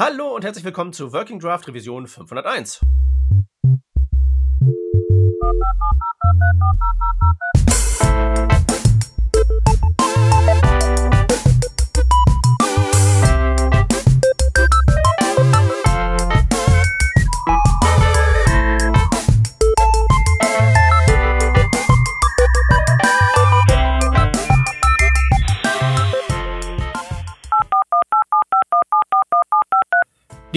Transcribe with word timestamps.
Hallo 0.00 0.32
und 0.36 0.44
herzlich 0.44 0.64
willkommen 0.64 0.92
zu 0.92 1.12
Working 1.12 1.40
Draft 1.40 1.66
Revision 1.66 2.06
501. 2.06 2.78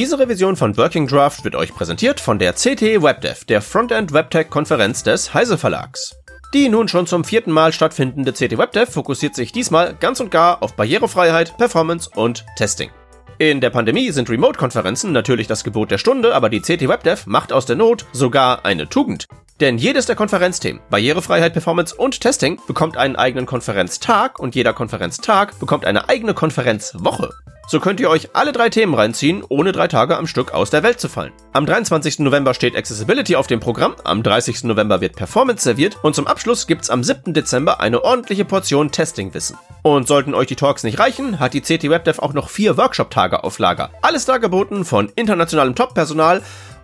Diese 0.02 0.18
Revision 0.18 0.55
von 0.55 0.75
Working 0.77 1.05
Draft 1.05 1.44
wird 1.44 1.55
euch 1.55 1.76
präsentiert 1.76 2.20
von 2.20 2.39
der 2.39 2.53
CT 2.53 3.03
WebDev, 3.03 3.45
der 3.45 3.62
Frontend 3.62 4.12
WebTech 4.12 4.49
Konferenz 4.49 5.03
des 5.03 5.35
Heise 5.35 5.59
Verlags. 5.59 6.16
Die 6.55 6.70
nun 6.70 6.88
schon 6.88 7.05
zum 7.05 7.23
vierten 7.23 7.52
Mal 7.52 7.71
stattfindende 7.71 8.34
CT 8.34 8.57
WebDev 8.57 8.91
fokussiert 8.91 9.35
sich 9.35 9.52
diesmal 9.52 9.93
ganz 9.93 10.20
und 10.20 10.31
gar 10.31 10.63
auf 10.63 10.76
Barrierefreiheit, 10.76 11.55
Performance 11.55 12.09
und 12.16 12.43
Testing. 12.55 12.90
In 13.38 13.62
der 13.62 13.70
Pandemie 13.70 14.09
sind 14.09 14.27
Remote-Konferenzen 14.27 15.12
natürlich 15.12 15.45
das 15.45 15.63
Gebot 15.63 15.91
der 15.91 15.99
Stunde, 15.99 16.34
aber 16.34 16.49
die 16.49 16.62
CT 16.62 16.88
WebDev 16.88 17.27
macht 17.27 17.54
aus 17.54 17.68
der 17.68 17.76
Not 17.76 18.07
sogar 18.12 18.65
eine 18.65 18.90
Tugend. 18.90 19.27
Denn 19.61 19.77
jedes 19.77 20.07
der 20.07 20.15
Konferenzthemen, 20.15 20.81
Barrierefreiheit, 20.89 21.53
Performance 21.53 21.95
und 21.95 22.20
Testing, 22.20 22.59
bekommt 22.65 22.97
einen 22.97 23.15
eigenen 23.15 23.45
Konferenztag 23.45 24.39
und 24.39 24.55
jeder 24.55 24.73
Konferenztag 24.73 25.59
bekommt 25.59 25.85
eine 25.85 26.09
eigene 26.09 26.34
Konferenzwoche. 26.34 27.29
So 27.67 27.79
könnt 27.79 27.99
ihr 27.99 28.09
euch 28.09 28.35
alle 28.35 28.53
drei 28.53 28.70
Themen 28.70 28.95
reinziehen, 28.95 29.43
ohne 29.47 29.71
drei 29.71 29.87
Tage 29.87 30.17
am 30.17 30.25
Stück 30.25 30.51
aus 30.51 30.71
der 30.71 30.81
Welt 30.81 30.99
zu 30.99 31.07
fallen. 31.07 31.31
Am 31.53 31.67
23. 31.67 32.20
November 32.20 32.55
steht 32.55 32.75
Accessibility 32.75 33.35
auf 33.35 33.45
dem 33.45 33.59
Programm, 33.59 33.95
am 34.03 34.23
30. 34.23 34.63
November 34.63 34.99
wird 34.99 35.15
Performance 35.15 35.63
serviert 35.63 35.96
und 36.01 36.15
zum 36.15 36.25
Abschluss 36.25 36.65
gibt's 36.65 36.90
am 36.90 37.03
7. 37.03 37.35
Dezember 37.35 37.79
eine 37.79 38.03
ordentliche 38.03 38.46
Portion 38.46 38.91
Testing-Wissen. 38.91 39.57
Und 39.84 40.07
sollten 40.07 40.34
euch 40.34 40.48
die 40.48 40.55
Talks 40.55 40.84
nicht 40.84 40.99
reichen, 40.99 41.40
hat 41.40 41.53
die 41.53 41.62
CT 41.62 41.84
WebDev 41.84 42.20
auch 42.20 42.34
noch 42.34 42.49
vier 42.49 42.77
Workshop-Tage 42.77 43.43
auf 43.43 43.57
Lager. 43.59 43.91
Alles 44.01 44.25
dargeboten 44.25 44.85
von 44.85 45.12
internationalem 45.15 45.75
Top-Personal 45.75 46.41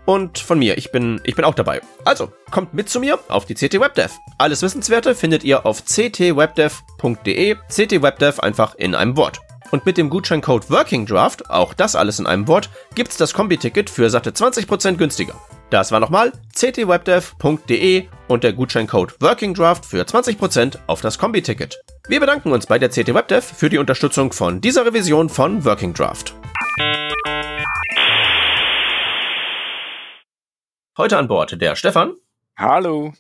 und 0.08 0.39
von 0.39 0.58
mir. 0.58 0.77
Ich 0.77 0.91
bin, 0.91 1.22
ich 1.25 1.36
bin 1.36 1.45
auch 1.45 1.53
dabei. 1.53 1.81
Also, 2.05 2.31
kommt 2.50 2.73
mit 2.73 2.89
zu 2.89 3.00
mir 3.00 3.19
auf 3.27 3.45
die 3.45 3.53
CT 3.53 3.80
WebDev. 3.80 4.13
Alles 4.38 4.61
Wissenswerte 4.63 5.13
findet 5.13 5.44
ihr 5.44 5.66
auf 5.66 5.83
ctwebdev.de. 5.83 7.55
CT 7.67 8.02
WebDev 8.02 8.39
einfach 8.39 8.75
in 8.75 8.95
einem 8.95 9.17
Wort. 9.17 9.41
Und 9.72 9.85
mit 9.85 9.97
dem 9.97 10.09
Gutscheincode 10.09 10.69
Working 10.72 11.05
Draft, 11.05 11.50
auch 11.50 11.73
das 11.73 11.95
alles 11.95 12.19
in 12.19 12.25
einem 12.25 12.47
Wort, 12.47 12.69
gibt's 12.95 13.17
das 13.17 13.33
Kombi-Ticket 13.33 13.89
für 13.89 14.09
satte 14.09 14.31
20% 14.31 14.95
günstiger. 14.95 15.35
Das 15.69 15.91
war 15.91 16.00
nochmal 16.00 16.31
ctwebdev.de 16.55 18.05
und 18.30 18.44
der 18.45 18.53
Gutscheincode 18.53 19.22
Working 19.22 19.53
Draft 19.53 19.85
für 19.85 20.03
20% 20.03 20.78
auf 20.88 21.02
das 21.02 21.19
Kombi-Ticket. 21.19 21.81
Wir 22.08 22.22
bedanken 22.22 22.53
uns 22.53 22.66
bei 22.66 22.80
der 22.80 22.88
CT 22.88 23.13
WebDev 23.13 23.44
für 23.44 23.69
die 23.69 23.78
Unterstützung 23.78 24.31
von 24.31 24.61
dieser 24.61 24.85
Revision 24.85 25.28
von 25.28 25.66
Working 25.66 25.94
Draft. 25.94 26.33
Heute 30.98 31.16
an 31.20 31.28
Bord 31.28 31.62
der 31.62 31.76
Stefan. 31.76 32.16
Hallo. 32.58 33.14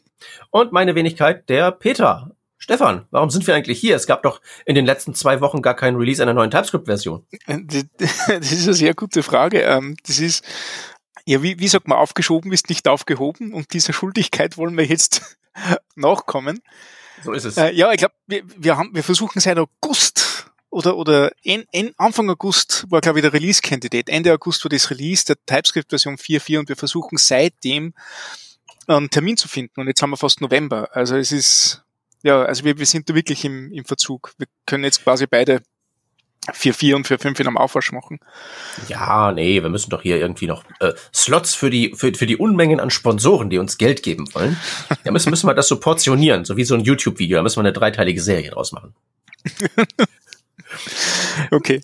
Und 0.49 0.71
meine 0.71 0.95
Wenigkeit, 0.95 1.47
der 1.47 1.71
Peter. 1.71 2.31
Stefan, 2.57 3.05
warum 3.11 3.29
sind 3.29 3.45
wir 3.45 3.53
eigentlich 3.53 3.79
hier? 3.79 3.95
Es 3.95 4.07
gab 4.07 4.23
doch 4.23 4.41
in 4.65 4.73
den 4.73 4.87
letzten 4.87 5.13
zwei 5.13 5.41
Wochen 5.41 5.61
gar 5.61 5.75
keinen 5.75 5.95
Release 5.95 6.19
einer 6.19 6.33
neuen 6.33 6.49
TypeScript-Version. 6.49 7.27
Das 7.47 8.51
ist 8.51 8.63
eine 8.63 8.73
sehr 8.73 8.95
gute 8.95 9.21
Frage. 9.21 9.61
Ähm, 9.61 9.95
das 10.07 10.17
ist, 10.19 10.43
ja, 11.27 11.43
wie, 11.43 11.59
wie 11.59 11.67
sagt 11.67 11.87
man, 11.87 11.99
aufgeschoben 11.99 12.51
ist 12.51 12.67
nicht 12.69 12.87
aufgehoben 12.87 13.53
und 13.53 13.71
dieser 13.73 13.93
Schuldigkeit 13.93 14.57
wollen 14.57 14.75
wir 14.75 14.85
jetzt 14.85 15.37
nachkommen. 15.95 16.61
So 17.23 17.33
ist 17.33 17.45
es. 17.45 17.57
Äh, 17.57 17.73
ja, 17.73 17.91
ich 17.91 17.99
glaube, 17.99 18.15
wir, 18.25 18.41
wir, 18.57 18.75
haben, 18.75 18.89
wir 18.95 19.03
versuchen 19.03 19.39
seit 19.39 19.59
August 19.59 20.36
oder, 20.77 20.95
oder 20.95 21.31
en, 21.43 21.65
en, 21.71 21.91
Anfang 21.97 22.29
August 22.29 22.85
war, 22.89 23.01
glaube 23.01 23.19
ich, 23.19 23.23
der 23.23 23.33
Release-Kandidat. 23.33 24.09
Ende 24.09 24.31
August 24.31 24.63
war 24.63 24.69
das 24.69 24.91
Release 24.91 25.25
der 25.25 25.35
TypeScript-Version 25.45 26.17
4.4 26.17 26.59
und 26.59 26.69
wir 26.69 26.75
versuchen 26.75 27.17
seitdem 27.17 27.93
einen 28.85 29.09
Termin 29.09 29.37
zu 29.37 29.47
finden. 29.47 29.81
Und 29.81 29.87
jetzt 29.87 30.01
haben 30.01 30.11
wir 30.11 30.17
fast 30.17 30.39
November. 30.39 30.89
Also 30.95 31.17
es 31.17 31.31
ist 31.31 31.83
ja, 32.23 32.43
also 32.43 32.63
wir, 32.63 32.77
wir 32.77 32.85
sind 32.85 33.09
da 33.09 33.15
wirklich 33.15 33.43
im, 33.45 33.71
im 33.71 33.85
Verzug. 33.85 34.33
Wir 34.37 34.47
können 34.65 34.83
jetzt 34.83 35.03
quasi 35.03 35.27
beide 35.27 35.61
4-4 36.47 36.95
und 36.95 37.07
4-5 37.07 37.39
in 37.39 37.47
einem 37.47 37.57
Aufwasch 37.57 37.91
machen. 37.91 38.19
Ja, 38.87 39.31
nee, 39.31 39.61
wir 39.61 39.69
müssen 39.69 39.89
doch 39.89 40.01
hier 40.01 40.17
irgendwie 40.17 40.47
noch 40.47 40.63
äh, 40.79 40.93
Slots 41.13 41.55
für 41.55 41.69
die, 41.69 41.93
für, 41.95 42.13
für 42.13 42.25
die 42.25 42.37
Unmengen 42.37 42.79
an 42.79 42.89
Sponsoren, 42.89 43.49
die 43.49 43.57
uns 43.57 43.77
Geld 43.77 44.03
geben 44.03 44.33
wollen. 44.33 44.57
Da 45.03 45.11
müssen, 45.11 45.29
müssen 45.29 45.47
wir 45.47 45.53
das 45.53 45.67
so 45.67 45.79
portionieren, 45.79 46.45
so 46.45 46.55
wie 46.55 46.63
so 46.63 46.75
ein 46.75 46.81
YouTube-Video. 46.81 47.37
Da 47.37 47.43
müssen 47.43 47.57
wir 47.57 47.61
eine 47.61 47.73
dreiteilige 47.73 48.21
Serie 48.21 48.51
draus 48.51 48.71
machen. 48.71 48.93
okay. 51.51 51.81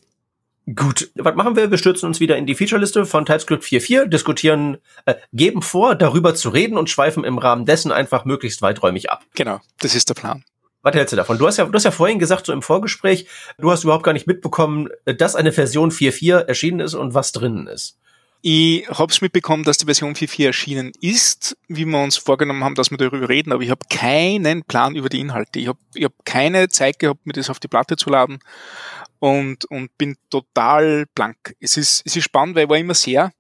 Gut, 0.76 1.12
was 1.16 1.36
machen 1.36 1.58
wir? 1.58 1.72
Wir 1.72 1.78
stürzen 1.78 2.08
uns 2.08 2.22
wieder 2.22 2.38
in 2.38 2.46
die 2.46 2.56
Featureliste 2.56 3.06
von 3.06 3.26
TypeScript 3.26 3.66
4.4, 3.66 4.06
diskutieren, 4.06 4.78
äh, 5.06 5.16
geben 5.34 5.62
vor, 5.62 5.96
darüber 5.96 6.36
zu 6.36 6.50
reden 6.50 6.78
und 6.78 6.90
schweifen 6.90 7.26
im 7.26 7.38
Rahmen 7.38 7.66
dessen 7.66 7.92
einfach 7.92 8.24
möglichst 8.24 8.62
weiträumig 8.62 9.10
ab. 9.10 9.26
Genau, 9.36 9.60
das 9.82 9.94
ist 9.94 10.08
der 10.08 10.14
Plan. 10.14 10.46
Was 10.82 10.96
hältst 10.96 11.12
du 11.12 11.18
davon? 11.18 11.38
Du 11.38 11.48
hast 11.48 11.58
ja, 11.58 11.66
du 11.66 11.74
hast 11.74 11.84
ja 11.84 11.92
vorhin 11.92 12.20
gesagt, 12.20 12.46
so 12.46 12.54
im 12.54 12.62
Vorgespräch, 12.62 13.28
du 13.58 13.72
hast 13.72 13.84
überhaupt 13.84 14.04
gar 14.04 14.14
nicht 14.14 14.28
mitbekommen, 14.28 14.90
dass 15.06 15.36
eine 15.36 15.52
Version 15.52 15.92
4.4 15.92 16.40
erschienen 16.48 16.80
ist 16.80 16.94
und 16.94 17.14
was 17.14 17.34
drinnen 17.34 17.68
ist. 17.68 17.98
Ich 18.46 18.86
habe 18.90 19.09
es 19.09 19.22
mitbekommen, 19.22 19.64
dass 19.64 19.78
die 19.78 19.86
Version 19.86 20.16
4.4 20.16 20.48
erschienen 20.48 20.92
ist, 21.00 21.56
wie 21.70 21.86
wir 21.86 22.04
uns 22.04 22.18
vorgenommen 22.18 22.62
haben, 22.62 22.76
dass 22.76 22.92
wir 22.92 22.98
darüber 22.98 23.30
reden, 23.30 23.54
aber 23.54 23.64
ich 23.64 23.70
habe 23.70 23.86
keinen 23.90 24.66
Plan 24.66 24.98
über 24.98 25.08
die 25.08 25.22
Inhalte. 25.22 25.59
Ich 25.59 25.70
habe 25.70 25.80
ich 25.96 26.04
hab 26.04 26.12
keine 26.26 26.68
Zeit 26.68 27.00
gehabt, 27.00 27.26
mir 27.26 27.31
das 27.31 27.50
auf 27.50 27.62
die 27.62 27.70
Platte 27.70 27.96
zu 27.96 28.09
laden 28.09 28.40
und, 29.20 29.64
und 29.72 29.98
bin 29.98 30.18
total 30.30 31.06
blank. 31.16 31.56
Es 31.62 31.78
ist, 31.78 32.04
es 32.06 32.18
ist 32.18 32.26
spannend, 32.26 32.58
weil 32.58 32.66
ich 32.66 32.70
war 32.70 32.78
immer 32.78 32.94
sehr 32.94 33.31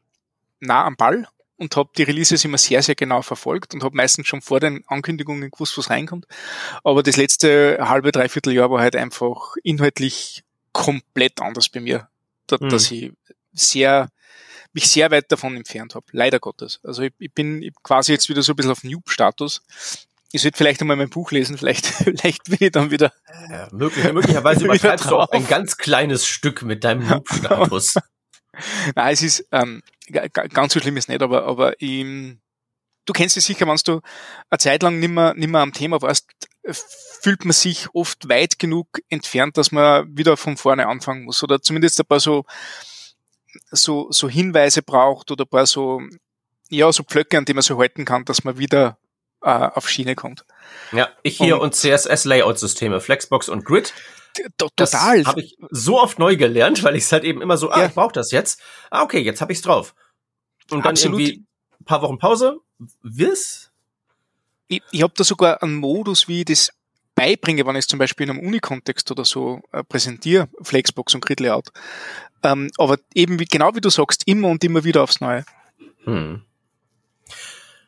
nah 0.61 0.85
am 0.85 0.95
Ball 0.95 1.27
und 1.57 1.75
habe 1.75 1.89
die 1.97 2.03
Releases 2.03 2.45
immer 2.45 2.57
sehr, 2.57 2.81
sehr 2.81 2.95
genau 2.95 3.21
verfolgt 3.21 3.73
und 3.73 3.83
habe 3.83 3.97
meistens 3.97 4.27
schon 4.27 4.41
vor 4.41 4.61
den 4.61 4.85
Ankündigungen 4.87 5.51
gewusst, 5.51 5.77
was 5.77 5.89
reinkommt. 5.89 6.27
Aber 6.85 7.03
das 7.03 7.17
letzte 7.17 7.77
halbe, 7.81 8.13
dreiviertel 8.13 8.53
Jahr 8.53 8.71
war 8.71 8.79
halt 8.79 8.95
einfach 8.95 9.55
inhaltlich 9.63 10.45
komplett 10.71 11.41
anders 11.41 11.67
bei 11.67 11.81
mir, 11.81 12.07
da, 12.47 12.55
mhm. 12.57 12.69
dass 12.69 12.89
ich 12.89 13.11
sehr 13.51 14.07
mich 14.73 14.89
sehr 14.89 15.11
weit 15.11 15.31
davon 15.31 15.55
entfernt 15.55 15.95
habe, 15.95 16.05
leider 16.11 16.39
Gottes. 16.39 16.79
Also 16.83 17.03
ich, 17.03 17.13
ich 17.19 17.33
bin 17.33 17.71
quasi 17.83 18.11
jetzt 18.11 18.29
wieder 18.29 18.41
so 18.41 18.53
ein 18.53 18.55
bisschen 18.55 18.71
auf 18.71 18.83
Noob-Status 18.83 19.61
ich 20.35 20.41
sollte 20.41 20.57
vielleicht 20.57 20.81
einmal 20.81 20.97
mein 20.97 21.09
Buch 21.09 21.31
lesen, 21.31 21.57
vielleicht, 21.59 21.85
vielleicht 21.85 22.43
bin 22.45 22.57
ich 22.59 22.71
dann 22.71 22.91
wieder. 22.91 23.13
Ja, 23.49 23.69
möglich, 23.71 24.11
möglicherweise 24.11 24.65
übertreibst 24.65 25.09
du 25.09 25.17
auch 25.17 25.29
ein 25.29 25.47
ganz 25.47 25.77
kleines 25.77 26.27
Stück 26.27 26.63
mit 26.63 26.83
deinem 26.83 27.07
Noob-Status. 27.07 27.95
Nein, 28.95 29.13
es 29.13 29.21
ist, 29.21 29.47
ähm, 29.51 29.81
ganz 30.09 30.73
so 30.73 30.79
schlimm 30.79 30.97
ist 30.97 31.07
nicht, 31.07 31.21
aber, 31.21 31.45
aber 31.45 31.81
ähm, 31.81 32.39
du 33.05 33.13
kennst 33.13 33.37
es 33.37 33.45
sicher, 33.45 33.67
wenn 33.67 33.77
du 33.85 34.01
eine 34.49 34.57
Zeit 34.57 34.83
lang 34.83 34.99
nimmer, 34.99 35.33
nimmer 35.35 35.59
am 35.59 35.73
Thema 35.73 36.01
warst, 36.01 36.27
fühlt 37.21 37.45
man 37.45 37.53
sich 37.53 37.87
oft 37.93 38.29
weit 38.29 38.57
genug 38.57 38.87
entfernt, 39.09 39.57
dass 39.57 39.71
man 39.71 40.17
wieder 40.17 40.37
von 40.37 40.57
vorne 40.57 40.87
anfangen 40.87 41.25
muss 41.25 41.43
oder 41.43 41.61
zumindest 41.61 41.99
ein 41.99 42.05
paar 42.05 42.19
so, 42.19 42.45
so, 43.71 44.07
so 44.11 44.29
Hinweise 44.29 44.81
braucht 44.81 45.31
oder 45.31 45.45
ein 45.45 45.49
paar 45.49 45.65
so, 45.65 46.01
ja, 46.69 46.91
so 46.91 47.03
Pflöcke, 47.03 47.37
an 47.37 47.45
die 47.45 47.53
man 47.53 47.63
so 47.63 47.77
halten 47.77 48.05
kann, 48.05 48.25
dass 48.25 48.43
man 48.43 48.57
wieder 48.57 48.97
äh, 49.41 49.49
auf 49.49 49.89
Schiene 49.89 50.15
kommt. 50.15 50.45
Ja, 50.91 51.09
ich 51.21 51.37
hier 51.37 51.55
und, 51.55 51.61
und 51.61 51.75
CSS-Layout-Systeme, 51.75 52.99
Flexbox 53.01 53.49
und 53.49 53.65
Grid. 53.65 53.93
Total. 54.57 55.23
Habe 55.25 55.41
ich 55.41 55.57
so 55.69 55.99
oft 55.99 56.17
neu 56.17 56.35
gelernt, 56.35 56.83
weil 56.83 56.95
ich 56.95 57.03
es 57.03 57.11
halt 57.11 57.23
eben 57.23 57.41
immer 57.41 57.57
so, 57.57 57.69
ah, 57.69 57.81
ja. 57.81 57.85
ich 57.87 57.93
brauche 57.93 58.13
das 58.13 58.31
jetzt. 58.31 58.59
Ah, 58.89 59.03
okay, 59.03 59.19
jetzt 59.19 59.41
habe 59.41 59.51
ich's 59.51 59.61
drauf. 59.61 59.93
Und 60.71 60.85
dann 60.85 60.91
Absolut. 60.91 61.19
irgendwie 61.19 61.45
ein 61.79 61.85
paar 61.85 62.01
Wochen 62.01 62.17
Pause. 62.17 62.59
Wiss? 63.01 63.71
Ich, 64.67 64.81
ich 64.91 65.03
habe 65.03 65.13
da 65.15 65.23
sogar 65.23 65.61
einen 65.61 65.75
Modus, 65.75 66.27
wie 66.27 66.39
ich 66.39 66.45
das 66.45 66.71
beibringe, 67.15 67.65
wenn 67.65 67.75
ich 67.75 67.81
es 67.81 67.87
zum 67.87 67.99
Beispiel 67.99 68.27
in 68.27 68.37
einem 68.37 68.47
Uni-Kontext 68.47 69.09
oder 69.11 69.25
so 69.25 69.61
äh, 69.71 69.83
präsentiere, 69.83 70.47
Flexbox 70.61 71.15
und 71.15 71.25
Grid 71.25 71.39
Layout. 71.39 71.69
Ähm, 72.43 72.71
aber 72.77 72.97
eben 73.13 73.39
wie, 73.39 73.45
genau 73.45 73.75
wie 73.75 73.81
du 73.81 73.89
sagst, 73.89 74.23
immer 74.27 74.49
und 74.49 74.63
immer 74.63 74.83
wieder 74.83 75.03
aufs 75.03 75.21
Neue. 75.21 75.45
Hm. 76.03 76.41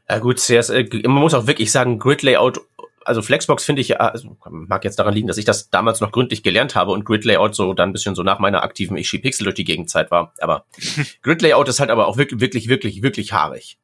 Ja 0.09 0.19
gut, 0.19 0.49
äh, 0.49 0.87
man 1.03 1.21
muss 1.21 1.33
auch 1.33 1.47
wirklich 1.47 1.71
sagen, 1.71 1.99
Grid 1.99 2.21
Layout, 2.21 2.61
also 3.03 3.21
Flexbox 3.21 3.63
finde 3.63 3.81
ich, 3.81 3.99
also 3.99 4.37
mag 4.49 4.83
jetzt 4.83 4.97
daran 4.97 5.13
liegen, 5.13 5.27
dass 5.27 5.37
ich 5.37 5.45
das 5.45 5.69
damals 5.69 6.01
noch 6.01 6.11
gründlich 6.11 6.43
gelernt 6.43 6.75
habe 6.75 6.91
und 6.91 7.05
Grid 7.05 7.25
Layout 7.25 7.55
so 7.55 7.73
dann 7.73 7.89
ein 7.89 7.93
bisschen 7.93 8.15
so 8.15 8.23
nach 8.23 8.39
meiner 8.39 8.63
aktiven 8.63 8.97
Ich 8.97 9.11
Pixel 9.11 9.43
durch 9.45 9.55
die 9.55 9.63
Gegenzeit 9.63 10.11
war. 10.11 10.33
Aber 10.39 10.65
Grid 11.21 11.41
Layout 11.41 11.67
ist 11.69 11.79
halt 11.79 11.89
aber 11.89 12.07
auch 12.07 12.17
wirklich, 12.17 12.39
wirklich, 12.39 12.67
wirklich, 12.67 13.01
wirklich 13.01 13.33
haarig. 13.33 13.77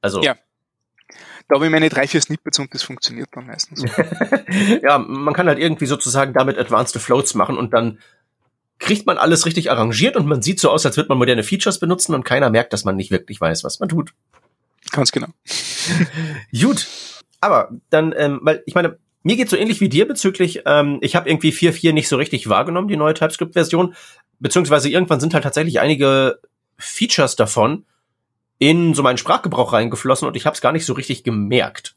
Also. 0.00 0.22
Ja. 0.22 0.36
Da 1.52 1.56
habe 1.56 1.66
ich 1.66 1.70
meine 1.70 1.90
drei, 1.90 2.08
vier 2.08 2.22
Snippets 2.22 2.58
und 2.60 2.72
das 2.72 2.82
funktioniert 2.82 3.28
dann 3.32 3.46
meistens. 3.46 3.84
ja, 4.82 4.96
man 4.96 5.34
kann 5.34 5.48
halt 5.48 5.58
irgendwie 5.58 5.84
sozusagen 5.84 6.32
damit 6.32 6.56
advanced 6.56 6.98
Floats 6.98 7.34
machen 7.34 7.58
und 7.58 7.74
dann 7.74 7.98
kriegt 8.78 9.04
man 9.04 9.18
alles 9.18 9.44
richtig 9.44 9.70
arrangiert 9.70 10.16
und 10.16 10.26
man 10.26 10.40
sieht 10.40 10.60
so 10.60 10.70
aus, 10.70 10.86
als 10.86 10.96
würde 10.96 11.10
man 11.10 11.18
moderne 11.18 11.42
Features 11.42 11.78
benutzen 11.78 12.14
und 12.14 12.24
keiner 12.24 12.48
merkt, 12.48 12.72
dass 12.72 12.86
man 12.86 12.96
nicht 12.96 13.10
wirklich 13.10 13.38
weiß, 13.38 13.64
was 13.64 13.80
man 13.80 13.90
tut. 13.90 14.14
Ganz 14.92 15.12
genau. 15.12 15.26
Gut. 16.58 16.86
Aber 17.42 17.70
dann, 17.90 18.14
ähm, 18.16 18.40
weil 18.40 18.62
ich 18.64 18.74
meine, 18.74 18.96
mir 19.22 19.36
geht 19.36 19.50
so 19.50 19.56
ähnlich 19.58 19.82
wie 19.82 19.90
dir 19.90 20.08
bezüglich, 20.08 20.62
ähm, 20.64 21.00
ich 21.02 21.16
habe 21.16 21.28
irgendwie 21.28 21.52
4.4 21.52 21.92
nicht 21.92 22.08
so 22.08 22.16
richtig 22.16 22.48
wahrgenommen, 22.48 22.88
die 22.88 22.96
neue 22.96 23.12
TypeScript-Version, 23.12 23.94
beziehungsweise 24.40 24.88
irgendwann 24.88 25.20
sind 25.20 25.34
halt 25.34 25.44
tatsächlich 25.44 25.80
einige 25.80 26.40
Features 26.78 27.36
davon 27.36 27.84
in 28.62 28.94
so 28.94 29.02
meinen 29.02 29.18
Sprachgebrauch 29.18 29.72
reingeflossen 29.72 30.28
und 30.28 30.36
ich 30.36 30.46
habe 30.46 30.54
es 30.54 30.60
gar 30.60 30.70
nicht 30.70 30.86
so 30.86 30.92
richtig 30.92 31.24
gemerkt. 31.24 31.96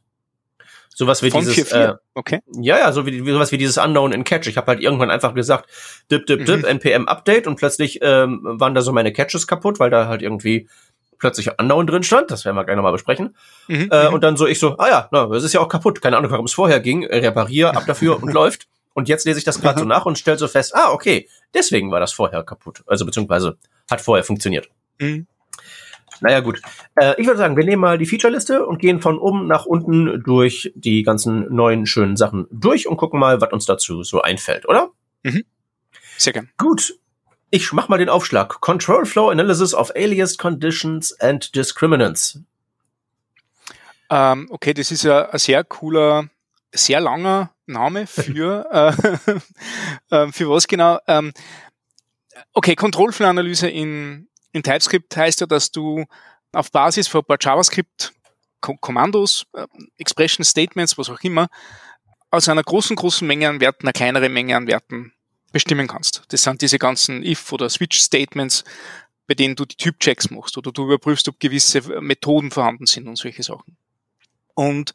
Sowas 0.89 1.21
wie 1.21 1.29
Von 1.29 1.41
dieses, 1.41 1.69
4, 1.69 1.77
äh, 1.77 1.93
okay. 2.15 2.39
ja, 2.59 2.79
ja, 2.79 2.91
so 2.91 3.05
wie, 3.05 3.19
sowas 3.19 3.51
wie 3.51 3.59
dieses 3.59 3.77
Unknown 3.77 4.13
in 4.13 4.23
Catch. 4.23 4.47
Ich 4.47 4.57
habe 4.57 4.65
halt 4.67 4.79
irgendwann 4.79 5.11
einfach 5.11 5.35
gesagt, 5.35 5.69
dip, 6.09 6.25
dip, 6.25 6.43
dip, 6.43 6.63
mhm. 6.63 6.65
npm 6.65 7.07
Update 7.07 7.45
und 7.45 7.57
plötzlich 7.57 7.99
ähm, 8.01 8.39
waren 8.43 8.73
da 8.73 8.81
so 8.81 8.93
meine 8.93 9.13
Catches 9.13 9.45
kaputt, 9.45 9.79
weil 9.79 9.91
da 9.91 10.07
halt 10.07 10.23
irgendwie 10.23 10.67
plötzlich 11.19 11.51
Unknown 11.59 11.85
drin 11.85 12.01
stand. 12.01 12.31
Das 12.31 12.45
werden 12.45 12.55
wir 12.55 12.63
gleich 12.63 12.77
nochmal 12.77 12.93
besprechen. 12.93 13.35
Mhm. 13.67 13.89
Äh, 13.91 14.07
mhm. 14.07 14.15
und 14.15 14.23
dann 14.23 14.35
so 14.35 14.47
ich 14.47 14.57
so, 14.57 14.75
ah 14.79 14.87
ja, 14.87 15.07
na, 15.11 15.27
das 15.27 15.43
ist 15.43 15.53
ja 15.53 15.59
auch 15.59 15.69
kaputt. 15.69 16.01
Keine 16.01 16.17
Ahnung, 16.17 16.31
warum 16.31 16.45
es 16.45 16.53
vorher 16.53 16.79
ging. 16.79 17.05
Reparier, 17.05 17.77
ab 17.77 17.83
dafür 17.85 18.23
und 18.23 18.33
läuft. 18.33 18.67
Und 18.95 19.07
jetzt 19.07 19.25
lese 19.25 19.37
ich 19.37 19.45
das 19.45 19.61
gerade 19.61 19.77
so 19.77 19.85
nach 19.85 20.07
und 20.07 20.17
stelle 20.17 20.39
so 20.39 20.47
fest, 20.47 20.73
ah, 20.73 20.91
okay, 20.91 21.29
deswegen 21.53 21.91
war 21.91 21.99
das 21.99 22.13
vorher 22.13 22.41
kaputt. 22.41 22.81
Also 22.87 23.05
beziehungsweise 23.05 23.57
hat 23.91 24.01
vorher 24.01 24.23
funktioniert. 24.23 24.69
Mhm. 24.97 25.27
Naja, 26.21 26.39
gut. 26.39 26.61
Äh, 26.95 27.19
ich 27.19 27.27
würde 27.27 27.37
sagen, 27.37 27.57
wir 27.57 27.65
nehmen 27.65 27.81
mal 27.81 27.97
die 27.97 28.05
Feature-Liste 28.05 28.65
und 28.65 28.79
gehen 28.79 29.01
von 29.01 29.17
oben 29.17 29.47
nach 29.47 29.65
unten 29.65 30.23
durch 30.23 30.71
die 30.75 31.03
ganzen 31.03 31.53
neuen 31.53 31.85
schönen 31.85 32.15
Sachen 32.15 32.47
durch 32.51 32.87
und 32.87 32.97
gucken 32.97 33.19
mal, 33.19 33.41
was 33.41 33.51
uns 33.51 33.65
dazu 33.65 34.03
so 34.03 34.21
einfällt, 34.21 34.67
oder? 34.67 34.91
Mhm. 35.23 35.43
Sehr 36.17 36.33
gern. 36.33 36.49
Gut. 36.57 36.97
Ich 37.51 37.71
mach 37.71 37.87
mal 37.87 37.97
den 37.97 38.09
Aufschlag. 38.09 38.59
Control 38.61 39.05
Flow 39.05 39.29
Analysis 39.29 39.73
of 39.73 39.91
Alias 39.95 40.37
Conditions 40.37 41.17
and 41.19 41.55
Discriminants. 41.55 42.39
Ähm, 44.09 44.47
okay, 44.49 44.73
das 44.73 44.91
ist 44.91 45.03
ja 45.03 45.29
ein 45.29 45.39
sehr 45.39 45.63
cooler, 45.63 46.29
sehr 46.73 46.99
langer 46.99 47.51
Name 47.65 48.07
für, 48.07 48.67
äh, 50.11 50.15
äh, 50.15 50.31
für 50.31 50.49
was 50.49 50.67
genau? 50.67 50.99
Ähm, 51.07 51.33
okay, 52.53 52.75
Control 52.75 53.11
Flow 53.11 53.27
Analyse 53.27 53.69
in 53.69 54.27
in 54.55 54.63
TypeScript 54.63 55.15
heißt 55.17 55.41
ja, 55.41 55.47
dass 55.47 55.69
du 55.69 56.05
auf 56.53 56.71
Basis 56.71 57.09
von 57.09 57.21
ein 57.21 57.25
paar 57.25 57.37
JavaScript 57.39 58.13
Kommandos, 58.61 59.45
äh, 59.53 59.67
Expression 59.97 60.45
Statements, 60.45 60.97
was 60.97 61.09
auch 61.09 61.19
immer, 61.21 61.49
aus 62.31 62.47
einer 62.47 62.63
großen, 62.63 62.95
großen 62.95 63.27
Menge 63.27 63.49
an 63.49 63.59
Werten 63.59 63.85
eine 63.85 63.93
kleinere 63.93 64.29
Menge 64.29 64.55
an 64.55 64.65
Werten 64.67 65.13
bestimmen 65.51 65.87
kannst. 65.87 66.23
Das 66.29 66.43
sind 66.43 66.61
diese 66.61 66.79
ganzen 66.79 67.21
if 67.21 67.51
oder 67.51 67.69
switch 67.69 67.99
Statements, 67.99 68.63
bei 69.27 69.33
denen 69.33 69.55
du 69.55 69.65
die 69.65 69.75
Typchecks 69.75 70.29
machst 70.29 70.57
oder 70.57 70.71
du 70.71 70.85
überprüfst, 70.85 71.27
ob 71.27 71.39
gewisse 71.39 71.81
Methoden 72.01 72.49
vorhanden 72.49 72.85
sind 72.85 73.07
und 73.07 73.17
solche 73.17 73.43
Sachen. 73.43 73.75
Und 74.53 74.93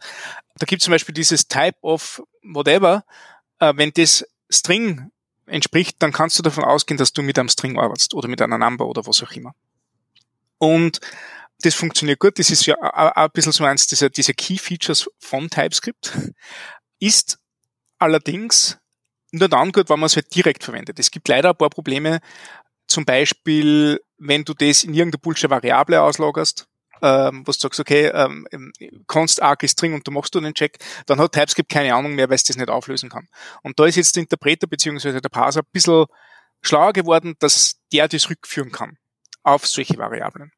da 0.57 0.65
gibt 0.65 0.81
es 0.81 0.85
zum 0.87 0.93
Beispiel 0.93 1.15
dieses 1.15 1.47
Type 1.49 1.77
of 1.83 2.23
whatever, 2.43 3.05
äh, 3.59 3.75
wenn 3.77 3.93
das 3.93 4.27
String 4.51 5.11
entspricht, 5.51 5.97
dann 6.01 6.13
kannst 6.13 6.39
du 6.39 6.43
davon 6.43 6.65
ausgehen, 6.65 6.99
dass 6.99 7.13
du 7.13 7.23
mit 7.23 7.39
einem 7.39 7.49
String 7.49 7.79
arbeitest 7.79 8.15
oder 8.15 8.29
mit 8.29 8.41
einer 8.41 8.59
Number 8.59 8.87
oder 8.87 9.07
was 9.07 9.23
auch 9.23 9.33
immer. 9.33 9.55
Und 10.59 11.01
das 11.63 11.75
funktioniert 11.75 12.21
gut. 12.21 12.39
Das 12.39 12.51
ist 12.51 12.67
ja 12.67 12.77
auch 12.81 13.13
ein 13.13 13.31
bisschen 13.33 13.53
so 13.53 13.65
eins 13.65 13.87
dieser, 13.87 14.11
dieser 14.11 14.33
Key 14.33 14.59
Features 14.59 15.11
von 15.19 15.51
TypeScript. 15.51 16.17
Ist 16.99 17.39
allerdings 17.99 18.79
nur 19.33 19.49
dann 19.49 19.73
gut, 19.73 19.89
wenn 19.89 20.01
man 20.01 20.07
es 20.07 20.17
halt 20.17 20.35
direkt 20.35 20.65
verwendet. 20.65 20.99
Es 20.99 21.11
gibt 21.11 21.29
leider 21.29 21.51
ein 21.51 21.57
paar 21.57 21.71
Probleme. 21.71 22.21
Zum 22.87 23.05
Beispiel, 23.05 24.01
wenn 24.19 24.45
du 24.45 24.55
das 24.55 24.85
in 24.85 24.95
irgendeine 24.95 25.21
Bullshit 25.21 25.51
Variable 25.51 26.03
auslagerst, 26.03 26.67
ähm, 27.03 27.43
wo 27.47 27.53
du 27.53 27.59
sagst, 27.59 27.81
okay, 27.81 28.07
ähm, 28.07 28.47
const 29.07 29.43
arc 29.43 29.63
ist 29.63 29.73
String 29.73 29.95
und 29.95 30.07
du 30.07 30.11
machst 30.11 30.35
du 30.35 30.41
den 30.41 30.55
Check, 30.55 30.79
dann 31.07 31.21
hat 31.21 31.33
TypeScript 31.33 31.71
keine 31.71 31.95
Ahnung 31.95 32.15
mehr, 32.15 32.29
weil 32.29 32.37
es 32.37 32.45
das 32.45 32.57
nicht 32.57 32.71
auflösen 32.71 33.09
kann. 33.09 33.29
Und 33.63 33.79
da 33.79 33.87
ist 33.87 33.97
jetzt 33.97 34.17
der 34.17 34.23
Interpreter 34.23 34.67
bzw. 34.67 35.21
der 35.21 35.29
Parser 35.29 35.61
ein 35.61 35.69
bisschen 35.73 36.07
schlauer 36.63 36.93
geworden, 36.93 37.35
dass 37.39 37.77
der 37.93 38.09
das 38.09 38.29
rückführen 38.29 38.73
kann 38.73 38.99
auf 39.43 39.67
solche 39.67 39.97
Variablen. 39.99 40.53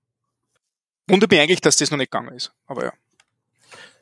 Wundert 1.08 1.30
mich 1.30 1.40
eigentlich, 1.40 1.60
dass 1.60 1.76
das 1.76 1.90
noch 1.90 1.98
nicht 1.98 2.10
gegangen 2.10 2.34
ist, 2.34 2.52
aber 2.66 2.84
ja. 2.84 2.92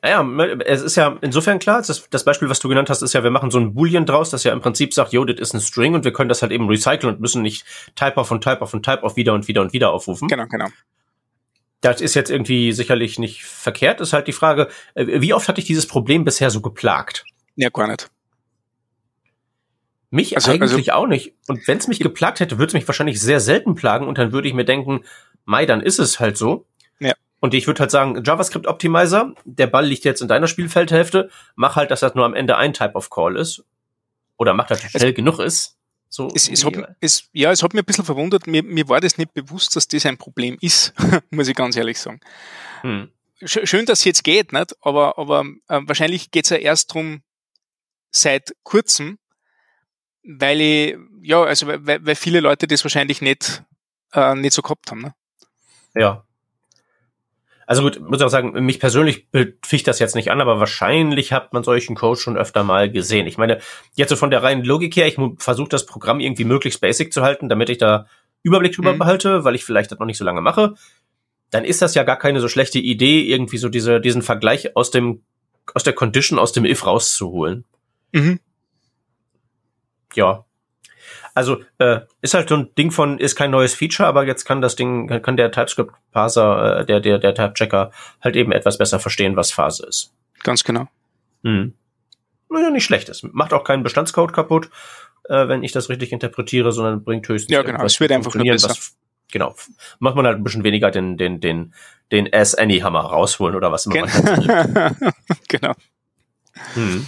Naja, 0.03 0.23
es 0.65 0.81
ist 0.81 0.95
ja 0.95 1.19
insofern 1.21 1.59
klar, 1.59 1.83
das, 1.85 2.09
das 2.09 2.25
Beispiel, 2.25 2.49
was 2.49 2.59
du 2.59 2.67
genannt 2.67 2.89
hast, 2.89 3.03
ist 3.03 3.13
ja, 3.13 3.23
wir 3.23 3.29
machen 3.29 3.51
so 3.51 3.59
ein 3.59 3.75
Boolean 3.75 4.07
draus, 4.07 4.31
das 4.31 4.43
ja 4.43 4.51
im 4.51 4.59
Prinzip 4.59 4.95
sagt, 4.95 5.13
yo, 5.13 5.23
das 5.25 5.39
ist 5.39 5.53
ein 5.53 5.61
String 5.61 5.93
und 5.93 6.03
wir 6.05 6.11
können 6.11 6.29
das 6.29 6.41
halt 6.41 6.51
eben 6.51 6.67
recyceln 6.67 7.13
und 7.13 7.21
müssen 7.21 7.43
nicht 7.43 7.65
Type-off 7.95 8.31
und 8.31 8.43
Type-off 8.43 8.73
und 8.73 8.83
Type-off 8.83 9.15
wieder 9.15 9.33
und 9.33 9.47
wieder 9.47 9.61
und 9.61 9.73
wieder 9.73 9.91
aufrufen. 9.91 10.27
Genau, 10.27 10.47
genau 10.47 10.69
das 11.81 11.99
ist 11.99 12.13
jetzt 12.13 12.29
irgendwie 12.29 12.71
sicherlich 12.71 13.19
nicht 13.19 13.43
verkehrt, 13.43 14.01
ist 14.01 14.13
halt 14.13 14.27
die 14.27 14.33
Frage, 14.33 14.69
äh, 14.93 15.21
wie 15.21 15.33
oft 15.33 15.47
hatte 15.47 15.59
ich 15.59 15.67
dieses 15.67 15.87
Problem 15.87 16.23
bisher 16.23 16.49
so 16.49 16.61
geplagt? 16.61 17.25
Ja, 17.55 17.69
gar 17.69 17.87
nicht. 17.87 18.09
Mich 20.11 20.35
also, 20.35 20.51
eigentlich 20.51 20.91
also, 20.91 20.91
auch 20.91 21.07
nicht. 21.07 21.33
Und 21.47 21.67
wenn 21.67 21.77
es 21.77 21.87
mich 21.87 21.99
geplagt 21.99 22.39
hätte, 22.39 22.57
würde 22.57 22.67
es 22.67 22.73
mich 22.73 22.87
wahrscheinlich 22.87 23.19
sehr 23.19 23.39
selten 23.39 23.75
plagen 23.75 24.07
und 24.07 24.17
dann 24.17 24.31
würde 24.31 24.47
ich 24.47 24.53
mir 24.53 24.65
denken, 24.65 25.05
Mai, 25.45 25.65
dann 25.65 25.81
ist 25.81 25.99
es 25.99 26.19
halt 26.19 26.37
so. 26.37 26.65
Ja. 26.99 27.13
Und 27.39 27.53
ich 27.53 27.65
würde 27.65 27.79
halt 27.79 27.91
sagen, 27.91 28.21
JavaScript 28.23 28.67
Optimizer, 28.67 29.33
der 29.45 29.67
Ball 29.67 29.85
liegt 29.85 30.05
jetzt 30.05 30.21
in 30.21 30.27
deiner 30.27 30.47
Spielfeldhälfte, 30.47 31.29
mach 31.55 31.77
halt, 31.77 31.91
dass 31.91 32.01
das 32.01 32.13
nur 32.13 32.25
am 32.25 32.33
Ende 32.33 32.57
ein 32.57 32.73
Type 32.73 32.93
of 32.93 33.09
Call 33.09 33.37
ist. 33.37 33.63
Oder 34.37 34.53
mach, 34.53 34.67
dass 34.67 34.81
das 34.81 34.91
schnell 34.91 35.13
genug 35.13 35.39
ist. 35.39 35.77
So 36.13 36.29
es, 36.35 36.49
es 36.49 36.65
hat, 36.65 36.73
es, 36.99 37.29
ja, 37.31 37.53
es 37.53 37.63
hat 37.63 37.73
mich 37.73 37.81
ein 37.81 37.85
bisschen 37.85 38.03
verwundert. 38.03 38.45
Mir, 38.45 38.63
mir 38.63 38.89
war 38.89 38.99
das 38.99 39.17
nicht 39.17 39.33
bewusst, 39.33 39.77
dass 39.77 39.87
das 39.87 40.05
ein 40.05 40.17
Problem 40.17 40.57
ist, 40.59 40.93
muss 41.31 41.47
ich 41.47 41.55
ganz 41.55 41.77
ehrlich 41.77 41.97
sagen. 41.99 42.19
Hm. 42.81 43.09
Schön, 43.43 43.85
dass 43.85 43.99
es 43.99 44.05
jetzt 44.05 44.23
geht, 44.25 44.51
nicht? 44.51 44.75
aber, 44.81 45.17
aber 45.17 45.45
äh, 45.69 45.79
wahrscheinlich 45.85 46.29
geht 46.29 46.43
es 46.43 46.49
ja 46.49 46.57
erst 46.57 46.93
drum 46.93 47.23
seit 48.11 48.53
kurzem, 48.63 49.19
weil 50.21 50.59
ich, 50.59 50.97
ja, 51.21 51.41
also 51.43 51.65
weil, 51.65 52.05
weil 52.05 52.15
viele 52.15 52.41
Leute 52.41 52.67
das 52.67 52.83
wahrscheinlich 52.83 53.21
nicht, 53.21 53.63
äh, 54.11 54.35
nicht 54.35 54.53
so 54.53 54.61
gehabt 54.61 54.91
haben. 54.91 55.01
Ne? 55.01 55.15
Ja, 55.95 56.25
also 57.71 57.83
gut, 57.83 58.01
muss 58.01 58.21
auch 58.21 58.27
sagen, 58.27 58.51
mich 58.65 58.81
persönlich 58.81 59.27
ficht 59.63 59.87
das 59.87 59.99
jetzt 59.99 60.13
nicht 60.13 60.29
an, 60.29 60.41
aber 60.41 60.59
wahrscheinlich 60.59 61.31
hat 61.31 61.53
man 61.53 61.63
solchen 61.63 61.95
Code 61.95 62.19
schon 62.19 62.35
öfter 62.35 62.65
mal 62.65 62.91
gesehen. 62.91 63.27
Ich 63.27 63.37
meine, 63.37 63.59
jetzt 63.95 64.09
so 64.09 64.17
von 64.17 64.29
der 64.29 64.43
reinen 64.43 64.65
Logik 64.65 64.93
her, 64.97 65.07
ich 65.07 65.15
versuche 65.37 65.69
das 65.69 65.85
Programm 65.85 66.19
irgendwie 66.19 66.43
möglichst 66.43 66.81
basic 66.81 67.13
zu 67.13 67.21
halten, 67.21 67.47
damit 67.47 67.69
ich 67.69 67.77
da 67.77 68.07
Überblick 68.43 68.73
drüber 68.73 68.91
mhm. 68.91 68.99
behalte, 68.99 69.45
weil 69.45 69.55
ich 69.55 69.63
vielleicht 69.63 69.89
das 69.89 69.99
noch 69.99 70.05
nicht 70.05 70.17
so 70.17 70.25
lange 70.25 70.41
mache. 70.41 70.73
Dann 71.49 71.63
ist 71.63 71.81
das 71.81 71.95
ja 71.95 72.03
gar 72.03 72.17
keine 72.17 72.41
so 72.41 72.49
schlechte 72.49 72.77
Idee, 72.77 73.21
irgendwie 73.21 73.57
so 73.57 73.69
diese, 73.69 74.01
diesen 74.01 74.21
Vergleich 74.21 74.75
aus 74.75 74.91
dem, 74.91 75.21
aus 75.73 75.85
der 75.85 75.93
Condition, 75.93 76.39
aus 76.39 76.51
dem 76.51 76.65
if 76.65 76.85
rauszuholen. 76.85 77.63
Mhm. 78.11 78.41
Ja, 80.13 80.43
also 81.33 81.61
äh, 81.77 82.01
ist 82.21 82.33
halt 82.33 82.49
so 82.49 82.55
ein 82.55 82.75
Ding 82.75 82.91
von, 82.91 83.19
ist 83.19 83.35
kein 83.35 83.51
neues 83.51 83.73
Feature, 83.73 84.07
aber 84.07 84.25
jetzt 84.25 84.45
kann 84.45 84.61
das 84.61 84.75
Ding, 84.75 85.07
kann 85.21 85.37
der 85.37 85.51
TypeScript-Parser, 85.51 86.79
äh, 86.79 86.85
der, 86.85 86.99
der, 86.99 87.19
der 87.19 87.35
Type-Checker 87.35 87.91
halt 88.21 88.35
eben 88.35 88.51
etwas 88.51 88.77
besser 88.77 88.99
verstehen, 88.99 89.35
was 89.35 89.51
Phase 89.51 89.85
ist. 89.85 90.13
Ganz 90.43 90.63
genau. 90.63 90.87
Hm. 91.43 91.73
Naja, 92.49 92.69
nicht 92.69 92.83
schlecht 92.83 93.09
ist. 93.09 93.23
Macht 93.33 93.53
auch 93.53 93.63
keinen 93.63 93.83
Bestandscode 93.83 94.33
kaputt, 94.33 94.69
äh, 95.29 95.47
wenn 95.47 95.63
ich 95.63 95.71
das 95.71 95.89
richtig 95.89 96.11
interpretiere, 96.11 96.71
sondern 96.71 97.03
bringt 97.03 97.27
höchstens. 97.27 97.53
Ja, 97.53 97.63
genau. 97.63 97.83
Es 97.85 97.99
wird 97.99 98.11
einfach 98.11 98.35
nur 98.35 98.45
besser. 98.45 98.69
Was, 98.69 98.95
genau. 99.31 99.55
Macht 99.99 100.15
man 100.15 100.25
halt 100.25 100.37
ein 100.37 100.43
bisschen 100.43 100.63
weniger 100.63 100.91
den, 100.91 101.17
den, 101.17 101.39
den, 101.39 101.73
den 102.11 102.27
S-Any-Hammer 102.27 103.01
rausholen 103.01 103.55
oder 103.55 103.71
was 103.71 103.85
immer 103.85 104.05
Gen 104.05 104.73
man 104.73 104.95
Genau. 105.47 105.73
Hm. 106.73 107.07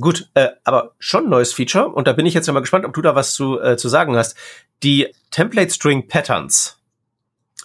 Gut, 0.00 0.30
äh, 0.34 0.48
aber 0.64 0.94
schon 0.98 1.24
ein 1.24 1.30
neues 1.30 1.52
Feature 1.52 1.88
und 1.88 2.06
da 2.06 2.12
bin 2.12 2.26
ich 2.26 2.34
jetzt 2.34 2.46
ja 2.46 2.52
mal 2.52 2.60
gespannt, 2.60 2.84
ob 2.84 2.94
du 2.94 3.02
da 3.02 3.14
was 3.14 3.34
zu, 3.34 3.60
äh, 3.60 3.76
zu 3.76 3.88
sagen 3.88 4.16
hast. 4.16 4.36
Die 4.82 5.08
Template 5.30 5.70
String 5.70 6.08
Patterns. 6.08 6.78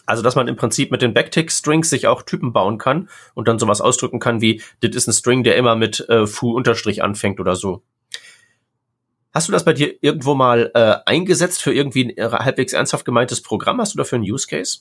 Also, 0.06 0.24
dass 0.24 0.36
man 0.36 0.48
im 0.48 0.56
Prinzip 0.56 0.90
mit 0.90 1.02
den 1.02 1.14
Backtick 1.14 1.52
Strings 1.52 1.90
sich 1.90 2.08
auch 2.08 2.22
Typen 2.22 2.54
bauen 2.54 2.78
kann 2.78 3.10
und 3.34 3.48
dann 3.48 3.60
sowas 3.60 3.82
ausdrücken 3.82 4.20
kann 4.20 4.40
wie, 4.40 4.62
das 4.80 4.96
ist 4.96 5.08
ein 5.08 5.14
String, 5.14 5.44
der 5.44 5.58
immer 5.58 5.76
mit 5.76 6.08
äh, 6.10 6.26
Foo 6.28 6.56
Unterstrich 6.56 7.04
anfängt 7.04 7.42
oder 7.42 7.56
so. 7.56 7.84
Hast 9.34 9.50
du 9.50 9.52
das 9.52 9.66
bei 9.66 9.74
dir 9.74 9.96
irgendwo 10.02 10.34
mal 10.34 10.72
äh, 10.74 10.96
eingesetzt 11.06 11.62
für 11.62 11.74
irgendwie 11.74 12.16
ein 12.18 12.32
halbwegs 12.32 12.74
ernsthaft 12.74 13.06
gemeintes 13.06 13.42
Programm? 13.42 13.82
Hast 13.82 13.94
du 13.94 13.98
dafür 13.98 14.16
einen 14.16 14.32
Use 14.32 14.48
Case? 14.48 14.80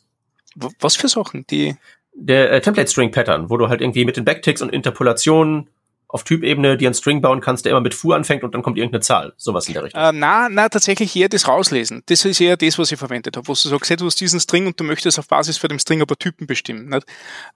Was 0.81 0.97
für 0.97 1.09
Sachen? 1.09 1.45
Die 1.49 1.77
der 2.15 2.51
äh, 2.51 2.61
Template 2.61 2.91
String 2.91 3.11
Pattern, 3.11 3.51
wo 3.51 3.59
du 3.59 3.69
halt 3.69 3.83
irgendwie 3.83 4.05
mit 4.05 4.17
den 4.17 4.25
Backticks 4.25 4.63
und 4.63 4.73
Interpolationen 4.73 5.69
auf 6.17 6.25
Typebene 6.25 6.79
dir 6.79 6.89
einen 6.89 6.95
String 6.95 7.21
bauen 7.21 7.43
kannst, 7.43 7.67
der 7.67 7.73
immer 7.73 7.83
mit 7.83 7.93
Fu 7.93 8.13
anfängt 8.15 8.43
und 8.43 8.55
dann 8.55 8.63
kommt 8.63 8.79
irgendeine 8.79 9.03
Zahl. 9.03 9.35
Sowas 9.37 9.69
in 9.69 9.75
der 9.75 9.85
Richtung. 9.85 10.01
Äh, 10.01 10.13
na, 10.13 10.49
na, 10.49 10.71
tatsächlich 10.71 11.15
eher 11.15 11.29
das 11.29 11.47
rauslesen. 11.47 12.03
Das 12.07 12.25
ist 12.25 12.41
eher 12.41 12.57
das, 12.57 12.79
was 12.79 12.91
ich 12.91 12.99
verwendet 12.99 13.37
habe. 13.37 13.47
Wo 13.47 13.53
du 13.53 13.69
sagst, 13.69 13.91
hey, 13.91 13.97
du 13.99 14.07
hast 14.07 14.19
diesen 14.19 14.41
String 14.41 14.67
und 14.67 14.81
du 14.81 14.85
möchtest 14.85 15.19
auf 15.19 15.29
Basis 15.29 15.59
von 15.59 15.69
dem 15.69 15.79
String 15.79 16.01
aber 16.01 16.17
Typen 16.17 16.47
bestimmen. 16.47 16.89
Nicht? 16.89 17.07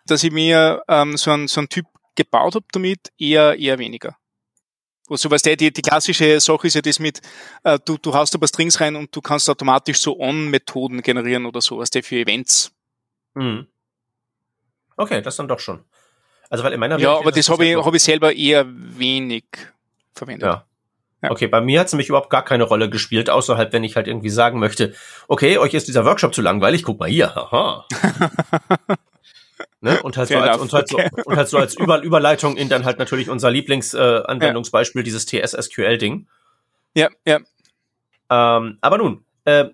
Dass 0.07 0.23
ich 0.23 0.31
mir 0.31 0.83
ähm, 0.89 1.17
so 1.17 1.31
einen 1.31 1.49
so 1.49 1.63
ein 1.63 1.69
Typ 1.71 1.87
gebaut 2.15 2.55
habe 2.55 2.67
damit, 2.73 3.11
eher, 3.19 3.59
eher 3.59 3.79
weniger. 3.79 4.17
so 5.09 5.31
was 5.31 5.41
der, 5.41 5.57
die, 5.57 5.73
die 5.73 5.83
klassische 5.83 6.39
Sache 6.39 6.67
ist 6.67 6.75
ja 6.75 6.83
das 6.83 6.99
mit, 6.99 7.23
äh, 7.65 7.79
du, 7.83 7.97
du 7.97 8.13
haust 8.13 8.35
ein 8.35 8.41
paar 8.41 8.49
Strings 8.49 8.81
rein 8.81 8.95
und 8.95 9.17
du 9.17 9.23
kannst 9.23 9.49
automatisch 9.49 10.01
so 10.01 10.21
On-Methoden 10.21 11.01
generieren 11.01 11.47
oder 11.47 11.63
so, 11.63 11.79
was 11.79 11.91
der 11.91 12.03
für 12.03 12.17
Events. 12.17 12.73
Mhm. 13.35 13.67
Okay, 14.97 15.23
das 15.23 15.37
dann 15.37 15.49
doch 15.49 15.61
schon. 15.61 15.83
Also 16.51 16.65
weil 16.65 16.73
in 16.73 16.81
meiner 16.81 16.99
Ja, 16.99 17.17
aber 17.17 17.31
das, 17.31 17.47
das 17.47 17.49
habe 17.49 17.65
ich, 17.65 17.77
hab 17.77 17.95
ich 17.95 18.03
selber 18.03 18.35
eher 18.35 18.67
wenig 18.69 19.45
verwendet. 20.13 20.47
Ja. 20.47 20.65
Ja. 21.23 21.31
Okay, 21.31 21.49
bei 21.49 21.61
mir 21.61 21.81
hat 21.81 21.89
es 21.89 21.93
nämlich 21.93 22.09
überhaupt 22.09 22.31
gar 22.31 22.45
keine 22.45 22.65
Rolle 22.65 22.89
gespielt, 22.89 23.29
außerhalb, 23.29 23.73
wenn 23.75 23.85
ich 23.85 23.95
halt 23.95 24.09
irgendwie 24.09 24.31
sagen 24.31 24.59
möchte, 24.59 24.95
okay, 25.29 25.59
euch 25.59 25.75
ist 25.75 25.87
dieser 25.87 26.07
Workshop 26.07 26.35
zu 26.35 26.41
langweilig, 26.41 26.83
guck 26.83 26.99
mal 26.99 27.11
hier, 27.11 27.35
haha. 27.35 27.87
ne? 29.83 30.03
Und 30.03 30.17
halt, 30.17 30.29
so 30.29 30.39
als, 30.39 30.59
und, 30.59 30.73
halt 30.73 30.93
okay. 30.95 31.11
so, 31.15 31.23
und 31.25 31.37
halt 31.37 31.49
so 31.49 31.59
als 31.59 31.77
Über 31.77 32.01
Überleitung 32.03 32.57
in 32.57 32.71
dann 32.71 32.87
halt 32.87 32.99
natürlich 32.99 33.29
unser 33.29 33.51
Lieblingsanwendungsbeispiel, 33.51 35.01
äh, 35.01 35.03
ja. 35.03 35.05
dieses 35.05 35.27
TS-SQL-Ding. 35.27 36.27
Ja, 36.95 37.09
ja. 37.27 37.41
Ähm, 38.31 38.79
aber 38.81 38.97
nun, 38.97 39.23
äh, 39.45 39.67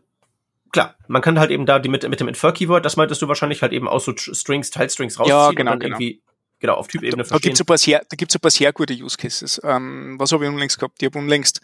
klar, 0.73 0.97
man 1.07 1.23
kann 1.23 1.39
halt 1.39 1.53
eben 1.53 1.65
da 1.65 1.79
die 1.79 1.89
mit, 1.89 2.09
mit 2.09 2.19
dem 2.19 2.27
Infer-Keyword, 2.27 2.85
das 2.85 2.97
meintest 2.97 3.23
du 3.23 3.29
wahrscheinlich 3.29 3.63
halt 3.63 3.73
eben 3.73 3.87
aus 3.87 4.05
so 4.05 4.15
Strings, 4.17 4.71
Teilstrings 4.71 5.21
rausziehen 5.21 5.39
ja, 5.39 5.51
genau, 5.53 5.73
und 5.75 5.83
dann 5.85 5.91
genau. 5.91 6.01
irgendwie 6.01 6.21
genau, 6.59 6.75
auf 6.75 6.89
Typebene 6.89 7.23
da, 7.23 7.25
verstehen. 7.25 7.39
Da 7.41 7.49
gibt's 7.49 7.61
ein 7.61 7.67
paar 7.67 7.79
sehr, 7.79 8.05
da 8.09 8.17
gibt's 8.17 8.35
ein 8.35 8.41
paar 8.41 8.51
sehr 8.51 8.73
gute 8.73 8.95
Use 8.95 9.17
Cases. 9.17 9.61
Ähm, 9.65 10.17
was 10.19 10.33
habe 10.33 10.45
ich 10.45 10.51
unlängst 10.51 10.79
gehabt? 10.79 11.03
Ich 11.03 11.07
habe 11.07 11.19
unlängst 11.19 11.61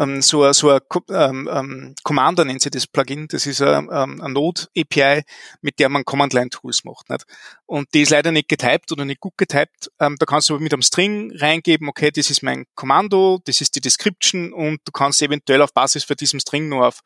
ähm, 0.00 0.22
so, 0.22 0.50
so 0.52 0.70
ein 0.70 0.80
ähm, 1.10 1.48
ähm, 1.52 1.94
Commander 2.02 2.46
nennt 2.46 2.62
sich 2.62 2.72
das 2.72 2.86
Plugin. 2.86 3.28
Das 3.28 3.46
ist 3.46 3.60
ein, 3.60 3.88
ähm, 3.92 4.20
ein 4.22 4.32
Node-API, 4.32 5.22
mit 5.60 5.78
der 5.78 5.90
man 5.90 6.04
Command-Line-Tools 6.04 6.84
macht. 6.84 7.10
Nicht? 7.10 7.24
Und 7.66 7.92
die 7.92 8.02
ist 8.02 8.10
leider 8.10 8.32
nicht 8.32 8.48
getypt 8.48 8.90
oder 8.92 9.04
nicht 9.04 9.20
gut 9.20 9.36
getypt. 9.36 9.90
Ähm, 10.00 10.16
da 10.18 10.24
kannst 10.24 10.48
du 10.48 10.54
aber 10.54 10.62
mit 10.62 10.72
einem 10.72 10.82
String 10.82 11.32
reingeben, 11.36 11.88
okay, 11.88 12.10
das 12.10 12.30
ist 12.30 12.42
mein 12.42 12.64
Kommando, 12.74 13.40
das 13.44 13.60
ist 13.60 13.76
die 13.76 13.80
Description 13.80 14.54
und 14.54 14.80
du 14.84 14.92
kannst 14.92 15.20
eventuell 15.20 15.60
auf 15.60 15.74
Basis 15.74 16.04
von 16.04 16.16
diesem 16.16 16.40
String 16.40 16.68
nur 16.68 16.86
auf 16.86 17.00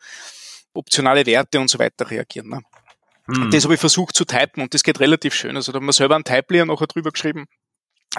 optionale 0.72 1.26
Werte 1.26 1.58
und 1.58 1.68
so 1.68 1.80
weiter 1.80 2.08
reagieren. 2.08 2.48
Ne? 2.48 2.62
Hm. 3.26 3.50
Das 3.50 3.64
habe 3.64 3.74
ich 3.74 3.80
versucht 3.80 4.14
zu 4.14 4.24
typen 4.24 4.62
und 4.62 4.74
das 4.74 4.82
geht 4.82 5.00
relativ 5.00 5.34
schön. 5.34 5.56
Also 5.56 5.72
da 5.72 5.76
haben 5.76 5.86
wir 5.86 5.92
selber 5.92 6.14
einen 6.14 6.24
Type-Layer 6.24 6.66
nachher 6.66 6.86
drüber 6.86 7.10
geschrieben, 7.10 7.46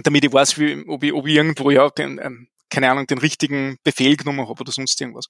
damit 0.04 0.26
ich 0.26 0.34
weiß, 0.34 0.58
wie, 0.60 0.84
ob, 0.88 1.04
ich, 1.04 1.14
ob 1.14 1.28
ich 1.28 1.36
irgendwo 1.36 1.70
ja 1.70 1.90
den, 1.90 2.20
ähm, 2.20 2.48
keine 2.70 2.90
Ahnung, 2.90 3.06
den 3.08 3.20
richtigen 3.20 3.78
Befehl 3.84 4.18
genommen 4.18 4.48
habe 4.48 4.60
oder 4.60 4.72
sonst 4.72 5.00
irgendwas. 5.00 5.28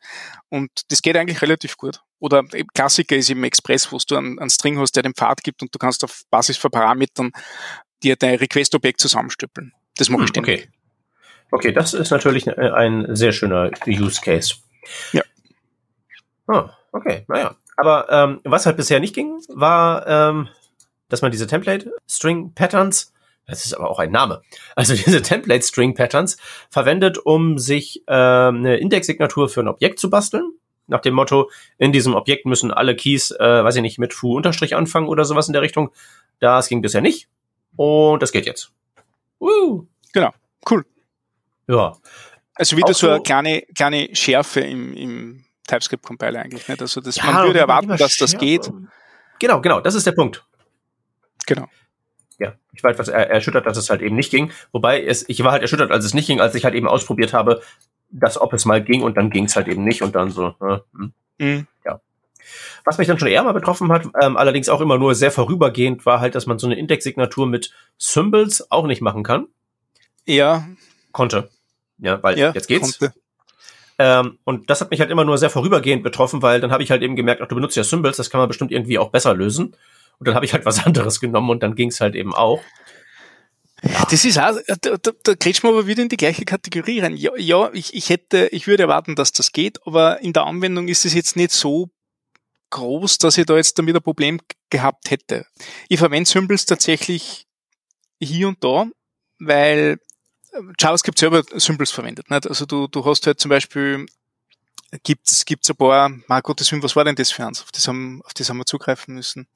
Und 0.50 0.70
das 0.90 1.02
geht 1.02 1.18
eigentlich 1.18 1.42
relativ 1.42 1.78
gut. 1.78 2.00
Oder 2.20 2.44
Klassiker 2.74 3.16
ist 3.16 3.30
im 3.30 3.44
Express, 3.44 3.92
wo 3.92 3.98
du 4.08 4.16
einen, 4.16 4.40
einen 4.40 4.50
String 4.50 4.80
hast, 4.80 4.94
der 4.94 5.04
den 5.04 5.14
Pfad 5.14 5.44
gibt 5.44 5.62
und 5.62 5.74
du 5.74 5.80
kannst 5.80 6.04
auf 6.04 6.24
Basis 6.30 6.58
von 6.58 6.72
Parametern 6.72 7.32
dir 8.02 8.16
dein 8.16 8.36
Request-Objekt 8.36 9.02
zusammenstüppeln. 9.02 9.74
Das 9.98 10.10
mache 10.10 10.24
ich 10.24 10.30
hm, 10.30 10.44
ständig. 10.46 10.62
Okay. 10.62 10.70
okay, 11.52 11.72
das 11.74 11.94
ist 11.94 12.12
natürlich 12.12 12.48
ein 12.58 13.16
sehr 13.16 13.34
schöner 13.34 13.72
Use 13.86 14.22
Case. 14.22 14.56
Ja. 15.12 15.24
Ah, 16.48 16.70
okay, 16.92 17.26
naja. 17.28 17.56
Aber 17.78 18.10
ähm, 18.10 18.42
was 18.44 18.66
halt 18.66 18.78
bisher 18.78 19.00
nicht 19.00 19.16
ging, 19.16 19.40
war, 19.50 20.08
ähm, 20.08 20.48
dass 21.10 21.22
man 21.22 21.32
diese 21.32 21.48
Template 21.48 21.92
String 22.08 22.54
Patterns, 22.54 23.14
das 23.48 23.66
ist 23.66 23.74
aber 23.74 23.90
auch 23.90 24.00
ein 24.00 24.12
Name, 24.12 24.42
also 24.76 24.94
diese 24.96 25.22
Template 25.22 25.64
String 25.64 25.94
Patterns 25.94 26.38
verwendet, 26.70 27.18
um 27.18 27.58
sich 27.58 28.04
ähm, 28.08 28.58
eine 28.58 28.78
Indexsignatur 28.78 29.50
für 29.50 29.62
ein 29.62 29.68
Objekt 29.68 30.00
zu 30.00 30.10
basteln. 30.10 30.52
Nach 30.88 31.02
dem 31.02 31.16
Motto, 31.16 31.50
in 31.80 31.92
diesem 31.92 32.14
Objekt 32.14 32.46
müssen 32.46 32.72
alle 32.72 32.96
Keys, 32.96 33.32
äh, 33.32 33.64
weiß 33.64 33.76
ich 33.78 33.82
nicht, 33.82 33.98
mit 33.98 34.14
Foo 34.14 34.36
Unterstrich 34.36 34.76
anfangen 34.76 35.08
oder 35.08 35.26
sowas 35.26 35.48
in 35.48 35.54
der 35.54 35.64
Richtung. 35.64 35.92
Das 36.40 36.68
ging 36.68 36.84
bisher 36.84 37.02
nicht. 37.02 37.28
Und 37.76 38.22
das 38.22 38.32
geht 38.32 38.46
jetzt. 38.46 38.72
Uh. 39.40 39.86
Genau, 40.14 40.32
cool. 40.70 40.86
Ja. 41.68 41.98
Also 42.54 42.78
wieder 42.78 42.94
so 42.94 43.10
eine 43.10 43.22
kleine, 43.22 43.64
kleine 43.76 44.16
Schärfe 44.16 44.62
im, 44.62 44.96
im 44.96 45.46
TypeScript-Compiler 45.68 46.42
eigentlich 46.42 46.68
nicht. 46.68 46.82
Also 46.82 47.02
das, 47.02 47.16
ja, 47.18 47.26
man 47.26 47.48
würde 47.48 47.60
erwarten, 47.60 47.90
dass 47.90 48.18
das 48.18 48.38
geht. 48.38 48.72
Genau, 49.40 49.62
genau, 49.62 49.82
das 49.82 49.96
ist 49.96 50.06
der 50.06 50.14
Punkt. 50.14 50.46
Genau. 51.46 51.68
Ja, 52.38 52.54
ich 52.74 52.84
war 52.84 52.92
etwas 52.92 53.08
erschüttert, 53.08 53.66
dass 53.66 53.78
es 53.78 53.90
halt 53.90 54.02
eben 54.02 54.16
nicht 54.16 54.32
ging. 54.32 54.52
Wobei 54.72 55.04
es, 55.04 55.28
ich 55.30 55.44
war 55.44 55.52
halt 55.52 55.62
erschüttert, 55.62 55.92
als 55.92 56.04
es 56.04 56.14
nicht 56.14 56.28
ging, 56.28 56.42
als 56.42 56.56
ich 56.56 56.66
halt 56.66 56.76
eben 56.76 56.88
ausprobiert 56.88 57.34
habe, 57.34 57.62
dass 58.10 58.40
ob 58.40 58.54
es 58.54 58.66
mal 58.66 58.84
ging 58.84 59.04
und 59.04 59.18
dann 59.18 59.30
ging 59.30 59.46
es 59.46 59.56
halt 59.56 59.68
eben 59.68 59.84
nicht 59.84 60.02
und 60.02 60.16
dann 60.16 60.32
so. 60.32 60.56
Äh, 60.62 60.80
mhm. 61.38 61.68
Ja. 61.86 62.02
Was 62.84 62.98
mich 62.98 63.08
dann 63.08 63.18
schon 63.18 63.28
eher 63.28 63.44
mal 63.44 63.54
betroffen 63.54 63.92
hat, 63.92 64.06
ähm, 64.22 64.38
allerdings 64.38 64.70
auch 64.70 64.82
immer 64.82 64.98
nur 64.98 65.16
sehr 65.16 65.32
vorübergehend, 65.32 66.06
war 66.06 66.20
halt, 66.20 66.36
dass 66.36 66.46
man 66.46 66.60
so 66.60 66.68
eine 66.68 66.78
Index-Signatur 66.78 67.48
mit 67.48 67.74
Symbols 67.98 68.70
auch 68.72 68.86
nicht 68.86 69.02
machen 69.02 69.24
kann. 69.24 69.48
Ja. 70.26 70.68
Konnte. 71.12 71.50
Ja, 71.98 72.22
weil 72.22 72.38
ja, 72.38 72.52
jetzt 72.52 72.68
geht's. 72.68 73.00
Konnte. 73.00 73.16
Ähm, 73.98 74.40
und 74.44 74.70
das 74.70 74.82
hat 74.82 74.92
mich 74.92 75.00
halt 75.00 75.10
immer 75.10 75.24
nur 75.24 75.38
sehr 75.38 75.50
vorübergehend 75.50 76.04
betroffen, 76.04 76.42
weil 76.42 76.60
dann 76.60 76.72
habe 76.72 76.84
ich 76.84 76.92
halt 76.92 77.02
eben 77.02 77.16
gemerkt, 77.16 77.42
ach, 77.42 77.48
du 77.48 77.56
benutzt 77.56 77.78
ja 77.78 77.84
Symbols, 77.84 78.18
das 78.18 78.30
kann 78.30 78.40
man 78.40 78.48
bestimmt 78.48 78.72
irgendwie 78.72 79.00
auch 79.00 79.10
besser 79.10 79.34
lösen. 79.34 79.76
Und 80.20 80.28
dann 80.28 80.36
habe 80.36 80.46
ich 80.46 80.54
halt 80.54 80.66
was 80.66 80.86
anderes 80.86 81.20
genommen 81.20 81.50
und 81.50 81.64
dann 81.64 81.76
ging 81.76 81.90
es 81.90 82.02
halt 82.02 82.16
eben 82.16 82.34
auch. 82.34 82.62
Ja. 83.84 84.06
Das 84.10 84.26
ist 84.26 84.40
auch, 84.40 84.58
da, 84.82 84.98
da, 84.98 85.12
da 85.24 85.36
kriegst 85.36 85.64
du 85.64 85.70
aber 85.70 85.86
wieder 85.86 86.02
in 86.02 86.10
die 86.10 86.18
gleiche 86.18 86.46
Kategorie 86.46 87.02
rein. 87.02 87.16
Ja, 87.16 87.32
ja 87.38 87.70
ich, 87.74 87.94
ich 87.94 88.10
hätte, 88.10 88.48
ich 88.52 88.68
würde 88.68 88.84
erwarten, 88.84 89.16
dass 89.16 89.32
das 89.32 89.52
geht, 89.52 89.86
aber 89.86 90.22
in 90.22 90.34
der 90.34 90.46
Anwendung 90.46 90.88
ist 90.88 91.06
es 91.06 91.14
jetzt 91.14 91.36
nicht 91.36 91.52
so 91.52 91.90
groß, 92.72 93.20
dass 93.20 93.38
ich 93.38 93.46
da 93.46 93.56
jetzt 93.56 93.78
damit 93.78 93.96
ein 93.96 94.02
Problem 94.02 94.40
gehabt 94.70 95.12
hätte. 95.12 95.46
Ich 95.88 96.00
verwende 96.00 96.30
Symbols 96.30 96.66
tatsächlich 96.66 97.46
hier 98.20 98.48
und 98.48 98.64
da, 98.64 98.88
weil 99.40 100.00
JavaScript 100.80 101.20
selber 101.20 101.44
Symbols 101.56 101.92
verwendet. 101.92 102.30
Nicht? 102.30 102.48
Also 102.48 102.66
du, 102.66 102.88
du 102.88 103.06
hast 103.06 103.26
halt 103.28 103.40
zum 103.40 103.50
Beispiel, 103.50 104.06
gibt's, 105.04 105.46
gibt's 105.46 105.70
ein 105.70 105.76
paar, 105.76 106.10
mein 106.28 106.42
Gottes 106.42 106.72
Willen, 106.72 106.84
was 106.84 106.96
war 106.96 107.04
denn 107.04 107.16
das 107.16 107.32
für 107.32 107.46
eins? 107.46 107.62
Auf 107.62 107.72
das 107.72 107.88
haben, 107.88 108.22
auf 108.24 108.34
das 108.34 108.50
haben 108.50 108.58
wir 108.58 108.66
zugreifen 108.66 109.16
müssen. 109.16 109.48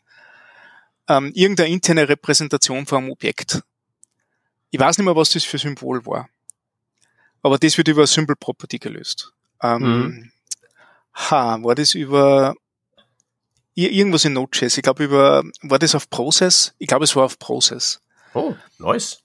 Ähm, 1.07 1.31
irgendeine 1.33 1.69
interne 1.69 2.07
Repräsentation 2.07 2.85
von 2.85 2.99
einem 2.99 3.11
Objekt. 3.11 3.63
Ich 4.71 4.79
weiß 4.79 4.97
nicht 4.97 5.05
mehr, 5.05 5.15
was 5.15 5.31
das 5.31 5.43
für 5.43 5.57
Symbol 5.57 6.05
war. 6.05 6.29
Aber 7.41 7.57
das 7.57 7.77
wird 7.77 7.87
über 7.87 8.05
Symbol 8.05 8.35
Property 8.35 8.77
gelöst. 8.77 9.33
Ähm, 9.61 9.81
mhm. 9.81 10.31
Ha, 11.15 11.57
war 11.61 11.75
das 11.75 11.95
über 11.95 12.55
irgendwas 13.73 14.25
in 14.25 14.33
Node.js? 14.33 14.77
Ich 14.77 14.83
glaube 14.83 15.03
über, 15.03 15.43
war 15.61 15.79
das 15.79 15.95
auf 15.95 16.09
Process? 16.09 16.73
Ich 16.77 16.87
glaube, 16.87 17.05
es 17.05 17.15
war 17.15 17.25
auf 17.25 17.39
Process. 17.39 18.01
Oh, 18.33 18.55
nice. 18.77 19.21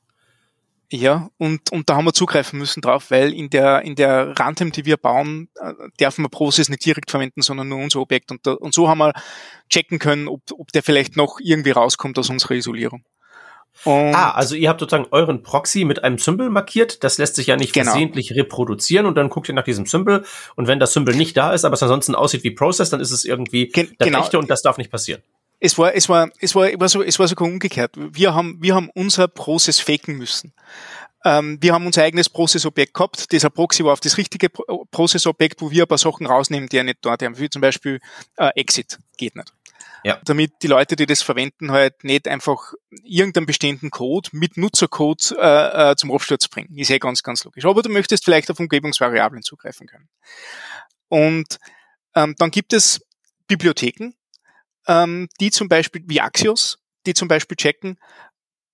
Ja, 0.95 1.29
und, 1.39 1.73
und 1.73 1.91
da 1.91 1.97
haben 1.97 2.05
wir 2.05 2.13
zugreifen 2.13 2.57
müssen 2.57 2.81
drauf, 2.81 3.11
weil 3.11 3.33
in 3.33 3.51
der, 3.51 3.83
in 3.83 3.97
der 3.97 4.33
Runtime, 4.39 4.71
die 4.71 4.85
wir 4.85 4.97
bauen, 4.97 5.49
äh, 5.61 5.73
dürfen 5.99 6.25
wir 6.25 6.29
Process 6.29 6.69
nicht 6.69 6.85
direkt 6.85 7.11
verwenden, 7.11 7.43
sondern 7.43 7.69
nur 7.69 7.79
unser 7.79 7.99
Objekt. 7.99 8.31
Und, 8.31 8.47
da, 8.47 8.53
und 8.53 8.75
so 8.75 8.89
haben 8.89 8.99
wir 8.99 9.13
checken 9.69 9.99
können, 9.99 10.29
ob, 10.29 10.43
ob 10.57 10.71
der 10.71 10.85
vielleicht 10.85 11.17
noch 11.17 11.41
irgendwie 11.43 11.73
rauskommt 11.73 12.17
aus 12.17 12.31
unserer 12.31 12.55
Isolierung. 12.55 13.03
Und 13.83 14.15
ah, 14.15 14.31
also 14.31 14.55
ihr 14.55 14.69
habt 14.69 14.79
sozusagen 14.79 15.09
euren 15.11 15.43
Proxy 15.43 15.85
mit 15.85 16.05
einem 16.05 16.19
Symbol 16.19 16.49
markiert. 16.49 17.03
Das 17.03 17.19
lässt 17.19 17.35
sich 17.35 17.49
ja 17.49 17.57
nicht 17.57 17.73
genau. 17.73 17.91
versehentlich 17.91 18.33
reproduzieren 18.37 19.05
und 19.05 19.17
dann 19.17 19.31
guckt 19.31 19.49
ihr 19.49 19.55
nach 19.55 19.65
diesem 19.65 19.87
Symbol 19.87 20.25
und 20.55 20.69
wenn 20.69 20.79
das 20.79 20.93
Symbol 20.93 21.17
nicht 21.17 21.37
da 21.37 21.53
ist, 21.53 21.65
aber 21.65 21.75
es 21.75 21.83
ansonsten 21.83 22.15
aussieht 22.15 22.45
wie 22.45 22.53
Process, 22.53 22.91
dann 22.91 23.01
ist 23.01 23.11
es 23.11 23.25
irgendwie 23.25 23.67
Gen 23.67 23.93
das 23.99 24.07
genau. 24.07 24.21
echte 24.21 24.39
und 24.39 24.49
das 24.49 24.63
darf 24.63 24.79
nicht 24.79 24.93
passieren. 24.93 25.23
Es 25.65 25.79
war, 25.79 25.95
es 25.95 26.11
war, 26.11 26.31
es 26.41 26.55
war, 26.55 26.71
es 26.71 26.79
war, 26.79 26.89
so, 26.91 27.03
es 27.03 27.19
war 27.19 27.27
sogar 27.27 27.49
umgekehrt. 27.49 27.93
Wir 27.97 28.35
haben, 28.35 28.59
wir 28.61 28.75
haben 28.75 28.91
unser 28.93 29.29
Prozess 29.29 29.81
faken 29.81 30.19
müssen. 30.19 30.53
Ähm, 31.25 31.57
wir 31.63 31.73
haben 31.73 31.87
unser 31.87 32.03
eigenes 32.03 32.29
Prozessobjekt 32.29 32.93
gehabt. 32.93 33.33
Dieser 33.33 33.49
Proxy 33.49 33.83
war 33.83 33.95
auf 33.95 34.01
das 34.01 34.19
richtige 34.19 34.51
Prozessobjekt, 34.51 35.63
wo 35.63 35.71
wir 35.71 35.85
ein 35.85 35.89
paar 35.89 35.97
Sachen 35.97 36.27
rausnehmen, 36.27 36.69
die 36.69 36.77
ja 36.77 36.83
nicht 36.83 36.99
dort 37.01 37.23
haben. 37.23 37.39
Wie 37.39 37.49
zum 37.49 37.63
Beispiel 37.63 38.01
äh, 38.37 38.51
Exit 38.57 38.99
geht 39.17 39.37
nicht. 39.37 39.55
Ja. 40.05 40.21
Damit 40.27 40.53
die 40.61 40.67
Leute, 40.67 40.97
die 40.97 41.07
das 41.07 41.23
verwenden, 41.23 41.73
halt 41.73 42.05
nicht 42.05 42.29
einfach 42.29 42.75
irgendeinen 43.03 43.47
bestehenden 43.47 43.91
Code 43.91 44.29
mit 44.33 44.59
Nutzercode 44.59 45.35
äh, 45.41 45.93
äh, 45.93 45.97
zum 45.97 46.13
Absturz 46.13 46.47
bringen. 46.47 46.77
Ist 46.77 46.91
eh 46.91 46.99
ganz, 46.99 47.23
ganz 47.23 47.43
logisch. 47.43 47.65
Aber 47.65 47.81
du 47.81 47.89
möchtest 47.89 48.27
vielleicht 48.27 48.51
auf 48.51 48.61
Umgebungsvariablen 48.61 49.43
zugreifen 49.43 49.87
können. 49.87 50.11
Und 51.09 51.57
ähm, 52.15 52.35
dann 52.37 52.51
gibt 52.51 52.75
es 52.75 53.01
Bibliotheken, 53.47 54.13
ähm, 54.87 55.29
die 55.41 55.51
zum 55.51 55.69
Beispiel 55.69 56.03
wie 56.07 56.21
Axios, 56.21 56.79
die 57.07 57.15
zum 57.15 57.29
Beispiel 57.29 57.57
checken, 57.57 57.99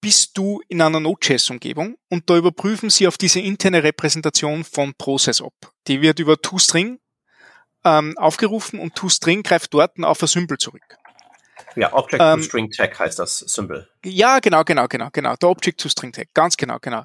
bist 0.00 0.36
du 0.38 0.60
in 0.68 0.80
einer 0.80 1.00
Node.js-Umgebung 1.00 1.96
und 2.08 2.30
da 2.30 2.36
überprüfen 2.36 2.88
sie 2.88 3.06
auf 3.06 3.18
diese 3.18 3.40
interne 3.40 3.82
Repräsentation 3.82 4.64
von 4.64 4.94
Process 4.94 5.42
ab. 5.42 5.52
Die 5.88 6.00
wird 6.00 6.18
über 6.18 6.40
ToString 6.40 6.98
ähm, 7.84 8.16
aufgerufen 8.16 8.78
und 8.78 8.94
ToString 8.94 9.42
greift 9.42 9.74
dort 9.74 9.92
auf 10.02 10.22
ein 10.22 10.28
Symbol 10.28 10.58
zurück. 10.58 10.96
Ja, 11.76 11.92
Object 11.92 12.22
ähm, 12.22 12.38
to 12.38 12.42
String 12.44 12.70
Tag 12.70 12.98
heißt 12.98 13.18
das 13.18 13.38
Symbol. 13.38 13.88
Ja, 14.04 14.40
genau, 14.40 14.64
genau, 14.64 14.88
genau, 14.88 15.08
genau. 15.12 15.36
Der 15.36 15.48
Object 15.48 15.80
to 15.80 15.88
String 15.88 16.12
Tag, 16.12 16.28
ganz 16.34 16.56
genau, 16.56 16.78
genau. 16.80 17.04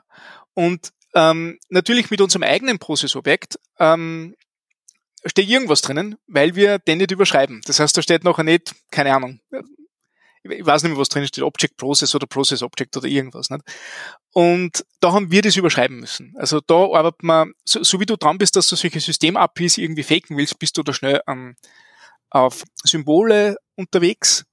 Und 0.54 0.92
ähm, 1.14 1.60
natürlich 1.70 2.10
mit 2.10 2.22
unserem 2.22 2.44
eigenen 2.44 2.80
Process-Objekt 2.80 3.60
ähm, 3.80 4.36
steht 5.26 5.50
irgendwas 5.50 5.82
drinnen, 5.82 6.16
weil 6.28 6.56
wir 6.56 6.80
den 6.80 7.00
nicht 7.00 7.12
überschreiben. 7.12 7.62
Das 7.66 7.80
heißt, 7.80 7.98
da 7.98 8.02
steht 8.02 8.24
nachher 8.24 8.44
nicht, 8.44 8.76
keine 8.92 9.14
Ahnung, 9.16 9.40
ich 10.52 10.66
weiß 10.66 10.84
nicht 10.84 10.92
mehr, 10.92 11.00
was 11.00 11.10
drin 11.10 11.26
steht, 11.26 11.44
Object 11.44 11.78
Process 11.78 12.14
oder 12.14 12.28
Process 12.28 12.62
Object 12.62 12.96
oder 12.98 13.08
irgendwas. 13.08 13.50
Nicht? 13.50 13.64
Und 14.34 14.86
da 15.00 15.12
haben 15.12 15.32
wir 15.32 15.42
das 15.42 15.56
überschreiben 15.56 16.00
müssen. 16.00 16.36
Also 16.38 16.62
da 16.62 16.76
arbeitet 16.76 17.24
man, 17.24 17.54
so, 17.64 17.84
so 17.84 18.00
wie 18.00 18.06
du 18.06 18.16
dran 18.16 18.38
bist, 18.38 18.56
dass 18.56 18.68
du 18.68 18.76
solche 18.76 19.00
System-APIs 19.00 19.78
irgendwie 19.78 20.04
faken 20.04 20.38
willst, 20.38 20.60
bist 20.60 20.78
du 20.78 20.84
da 20.84 20.94
schnell 20.94 21.22
ähm, 21.28 21.56
auf 22.30 22.64
Symbole 22.84 23.58
unterwegs 23.76 24.46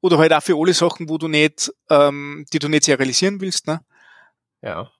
oder 0.00 0.18
halt 0.18 0.32
auch 0.32 0.42
für 0.42 0.56
alle 0.56 0.74
Sachen, 0.74 1.08
wo 1.08 1.18
du 1.18 1.28
nicht, 1.28 1.72
ähm, 1.90 2.44
die 2.52 2.58
du 2.58 2.68
nicht 2.68 2.84
serialisieren 2.84 3.40
willst. 3.40 3.66
Ne? 3.66 3.80
Ja. 4.62 4.90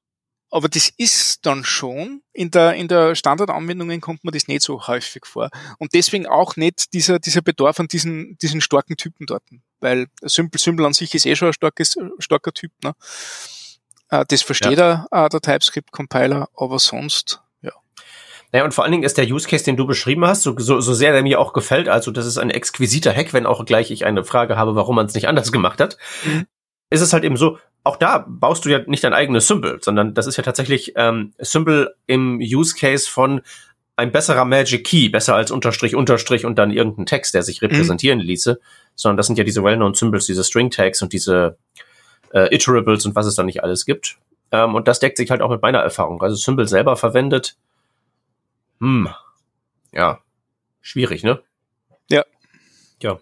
Aber 0.55 0.69
das 0.69 0.89
ist 0.89 1.45
dann 1.47 1.65
schon, 1.65 2.23
in 2.33 2.53
der, 2.53 2.75
in 2.75 2.87
der 2.87 3.17
Standardanwendungen 3.17 4.01
kommt 4.01 4.23
man 4.23 4.33
das 4.33 4.47
nicht 4.47 4.63
so 4.63 4.87
häufig 4.87 5.27
vor. 5.27 5.51
Und 5.79 5.95
deswegen 5.95 6.29
auch 6.29 6.55
nicht 6.55 6.93
dieser, 6.95 7.19
dieser 7.19 7.43
Bedarf 7.43 7.81
an 7.81 7.89
diesen, 7.89 8.39
diesen 8.39 8.61
starken 8.61 8.97
Typen 8.97 9.27
dort. 9.27 9.43
Weil 9.81 10.07
Simple 10.23 10.61
Symbol 10.61 10.87
an 10.87 10.93
sich 10.93 11.13
ist 11.13 11.27
eh 11.27 11.35
schon 11.35 11.49
ein 11.49 11.55
starkes, 11.55 11.97
starker 12.21 12.53
Typ. 12.53 12.71
Ne? 12.85 12.95
Äh, 14.11 14.25
das 14.29 14.43
versteht 14.43 14.79
ja. 14.79 15.09
der, 15.11 15.25
äh, 15.25 15.29
der 15.29 15.41
TypeScript-Compiler, 15.41 16.49
aber 16.57 16.79
sonst, 16.79 17.43
ja. 17.61 17.73
Naja, 18.53 18.65
und 18.65 18.75
vor 18.75 18.85
allen 18.85 18.93
Dingen 18.93 19.03
ist 19.03 19.19
der 19.19 19.27
Use 19.27 19.49
Case, 19.49 19.65
den 19.65 19.77
du 19.77 19.89
beschrieben 19.89 20.25
hast, 20.25 20.43
so, 20.43 20.57
so, 20.57 20.81
so 20.81 20.95
sehr 20.95 21.11
der 21.11 21.25
mir 21.25 21.41
auch 21.41 21.53
gefällt, 21.53 21.89
also 21.89 22.13
das 22.13 22.27
ist 22.27 22.39
ein 22.39 22.51
exquisiter 22.51 23.13
Hack, 23.13 23.33
wenn 23.33 23.47
auch 23.47 23.65
gleich 23.65 23.91
ich 23.91 24.07
eine 24.07 24.23
Frage 24.23 24.57
habe, 24.57 24.77
warum 24.77 24.95
man 24.95 25.07
es 25.07 25.15
nicht 25.15 25.27
anders 25.27 25.51
gemacht 25.51 25.81
hat, 25.81 25.99
mhm. 26.25 26.47
ist 26.91 27.01
es 27.01 27.13
halt 27.13 27.25
eben 27.25 27.37
so, 27.37 27.59
auch 27.85 27.97
da 27.97 28.25
baust 28.27 28.65
du 28.65 28.71
ja 28.71 28.81
nicht 28.87 29.05
dein 29.05 29.13
eigenes 29.13 29.47
Symbol, 29.47 29.79
sondern 29.83 30.15
das 30.15 30.27
ist 30.27 30.37
ja 30.37 30.43
tatsächlich 30.43 30.95
ähm, 30.97 31.35
Symbol 31.39 31.95
im 32.07 32.41
Use 32.41 32.75
Case 32.75 33.09
von 33.09 33.43
ein 33.97 34.11
besserer 34.11 34.45
Magic 34.45 34.85
Key, 34.85 35.09
besser 35.11 35.37
als 35.37 35.51
Unterstrich, 35.51 35.95
Unterstrich 35.95 36.47
und 36.47 36.59
dann 36.59 36.73
irgendein 36.73 37.07
Text, 37.07 37.35
der 37.35 37.43
sich 37.43 37.61
mhm. 37.61 37.69
repräsentieren 37.69 38.19
mhm. 38.19 38.25
ließe, 38.25 38.59
sondern 38.95 39.19
das 39.19 39.27
sind 39.27 39.39
ja 39.39 39.45
diese 39.45 39.63
well-known 39.63 39.95
Symbols, 39.95 40.27
diese 40.27 40.43
String 40.43 40.71
Tags 40.71 41.03
und 41.03 41.13
diese 41.13 41.59
äh, 42.33 42.53
Iterables 42.55 43.07
und 43.07 43.15
was 43.15 43.27
es 43.27 43.35
da 43.35 43.43
nicht 43.43 43.63
alles 43.63 43.85
gibt. 43.85 44.17
Ähm, 44.51 44.75
und 44.75 44.89
das 44.89 44.99
deckt 44.99 45.19
sich 45.19 45.31
halt 45.31 45.43
auch 45.43 45.51
mit 45.51 45.63
meiner 45.63 45.81
Erfahrung. 45.81 46.23
Also 46.23 46.37
Symbol 46.37 46.67
selber 46.67 46.97
verwendet, 46.97 47.57
hm, 48.81 49.09
ja, 49.93 50.21
schwierig, 50.81 51.23
ne? 51.23 51.41
Ja. 52.11 52.25
Ja. 53.01 53.21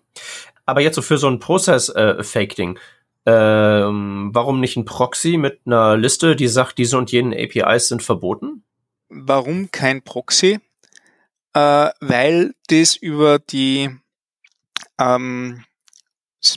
Aber 0.65 0.81
jetzt 0.81 0.95
so 0.95 1.03
für 1.03 1.19
so 1.19 1.29
ein 1.29 1.41
Prozess-Fake-Ding, 1.41 2.77
äh, 2.77 2.81
ähm, 3.27 4.31
warum 4.33 4.61
nicht 4.61 4.77
ein 4.77 4.85
Proxy 4.85 5.37
mit 5.37 5.61
einer 5.67 5.97
Liste, 5.97 6.37
die 6.37 6.49
sagt, 6.49 6.79
diese 6.79 6.99
und 6.99 7.13
jenen 7.13 7.33
APIs 7.33 7.89
sind 7.89 8.03
verboten? 8.03 8.65
Warum 9.09 9.71
kein 9.71 10.03
Proxy? 10.03 10.59
Äh, 11.55 11.91
weil 12.01 12.55
das 12.69 12.97
über 12.97 13.39
die 13.39 13.91
ähm, 14.99 15.65
das 16.41 16.57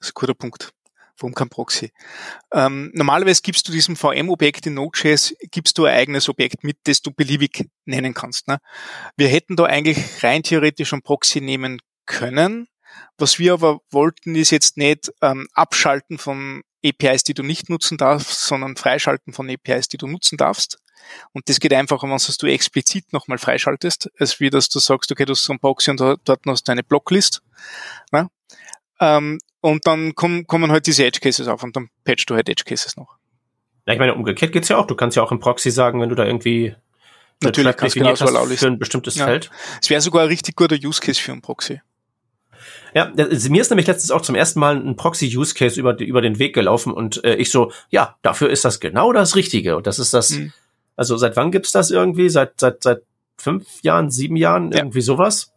ist 0.00 0.08
ein 0.08 0.12
guter 0.14 0.34
Punkt. 0.34 0.72
Warum 1.18 1.34
kein 1.34 1.48
Proxy? 1.48 1.92
Ähm, 2.52 2.90
normalerweise 2.94 3.40
gibst 3.42 3.66
du 3.66 3.72
diesem 3.72 3.96
VM-Objekt 3.96 4.66
in 4.66 4.74
Node.js, 4.74 5.34
gibst 5.50 5.78
du 5.78 5.86
ein 5.86 5.96
eigenes 5.96 6.28
Objekt 6.28 6.62
mit, 6.62 6.76
das 6.84 7.00
du 7.00 7.10
beliebig 7.10 7.70
nennen 7.86 8.12
kannst. 8.12 8.48
Ne? 8.48 8.58
Wir 9.16 9.28
hätten 9.28 9.56
da 9.56 9.64
eigentlich 9.64 10.22
rein 10.22 10.42
theoretisch 10.42 10.92
ein 10.92 11.00
Proxy 11.00 11.40
nehmen 11.40 11.80
können, 12.04 12.68
was 13.18 13.38
wir 13.38 13.54
aber 13.54 13.80
wollten, 13.90 14.34
ist 14.34 14.50
jetzt 14.50 14.76
nicht 14.76 15.12
ähm, 15.22 15.48
abschalten 15.54 16.18
von 16.18 16.62
APIs, 16.84 17.24
die 17.24 17.34
du 17.34 17.42
nicht 17.42 17.68
nutzen 17.68 17.98
darfst, 17.98 18.42
sondern 18.42 18.76
freischalten 18.76 19.32
von 19.32 19.50
APIs, 19.50 19.88
die 19.88 19.96
du 19.96 20.06
nutzen 20.06 20.36
darfst. 20.36 20.78
Und 21.32 21.48
das 21.48 21.60
geht 21.60 21.72
einfacher, 21.72 22.08
wenn 22.08 22.36
du 22.38 22.46
explizit 22.46 23.12
nochmal 23.12 23.38
freischaltest, 23.38 24.10
als 24.18 24.40
wie 24.40 24.50
dass 24.50 24.68
du 24.68 24.78
sagst, 24.78 25.10
okay, 25.12 25.24
du 25.24 25.32
hast 25.32 25.44
so 25.44 25.52
ein 25.52 25.58
Proxy 25.60 25.90
und 25.90 26.00
dort 26.00 26.40
hast 26.46 26.68
du 26.68 26.72
eine 26.72 26.82
Blocklist. 26.82 27.42
Ne? 28.12 28.28
Ähm, 29.00 29.38
und 29.60 29.86
dann 29.86 30.14
kommen, 30.14 30.46
kommen 30.46 30.70
halt 30.70 30.86
diese 30.86 31.04
Edge 31.04 31.20
Cases 31.20 31.46
auf 31.48 31.62
und 31.62 31.76
dann 31.76 31.88
patchst 32.04 32.28
du 32.30 32.34
halt 32.34 32.48
Edge 32.48 32.64
Cases 32.64 32.96
noch. 32.96 33.16
Ja, 33.86 33.92
ich 33.92 33.98
meine, 33.98 34.14
umgekehrt 34.14 34.52
geht's 34.52 34.68
ja 34.68 34.78
auch. 34.78 34.86
Du 34.86 34.96
kannst 34.96 35.16
ja 35.16 35.22
auch 35.22 35.32
im 35.32 35.38
Proxy 35.38 35.70
sagen, 35.70 36.00
wenn 36.00 36.08
du 36.08 36.14
da 36.14 36.24
irgendwie 36.24 36.74
Natürlich 37.42 37.76
kannst 37.76 37.94
du 37.94 38.00
genauso 38.00 38.24
hast 38.24 38.58
für 38.58 38.66
ein 38.66 38.78
bestimmtes 38.78 39.16
ja. 39.16 39.26
Feld. 39.26 39.50
Es 39.82 39.90
wäre 39.90 40.00
sogar 40.00 40.22
ein 40.22 40.28
richtig 40.28 40.56
guter 40.56 40.76
Use 40.76 41.00
Case 41.00 41.20
für 41.20 41.32
ein 41.32 41.42
Proxy. 41.42 41.80
Ja, 42.94 43.12
mir 43.14 43.60
ist 43.60 43.70
nämlich 43.70 43.86
letztens 43.86 44.10
auch 44.10 44.22
zum 44.22 44.34
ersten 44.34 44.60
Mal 44.60 44.76
ein 44.76 44.96
Proxy-Use-Case 44.96 45.78
über, 45.78 45.98
über 46.00 46.22
den 46.22 46.38
Weg 46.38 46.54
gelaufen 46.54 46.92
und 46.92 47.22
äh, 47.24 47.36
ich 47.36 47.50
so, 47.50 47.72
ja, 47.90 48.16
dafür 48.22 48.50
ist 48.50 48.64
das 48.64 48.80
genau 48.80 49.12
das 49.12 49.36
Richtige. 49.36 49.76
Und 49.76 49.86
das 49.86 49.98
ist 49.98 50.14
das, 50.14 50.30
mhm. 50.30 50.52
also 50.96 51.16
seit 51.16 51.36
wann 51.36 51.50
gibt's 51.50 51.72
das 51.72 51.90
irgendwie? 51.90 52.28
Seit, 52.28 52.60
seit, 52.60 52.82
seit 52.82 53.02
fünf 53.36 53.66
Jahren, 53.82 54.10
sieben 54.10 54.36
Jahren, 54.36 54.72
ja. 54.72 54.78
irgendwie 54.78 55.00
sowas. 55.00 55.52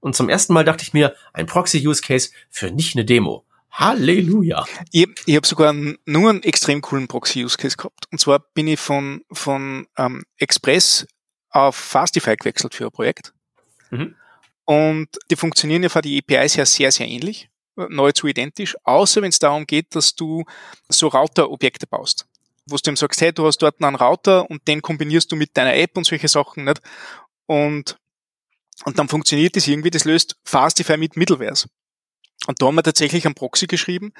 Und 0.00 0.16
zum 0.16 0.28
ersten 0.28 0.52
Mal 0.52 0.64
dachte 0.64 0.82
ich 0.82 0.92
mir, 0.92 1.14
ein 1.32 1.46
Proxy-Use-Case 1.46 2.30
für 2.50 2.70
nicht 2.70 2.96
eine 2.96 3.04
Demo. 3.04 3.44
Halleluja. 3.70 4.64
Ich, 4.90 5.08
ich 5.26 5.36
habe 5.36 5.46
sogar 5.46 5.72
nur 5.72 6.30
einen 6.30 6.42
extrem 6.42 6.80
coolen 6.80 7.06
Proxy-Use-Case 7.06 7.76
gehabt. 7.76 8.06
Und 8.10 8.18
zwar 8.18 8.40
bin 8.40 8.66
ich 8.66 8.80
von, 8.80 9.22
von 9.30 9.86
ähm, 9.96 10.24
Express 10.36 11.06
auf 11.50 11.76
Fastify 11.76 12.36
gewechselt 12.36 12.74
für 12.74 12.86
ein 12.86 12.90
Projekt. 12.90 13.32
Mhm. 13.90 14.14
Und 14.68 15.08
die 15.30 15.36
funktionieren 15.36 15.82
ja 15.82 15.88
für 15.88 16.02
die 16.02 16.18
APIs 16.18 16.56
ja 16.56 16.66
sehr, 16.66 16.92
sehr 16.92 17.08
ähnlich, 17.08 17.48
nahezu 17.74 18.26
identisch, 18.26 18.76
außer 18.84 19.22
wenn 19.22 19.30
es 19.30 19.38
darum 19.38 19.66
geht, 19.66 19.94
dass 19.96 20.14
du 20.14 20.44
so 20.90 21.08
Router-Objekte 21.08 21.86
baust. 21.86 22.26
Wo 22.66 22.76
du 22.76 22.90
ihm 22.90 22.96
sagst, 22.96 23.22
hey, 23.22 23.32
du 23.32 23.46
hast 23.46 23.56
dort 23.62 23.82
einen 23.82 23.96
Router 23.96 24.50
und 24.50 24.68
den 24.68 24.82
kombinierst 24.82 25.32
du 25.32 25.36
mit 25.36 25.56
deiner 25.56 25.74
App 25.74 25.96
und 25.96 26.04
solche 26.04 26.28
Sachen 26.28 26.64
nicht. 26.64 26.82
Und, 27.46 27.96
und 28.84 28.98
dann 28.98 29.08
funktioniert 29.08 29.56
das 29.56 29.66
irgendwie, 29.66 29.88
das 29.88 30.04
löst 30.04 30.36
Fastify 30.44 30.98
mit 30.98 31.16
Middlewares. 31.16 31.66
Und 32.46 32.60
da 32.60 32.66
haben 32.66 32.74
wir 32.74 32.82
tatsächlich 32.82 33.24
einen 33.24 33.34
Proxy 33.34 33.68
geschrieben, 33.68 34.12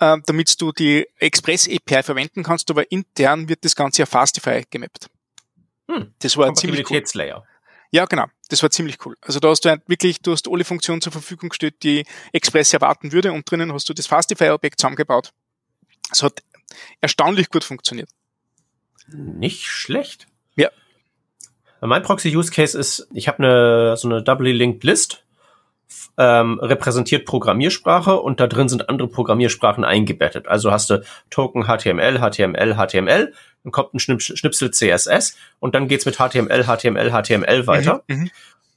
äh, 0.00 0.16
damit 0.26 0.60
du 0.60 0.72
die 0.72 1.06
Express 1.18 1.68
API 1.68 2.02
verwenden 2.02 2.42
kannst, 2.42 2.68
aber 2.68 2.90
intern 2.90 3.48
wird 3.48 3.64
das 3.64 3.76
Ganze 3.76 4.02
auf 4.02 4.08
Fastify 4.08 4.64
gemappt. 4.68 5.06
Hm, 5.88 6.12
das 6.18 6.36
war 6.36 6.48
ein 6.48 6.56
ziemlich 6.56 6.90
cool. 6.90 6.96
Ja, 7.92 8.06
genau. 8.06 8.26
Das 8.48 8.62
war 8.62 8.70
ziemlich 8.70 9.04
cool. 9.06 9.16
Also 9.22 9.40
da 9.40 9.48
hast 9.48 9.64
du 9.64 9.76
wirklich, 9.86 10.20
du 10.20 10.32
hast 10.32 10.48
alle 10.48 10.64
Funktionen 10.64 11.00
zur 11.00 11.12
Verfügung 11.12 11.48
gestellt, 11.48 11.82
die 11.82 12.04
Express 12.32 12.72
erwarten 12.72 13.12
würde 13.12 13.32
und 13.32 13.50
drinnen 13.50 13.72
hast 13.72 13.88
du 13.88 13.94
das 13.94 14.06
Fastify-Objekt 14.06 14.80
zusammengebaut. 14.80 15.32
Es 16.12 16.22
hat 16.22 16.42
erstaunlich 17.00 17.48
gut 17.48 17.64
funktioniert. 17.64 18.10
Nicht 19.08 19.64
schlecht. 19.64 20.26
Ja. 20.56 20.70
Mein 21.80 22.02
Proxy-Use-Case 22.02 22.78
ist, 22.78 23.08
ich 23.12 23.28
habe 23.28 23.38
eine 23.38 23.96
so 23.96 24.08
eine 24.08 24.22
doubly 24.22 24.52
linked 24.52 24.84
List, 24.84 25.23
ähm, 26.16 26.58
repräsentiert 26.60 27.24
Programmiersprache 27.24 28.20
und 28.20 28.40
da 28.40 28.46
drin 28.46 28.68
sind 28.68 28.88
andere 28.88 29.08
Programmiersprachen 29.08 29.84
eingebettet. 29.84 30.46
Also 30.46 30.70
hast 30.70 30.90
du 30.90 31.02
Token 31.30 31.64
HTML, 31.64 32.18
HTML, 32.18 32.76
HTML, 32.76 33.32
dann 33.64 33.72
kommt 33.72 33.94
ein 33.94 33.98
Schnipsel 33.98 34.70
CSS 34.70 35.36
und 35.58 35.74
dann 35.74 35.88
geht's 35.88 36.06
mit 36.06 36.16
HTML, 36.16 36.64
HTML, 36.64 37.10
HTML 37.10 37.66
weiter. 37.66 38.02
Mhm, 38.08 38.16
mhm, 38.16 38.30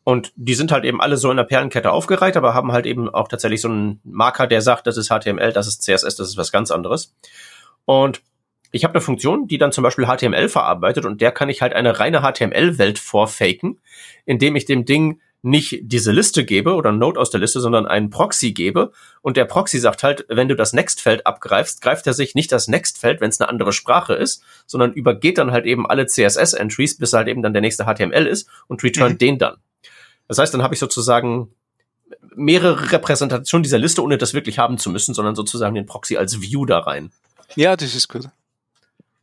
und 0.08 0.32
die 0.38 0.54
sind 0.54 0.72
halt 0.72 0.86
eben 0.86 1.02
alle 1.02 1.18
so 1.18 1.30
in 1.30 1.36
der 1.36 1.44
Perlenkette 1.44 1.92
aufgereiht, 1.92 2.38
aber 2.38 2.54
haben 2.54 2.72
halt 2.72 2.86
eben 2.86 3.10
auch 3.10 3.28
tatsächlich 3.28 3.60
so 3.60 3.68
einen 3.68 4.00
Marker, 4.06 4.48
der 4.48 4.62
sagt, 4.62 4.88
das 4.88 4.96
ist 4.96 5.10
HTML, 5.10 5.52
das 5.52 5.68
ist 5.68 5.84
CSS, 5.84 6.16
das 6.16 6.30
ist 6.30 6.38
was 6.38 6.54
ganz 6.54 6.72
anderes. 6.72 7.14
Und 7.84 8.22
ich 8.72 8.86
habe 8.86 8.94
eine 8.94 9.02
Funktion, 9.02 9.50
die 9.50 9.58
dann 9.58 9.74
zum 9.74 9.84
Beispiel 9.84 10.06
HTML 10.06 10.48
verarbeitet 10.48 11.06
und 11.06 11.20
der 11.20 11.34
kann 11.34 11.50
ich 11.50 11.62
halt 11.62 11.74
eine 11.74 12.00
reine 12.00 12.22
HTML-Welt 12.22 13.00
vorfaken, 13.00 13.82
indem 14.26 14.56
ich 14.56 14.64
dem 14.64 14.86
Ding 14.86 15.20
nicht 15.42 15.80
diese 15.84 16.12
Liste 16.12 16.46
gebe 16.46 16.74
oder 16.74 16.92
Node 16.92 17.20
aus 17.20 17.30
der 17.30 17.40
Liste, 17.40 17.60
sondern 17.60 17.86
einen 17.86 18.10
Proxy 18.10 18.52
gebe. 18.52 18.92
Und 19.22 19.38
der 19.38 19.46
Proxy 19.46 19.80
sagt 19.80 20.04
halt, 20.04 20.26
wenn 20.30 20.48
du 20.48 20.56
das 20.56 20.74
Next-Feld 20.74 21.26
abgreifst, 21.26 21.82
greift 21.82 22.08
er 22.08 22.14
sich 22.14 22.36
nicht 22.36 22.52
das 22.52 22.68
Next-Feld, 22.68 23.22
wenn 23.22 23.30
es 23.30 23.40
eine 23.40 23.50
andere 23.50 23.72
Sprache 23.72 24.14
ist, 24.14 24.44
sondern 24.66 24.94
übergeht 24.94 25.38
dann 25.38 25.52
halt 25.52 25.66
eben 25.66 25.88
alle 25.88 26.08
CSS-Entries, 26.08 26.98
bis 26.98 27.14
halt 27.14 27.28
eben 27.28 27.42
dann 27.42 27.54
der 27.54 27.62
nächste 27.62 27.86
HTML 27.86 28.26
ist 28.26 28.50
und 28.68 28.84
returnt 28.84 29.14
mhm. 29.14 29.20
den 29.20 29.38
dann. 29.38 29.58
Das 30.28 30.40
heißt, 30.40 30.54
dann 30.54 30.64
habe 30.64 30.74
ich 30.74 30.80
sozusagen 30.80 31.52
mehrere 32.36 32.92
Repräsentationen 32.92 33.64
dieser 33.64 33.80
Liste, 33.80 34.04
ohne 34.04 34.18
das 34.18 34.34
wirklich 34.34 34.60
haben 34.60 34.78
zu 34.78 34.90
müssen, 34.90 35.14
sondern 35.14 35.36
sozusagen 35.36 35.76
den 35.76 35.86
Proxy 35.86 36.18
als 36.18 36.42
View 36.42 36.66
da 36.66 36.80
rein. 36.80 37.12
Ja, 37.56 37.76
das 37.76 37.96
ist 37.96 38.08
gut. 38.08 38.28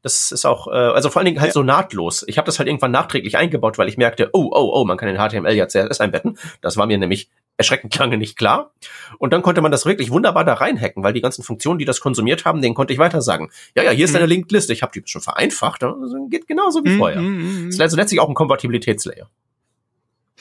Das 0.05 0.33
ist 0.33 0.45
auch, 0.45 0.69
äh, 0.69 0.73
also 0.73 1.09
vor 1.09 1.21
allen 1.21 1.25
Dingen 1.25 1.41
halt 1.41 1.49
ja. 1.49 1.55
so 1.55 1.63
nahtlos. 1.63 2.27
Ich 2.29 2.37
habe 2.37 2.45
das 2.45 2.59
halt 2.59 2.69
irgendwann 2.69 2.91
nachträglich 2.91 3.39
eingebaut, 3.39 3.79
weil 3.79 3.89
ich 3.89 3.97
merkte, 3.97 4.29
oh, 4.35 4.51
oh, 4.53 4.71
oh, 4.75 4.85
man 4.85 4.99
kann 4.99 5.09
in 5.09 5.17
HTML 5.17 5.55
ja 5.55 5.67
CSS 5.67 5.99
einbetten. 5.99 6.39
Das 6.61 6.77
war 6.77 6.87
mir 6.87 6.99
nämlich 6.99 7.31
erschreckend 7.57 7.97
lange 7.97 8.19
nicht 8.19 8.37
klar. 8.37 8.75
Und 9.19 9.33
dann 9.33 9.41
konnte 9.41 9.63
man 9.63 9.73
das 9.73 9.87
wirklich 9.87 10.11
wunderbar 10.11 10.45
da 10.45 10.53
reinhacken, 10.53 11.03
weil 11.03 11.15
die 11.15 11.23
ganzen 11.23 11.43
Funktionen, 11.43 11.79
die 11.79 11.87
das 11.87 12.01
konsumiert 12.01 12.45
haben, 12.45 12.61
denen 12.61 12.75
konnte 12.75 12.93
ich 12.93 12.99
weiter 12.99 13.23
sagen. 13.23 13.51
Ja, 13.75 13.83
ja, 13.83 13.93
hier 13.93 14.05
ist 14.05 14.11
mhm. 14.11 14.17
deine 14.17 14.27
Linked 14.27 14.53
Liste. 14.53 14.75
Ich 14.75 14.83
habe 14.83 14.93
die 14.93 15.03
schon 15.07 15.23
vereinfacht. 15.23 15.83
Also 15.83 16.27
geht 16.29 16.47
genauso 16.47 16.85
wie 16.85 16.91
mhm, 16.91 16.99
vorher. 16.99 17.23
Mhm, 17.23 17.67
das 17.69 17.77
ist 17.77 17.81
also 17.81 17.97
letztlich 17.97 18.21
auch 18.21 18.29
ein 18.29 18.35
Kompatibilitätslayer. 18.35 19.31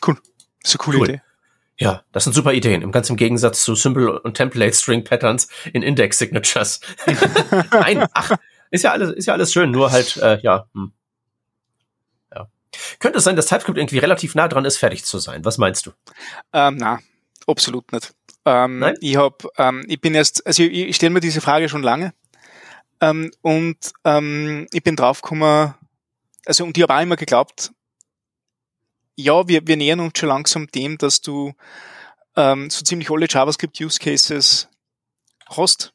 Cool. 0.05 0.17
Das 0.61 0.73
ist 0.73 0.79
eine 0.81 0.83
coole 0.83 0.97
cool. 0.97 1.09
Idee. 1.09 1.21
Ja, 1.79 2.03
das 2.11 2.25
sind 2.25 2.33
super 2.33 2.51
Ideen. 2.51 2.81
Im 2.81 2.91
ganz 2.91 3.09
im 3.09 3.15
Gegensatz 3.15 3.63
zu 3.63 3.75
Symbol 3.75 4.09
und 4.09 4.35
Template 4.35 4.75
String 4.75 5.05
Patterns 5.05 5.47
in 5.71 5.83
Index 5.83 6.19
Signatures. 6.19 6.81
Nein, 7.71 8.05
ach, 8.13 8.35
ist 8.73 8.83
ja 8.83 8.91
alles, 8.91 9.11
ist 9.11 9.27
ja 9.27 9.33
alles 9.33 9.53
schön, 9.53 9.69
nur 9.69 9.91
halt, 9.91 10.17
äh, 10.17 10.39
ja. 10.41 10.65
Hm. 10.73 10.91
ja. 12.33 12.47
Könnte 12.99 13.19
es 13.19 13.23
sein, 13.23 13.35
dass 13.35 13.45
TypeScript 13.45 13.77
irgendwie 13.77 13.99
relativ 13.99 14.33
nah 14.33 14.47
dran 14.47 14.65
ist, 14.65 14.77
fertig 14.77 15.05
zu 15.05 15.19
sein? 15.19 15.45
Was 15.45 15.59
meinst 15.59 15.85
du? 15.85 15.91
Ähm, 16.53 16.77
na, 16.77 16.99
absolut 17.45 17.91
nicht. 17.91 18.13
ähm, 18.45 18.95
ich 18.99 19.15
hab, 19.15 19.45
ähm, 19.57 19.85
ich 19.87 20.01
bin 20.01 20.15
erst, 20.15 20.45
also 20.47 20.63
ich, 20.63 20.71
ich 20.71 20.95
stelle 20.95 21.11
mir 21.11 21.19
diese 21.19 21.39
Frage 21.39 21.69
schon 21.69 21.83
lange 21.83 22.13
ähm, 22.99 23.31
und 23.41 23.77
ähm, 24.05 24.67
ich 24.71 24.81
bin 24.81 24.95
draufgekommen, 24.95 25.75
also 26.45 26.63
und 26.65 26.75
ich 26.75 26.81
habe 26.81 26.95
auch 26.95 27.01
immer 27.01 27.15
geglaubt, 27.15 27.71
ja, 29.15 29.47
wir, 29.47 29.67
wir 29.67 29.77
nähern 29.77 29.99
uns 29.99 30.17
schon 30.17 30.29
langsam 30.29 30.65
dem, 30.67 30.97
dass 30.97 31.21
du 31.21 31.53
ähm, 32.35 32.71
so 32.71 32.83
ziemlich 32.83 33.11
alle 33.11 33.27
JavaScript-Use-Cases 33.29 34.67
hast. 35.47 35.92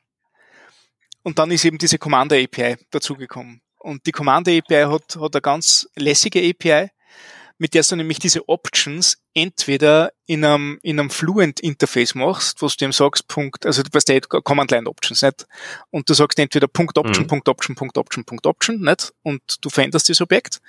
Und 1.23 1.39
dann 1.39 1.51
ist 1.51 1.65
eben 1.65 1.79
diese 1.79 1.99
Commander 1.99 2.37
API 2.37 2.77
dazugekommen. 2.91 3.61
Und 3.79 4.07
die 4.07 4.13
Commander 4.13 4.53
API 4.53 4.85
hat, 4.85 5.17
hat 5.17 5.35
eine 5.35 5.43
ganz 5.43 5.89
lässige 5.95 6.41
API, 6.41 6.91
mit 7.59 7.75
der 7.75 7.83
du 7.83 7.97
nämlich 7.97 8.19
diese 8.19 8.49
Options 8.49 9.19
entweder 9.35 10.13
in 10.27 10.45
einem, 10.45 10.79
in 10.83 10.99
einem 10.99 11.11
Fluent 11.11 11.61
Interface 11.61 12.15
machst, 12.15 12.63
wo 12.63 12.69
du 12.69 12.75
dem 12.77 12.93
sagst, 12.93 13.27
Punkt, 13.27 13.67
also 13.67 13.83
du 13.83 13.91
weißt 13.93 14.09
ja, 14.09 14.21
Command 14.21 14.71
Line 14.71 14.89
Options, 14.89 15.23
nicht? 15.23 15.47
Und 15.91 16.09
du 16.09 16.15
sagst 16.15 16.39
entweder 16.39 16.69
Punkt 16.69 16.97
Option, 16.99 17.25
mhm. 17.25 17.29
Punkt 17.29 17.49
Option, 17.49 17.75
Punkt 17.75 17.99
Option, 17.99 18.25
Punkt 18.25 18.47
Option, 18.47 18.81
nicht? 18.81 19.13
Und 19.23 19.43
du 19.61 19.71
veränderst 19.71 20.09
das 20.09 20.21
Objekt. 20.21 20.61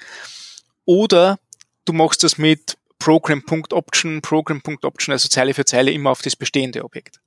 Oder 0.86 1.40
du 1.86 1.94
machst 1.94 2.24
das 2.24 2.38
mit 2.38 2.78
Program.option, 2.98 4.22
Program.option, 4.22 5.14
also 5.14 5.30
Zeile 5.30 5.54
für 5.54 5.66
Zeile 5.66 5.92
immer 5.92 6.10
auf 6.10 6.22
das 6.22 6.36
bestehende 6.36 6.84
Objekt. 6.84 7.20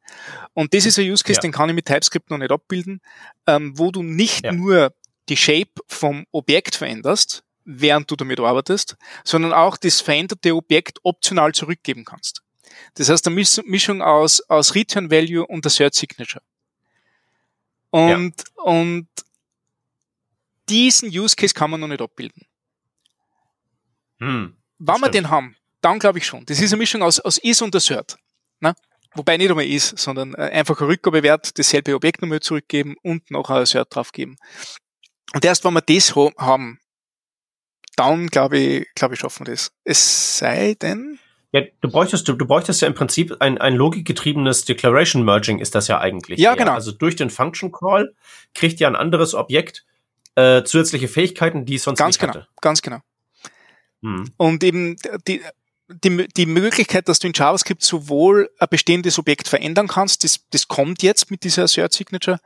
Und 0.55 0.75
das 0.75 0.87
ist 0.87 0.99
ein 0.99 1.11
Use 1.11 1.25
Case, 1.25 1.39
ja. 1.39 1.43
den 1.43 1.53
kann 1.53 1.69
ich 1.69 1.75
mit 1.75 1.87
TypeScript 1.87 2.31
noch 2.31 2.39
nicht 2.39 2.51
abbilden, 2.51 3.01
ähm, 3.47 3.79
wo 3.79 3.91
du 3.91 4.03
nicht 4.03 4.45
ja. 4.45 4.53
nur 4.53 4.95
die 5.29 5.37
Shape 5.37 5.73
vom 5.87 6.27
Objekt 6.33 6.75
veränderst, 6.75 7.45
während 7.65 8.11
du 8.11 8.17
damit 8.17 8.41
arbeitest, 8.41 8.97
sondern 9.25 9.53
auch 9.53 9.77
das 9.77 10.01
veränderte 10.01 10.55
Objekt 10.55 10.99
optional 11.03 11.53
zurückgeben 11.53 12.05
kannst. 12.05 12.43
Das 12.95 13.09
heißt, 13.09 13.27
eine 13.27 13.37
Mischung 13.65 14.03
aus, 14.03 14.41
aus 14.49 14.75
Return 14.75 15.11
Value 15.11 15.47
und 15.47 15.65
Assert 15.65 15.95
Signature. 15.95 16.43
Und, 17.91 18.35
ja. 18.57 18.63
und 18.63 19.09
diesen 20.69 21.09
Use 21.09 21.37
Case 21.37 21.55
kann 21.55 21.71
man 21.71 21.81
noch 21.81 21.89
nicht 21.89 22.01
abbilden. 22.01 22.47
Hm, 24.19 24.57
Wenn 24.79 25.01
wir 25.01 25.11
den 25.11 25.29
haben, 25.29 25.57
dann 25.81 25.99
glaube 25.99 26.19
ich 26.19 26.27
schon. 26.27 26.47
Das 26.47 26.61
ist 26.61 26.73
eine 26.73 26.79
Mischung 26.79 27.03
aus, 27.03 27.21
aus 27.21 27.39
Is 27.39 27.61
und 27.61 27.75
Assert. 27.75 28.17
Ne? 28.61 28.75
Wobei 29.15 29.37
nicht 29.37 29.51
einmal 29.51 29.67
Is, 29.67 29.89
sondern 29.97 30.35
äh, 30.35 30.51
einfach 30.53 30.81
ein 30.81 30.87
Rückgabewert, 30.87 31.59
dasselbe 31.59 31.95
Objekt 31.95 32.23
nochmal 32.23 32.41
zurückgeben 32.41 32.97
und 33.03 33.31
noch 33.31 33.51
ein 33.51 33.63
Assert 33.63 33.95
draufgeben. 33.95 34.37
Und 35.35 35.45
erst 35.45 35.65
wenn 35.65 35.75
wir 35.75 35.83
das 35.83 36.15
haben, 36.15 36.79
dann 37.97 38.29
glaube 38.29 38.59
ich, 38.59 38.87
glaube 38.95 39.15
ich, 39.15 39.21
schaffen 39.21 39.47
wir 39.47 39.53
das. 39.53 39.73
Es 39.85 40.39
sei 40.39 40.75
denn. 40.75 41.19
Ja, 41.53 41.61
du 41.83 41.91
bräuchtest, 41.91 42.27
du, 42.27 42.33
du 42.33 42.47
bräuchtest 42.47 42.81
ja 42.81 42.89
im 42.89 42.95
Prinzip 42.95 43.37
ein, 43.41 43.59
ein 43.59 43.75
logikgetriebenes 43.75 44.65
Declaration 44.65 45.25
Merging 45.25 45.59
ist 45.59 45.75
das 45.75 45.89
ja 45.89 46.01
eigentlich. 46.01 46.39
Ja, 46.39 46.53
eher. 46.53 46.57
genau. 46.57 46.73
Also 46.73 46.93
durch 46.93 47.17
den 47.17 47.29
Function 47.29 47.73
Call 47.73 48.15
kriegt 48.55 48.81
ja 48.81 48.89
ein 48.89 48.97
anderes 48.97 49.35
Objekt 49.35 49.85
äh, 50.35 50.63
zusätzliche 50.65 51.09
Fähigkeiten, 51.09 51.67
die 51.67 51.75
es 51.75 51.83
sonst 51.83 51.99
ganz 51.99 52.15
nicht 52.15 52.21
genau, 52.21 52.35
hatte. 52.35 52.49
Ganz 52.63 52.81
genau. 52.81 53.01
Hm. 54.03 54.31
Und 54.39 54.65
eben 54.65 54.97
die, 55.29 55.43
die, 55.93 56.29
die 56.29 56.47
Möglichkeit, 56.47 57.09
dass 57.09 57.19
du 57.19 57.27
in 57.27 57.33
JavaScript 57.35 57.83
sowohl 57.83 58.51
ein 58.59 58.69
bestehendes 58.71 59.19
Objekt 59.19 59.49
verändern 59.49 59.89
kannst, 59.89 60.25
das, 60.25 60.41
das 60.51 60.69
kommt 60.69 61.03
jetzt 61.03 61.31
mit 61.31 61.45
dieser 61.45 61.65
Assert 61.65 61.93
Signature, 61.93 62.41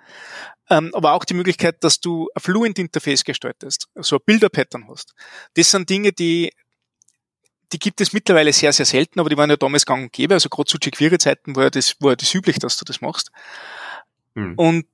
ähm, 0.71 0.91
aber 0.95 1.13
auch 1.13 1.25
die 1.25 1.35
Möglichkeit, 1.35 1.83
dass 1.85 2.01
du 2.01 2.29
ein 2.35 2.41
Fluent 2.41 2.79
Interface 2.79 3.25
gestaltest, 3.25 3.89
so 3.95 4.17
ein 4.17 4.23
Bilder-Pattern 4.25 4.89
hast. 4.89 5.15
Das 5.55 5.71
sind 5.71 5.89
Dinge, 5.89 6.13
die, 6.13 6.53
die 7.73 7.79
gibt 7.79 8.01
es 8.01 8.13
mittlerweile 8.13 8.53
sehr, 8.53 8.73
sehr 8.73 8.87
selten, 8.87 9.21
aber 9.21 9.29
die 9.29 9.37
waren 9.37 9.51
ja 9.51 9.57
damals 9.57 9.87
gang 9.87 10.05
und 10.05 10.13
gäbe, 10.13 10.35
also 10.35 10.49
gerade 10.49 10.69
zu 10.69 10.79
jQuery-Zeiten 10.79 11.57
war 11.57 11.65
ja 11.65 11.71
das, 11.71 11.97
war 12.01 12.11
ja 12.11 12.17
das 12.17 12.35
üblich, 12.35 12.59
dass 12.59 12.77
du 12.77 12.85
das 12.85 13.01
machst. 13.01 13.31
Hm. 14.35 14.55
Und 14.57 14.87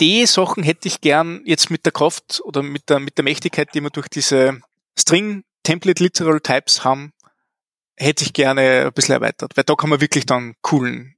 die 0.00 0.26
Sachen 0.26 0.62
hätte 0.62 0.88
ich 0.88 1.00
gern 1.00 1.42
jetzt 1.44 1.70
mit 1.70 1.84
der 1.84 1.92
Kraft 1.92 2.40
oder 2.44 2.62
mit 2.62 2.90
der, 2.90 2.98
mit 3.00 3.16
der 3.16 3.24
Mächtigkeit, 3.24 3.74
die 3.74 3.80
wir 3.80 3.90
durch 3.90 4.08
diese 4.08 4.60
String 4.98 5.44
Template 5.62 6.02
Literal 6.02 6.40
Types 6.40 6.84
haben, 6.84 7.12
hätte 7.96 8.24
ich 8.24 8.32
gerne 8.32 8.86
ein 8.86 8.92
bisschen 8.92 9.14
erweitert, 9.14 9.56
weil 9.56 9.64
da 9.64 9.74
kann 9.74 9.90
man 9.90 10.00
wirklich 10.00 10.26
dann 10.26 10.54
coolen, 10.62 11.14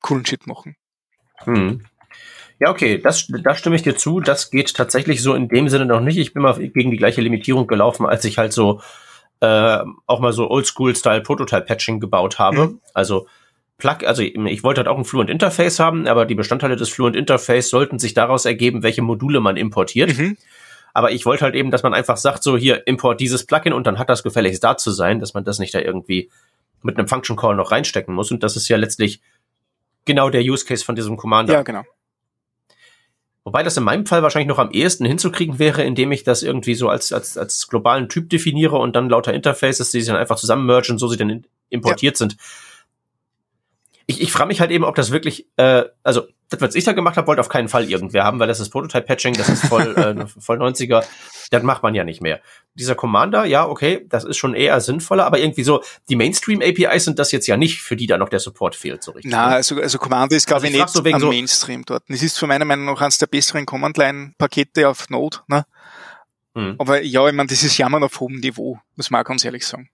coolen 0.00 0.24
Shit 0.26 0.46
machen. 0.46 0.76
Hm. 1.44 1.84
Ja, 2.60 2.70
okay, 2.70 2.98
das, 2.98 3.26
da 3.42 3.54
stimme 3.54 3.76
ich 3.76 3.82
dir 3.82 3.96
zu. 3.96 4.20
Das 4.20 4.50
geht 4.50 4.74
tatsächlich 4.74 5.22
so 5.22 5.34
in 5.34 5.48
dem 5.48 5.68
Sinne 5.68 5.86
noch 5.86 6.00
nicht. 6.00 6.18
Ich 6.18 6.32
bin 6.32 6.42
mal 6.42 6.56
gegen 6.56 6.90
die 6.90 6.96
gleiche 6.96 7.20
Limitierung 7.20 7.66
gelaufen, 7.66 8.06
als 8.06 8.24
ich 8.24 8.38
halt 8.38 8.52
so 8.52 8.80
äh, 9.40 9.78
auch 10.06 10.20
mal 10.20 10.32
so 10.32 10.48
Oldschool-Style 10.48 11.22
Prototype-Patching 11.22 12.00
gebaut 12.00 12.38
habe. 12.38 12.68
Mhm. 12.68 12.80
Also 12.94 13.26
Plug, 13.76 14.06
also 14.06 14.22
ich 14.22 14.62
wollte 14.62 14.78
halt 14.78 14.88
auch 14.88 14.96
ein 14.96 15.04
Fluent 15.04 15.28
Interface 15.28 15.80
haben, 15.80 16.06
aber 16.06 16.26
die 16.26 16.36
Bestandteile 16.36 16.76
des 16.76 16.90
Fluent 16.90 17.16
Interface 17.16 17.68
sollten 17.68 17.98
sich 17.98 18.14
daraus 18.14 18.44
ergeben, 18.44 18.82
welche 18.82 19.02
Module 19.02 19.40
man 19.40 19.56
importiert. 19.56 20.16
Mhm. 20.16 20.36
Aber 20.94 21.12
ich 21.12 21.26
wollte 21.26 21.44
halt 21.44 21.54
eben, 21.54 21.70
dass 21.70 21.82
man 21.82 21.92
einfach 21.92 22.16
sagt, 22.16 22.42
so 22.42 22.56
hier 22.56 22.86
import 22.86 23.20
dieses 23.20 23.44
Plugin 23.44 23.74
und 23.74 23.86
dann 23.86 23.98
hat 23.98 24.08
das 24.08 24.22
gefälligst 24.22 24.64
da 24.64 24.76
zu 24.76 24.90
sein, 24.90 25.20
dass 25.20 25.34
man 25.34 25.44
das 25.44 25.58
nicht 25.58 25.74
da 25.74 25.80
irgendwie 25.80 26.30
mit 26.82 26.96
einem 26.96 27.08
Function 27.08 27.36
Call 27.36 27.56
noch 27.56 27.70
reinstecken 27.70 28.14
muss. 28.14 28.30
Und 28.30 28.42
das 28.42 28.56
ist 28.56 28.68
ja 28.68 28.76
letztlich 28.76 29.20
genau 30.06 30.30
der 30.30 30.42
Use 30.42 30.64
Case 30.64 30.84
von 30.84 30.94
diesem 30.94 31.16
Commander. 31.16 31.52
Ja, 31.52 31.62
genau. 31.62 31.82
Wobei 33.42 33.62
das 33.62 33.76
in 33.76 33.84
meinem 33.84 34.06
Fall 34.06 34.22
wahrscheinlich 34.22 34.48
noch 34.48 34.58
am 34.58 34.70
ehesten 34.70 35.04
hinzukriegen 35.04 35.58
wäre, 35.58 35.82
indem 35.82 36.12
ich 36.12 36.22
das 36.22 36.42
irgendwie 36.42 36.74
so 36.74 36.88
als, 36.88 37.12
als, 37.12 37.36
als 37.36 37.68
globalen 37.68 38.08
Typ 38.08 38.30
definiere 38.30 38.76
und 38.76 38.96
dann 38.96 39.10
lauter 39.10 39.34
Interfaces, 39.34 39.90
die 39.90 40.00
sich 40.00 40.08
dann 40.08 40.16
einfach 40.16 40.36
zusammen 40.36 40.64
mergen, 40.64 40.96
so 40.96 41.08
sie 41.08 41.18
dann 41.18 41.44
importiert 41.68 42.14
ja. 42.14 42.18
sind 42.18 42.36
ich, 44.06 44.20
ich 44.20 44.32
frage 44.32 44.48
mich 44.48 44.60
halt 44.60 44.70
eben, 44.70 44.84
ob 44.84 44.94
das 44.94 45.10
wirklich, 45.10 45.46
äh, 45.56 45.84
also 46.02 46.26
das, 46.50 46.60
was 46.60 46.74
ich 46.74 46.84
da 46.84 46.92
gemacht 46.92 47.16
habe, 47.16 47.26
wollte 47.26 47.40
auf 47.40 47.48
keinen 47.48 47.68
Fall 47.68 47.88
irgendwer 47.88 48.24
haben, 48.24 48.38
weil 48.38 48.48
das 48.48 48.60
ist 48.60 48.70
Prototype-Patching, 48.70 49.34
das 49.34 49.48
ist 49.48 49.66
voll, 49.66 49.96
äh, 49.96 50.26
voll 50.26 50.60
90er, 50.60 51.04
das 51.50 51.62
macht 51.62 51.82
man 51.82 51.94
ja 51.94 52.04
nicht 52.04 52.20
mehr. 52.20 52.40
Dieser 52.74 52.94
Commander, 52.94 53.44
ja, 53.44 53.66
okay, 53.66 54.04
das 54.08 54.24
ist 54.24 54.36
schon 54.36 54.54
eher 54.54 54.80
sinnvoller, 54.80 55.26
aber 55.26 55.38
irgendwie 55.38 55.64
so, 55.64 55.82
die 56.08 56.16
Mainstream-APIs 56.16 57.04
sind 57.04 57.18
das 57.18 57.32
jetzt 57.32 57.46
ja 57.46 57.56
nicht, 57.56 57.80
für 57.80 57.96
die 57.96 58.06
da 58.06 58.18
noch 58.18 58.28
der 58.28 58.40
Support 58.40 58.76
fehlt, 58.76 59.02
so 59.02 59.12
richtig. 59.12 59.32
Na, 59.32 59.46
also, 59.46 59.80
also 59.80 59.98
Commander 59.98 60.36
ist, 60.36 60.46
glaube 60.46 60.66
also 60.66 60.74
ich, 60.74 60.80
nicht 60.80 60.88
so 60.90 61.02
am 61.04 61.20
so 61.20 61.28
Mainstream 61.28 61.84
dort. 61.84 62.02
Es 62.08 62.22
ist 62.22 62.38
für 62.38 62.46
meiner 62.46 62.64
Meinung 62.64 62.86
nach 62.86 63.00
eines 63.00 63.18
der 63.18 63.26
besseren 63.26 63.66
Command-Line-Pakete 63.66 64.88
auf 64.88 65.08
Node, 65.10 65.38
ne? 65.48 65.64
Hm. 66.56 66.76
Aber 66.78 67.02
ja, 67.02 67.26
ich 67.26 67.34
meine, 67.34 67.48
das 67.48 67.62
ist 67.62 67.78
Jammern 67.78 68.04
auf 68.04 68.20
hohem 68.20 68.36
Niveau, 68.36 68.78
muss 68.96 69.10
man 69.10 69.22
auch 69.22 69.26
ganz 69.26 69.44
ehrlich 69.44 69.66
sagen. 69.66 69.90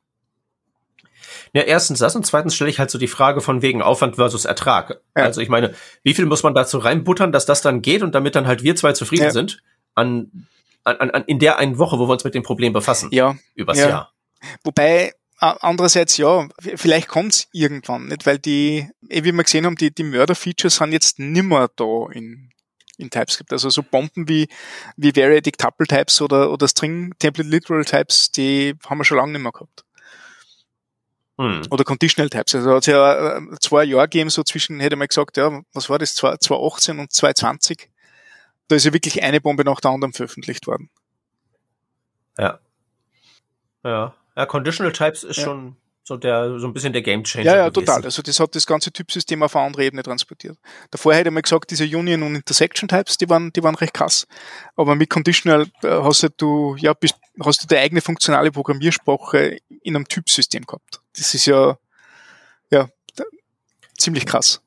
Ja, 1.53 1.63
erstens 1.63 1.99
das 1.99 2.15
und 2.15 2.25
zweitens 2.25 2.55
stelle 2.55 2.71
ich 2.71 2.79
halt 2.79 2.91
so 2.91 2.99
die 2.99 3.09
Frage 3.09 3.41
von 3.41 3.63
wegen 3.63 3.83
Aufwand 3.83 4.17
versus 4.17 4.45
Ertrag. 4.45 5.01
Ja. 5.17 5.25
Also 5.25 5.41
ich 5.41 5.49
meine, 5.49 5.75
wie 6.03 6.15
viel 6.15 6.27
muss 6.27 6.43
man 6.43 6.55
dazu 6.55 6.79
reinbuttern, 6.79 7.33
dass 7.33 7.47
das 7.47 7.61
dann 7.63 7.83
geht 7.83 8.03
und 8.03 8.15
damit 8.15 8.35
dann 8.37 8.47
halt 8.47 8.63
wir 8.63 8.77
zwei 8.77 8.93
zufrieden 8.93 9.25
ja. 9.25 9.31
sind 9.31 9.63
an, 9.95 10.47
an, 10.85 11.11
an, 11.11 11.25
in 11.25 11.39
der 11.39 11.59
einen 11.59 11.79
Woche, 11.79 11.99
wo 11.99 12.07
wir 12.07 12.13
uns 12.13 12.25
mit 12.25 12.35
dem 12.35 12.43
Problem 12.43 12.73
befassen. 12.73 13.09
Ja. 13.13 13.37
Übers 13.55 13.79
ja. 13.79 13.89
Jahr. 13.89 14.13
Wobei, 14.63 15.13
andererseits 15.39 16.17
ja, 16.17 16.49
vielleicht 16.77 17.09
kommt's 17.09 17.49
irgendwann, 17.53 18.07
nicht? 18.07 18.27
Weil 18.27 18.39
die, 18.39 18.89
eh, 19.09 19.25
wie 19.25 19.33
wir 19.33 19.43
gesehen 19.43 19.67
haben, 19.67 19.77
die, 19.77 19.93
die 19.93 20.05
Mörder-Features 20.05 20.77
sind 20.77 20.93
jetzt 20.93 21.19
nimmer 21.19 21.69
da 21.75 22.07
in, 22.13 22.51
in 22.97 23.11
TypeScript. 23.11 23.53
Also 23.53 23.71
so 23.71 23.83
Bomben 23.83 24.29
wie, 24.29 24.49
wie 24.97 25.17
Variadic 25.17 25.59
Tuple 25.59 25.87
Types 25.87 26.21
oder, 26.21 26.53
oder 26.53 26.69
String 26.69 27.13
Template 27.19 27.49
Literal 27.49 27.85
Types, 27.85 28.31
die 28.31 28.75
haben 28.87 28.99
wir 28.99 29.05
schon 29.05 29.17
lange 29.17 29.33
nicht 29.33 29.43
mehr 29.43 29.53
gehabt. 29.53 29.85
Hm. 31.40 31.62
Oder 31.70 31.85
Conditional 31.85 32.29
Types. 32.29 32.55
Also 32.55 32.74
hat 32.74 32.83
es 32.83 32.87
ja 32.87 33.38
äh, 33.38 33.40
zwei 33.61 33.85
Jahre 33.85 34.05
gegeben, 34.09 34.29
so 34.29 34.42
zwischen, 34.42 34.79
hätte 34.79 34.96
man 34.96 35.09
gesagt, 35.09 35.38
ja, 35.38 35.62
was 35.72 35.88
war 35.88 35.98
das, 35.98 36.14
2018 36.14 36.98
und 36.98 37.11
2020. 37.11 37.88
Da 38.68 38.76
ist 38.76 38.85
ja 38.85 38.92
wirklich 38.92 39.22
eine 39.22 39.40
Bombe 39.40 39.64
nach 39.64 39.81
der 39.81 39.90
anderen 39.90 40.12
veröffentlicht 40.12 40.66
worden. 40.66 40.90
Ja. 42.37 42.61
Ja. 43.83 44.14
Ja, 44.37 44.46
Conditional 44.46 44.92
Types 44.92 45.24
ist 45.24 45.38
ja. 45.38 45.44
schon 45.44 45.76
so 46.11 46.16
der 46.16 46.59
so 46.59 46.66
ein 46.66 46.73
bisschen 46.73 46.92
der 46.92 47.03
Game 47.03 47.23
Changer. 47.23 47.44
Ja, 47.44 47.57
ja, 47.57 47.68
gewesen. 47.68 47.87
total. 47.87 48.05
Also 48.05 48.20
das 48.20 48.40
hat 48.40 48.57
das 48.57 48.66
ganze 48.66 48.90
Typsystem 48.90 49.42
auf 49.44 49.55
eine 49.55 49.66
andere 49.66 49.85
Ebene 49.85 50.03
transportiert. 50.03 50.59
Davor 50.90 51.14
hätte 51.14 51.31
man 51.31 51.42
gesagt, 51.42 51.70
diese 51.70 51.85
Union 51.85 52.25
und 52.25 52.35
Intersection 52.35 52.88
Types, 52.88 53.16
die 53.16 53.29
waren, 53.29 53.53
die 53.53 53.62
waren 53.62 53.77
recht 53.77 53.94
krass. 53.94 54.27
Aber 54.75 54.96
mit 54.96 55.09
Conditional 55.09 55.66
äh, 55.85 55.88
hast 55.88 56.29
du 56.38 56.75
ja 56.79 56.94
bist, 56.94 57.14
hast 57.44 57.62
du 57.62 57.68
deine 57.68 57.83
eigene 57.83 58.01
funktionale 58.01 58.51
Programmiersprache 58.51 59.59
in 59.83 59.94
einem 59.94 60.09
Typsystem 60.09 60.66
gehabt. 60.66 61.01
Das 61.16 61.33
ist 61.33 61.46
ja 61.46 61.79
ja 62.73 62.88
ziemlich 63.96 64.27
krass 64.27 64.61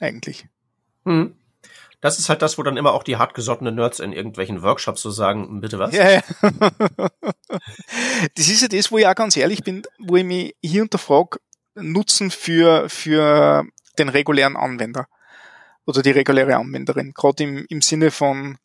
eigentlich. 0.00 0.46
Mhm. 1.04 1.37
Das 2.00 2.18
ist 2.18 2.28
halt 2.28 2.42
das, 2.42 2.58
wo 2.58 2.62
dann 2.62 2.76
immer 2.76 2.92
auch 2.92 3.02
die 3.02 3.16
hartgesottenen 3.16 3.74
Nerds 3.74 3.98
in 3.98 4.12
irgendwelchen 4.12 4.62
Workshops 4.62 5.02
so 5.02 5.10
sagen, 5.10 5.60
bitte 5.60 5.78
was? 5.78 5.94
Ja, 5.94 6.10
ja. 6.10 6.22
das 8.36 8.48
ist 8.48 8.62
ja 8.62 8.68
das, 8.68 8.92
wo 8.92 8.98
ich 8.98 9.06
auch 9.06 9.14
ganz 9.14 9.36
ehrlich 9.36 9.64
bin, 9.64 9.82
wo 9.98 10.16
ich 10.16 10.24
mich 10.24 10.54
hier 10.62 10.82
unterfrage, 10.82 11.38
Nutzen 11.74 12.30
für, 12.30 12.88
für 12.88 13.64
den 13.98 14.08
regulären 14.08 14.56
Anwender 14.56 15.06
oder 15.86 16.02
die 16.02 16.10
reguläre 16.10 16.56
Anwenderin. 16.56 17.14
Gerade 17.14 17.44
im, 17.44 17.66
im 17.68 17.82
Sinne 17.82 18.10
von, 18.10 18.58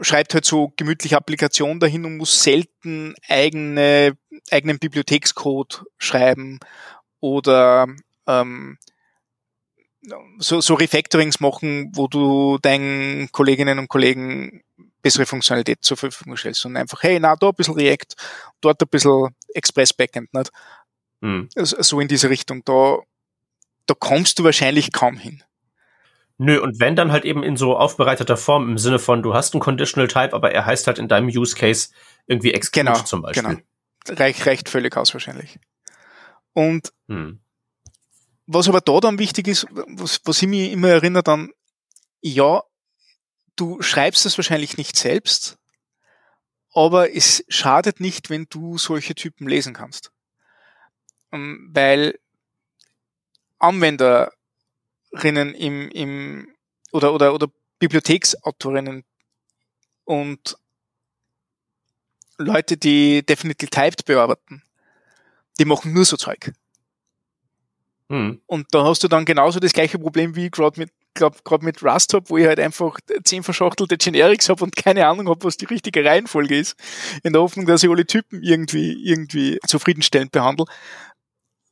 schreibt 0.00 0.34
halt 0.34 0.44
so 0.44 0.72
gemütliche 0.76 1.16
Applikation 1.16 1.80
dahin 1.80 2.04
und 2.04 2.16
muss 2.16 2.42
selten 2.42 3.14
eigene, 3.28 4.16
eigenen 4.50 4.78
Bibliothekscode 4.78 5.84
schreiben 5.98 6.60
oder 7.20 7.86
ähm, 8.26 8.78
so, 10.38 10.60
so 10.60 10.74
Refactorings 10.74 11.40
machen, 11.40 11.90
wo 11.94 12.08
du 12.08 12.58
deinen 12.58 13.30
Kolleginnen 13.32 13.78
und 13.78 13.88
Kollegen 13.88 14.62
bessere 15.02 15.26
Funktionalität 15.26 15.78
zur 15.82 15.96
Verfügung 15.96 16.36
stellst 16.36 16.64
und 16.66 16.76
einfach, 16.76 17.02
hey, 17.02 17.20
na, 17.20 17.36
da 17.36 17.48
ein 17.48 17.54
bisschen 17.54 17.74
React, 17.74 18.14
dort 18.60 18.82
ein 18.82 18.88
bisschen 18.88 19.28
Express 19.54 19.92
Backend, 19.92 20.32
nicht? 20.34 20.50
Hm. 21.22 21.48
So 21.54 22.00
in 22.00 22.08
diese 22.08 22.28
Richtung. 22.28 22.62
Da, 22.64 22.98
da 23.86 23.94
kommst 23.94 24.38
du 24.38 24.44
wahrscheinlich 24.44 24.92
kaum 24.92 25.16
hin. 25.16 25.42
Nö, 26.38 26.60
und 26.60 26.80
wenn 26.80 26.96
dann 26.96 27.12
halt 27.12 27.24
eben 27.24 27.42
in 27.42 27.56
so 27.56 27.76
aufbereiteter 27.76 28.36
Form 28.36 28.68
im 28.68 28.78
Sinne 28.78 28.98
von, 28.98 29.22
du 29.22 29.32
hast 29.32 29.54
einen 29.54 29.60
Conditional 29.60 30.08
Type, 30.08 30.34
aber 30.34 30.52
er 30.52 30.66
heißt 30.66 30.86
halt 30.86 30.98
in 30.98 31.08
deinem 31.08 31.28
Use 31.28 31.56
Case 31.56 31.88
irgendwie 32.26 32.52
Exclude 32.52 32.86
genau, 32.86 32.98
zum 33.00 33.22
Beispiel. 33.22 33.42
Genau. 33.42 33.60
Reicht, 34.08 34.46
reicht 34.46 34.68
völlig 34.68 34.96
aus 34.96 35.14
wahrscheinlich. 35.14 35.58
Und 36.52 36.92
hm. 37.08 37.40
Was 38.46 38.68
aber 38.68 38.80
da 38.80 39.00
dann 39.00 39.18
wichtig 39.18 39.48
ist, 39.48 39.66
was, 39.70 40.20
was 40.24 40.42
ich 40.42 40.48
mich 40.48 40.72
immer 40.72 40.88
erinnert 40.88 41.28
an, 41.28 41.52
ja, 42.20 42.62
du 43.56 43.82
schreibst 43.82 44.26
es 44.26 44.38
wahrscheinlich 44.38 44.76
nicht 44.76 44.96
selbst, 44.96 45.58
aber 46.72 47.14
es 47.14 47.44
schadet 47.48 48.00
nicht, 48.00 48.30
wenn 48.30 48.46
du 48.48 48.78
solche 48.78 49.14
Typen 49.14 49.48
lesen 49.48 49.74
kannst. 49.74 50.12
Ähm, 51.32 51.70
weil 51.72 52.18
Anwenderinnen 53.58 55.54
im, 55.54 55.88
im 55.90 56.54
oder, 56.92 57.12
oder, 57.14 57.34
oder 57.34 57.48
Bibliotheksautorinnen 57.78 59.04
und 60.04 60.56
Leute, 62.38 62.76
die 62.76 63.24
Definitely 63.24 63.68
Typed 63.68 64.04
bearbeiten, 64.04 64.62
die 65.58 65.64
machen 65.64 65.92
nur 65.92 66.04
so 66.04 66.16
Zeug. 66.16 66.52
Hm. 68.08 68.40
Und 68.46 68.66
da 68.70 68.84
hast 68.84 69.02
du 69.02 69.08
dann 69.08 69.24
genauso 69.24 69.58
das 69.58 69.72
gleiche 69.72 69.98
Problem 69.98 70.36
wie 70.36 70.50
gerade 70.50 70.78
mit 70.78 70.90
glaube 71.16 71.38
gerade 71.42 71.64
mit 71.64 71.82
Rust 71.82 72.14
habe, 72.14 72.28
wo 72.28 72.36
ich 72.36 72.46
halt 72.46 72.60
einfach 72.60 72.98
zehn 73.24 73.42
verschachtelte 73.42 73.96
Generics 73.96 74.48
habe 74.48 74.62
und 74.62 74.76
keine 74.76 75.06
Ahnung 75.06 75.28
habe, 75.28 75.44
was 75.44 75.56
die 75.56 75.64
richtige 75.64 76.04
Reihenfolge 76.04 76.58
ist, 76.58 76.76
in 77.24 77.32
der 77.32 77.42
Hoffnung, 77.42 77.66
dass 77.66 77.82
ich 77.82 77.90
alle 77.90 78.06
Typen 78.06 78.42
irgendwie 78.42 78.92
irgendwie 79.04 79.58
zufriedenstellend 79.66 80.30
behandle. 80.30 80.66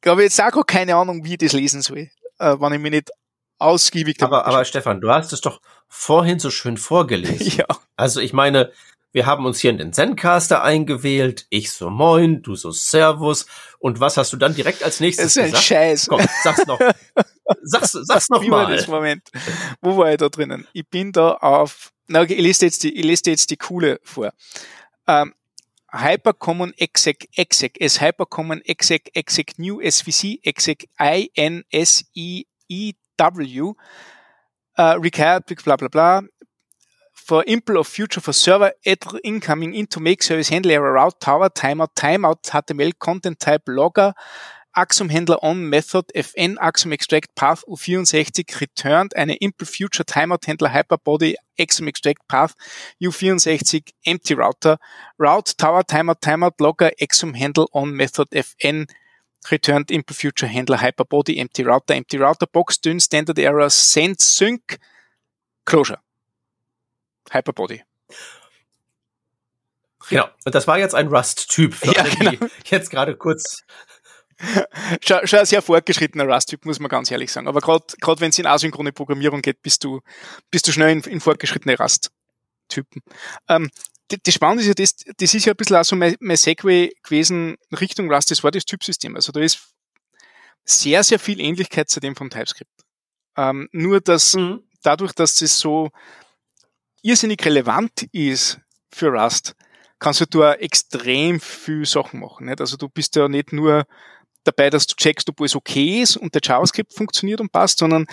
Glaube 0.01 0.23
ich 0.25 0.37
jetzt 0.37 0.41
auch 0.41 0.67
keine 0.67 0.97
Ahnung, 0.97 1.25
wie 1.25 1.33
ich 1.33 1.39
das 1.39 1.53
lesen 1.53 1.83
soll, 1.83 2.11
äh, 2.39 2.57
wenn 2.59 2.73
ich 2.73 2.81
mich 2.81 2.91
nicht 2.91 3.11
ausgiebig 3.59 4.21
aber, 4.21 4.47
aber 4.47 4.65
Stefan, 4.65 5.01
du 5.01 5.11
hast 5.11 5.33
es 5.33 5.41
doch 5.41 5.61
vorhin 5.89 6.39
so 6.41 6.51
schön 6.51 6.77
vorgelesen. 6.77 7.47
ja. 7.59 7.67
Also 7.97 8.21
ich 8.21 8.33
meine, 8.33 8.73
wir 9.15 9.27
haben 9.27 9.47
uns 9.47 9.61
hier 9.61 9.71
in 9.71 9.79
den 9.79 9.93
Zencaster 9.93 10.65
eingewählt. 10.65 11.47
Ich 11.49 11.71
so 11.71 11.89
moin, 11.89 12.43
du 12.43 12.57
so 12.57 12.73
Servus. 12.73 13.47
Und 13.79 14.01
was 14.01 14.17
hast 14.17 14.33
du 14.33 14.37
dann 14.37 14.57
direkt 14.57 14.83
als 14.83 14.99
nächstes 14.99 15.35
gesagt? 15.35 15.53
Das 15.53 15.61
ist 15.61 15.71
ein 15.71 15.77
Scheiß. 15.77 16.07
Komm, 16.09 16.21
sag's 16.43 16.67
noch. 16.67 16.81
sag's, 17.63 17.93
sag's 18.03 18.29
noch 18.29 18.45
mal. 18.45 18.75
Das 18.75 18.89
Moment. 18.89 19.31
Wo 19.81 19.97
war 19.97 20.11
ich 20.11 20.17
da 20.17 20.29
drinnen? 20.29 20.67
Ich 20.73 20.89
bin 20.89 21.13
da 21.13 21.35
auf, 21.35 21.93
na, 22.09 22.23
okay, 22.23 22.35
ich 22.35 22.43
lese 22.43 22.67
jetzt 22.67 22.83
die, 22.83 22.93
ich 22.93 23.05
lese 23.05 23.31
jetzt 23.31 23.51
die 23.53 23.57
coole 23.57 24.01
vor. 24.03 24.33
Ähm, 25.07 25.33
Hypercommon 25.93 26.75
exec 26.77 27.29
exec 27.37 27.77
es 27.79 28.01
Hypercommon 28.01 28.63
exec 28.63 29.11
exec 29.15 29.57
new 29.59 29.81
svc 29.81 30.41
exec 30.43 30.89
i 30.99 31.31
n 31.37 31.63
s 31.71 32.05
i 32.17 32.45
e 32.69 32.93
w 33.17 33.77
uh, 34.77 34.99
required 35.01 35.45
bla 35.63 35.77
bla 35.77 35.89
bla 35.89 36.23
for 37.25 37.43
impl 37.45 37.79
of 37.81 37.87
future 37.87 38.21
for 38.21 38.35
server 38.35 38.73
error 38.85 39.19
incoming 39.25 39.75
into 39.75 39.99
make 39.99 40.23
service 40.23 40.51
handler 40.51 40.75
error 40.75 40.93
route 40.93 41.19
tower 41.21 41.49
timeout. 41.49 41.95
Timeout 41.97 42.43
HTML 42.43 42.93
content 42.99 43.41
type 43.41 43.63
logger 43.67 44.13
Axum 44.77 45.09
Handler 45.09 45.39
on 45.43 45.71
Method 45.71 46.05
fn 46.15 46.57
Axum 46.61 46.93
Extract 46.93 47.35
Path 47.35 47.65
U64 47.67 48.61
returned 48.61 49.17
eine 49.17 49.37
impl 49.37 49.67
future 49.67 50.05
timeout 50.05 50.47
handler 50.47 50.69
hyperbody 50.69 51.37
Axum 51.59 51.89
Extract 51.89 52.29
Path 52.29 52.55
U64 53.01 53.93
empty 54.05 54.35
router. 54.35 54.77
Route 55.17 55.55
tower 55.57 55.83
timeout 55.83 56.21
timeout 56.21 56.61
logger 56.61 56.91
Axum 57.01 57.35
Handle 57.35 57.69
on 57.73 57.97
Method 57.97 58.29
fn 58.33 58.87
returned 59.51 59.87
impl 59.87 60.15
future 60.15 60.49
handler 60.49 60.77
hyperbody 60.77 61.39
empty 61.39 61.65
router. 61.65 61.95
Empty 61.95 62.19
router 62.19 62.47
box 62.53 62.79
dün 62.79 63.01
standard 63.01 63.39
error 63.39 63.71
send 63.71 64.21
sync 64.21 64.79
closure 65.65 66.01
Hyperbody. 67.31 67.83
Genau. 70.09 70.29
Und 70.45 70.55
das 70.55 70.67
war 70.67 70.79
jetzt 70.79 70.95
ein 70.95 71.09
Rust-Typ, 71.09 71.77
ja, 71.85 72.03
genau. 72.03 72.33
jetzt 72.67 72.91
gerade 72.91 73.17
kurz 73.17 73.65
schon, 75.03 75.27
schon 75.27 75.39
ein 75.39 75.47
sehr 75.47 75.63
fortgeschrittener 75.63 76.25
Rust-Typ, 76.25 76.65
muss 76.65 76.81
man 76.81 76.89
ganz 76.89 77.11
ehrlich 77.11 77.31
sagen. 77.33 77.49
Aber 77.49 77.61
gerade 77.61 78.21
wenn 78.21 78.31
es 78.31 78.39
in 78.39 78.47
asynchrone 78.47 78.93
Programmierung 78.93 79.43
geht, 79.43 79.63
bist 79.63 79.85
du, 79.85 80.01
bist 80.51 80.67
du 80.67 80.73
schnell 80.73 80.91
in, 80.91 81.01
in 81.03 81.21
fortgeschrittene 81.21 81.79
Rust-Typen. 81.79 83.03
Ähm, 83.49 83.71
das 84.09 84.35
Spannende 84.35 84.63
ist 84.63 84.69
ja, 84.69 84.75
das, 84.75 84.97
das 85.17 85.35
ist 85.35 85.47
ja 85.47 85.53
ein 85.53 85.57
bisschen 85.57 85.77
auch 85.77 85.85
so 85.85 85.97
mein, 85.97 86.17
mein 86.21 86.37
Segway 86.37 86.93
gewesen 87.03 87.57
Richtung 87.73 88.13
Rust, 88.13 88.31
das 88.31 88.45
war 88.45 88.51
das 88.51 88.65
Typsystem. 88.65 89.17
Also 89.17 89.33
da 89.33 89.41
ist 89.41 89.71
sehr, 90.65 91.03
sehr 91.05 91.19
viel 91.19 91.41
Ähnlichkeit 91.41 91.89
zu 91.89 92.01
dem 92.01 92.15
von 92.15 92.31
TypeScript. 92.31 92.71
Ähm, 93.37 93.69
nur 93.73 94.01
dass 94.01 94.35
mhm. 94.35 94.63
dadurch, 94.83 95.13
dass 95.13 95.37
das 95.37 95.59
so 95.59 95.91
irrsinnig 97.05 97.45
relevant 97.45 98.09
ist 98.13 98.59
für 98.91 99.09
Rust, 99.09 99.55
kannst 99.99 100.21
du 100.21 100.25
da 100.27 100.55
extrem 100.55 101.39
viel 101.39 101.85
Sachen 101.87 102.21
machen. 102.21 102.47
Nicht? 102.47 102.61
Also 102.61 102.77
du 102.77 102.89
bist 102.89 103.15
ja 103.15 103.29
nicht 103.29 103.53
nur 103.53 103.87
dabei, 104.43 104.71
dass 104.71 104.87
du 104.87 104.95
checkst, 104.97 105.29
ob 105.29 105.41
alles 105.41 105.55
okay 105.55 106.03
ist 106.03 106.17
und 106.17 106.35
der 106.35 106.43
JavaScript 106.43 106.93
funktioniert 106.95 107.41
und 107.41 107.53
passt, 107.53 107.79
sondern 107.79 108.07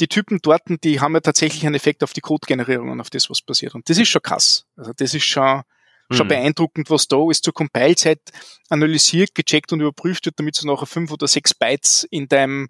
die 0.00 0.08
Typen 0.08 0.38
dort, 0.42 0.62
die 0.84 1.00
haben 1.00 1.14
ja 1.14 1.20
tatsächlich 1.20 1.64
einen 1.64 1.74
Effekt 1.74 2.02
auf 2.02 2.12
die 2.12 2.20
Code-Generierung 2.20 2.90
und 2.90 3.00
auf 3.00 3.10
das, 3.10 3.30
was 3.30 3.42
passiert. 3.42 3.74
Und 3.74 3.88
das 3.88 3.98
ist 3.98 4.08
schon 4.08 4.22
krass. 4.22 4.66
Also 4.76 4.92
das 4.94 5.14
ist 5.14 5.24
schon, 5.24 5.62
schon 6.10 6.26
mhm. 6.26 6.30
beeindruckend, 6.30 6.90
was 6.90 7.08
da 7.08 7.30
ist 7.30 7.44
zur 7.44 7.54
Compile-Zeit 7.54 8.20
analysiert, 8.68 9.34
gecheckt 9.34 9.72
und 9.72 9.80
überprüft 9.80 10.26
wird, 10.26 10.38
damit 10.38 10.60
du 10.60 10.66
nachher 10.66 10.86
fünf 10.86 11.10
oder 11.10 11.26
sechs 11.26 11.54
Bytes 11.54 12.06
in 12.10 12.28
deinem, 12.28 12.68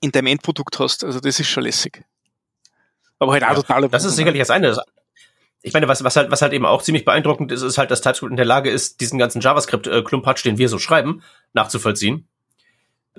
in 0.00 0.10
deinem 0.10 0.28
Endprodukt 0.28 0.78
hast. 0.78 1.04
Also 1.04 1.20
das 1.20 1.38
ist 1.38 1.48
schon 1.48 1.64
lässig. 1.64 2.02
Aber 3.22 3.32
halt 3.32 3.42
ja, 3.42 3.54
total. 3.54 3.88
Das 3.88 4.04
ist 4.04 4.16
sicherlich 4.16 4.40
das 4.40 4.50
eine. 4.50 4.76
Ich 5.62 5.72
meine, 5.72 5.86
was, 5.86 6.02
was 6.02 6.16
halt, 6.16 6.32
was 6.32 6.42
halt 6.42 6.52
eben 6.52 6.66
auch 6.66 6.82
ziemlich 6.82 7.04
beeindruckend 7.04 7.52
ist, 7.52 7.62
ist 7.62 7.78
halt, 7.78 7.92
dass 7.92 8.00
TypeScript 8.00 8.32
in 8.32 8.36
der 8.36 8.44
Lage 8.44 8.68
ist, 8.68 9.00
diesen 9.00 9.16
ganzen 9.16 9.40
JavaScript-Klumpatsch, 9.40 10.44
den 10.44 10.58
wir 10.58 10.68
so 10.68 10.78
schreiben, 10.80 11.22
nachzuvollziehen. 11.52 12.26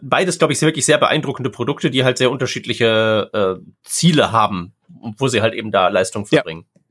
Beides, 0.01 0.39
glaube 0.39 0.51
ich, 0.51 0.59
sind 0.59 0.67
wirklich 0.67 0.85
sehr 0.85 0.97
beeindruckende 0.97 1.49
Produkte, 1.49 1.89
die 1.89 2.03
halt 2.03 2.17
sehr 2.17 2.31
unterschiedliche 2.31 3.29
äh, 3.31 3.65
Ziele 3.83 4.33
haben, 4.33 4.73
wo 5.17 5.29
sie 5.29 5.41
halt 5.41 5.53
eben 5.53 5.71
da 5.71 5.87
Leistung 5.87 6.25
verbringen. 6.25 6.65
Ja. 6.65 6.81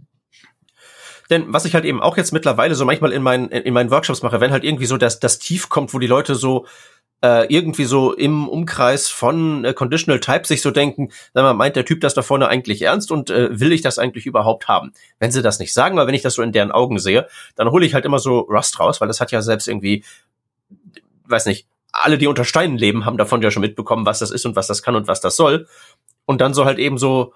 Denn 1.28 1.52
was 1.52 1.66
ich 1.66 1.74
halt 1.74 1.84
eben 1.84 2.00
auch 2.00 2.16
jetzt 2.16 2.32
mittlerweile 2.32 2.74
so 2.74 2.86
manchmal 2.86 3.12
in 3.12 3.22
meinen, 3.22 3.50
in 3.50 3.74
meinen 3.74 3.90
Workshops 3.90 4.22
mache, 4.22 4.40
wenn 4.40 4.52
halt 4.52 4.64
irgendwie 4.64 4.86
so 4.86 4.96
das, 4.96 5.20
das 5.20 5.38
Tief 5.38 5.68
kommt, 5.68 5.92
wo 5.92 5.98
die 5.98 6.06
Leute 6.06 6.34
so 6.34 6.66
äh, 7.22 7.46
irgendwie 7.54 7.84
so 7.84 8.12
im 8.12 8.48
Umkreis 8.48 9.08
von 9.08 9.64
äh, 9.64 9.72
Conditional 9.72 10.20
Type 10.20 10.46
sich 10.46 10.60
so 10.60 10.70
denken, 10.70 11.10
sag 11.32 11.42
mal, 11.42 11.54
meint 11.54 11.76
der 11.76 11.84
Typ 11.84 12.00
das 12.00 12.14
da 12.14 12.22
vorne 12.22 12.48
eigentlich 12.48 12.82
ernst 12.82 13.12
und 13.12 13.30
äh, 13.30 13.58
will 13.58 13.72
ich 13.72 13.80
das 13.80 13.98
eigentlich 13.98 14.26
überhaupt 14.26 14.68
haben? 14.68 14.92
Wenn 15.20 15.30
sie 15.30 15.42
das 15.42 15.58
nicht 15.58 15.72
sagen, 15.72 15.98
aber 15.98 16.08
wenn 16.08 16.14
ich 16.14 16.22
das 16.22 16.34
so 16.34 16.42
in 16.42 16.52
deren 16.52 16.72
Augen 16.72 16.98
sehe, 16.98 17.28
dann 17.54 17.70
hole 17.70 17.86
ich 17.86 17.94
halt 17.94 18.04
immer 18.04 18.18
so 18.18 18.40
Rust 18.40 18.78
raus, 18.80 19.00
weil 19.00 19.08
das 19.08 19.20
hat 19.20 19.30
ja 19.30 19.40
selbst 19.40 19.68
irgendwie, 19.68 20.04
weiß 21.26 21.46
nicht, 21.46 21.66
alle, 21.92 22.18
die 22.18 22.26
unter 22.26 22.44
Steinen 22.44 22.76
leben, 22.76 23.04
haben 23.04 23.18
davon 23.18 23.42
ja 23.42 23.50
schon 23.50 23.60
mitbekommen, 23.60 24.04
was 24.04 24.18
das 24.18 24.30
ist 24.30 24.44
und 24.44 24.56
was 24.56 24.66
das 24.66 24.82
kann 24.82 24.96
und 24.96 25.06
was 25.06 25.20
das 25.20 25.36
soll. 25.36 25.68
Und 26.24 26.40
dann 26.40 26.54
so 26.54 26.64
halt 26.64 26.78
eben 26.78 26.98
so, 26.98 27.34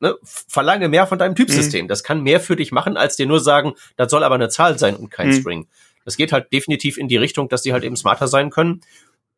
ne, 0.00 0.16
verlange 0.22 0.88
mehr 0.88 1.06
von 1.06 1.18
deinem 1.18 1.34
Typsystem. 1.34 1.86
Mhm. 1.86 1.88
Das 1.88 2.04
kann 2.04 2.22
mehr 2.22 2.40
für 2.40 2.56
dich 2.56 2.72
machen, 2.72 2.96
als 2.96 3.16
dir 3.16 3.26
nur 3.26 3.40
sagen, 3.40 3.72
das 3.96 4.10
soll 4.10 4.22
aber 4.22 4.34
eine 4.34 4.50
Zahl 4.50 4.78
sein 4.78 4.96
und 4.96 5.10
kein 5.10 5.28
mhm. 5.28 5.32
String. 5.32 5.68
Das 6.04 6.16
geht 6.16 6.32
halt 6.32 6.52
definitiv 6.52 6.98
in 6.98 7.08
die 7.08 7.16
Richtung, 7.16 7.48
dass 7.48 7.62
die 7.62 7.72
halt 7.72 7.84
eben 7.84 7.96
smarter 7.96 8.28
sein 8.28 8.50
können 8.50 8.82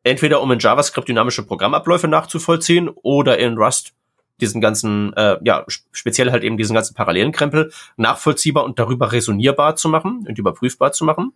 entweder 0.09 0.41
um 0.41 0.51
in 0.51 0.59
JavaScript 0.59 1.07
dynamische 1.07 1.45
Programmabläufe 1.45 2.07
nachzuvollziehen 2.07 2.89
oder 2.89 3.37
in 3.37 3.57
Rust 3.57 3.93
diesen 4.41 4.61
ganzen, 4.61 5.13
äh, 5.13 5.37
ja, 5.43 5.65
speziell 5.91 6.31
halt 6.31 6.43
eben 6.43 6.57
diesen 6.57 6.73
ganzen 6.73 6.93
parallelen 6.93 7.31
Krempel 7.31 7.71
nachvollziehbar 7.97 8.63
und 8.63 8.79
darüber 8.79 9.11
resonierbar 9.11 9.75
zu 9.75 9.89
machen 9.89 10.25
und 10.27 10.37
überprüfbar 10.37 10.93
zu 10.93 11.03
machen. 11.03 11.33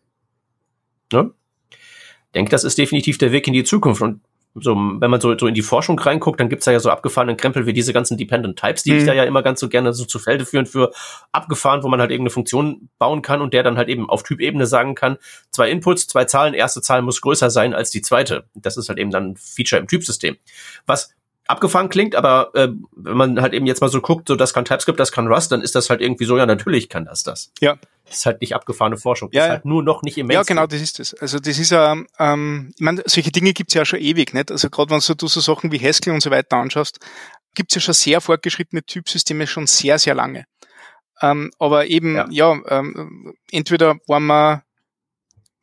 Ne? 1.12 1.32
denke, 2.34 2.52
das 2.52 2.64
ist 2.64 2.78
definitiv 2.78 3.18
der 3.18 3.32
Weg 3.32 3.48
in 3.48 3.54
die 3.54 3.64
Zukunft. 3.64 4.02
Und 4.02 4.22
so, 4.56 4.76
wenn 4.76 5.10
man 5.10 5.20
so, 5.20 5.36
so 5.38 5.48
in 5.48 5.56
die 5.56 5.64
Forschung 5.64 5.98
reinguckt, 5.98 6.40
dann 6.40 6.50
gibt's 6.50 6.66
da 6.66 6.72
ja 6.72 6.80
so 6.80 6.90
abgefahrene 6.92 7.36
Krempel 7.36 7.66
wie 7.66 7.74
diese 7.74 7.92
ganzen 7.92 8.18
Dependent 8.18 8.60
Types, 8.60 8.84
die 8.84 8.92
mhm. 8.92 9.00
ich 9.00 9.06
da 9.06 9.14
ja 9.14 9.24
immer 9.24 9.42
ganz 9.42 9.60
so 9.60 9.68
gerne 9.68 9.94
so 9.94 10.06
zu 10.06 10.20
Felde 10.20 10.46
führen 10.46 10.66
für 10.66 10.92
abgefahren, 11.32 11.84
wo 11.84 11.88
man 11.88 12.00
halt 12.00 12.12
irgendeine 12.12 12.32
Funktion 12.32 12.90
bauen 13.00 13.22
kann 13.22 13.42
und 13.42 13.54
der 13.54 13.64
dann 13.64 13.78
halt 13.78 13.90
eben 13.90 14.10
auf 14.10 14.24
Typebene 14.24 14.68
sagen 14.68 14.94
kann, 14.96 15.18
zwei 15.50 15.70
Inputs, 15.72 16.08
zwei 16.08 16.26
Zahlen, 16.26 16.54
erste 16.54 16.82
Zahl 16.82 17.02
muss 17.02 17.22
größer 17.22 17.50
sein 17.50 17.74
als 17.74 17.90
die 17.90 18.02
zweite. 18.02 18.46
Das 18.54 18.78
ist 18.78 18.90
halt 18.90 19.00
eben 19.00 19.12
dann 19.12 19.32
ein 19.32 19.36
Feature 19.38 19.82
im 19.82 19.88
Typsystem. 19.88 20.38
Was 20.86 21.16
abgefahren 21.48 21.90
klingt, 21.90 22.16
aber 22.16 22.52
äh, 22.54 22.70
wenn 22.96 23.18
man 23.18 23.42
halt 23.42 23.54
eben 23.54 23.66
jetzt 23.66 23.82
mal 23.82 23.90
so 23.90 24.02
guckt, 24.02 24.28
so 24.28 24.36
das 24.36 24.54
kann 24.54 24.66
TypeScript, 24.66 25.00
das 25.00 25.12
kann 25.12 25.28
Rust, 25.28 25.52
dann 25.52 25.62
ist 25.62 25.76
das 25.76 25.90
halt 25.90 26.02
irgendwie 26.02 26.26
so, 26.26 26.38
ja, 26.38 26.46
natürlich 26.46 26.90
kann 26.90 27.06
das 27.06 27.24
das. 27.24 27.52
Ja. 27.60 27.78
Das 28.06 28.18
ist 28.18 28.26
halt 28.26 28.42
nicht 28.42 28.54
abgefahrene 28.54 28.98
Forschung. 28.98 29.30
Ja, 29.32 29.42
ist 29.42 29.48
ja. 29.48 29.54
halt 29.54 29.66
nur 29.66 29.82
noch 29.82 30.04
nicht 30.04 30.18
im. 30.18 30.30
Ja, 30.30 30.44
genau, 30.44 30.68
das 30.68 30.82
ist 30.82 31.00
es. 31.00 31.14
Also 31.16 31.40
das 31.40 31.58
ist 31.58 31.72
ähm, 31.72 32.08
ähm, 32.20 32.74
ich 32.76 32.82
meine, 32.82 33.02
solche 33.06 33.32
Dinge 33.32 33.54
gibt's 33.54 33.74
ja 33.74 33.86
schon 33.86 34.00
ewig, 34.00 34.34
nicht? 34.34 34.52
Also 34.52 34.70
gerade 34.70 34.92
wenn 34.92 35.00
du, 35.00 35.16
du 35.16 35.28
so 35.28 35.40
Sachen 35.40 35.72
wie 35.72 35.80
Haskell 35.80 36.14
und 36.14 36.22
so 36.22 36.30
weiter 36.30 36.58
anschaust, 36.58 37.00
gibt's 37.56 37.76
ja 37.76 37.82
schon 37.82 37.94
sehr 37.94 38.20
fortgeschrittene 38.22 38.84
Typsysteme 38.84 39.48
schon 39.48 39.68
sehr, 39.68 40.00
sehr 40.00 40.16
lange. 40.16 40.46
Ähm, 41.22 41.52
aber 41.60 41.88
eben, 41.88 42.16
Ja. 42.16 42.28
ja, 42.30 42.60
ähm, 42.68 43.36
entweder 43.52 43.96
waren 44.08 44.26
wir 44.26 44.64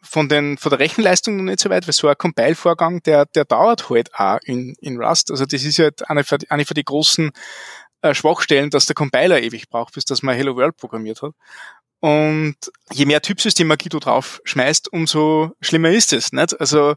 von, 0.02 0.28
den, 0.28 0.56
von 0.58 0.70
der 0.70 0.78
Rechenleistung 0.78 1.36
noch 1.36 1.42
nicht 1.44 1.60
so 1.60 1.70
weit, 1.70 1.86
weil 1.86 1.92
so 1.92 2.08
ein 2.08 2.16
Compile-Vorgang, 2.16 3.02
der, 3.02 3.26
der 3.26 3.44
dauert 3.44 3.90
halt 3.90 4.14
auch 4.14 4.38
in, 4.44 4.74
in 4.80 5.00
Rust. 5.02 5.30
Also 5.30 5.44
das 5.46 5.62
ist 5.62 5.78
halt 5.78 6.08
eine, 6.08 6.24
von- 6.24 6.38
eine 6.48 6.64
von 6.64 6.74
die 6.74 6.84
großen 6.84 7.30
äh, 8.02 8.14
Schwachstellen, 8.14 8.70
dass 8.70 8.86
der 8.86 8.94
Compiler 8.94 9.40
ewig 9.42 9.68
braucht, 9.68 9.94
bis 9.94 10.04
dass 10.04 10.22
man 10.22 10.34
Hello 10.36 10.56
World 10.56 10.76
programmiert 10.76 11.22
hat. 11.22 11.32
Und 12.00 12.56
je 12.92 13.04
mehr 13.04 13.20
Typsystem-Magie 13.20 13.90
du 13.90 13.98
drauf 13.98 14.40
schmeißt, 14.44 14.90
umso 14.90 15.52
schlimmer 15.60 15.90
ist 15.90 16.14
es. 16.14 16.32
Nicht? 16.32 16.58
Also 16.58 16.94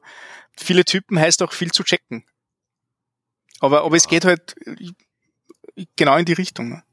viele 0.58 0.86
Typen 0.86 1.20
heißt 1.20 1.42
auch 1.44 1.52
viel 1.52 1.72
zu 1.72 1.84
checken. 1.84 2.26
Aber, 3.60 3.84
aber 3.84 3.98
es 3.98 4.08
geht 4.08 4.24
halt 4.24 4.56
äh, 4.66 4.92
genau 5.98 6.16
in 6.16 6.26
die 6.26 6.34
Richtung. 6.34 6.84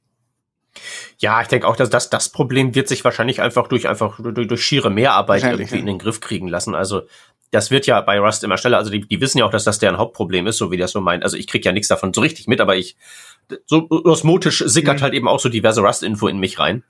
Ja, 1.18 1.40
ich 1.42 1.48
denke 1.48 1.66
auch, 1.66 1.76
dass 1.76 1.90
das, 1.90 2.10
das 2.10 2.28
Problem 2.30 2.74
wird 2.74 2.88
sich 2.88 3.04
wahrscheinlich 3.04 3.40
einfach 3.40 3.66
durch 3.68 3.88
einfach 3.88 4.18
durch, 4.20 4.48
durch 4.48 4.64
schiere 4.64 4.90
Mehrarbeit 4.90 5.42
irgendwie 5.44 5.74
ja. 5.74 5.80
in 5.80 5.86
den 5.86 5.98
Griff 5.98 6.20
kriegen 6.20 6.48
lassen. 6.48 6.74
Also 6.74 7.02
das 7.50 7.70
wird 7.70 7.86
ja 7.86 8.00
bei 8.00 8.18
Rust 8.20 8.44
immer 8.44 8.56
schneller. 8.58 8.78
Also 8.78 8.90
die, 8.90 9.00
die 9.00 9.20
wissen 9.20 9.38
ja 9.38 9.44
auch, 9.44 9.50
dass 9.50 9.64
das 9.64 9.78
deren 9.78 9.98
Hauptproblem 9.98 10.46
ist, 10.46 10.56
so 10.58 10.70
wie 10.70 10.76
das 10.76 10.92
so 10.92 11.00
meint. 11.00 11.24
Also 11.24 11.36
ich 11.36 11.46
krieg 11.46 11.64
ja 11.64 11.72
nichts 11.72 11.88
davon 11.88 12.14
so 12.14 12.20
richtig 12.20 12.46
mit, 12.46 12.60
aber 12.60 12.76
ich 12.76 12.96
so 13.66 13.88
osmotisch 13.90 14.62
sickert 14.66 14.98
Mhm. 14.98 15.02
halt 15.02 15.14
eben 15.14 15.26
auch 15.28 15.40
so 15.40 15.48
diverse 15.48 15.80
Rust-Info 15.80 16.28
in 16.28 16.38
mich 16.38 16.58
rein. 16.60 16.84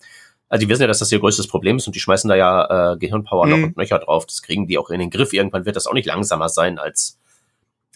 Also 0.50 0.66
die 0.66 0.68
wissen 0.68 0.82
ja, 0.82 0.88
dass 0.88 0.98
das 0.98 1.10
ihr 1.12 1.20
größtes 1.20 1.46
Problem 1.46 1.76
ist 1.78 1.86
und 1.86 1.94
die 1.96 2.00
schmeißen 2.00 2.28
da 2.28 2.34
ja 2.36 2.92
äh, 2.92 2.96
Gehirnpower 2.98 3.46
noch 3.46 3.56
Mhm. 3.56 3.64
und 3.64 3.76
nöcher 3.78 3.98
drauf. 4.00 4.26
Das 4.26 4.42
kriegen 4.42 4.66
die 4.66 4.76
auch 4.78 4.90
in 4.90 5.00
den 5.00 5.08
Griff. 5.10 5.32
Irgendwann 5.32 5.64
wird 5.64 5.76
das 5.76 5.86
auch 5.86 5.94
nicht 5.94 6.06
langsamer 6.06 6.48
sein 6.48 6.78
als 6.78 7.18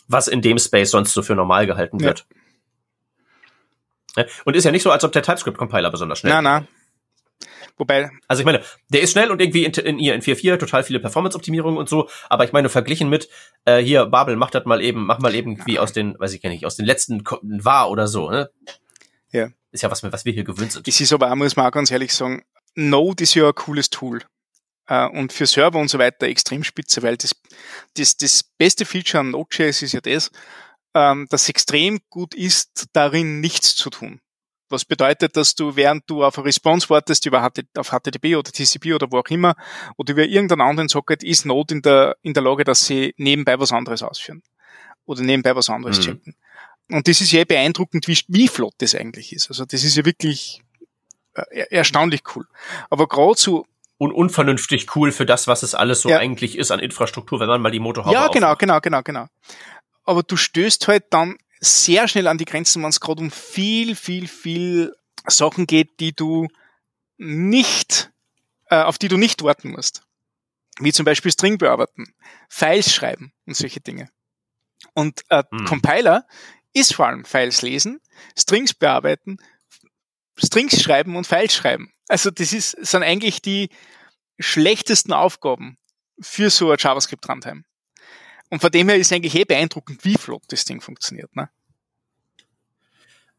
was 0.09 0.29
in 0.29 0.41
dem 0.43 0.59
Space 0.59 0.91
sonst 0.91 1.13
so 1.15 1.23
für 1.23 1.35
normal 1.35 1.67
gehalten 1.67 1.99
Ja. 1.99 2.07
wird. 2.07 2.27
Ja, 4.16 4.24
Und 4.44 4.55
ist 4.57 4.64
ja 4.64 4.70
nicht 4.70 4.83
so, 4.83 4.90
als 4.90 5.05
ob 5.05 5.12
der 5.12 5.22
TypeScript-Compiler 5.22 5.90
besonders 5.90 6.18
schnell 6.20 6.33
Na, 6.33 6.42
na. 6.42 6.66
Wobei, 7.77 8.09
also 8.29 8.40
ich 8.40 8.46
meine, 8.46 8.62
der 8.88 9.00
ist 9.03 9.11
schnell 9.11 9.33
und 9.33 9.40
irgendwie 9.40 9.64
in, 9.64 9.72
in 9.72 9.98
ihr 9.98 10.14
in 10.14 10.22
4.4 10.22 10.59
total 10.59 10.85
viele 10.85 11.00
Performance-Optimierungen 11.00 11.77
und 11.77 11.88
so, 11.88 12.09
aber 12.29 12.44
ich 12.44 12.53
meine, 12.53 12.68
verglichen 12.68 13.09
mit, 13.09 13.29
äh, 13.64 13.79
hier, 13.79 14.07
Babel, 14.07 14.37
mach 14.37 14.50
das 14.50 14.64
mal 14.64 14.81
eben, 14.81 15.07
mach 15.07 15.18
mal 15.18 15.35
irgendwie 15.35 15.81
aus 15.81 15.92
den, 15.92 16.16
weiß 16.18 16.33
ich 16.35 16.40
gar 16.42 16.50
nicht, 16.50 16.64
aus 16.66 16.77
den 16.77 16.87
letzten 16.87 17.24
Ko- 17.24 17.40
war 17.42 17.90
oder 17.90 18.07
so, 18.07 18.31
ne? 18.31 18.48
Ja. 19.33 19.48
Ist 19.72 19.83
ja 19.83 19.90
was, 19.90 20.05
was 20.05 20.24
wir 20.24 20.33
hier 20.33 20.44
gewöhnt 20.44 20.70
sind. 20.70 20.87
es 20.87 21.00
ist 21.00 21.12
aber 21.12 21.33
auch, 21.33 21.35
muss 21.35 21.57
man 21.57 21.66
auch 21.66 21.72
ganz 21.72 21.90
ehrlich 21.90 22.14
sagen, 22.14 22.44
Node 22.77 23.24
ist 23.24 23.35
ja 23.35 23.48
ein 23.48 23.55
cooles 23.57 23.90
Tool. 23.90 24.20
Äh, 24.87 25.09
und 25.09 25.33
für 25.33 25.46
Server 25.46 25.79
und 25.81 25.88
so 25.88 25.98
weiter 25.98 26.27
extrem 26.29 26.62
spitze, 26.62 27.03
weil 27.03 27.16
das, 27.16 27.35
das, 27.96 28.16
das 28.16 28.44
beste 28.57 28.85
Feature 28.85 29.22
an 29.22 29.31
Node.js 29.31 29.83
ist 29.83 29.92
ja 29.94 30.00
das, 30.00 30.31
ähm, 30.95 31.27
dass 31.31 31.43
es 31.43 31.49
extrem 31.49 32.01
gut 32.11 32.35
ist, 32.35 32.87
darin 32.93 33.41
nichts 33.41 33.75
zu 33.77 33.91
tun. 33.91 34.21
Was 34.71 34.85
bedeutet, 34.85 35.37
dass 35.37 35.55
du, 35.55 35.77
während 35.77 36.05
du 36.09 36.25
auf 36.25 36.39
eine 36.39 36.47
Response 36.47 36.89
wartest, 36.91 37.27
über 37.27 37.43
HT, 37.43 37.65
auf 37.77 37.91
HTTP 37.91 38.37
oder 38.37 38.51
TCP 38.51 38.95
oder 38.95 39.07
wo 39.11 39.19
auch 39.19 39.29
immer, 39.29 39.55
oder 39.97 40.13
über 40.15 40.25
irgendeinen 40.25 40.63
anderen 40.63 40.89
Socket, 40.89 41.23
ist 41.23 41.45
Node 41.45 41.75
in 41.75 41.83
der, 41.83 42.17
in 42.23 42.33
der 42.35 42.43
Lage, 42.43 42.65
dass 42.65 42.87
sie 42.87 43.15
nebenbei 43.19 43.59
was 43.61 43.73
anderes 43.73 44.03
ausführen. 44.03 44.43
Oder 45.05 45.23
nebenbei 45.23 45.55
was 45.55 45.69
anderes 45.69 45.99
Mhm. 45.99 46.03
checken. 46.03 46.35
Und 46.91 47.07
das 47.09 47.21
ist 47.21 47.33
ja 47.33 47.45
beeindruckend, 47.45 48.09
wie, 48.09 48.19
wie 48.29 48.49
flott 48.49 48.75
das 48.79 48.95
eigentlich 48.95 49.33
ist. 49.33 49.49
Also 49.49 49.65
das 49.65 49.85
ist 49.85 49.97
ja 49.97 50.05
wirklich 50.05 50.63
äh, 51.35 51.43
er- 51.51 51.73
erstaunlich 51.73 52.23
cool. 52.35 52.47
Aber 52.91 53.07
gerade 53.07 53.39
so, 53.39 53.67
Und 53.99 54.13
unvernünftig 54.13 54.95
cool 54.97 55.13
für 55.13 55.27
das, 55.27 55.47
was 55.47 55.63
es 55.63 55.75
alles 55.75 56.01
so 56.03 56.09
Ja. 56.09 56.19
eigentlich 56.19 56.57
ist 56.59 56.71
an 56.71 56.81
Infrastruktur, 56.81 57.39
wenn 57.41 57.49
man 57.49 57.61
mal 57.63 57.71
die 57.71 57.81
Motorhaube 57.81 58.15
ja, 58.15 58.29
genau, 58.29 58.47
aufmacht. 58.49 58.59
genau, 58.61 58.81
genau, 58.81 59.03
genau. 59.03 59.27
Aber 60.05 60.23
du 60.23 60.37
stößt 60.37 60.88
halt 60.88 61.05
dann 61.11 61.37
sehr 61.61 62.09
schnell 62.09 62.27
an 62.27 62.38
die 62.38 62.45
Grenzen, 62.45 62.83
wenn 62.83 62.90
es 62.90 63.01
gerade 63.01 63.23
um 63.23 63.31
viel, 63.31 63.97
viel, 63.97 64.29
viel 64.29 64.95
Sachen 65.27 65.67
geht, 65.67 66.01
die 66.01 66.12
du 66.12 66.49
nicht, 67.17 68.11
äh, 68.67 68.83
auf 68.83 68.99
die 68.99 69.09
du 69.09 69.17
nicht 69.17 69.43
warten 69.43 69.71
musst. 69.71 70.03
Wie 70.79 70.93
zum 70.93 71.05
Beispiel 71.05 71.31
String 71.33 71.59
bearbeiten, 71.59 72.14
Files 72.49 72.93
schreiben 72.93 73.33
und 73.47 73.57
solche 73.57 73.81
Dinge. 73.81 74.11
Und 74.93 75.23
äh, 75.31 75.45
Hm. 75.51 75.64
Compiler 75.64 76.27
ist 76.73 76.95
vor 76.95 77.07
allem 77.07 77.25
Files 77.25 77.62
lesen, 77.62 78.01
Strings 78.37 78.75
bearbeiten, 78.75 79.38
Strings 80.37 80.83
schreiben 80.83 81.17
und 81.17 81.27
Files 81.27 81.55
schreiben. 81.55 81.93
Also 82.09 82.31
das 82.31 82.53
ist, 82.53 82.73
sind 82.73 83.03
eigentlich 83.03 83.40
die 83.40 83.71
schlechtesten 84.38 85.12
Aufgaben 85.12 85.79
für 86.21 86.51
so 86.51 86.71
ein 86.71 86.77
JavaScript-Runtime. 86.79 87.64
Und 88.55 88.61
von 88.61 88.71
dem 88.71 88.88
her 88.88 88.97
ist 88.97 89.12
eigentlich 89.12 89.35
eh 89.35 89.45
beeindruckend, 89.45 90.05
wie 90.05 90.14
flott 90.14 90.45
das 90.47 90.64
Ding 90.64 90.81
funktioniert. 90.81 91.35
Ne? 91.35 91.49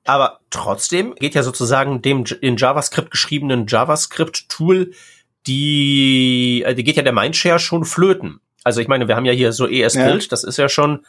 Aber 0.04 0.42
trotzdem 0.50 1.16
geht 1.16 1.36
ja 1.36 1.42
sozusagen 1.42 2.02
dem 2.02 2.26
in 2.42 2.58
JavaScript 2.58 3.12
geschriebenen 3.12 3.66
JavaScript-Tool 3.66 4.92
die, 5.48 6.66
die 6.76 6.84
geht 6.84 6.98
ja 6.98 7.04
der 7.04 7.14
Mindshare 7.14 7.60
schon 7.60 7.86
flöten. 7.86 8.42
Also 8.66 8.82
ich 8.82 8.90
meine, 8.90 9.08
wir 9.08 9.16
haben 9.16 9.24
ja 9.24 9.32
hier 9.32 9.54
so 9.54 9.70
ES-Build, 9.70 10.34
das 10.34 10.44
ist 10.44 10.58
ja 10.58 10.68
schon 10.68 11.06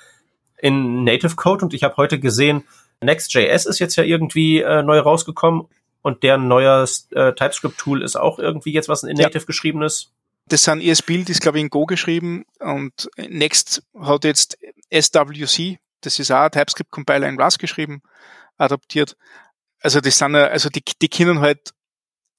in 0.57 1.03
Native 1.03 1.35
Code 1.35 1.65
und 1.65 1.75
ich 1.75 1.83
habe 1.83 1.97
heute 1.97 2.21
gesehen, 2.21 2.63
Next.js 3.01 3.67
ist 3.67 3.81
jetzt 3.81 3.97
ja 3.97 4.05
irgendwie 4.05 4.61
äh, 4.61 4.85
neu 4.85 5.01
rausgekommen 5.01 5.67
und 6.03 6.23
deren 6.23 6.47
neues 6.47 7.09
äh, 7.11 7.33
TypeScript-Tool 7.33 8.05
ist 8.05 8.15
auch 8.15 8.39
irgendwie 8.39 8.73
jetzt 8.73 8.89
was 8.89 9.03
in 9.03 9.17
Ja. 9.17 9.25
Native 9.25 9.47
geschriebenes. 9.47 10.13
Das 10.49 10.63
sind 10.63 10.81
ES-Build, 10.81 11.29
ist 11.29 11.41
glaube 11.41 11.59
ich 11.59 11.63
in 11.65 11.71
Go 11.71 11.87
geschrieben 11.87 12.45
und 12.61 13.09
Next 13.17 13.83
hat 13.99 14.25
jetzt 14.25 14.57
SWC, 14.93 15.79
das 16.03 16.19
ist 16.21 16.31
auch 16.31 16.43
ein 16.45 16.51
TypeScript-Compiler 16.53 17.29
in 17.29 17.41
Rust 17.41 17.59
geschrieben, 17.59 18.03
adaptiert. 18.57 19.17
Also 19.81 20.01
das 20.01 20.19
sind, 20.19 20.35
ja- 20.35 20.47
also 20.47 20.69
die, 20.69 20.83
die 21.03 21.09
können 21.09 21.41
halt 21.41 21.73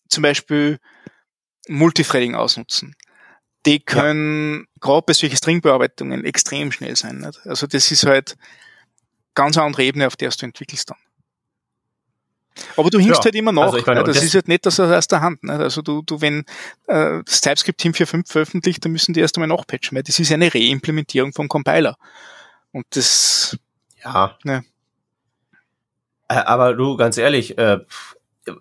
zum 0.09 0.21
Beispiel 0.23 0.79
Multithreading 1.67 2.35
ausnutzen. 2.35 2.95
Die 3.65 3.79
können 3.79 4.67
gerade 4.79 5.03
bei 5.05 5.13
solchen 5.13 5.35
Stringbearbeitungen 5.35 6.23
extrem 6.23 6.71
schnell 6.71 6.95
sein. 6.95 7.17
Nicht? 7.19 7.45
Also 7.45 7.67
das 7.67 7.91
ist 7.91 8.05
halt 8.05 8.37
ganz 9.35 9.57
andere 9.57 9.83
Ebene, 9.83 10.07
auf 10.07 10.15
der 10.15 10.29
du 10.29 10.45
entwickelst 10.45 10.89
dann. 10.89 10.97
Aber 12.75 12.89
du 12.89 12.99
hinkst 12.99 13.19
Ja, 13.19 13.25
halt 13.25 13.35
immer 13.35 13.51
nach. 13.51 13.63
also 13.73 13.79
meine, 13.85 13.99
ne? 14.01 14.05
das, 14.05 14.15
das- 14.17 14.25
ist 14.25 14.33
halt 14.35 14.47
nicht 14.47 14.65
das 14.65 14.79
aus 14.79 15.07
der 15.07 15.21
Hand. 15.21 15.43
Nicht? 15.43 15.53
Also 15.59 15.81
du, 15.81 16.01
du 16.01 16.21
wenn 16.21 16.45
äh, 16.87 17.21
das 17.25 17.41
TypeScript 17.41 17.79
Team 17.79 17.91
4.5 17.93 18.31
veröffentlicht, 18.31 18.83
dann 18.85 18.91
müssen 18.91 19.13
die 19.13 19.19
erst 19.19 19.37
einmal 19.37 19.47
nachpatchen, 19.55 19.95
weil 19.95 20.03
das 20.03 20.19
ist 20.19 20.29
ja 20.29 20.35
eine 20.35 20.53
Reimplementierung 20.53 21.33
vom 21.33 21.47
Compiler. 21.47 21.97
Und 22.71 22.85
das, 22.91 23.57
Ja. 24.03 24.37
Äh, 24.45 24.61
aber 26.35 26.73
du, 26.73 26.97
ganz 26.97 27.17
ehrlich, 27.17 27.57
äh, 27.57 27.79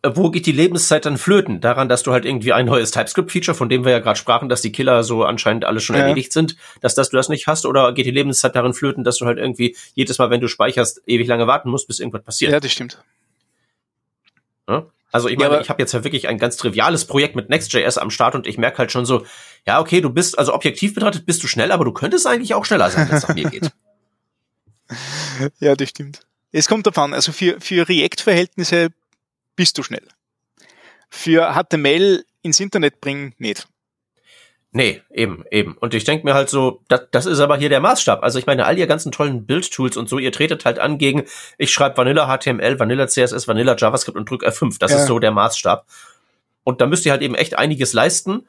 wo 0.05 0.31
geht 0.33 0.47
die 0.47 0.53
Lebenszeit 0.53 1.07
dann 1.07 1.17
flöten? 1.17 1.61
Daran, 1.61 1.89
dass 1.89 2.03
du 2.03 2.13
halt 2.13 2.25
irgendwie 2.25 2.53
ein 2.53 2.67
neues 2.67 2.91
TypeScript-Feature, 2.91 3.55
von 3.57 3.69
dem 3.69 3.85
wir 3.85 3.93
ja 3.93 3.99
gerade 4.01 4.19
sprachen, 4.19 4.49
dass 4.49 4.61
die 4.61 4.73
Killer 4.73 5.05
so 5.05 5.25
anscheinend 5.25 5.65
alle 5.65 5.79
schon 5.81 5.95
Ja. 5.95 6.03
erledigt 6.03 6.33
sind, 6.33 6.57
dass 6.81 6.97
das 6.97 7.11
du 7.11 7.17
das 7.17 7.29
nicht 7.29 7.47
hast? 7.47 7.67
Oder 7.67 7.93
geht 7.95 8.05
die 8.07 8.11
Lebenszeit 8.11 8.57
darin 8.57 8.75
flöten, 8.75 9.05
dass 9.05 9.19
du 9.19 9.27
halt 9.27 9.39
irgendwie 9.39 9.77
jedes 9.95 10.19
Mal, 10.19 10.29
wenn 10.31 10.41
du 10.41 10.49
speicherst, 10.49 11.03
ewig 11.07 11.29
lange 11.29 11.47
warten 11.47 11.71
musst, 11.71 11.87
bis 11.87 12.01
irgendwas 12.01 12.23
passiert? 12.25 12.51
ja, 12.53 12.59
das 12.59 12.73
stimmt. 12.73 13.01
Ja? 14.69 14.87
Also 15.13 15.29
ich 15.29 15.35
Ja, 15.35 15.39
meine, 15.41 15.53
aber- 15.55 15.61
ich 15.63 15.71
habe 15.71 15.81
jetzt 15.83 15.93
ja 15.93 16.05
wirklich 16.05 16.29
ein 16.29 16.39
ganz 16.39 16.57
triviales 16.57 17.07
Projekt 17.07 17.37
mit 17.37 17.49
Next.js 17.49 17.97
am 17.99 18.11
Start 18.11 18.35
und 18.35 18.47
ich 18.47 18.59
merke 18.59 18.79
halt 18.79 18.93
schon 18.93 19.07
so, 19.07 19.25
ja, 19.67 19.81
okay, 19.81 20.01
du 20.01 20.11
bist, 20.11 20.39
also 20.39 20.53
objektiv 20.53 20.95
betrachtet 20.95 21.25
bist 21.27 21.43
du 21.43 21.47
schnell, 21.49 21.73
aber 21.73 21.85
du 21.85 21.93
könntest 21.93 22.27
eigentlich 22.27 22.55
auch 22.55 22.65
schneller 22.65 22.91
sein, 22.91 23.09
wenn 23.09 23.17
es 23.17 23.27
nach 23.27 23.35
mir 23.35 23.49
geht. 23.51 23.71
Ja, 25.59 25.75
das 25.75 25.89
stimmt. 25.91 26.21
Es 26.53 26.69
kommt 26.69 26.87
davon, 26.87 27.13
also 27.13 27.33
für, 27.33 27.61
für 27.61 27.89
React-Verhältnisse 27.89 28.91
bist 29.57 29.77
du 29.79 29.83
schnell. 29.83 30.07
Für 31.11 31.55
HTML 31.55 32.25
ins 32.43 32.61
Internet 32.61 33.01
bringen, 33.01 33.35
nicht. 33.39 33.67
Nee, 34.77 35.01
eben, 35.11 35.43
eben. 35.51 35.75
Und 35.79 35.95
ich 35.95 36.05
denke 36.05 36.27
mir 36.27 36.35
halt 36.35 36.51
so, 36.51 36.83
das, 36.89 37.07
das 37.11 37.25
ist 37.25 37.41
aber 37.41 37.57
hier 37.57 37.71
der 37.71 37.81
Maßstab. 37.81 38.23
Also 38.23 38.39
ich 38.39 38.45
meine, 38.45 38.67
all 38.67 38.77
ihr 38.79 38.87
ganzen 38.87 39.11
tollen 39.11 39.47
Build-Tools 39.47 39.97
und 39.97 40.07
so, 40.07 40.19
ihr 40.19 40.33
tretet 40.33 40.67
halt 40.67 40.79
an 40.79 40.99
gegen, 40.99 41.25
ich 41.57 41.73
schreibe 41.73 41.97
Vanilla 41.97 42.27
HTML, 42.37 42.79
Vanilla 42.79 43.09
CSS, 43.09 43.49
Vanilla 43.49 43.75
JavaScript 43.75 44.19
und 44.19 44.29
drück 44.29 44.45
F5. 44.45 44.79
Das 44.79 44.91
Ja. 44.93 44.99
ist 44.99 45.07
so 45.07 45.19
der 45.19 45.31
Maßstab. 45.31 45.87
Und 46.63 46.83
da 46.83 46.87
müsst 46.87 47.07
ihr 47.07 47.13
halt 47.13 47.23
eben 47.23 47.35
echt 47.35 47.57
einiges 47.59 47.95
leisten, 47.95 48.47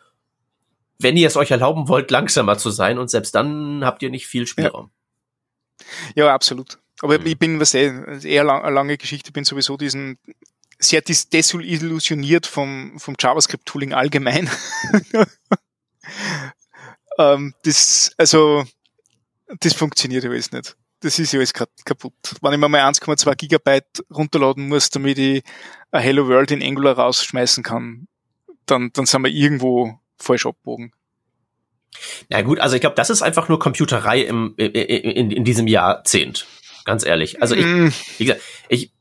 wenn 1.00 1.16
ihr 1.16 1.28
es 1.28 1.38
euch 1.38 1.52
erlauben 1.52 1.88
wollt, 1.88 2.12
langsamer 2.12 2.58
zu 2.58 2.72
sein. 2.72 2.98
Und 2.98 3.10
selbst 3.10 3.34
dann 3.34 3.86
habt 3.86 4.04
ihr 4.04 4.10
nicht 4.10 4.28
viel 4.28 4.47
Spielraum. 4.47 4.89
Ja, 6.16 6.34
absolut. 6.34 6.78
Aber 7.01 7.20
Mhm. 7.20 7.26
ich 7.26 7.39
bin, 7.39 7.60
was 7.62 7.74
eh, 7.74 7.93
eher 8.24 8.43
lang, 8.43 8.64
eine 8.64 8.76
lange 8.76 8.97
Geschichte, 8.97 9.32
bin 9.32 9.45
sowieso 9.45 9.78
diesen 9.78 10.18
sehr 10.80 11.01
desillusioniert 11.01 12.45
vom, 12.47 12.99
vom 12.99 13.16
JavaScript-Tooling 13.18 13.93
allgemein. 13.93 14.49
ähm, 17.18 17.53
das, 17.64 18.12
also, 18.18 18.66
das 19.60 19.74
funktioniert 19.74 20.26
alles 20.26 20.51
nicht. 20.51 20.76
das 21.01 21.20
ist 21.20 21.34
ja 21.34 21.39
alles 21.39 21.53
kaputt. 21.53 22.14
Wenn 22.41 22.53
ich 22.53 22.60
mir 22.60 22.70
mal 22.70 22.82
1,2 22.89 23.36
Gigabyte 23.36 24.03
runterladen 24.14 24.68
muss, 24.68 24.89
damit 24.89 25.18
ich 25.18 25.43
ein 25.91 26.01
Hello 26.01 26.28
World 26.28 26.51
in 26.51 26.64
Angular 26.64 26.97
rausschmeißen 26.97 27.64
kann, 27.64 28.08
dann, 28.66 28.91
dann 28.93 29.05
sind 29.05 29.24
wir 29.24 29.32
irgendwo 29.32 29.99
falsch 30.18 30.45
abbogen. 30.45 30.91
Na 32.30 32.41
gut, 32.41 32.60
also 32.60 32.76
ich 32.76 32.82
glaube, 32.82 32.95
das 32.95 33.10
ist 33.10 33.22
einfach 33.22 33.49
nur 33.49 33.60
Computerei 33.60 34.22
im, 34.22 34.53
in, 34.58 34.72
in, 34.72 35.32
in 35.32 35.43
diesem 35.43 35.68
Jahrzehnt. 35.68 36.45
Ganz 36.86 37.05
ehrlich. 37.05 37.41
Also 37.41 37.55
ich, 37.55 37.66
mm. 37.66 37.88
wie 38.18 38.26
gesagt, 38.26 38.41
ich, 38.70 38.91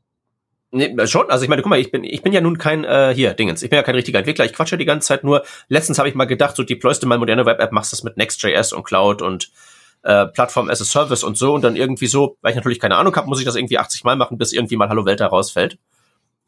Nee, 0.76 1.06
schon, 1.06 1.30
also 1.30 1.42
ich 1.42 1.48
meine, 1.48 1.62
guck 1.62 1.70
mal, 1.70 1.78
ich 1.78 1.90
bin, 1.90 2.04
ich 2.04 2.22
bin 2.22 2.34
ja 2.34 2.42
nun 2.42 2.58
kein, 2.58 2.84
äh, 2.84 3.12
hier, 3.14 3.32
Dingens, 3.32 3.62
ich 3.62 3.70
bin 3.70 3.78
ja 3.78 3.82
kein 3.82 3.94
richtiger 3.94 4.18
Entwickler, 4.18 4.44
ich 4.44 4.52
quatsche 4.52 4.76
die 4.76 4.84
ganze 4.84 5.08
Zeit 5.08 5.24
nur. 5.24 5.42
Letztens 5.68 5.98
habe 5.98 6.08
ich 6.08 6.14
mal 6.14 6.26
gedacht, 6.26 6.54
so 6.54 6.62
deployst 6.62 7.02
du 7.02 7.06
mal 7.06 7.18
moderne 7.18 7.46
Web-App, 7.46 7.72
machst 7.72 7.92
das 7.92 8.02
mit 8.02 8.18
Next.js 8.18 8.74
und 8.74 8.84
Cloud 8.84 9.22
und 9.22 9.50
äh, 10.02 10.26
Plattform 10.26 10.68
as 10.68 10.82
a 10.82 10.84
Service 10.84 11.24
und 11.24 11.38
so. 11.38 11.54
Und 11.54 11.62
dann 11.62 11.76
irgendwie 11.76 12.08
so, 12.08 12.36
weil 12.42 12.50
ich 12.50 12.56
natürlich 12.56 12.78
keine 12.78 12.96
Ahnung 12.96 13.16
habe, 13.16 13.26
muss 13.26 13.38
ich 13.38 13.46
das 13.46 13.56
irgendwie 13.56 13.78
80 13.78 14.04
Mal 14.04 14.16
machen, 14.16 14.36
bis 14.36 14.52
irgendwie 14.52 14.76
mal 14.76 14.90
Hallo 14.90 15.06
Welt 15.06 15.20
da 15.20 15.28
rausfällt. 15.28 15.78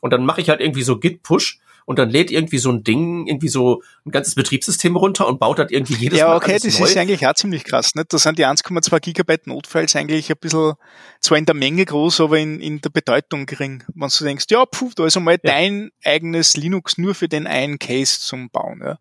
Und 0.00 0.12
dann 0.12 0.26
mache 0.26 0.42
ich 0.42 0.50
halt 0.50 0.60
irgendwie 0.60 0.82
so 0.82 0.98
Git-Push 0.98 1.58
und 1.88 1.98
dann 1.98 2.10
lädt 2.10 2.30
irgendwie 2.30 2.58
so 2.58 2.70
ein 2.70 2.84
Ding, 2.84 3.26
irgendwie 3.26 3.48
so 3.48 3.82
ein 4.04 4.10
ganzes 4.10 4.34
Betriebssystem 4.34 4.94
runter 4.94 5.26
und 5.26 5.40
baut 5.40 5.58
halt 5.58 5.72
irgendwie 5.72 5.94
jedes 5.94 6.18
ja, 6.18 6.26
Mal. 6.26 6.32
Ja, 6.32 6.36
okay, 6.36 6.58
das 6.62 6.78
neu. 6.78 6.84
ist 6.84 6.98
eigentlich 6.98 7.26
auch 7.26 7.32
ziemlich 7.32 7.64
krass. 7.64 7.94
Nicht? 7.94 8.12
Da 8.12 8.18
sind 8.18 8.38
die 8.38 8.44
1,2 8.44 9.00
Gigabyte 9.00 9.46
Notfiles 9.46 9.96
eigentlich 9.96 10.30
ein 10.30 10.36
bisschen 10.38 10.74
zwar 11.22 11.38
in 11.38 11.46
der 11.46 11.54
Menge 11.54 11.86
groß, 11.86 12.20
aber 12.20 12.38
in, 12.38 12.60
in 12.60 12.82
der 12.82 12.90
Bedeutung 12.90 13.46
gering. 13.46 13.84
Wenn 13.94 14.10
du 14.10 14.24
denkst, 14.24 14.44
ja, 14.50 14.66
puh, 14.66 14.90
da 14.96 15.06
ist 15.06 15.16
einmal 15.16 15.38
ja. 15.42 15.50
dein 15.50 15.90
eigenes 16.04 16.58
Linux 16.58 16.98
nur 16.98 17.14
für 17.14 17.26
den 17.26 17.46
einen 17.46 17.78
Case 17.78 18.20
zum 18.20 18.50
Bauen. 18.50 18.82
Ja. 18.84 18.98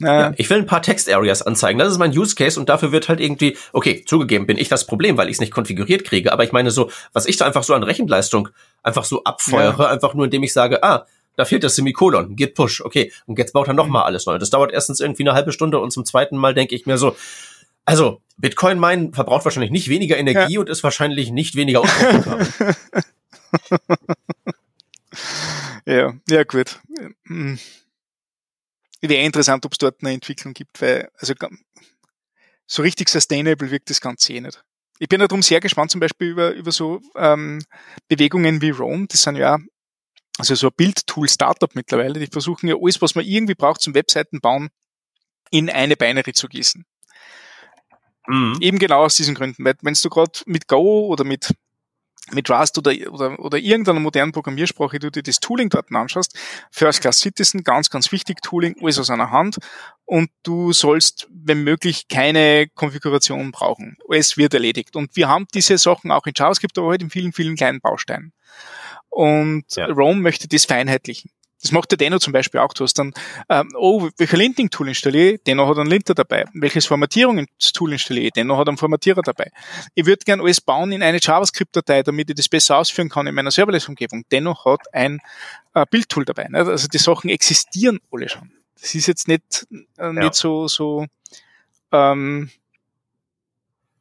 Ja, 0.00 0.32
ich 0.36 0.48
will 0.48 0.58
ein 0.58 0.66
paar 0.66 0.82
Text-Areas 0.82 1.42
anzeigen. 1.42 1.78
Das 1.78 1.90
ist 1.90 1.98
mein 1.98 2.16
Use 2.16 2.36
Case 2.36 2.60
und 2.60 2.68
dafür 2.68 2.92
wird 2.92 3.08
halt 3.08 3.18
irgendwie, 3.18 3.56
okay, 3.72 4.04
zugegeben, 4.06 4.46
bin 4.46 4.58
ich 4.58 4.68
das 4.68 4.86
Problem, 4.86 5.16
weil 5.16 5.28
ich 5.28 5.36
es 5.36 5.40
nicht 5.40 5.52
konfiguriert 5.52 6.04
kriege. 6.04 6.32
Aber 6.32 6.44
ich 6.44 6.52
meine 6.52 6.70
so, 6.70 6.90
was 7.14 7.26
ich 7.26 7.38
da 7.38 7.46
einfach 7.46 7.64
so 7.64 7.74
an 7.74 7.82
Rechenleistung 7.82 8.50
einfach 8.82 9.04
so 9.04 9.24
abfeuere, 9.24 9.84
ja. 9.84 9.88
einfach 9.88 10.14
nur 10.14 10.26
indem 10.26 10.44
ich 10.44 10.52
sage, 10.52 10.84
ah, 10.84 11.06
da 11.38 11.44
fehlt 11.44 11.62
das 11.62 11.76
Semikolon, 11.76 12.34
git 12.34 12.54
push, 12.54 12.80
okay, 12.80 13.12
und 13.26 13.38
jetzt 13.38 13.52
baut 13.52 13.68
er 13.68 13.72
nochmal 13.74 14.02
alles 14.02 14.26
neu. 14.26 14.38
Das 14.38 14.50
dauert 14.50 14.72
erstens 14.72 14.98
irgendwie 14.98 15.22
eine 15.22 15.34
halbe 15.34 15.52
Stunde 15.52 15.78
und 15.78 15.92
zum 15.92 16.04
zweiten 16.04 16.36
Mal 16.36 16.52
denke 16.52 16.74
ich 16.74 16.84
mir 16.84 16.98
so, 16.98 17.14
also 17.84 18.20
Bitcoin 18.38 18.80
meinen 18.80 19.14
verbraucht 19.14 19.44
wahrscheinlich 19.44 19.70
nicht 19.70 19.88
weniger 19.88 20.18
Energie 20.18 20.54
ja. 20.54 20.60
und 20.60 20.68
ist 20.68 20.82
wahrscheinlich 20.82 21.30
nicht 21.30 21.54
weniger 21.54 21.84
ja, 25.86 26.12
ja 26.28 26.42
gut. 26.42 26.80
Wäre 29.00 29.22
interessant, 29.22 29.64
ob 29.64 29.72
es 29.72 29.78
dort 29.78 30.02
eine 30.02 30.12
Entwicklung 30.12 30.54
gibt, 30.54 30.82
weil 30.82 31.08
also 31.18 31.34
so 32.66 32.82
richtig 32.82 33.10
sustainable 33.10 33.70
wirkt 33.70 33.90
das 33.90 34.00
Ganze 34.00 34.32
eh 34.32 34.40
nicht. 34.40 34.64
Ich 34.98 35.08
bin 35.08 35.20
darum 35.20 35.42
sehr 35.42 35.60
gespannt, 35.60 35.92
zum 35.92 36.00
Beispiel 36.00 36.30
über, 36.30 36.50
über 36.50 36.72
so 36.72 37.00
ähm, 37.14 37.62
Bewegungen 38.08 38.60
wie 38.60 38.70
Rome. 38.70 39.06
Das 39.08 39.22
sind 39.22 39.36
ja 39.36 39.58
also 40.38 40.54
so 40.54 40.68
ein 40.68 40.74
Bildtool-Startup 40.76 41.74
mittlerweile, 41.74 42.18
die 42.20 42.26
versuchen 42.26 42.68
ja 42.68 42.76
alles, 42.80 43.02
was 43.02 43.14
man 43.14 43.24
irgendwie 43.24 43.54
braucht 43.54 43.80
zum 43.80 43.94
Webseiten 43.94 44.40
bauen, 44.40 44.68
in 45.50 45.68
eine 45.68 45.96
Binary 45.96 46.32
zu 46.32 46.48
gießen. 46.48 46.84
Mhm. 48.26 48.58
Eben 48.60 48.78
genau 48.78 49.04
aus 49.04 49.16
diesen 49.16 49.34
Gründen, 49.34 49.64
weil 49.64 49.74
wenn 49.82 49.94
du 49.94 50.08
gerade 50.08 50.40
mit 50.46 50.68
Go 50.68 51.06
oder 51.06 51.24
mit 51.24 51.54
mit 52.32 52.50
Rust 52.50 52.76
oder, 52.78 52.92
oder, 53.10 53.38
oder 53.38 53.58
irgendeiner 53.58 54.00
modernen 54.00 54.32
Programmiersprache, 54.32 54.98
du 54.98 55.10
dir 55.10 55.22
das 55.22 55.40
Tooling 55.40 55.68
dort 55.70 55.90
anschaust, 55.92 56.38
First 56.70 57.00
Class 57.00 57.20
Citizen, 57.20 57.64
ganz, 57.64 57.90
ganz 57.90 58.12
wichtig 58.12 58.42
Tooling, 58.42 58.76
alles 58.82 58.98
aus 58.98 59.10
einer 59.10 59.30
Hand 59.30 59.58
und 60.04 60.30
du 60.42 60.72
sollst, 60.72 61.26
wenn 61.30 61.64
möglich, 61.64 62.08
keine 62.08 62.68
Konfiguration 62.74 63.50
brauchen. 63.50 63.96
Alles 64.08 64.36
wird 64.36 64.54
erledigt. 64.54 64.96
Und 64.96 65.16
wir 65.16 65.28
haben 65.28 65.46
diese 65.54 65.78
Sachen 65.78 66.10
auch 66.10 66.26
in 66.26 66.34
JavaScript, 66.36 66.76
aber 66.78 66.90
halt 66.90 67.02
in 67.02 67.10
vielen, 67.10 67.32
vielen 67.32 67.56
kleinen 67.56 67.80
Bausteinen. 67.80 68.32
Und 69.18 69.64
ja. 69.74 69.86
Rome 69.86 70.20
möchte 70.20 70.46
das 70.46 70.64
vereinheitlichen. 70.64 71.32
Das 71.60 71.72
macht 71.72 71.90
der 71.90 71.98
Deno 71.98 72.20
zum 72.20 72.32
Beispiel 72.32 72.60
auch. 72.60 72.72
Du 72.72 72.84
hast 72.84 73.00
dann, 73.00 73.12
ähm, 73.48 73.68
oh, 73.74 74.08
welcher 74.16 74.36
Linting-Tool 74.36 74.86
installiere 74.86 75.32
ich? 75.32 75.42
Deno 75.42 75.66
hat 75.66 75.76
einen 75.76 75.90
Linter 75.90 76.14
dabei. 76.14 76.44
Welches 76.54 76.86
Formatierungstool 76.86 77.94
installiere 77.94 78.26
ich? 78.26 78.32
Deno 78.34 78.56
hat 78.56 78.68
einen 78.68 78.76
Formatierer 78.76 79.22
dabei. 79.22 79.50
Ich 79.96 80.06
würde 80.06 80.22
gern 80.24 80.40
alles 80.40 80.60
bauen 80.60 80.92
in 80.92 81.02
eine 81.02 81.18
JavaScript-Datei, 81.20 82.04
damit 82.04 82.30
ich 82.30 82.36
das 82.36 82.48
besser 82.48 82.76
ausführen 82.76 83.08
kann 83.08 83.26
in 83.26 83.34
meiner 83.34 83.50
Serverless-Umgebung. 83.50 84.22
Denno 84.30 84.56
hat 84.64 84.82
ein 84.92 85.18
äh, 85.74 85.84
Bildtool 85.90 86.24
dabei. 86.24 86.46
Ne? 86.48 86.58
Also 86.58 86.86
die 86.86 86.98
Sachen 86.98 87.28
existieren 87.28 87.98
alle 88.12 88.28
schon. 88.28 88.52
Das 88.80 88.94
ist 88.94 89.08
jetzt 89.08 89.26
nicht, 89.26 89.66
äh, 89.72 90.04
ja. 90.04 90.12
nicht 90.12 90.34
so, 90.36 90.68
so 90.68 91.06
ähm, 91.90 92.50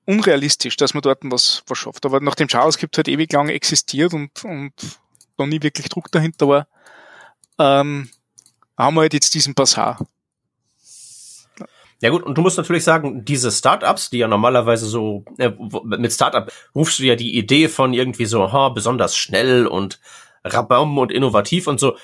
unrealistisch, 0.05 0.77
dass 0.77 0.93
man 0.93 1.01
dort 1.01 1.21
was, 1.23 1.63
was 1.65 1.77
schafft. 1.79 2.05
Aber 2.05 2.19
nachdem 2.19 2.47
JavaScript 2.47 2.97
halt 2.97 3.07
ewig 3.07 3.33
lang 3.33 3.49
existiert 3.49 4.13
und, 4.13 4.45
und 4.45 4.73
da 5.37 5.45
nie 5.45 5.61
wirklich 5.61 5.89
Druck 5.89 6.11
dahinter 6.11 6.47
war, 6.47 6.67
ähm, 7.59 8.09
haben 8.77 8.95
wir 8.95 9.01
halt 9.01 9.13
jetzt 9.13 9.33
diesen 9.33 9.55
Passar. 9.55 9.99
Ja 11.99 12.11
gut, 12.11 12.23
und 12.23 12.37
du 12.37 12.41
musst 12.41 12.57
natürlich 12.57 12.83
sagen, 12.83 13.25
diese 13.25 13.51
Startups, 13.51 14.11
die 14.11 14.19
ja 14.19 14.27
normalerweise 14.27 14.85
so, 14.85 15.25
äh, 15.39 15.51
mit 15.83 16.13
Startup 16.13 16.51
rufst 16.75 16.99
du 16.99 17.03
ja 17.03 17.15
die 17.15 17.35
Idee 17.35 17.69
von 17.69 17.93
irgendwie 17.93 18.25
so, 18.25 18.51
ha, 18.51 18.69
besonders 18.69 19.17
schnell 19.17 19.65
und 19.65 19.99
rabam 20.43 20.97
und 20.97 21.11
innovativ 21.11 21.65
und 21.65 21.79
so 21.79 21.97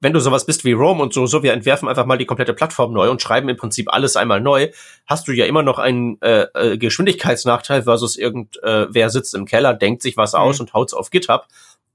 wenn 0.00 0.12
du 0.12 0.20
sowas 0.20 0.46
bist 0.46 0.64
wie 0.64 0.72
Rome 0.72 1.02
und 1.02 1.12
so, 1.12 1.26
so 1.26 1.42
wir 1.42 1.52
entwerfen 1.52 1.88
einfach 1.88 2.06
mal 2.06 2.16
die 2.16 2.24
komplette 2.24 2.54
Plattform 2.54 2.92
neu 2.92 3.10
und 3.10 3.20
schreiben 3.20 3.48
im 3.48 3.56
Prinzip 3.56 3.92
alles 3.92 4.16
einmal 4.16 4.40
neu, 4.40 4.70
hast 5.06 5.28
du 5.28 5.32
ja 5.32 5.44
immer 5.44 5.62
noch 5.62 5.78
einen 5.78 6.20
äh, 6.22 6.46
äh, 6.54 6.78
Geschwindigkeitsnachteil 6.78 7.82
versus 7.82 8.16
irgendwer 8.16 9.06
äh, 9.06 9.10
sitzt 9.10 9.34
im 9.34 9.44
Keller, 9.44 9.74
denkt 9.74 10.02
sich 10.02 10.16
was 10.16 10.34
aus 10.34 10.58
mhm. 10.58 10.64
und 10.64 10.74
haut's 10.74 10.94
auf 10.94 11.10
GitHub. 11.10 11.46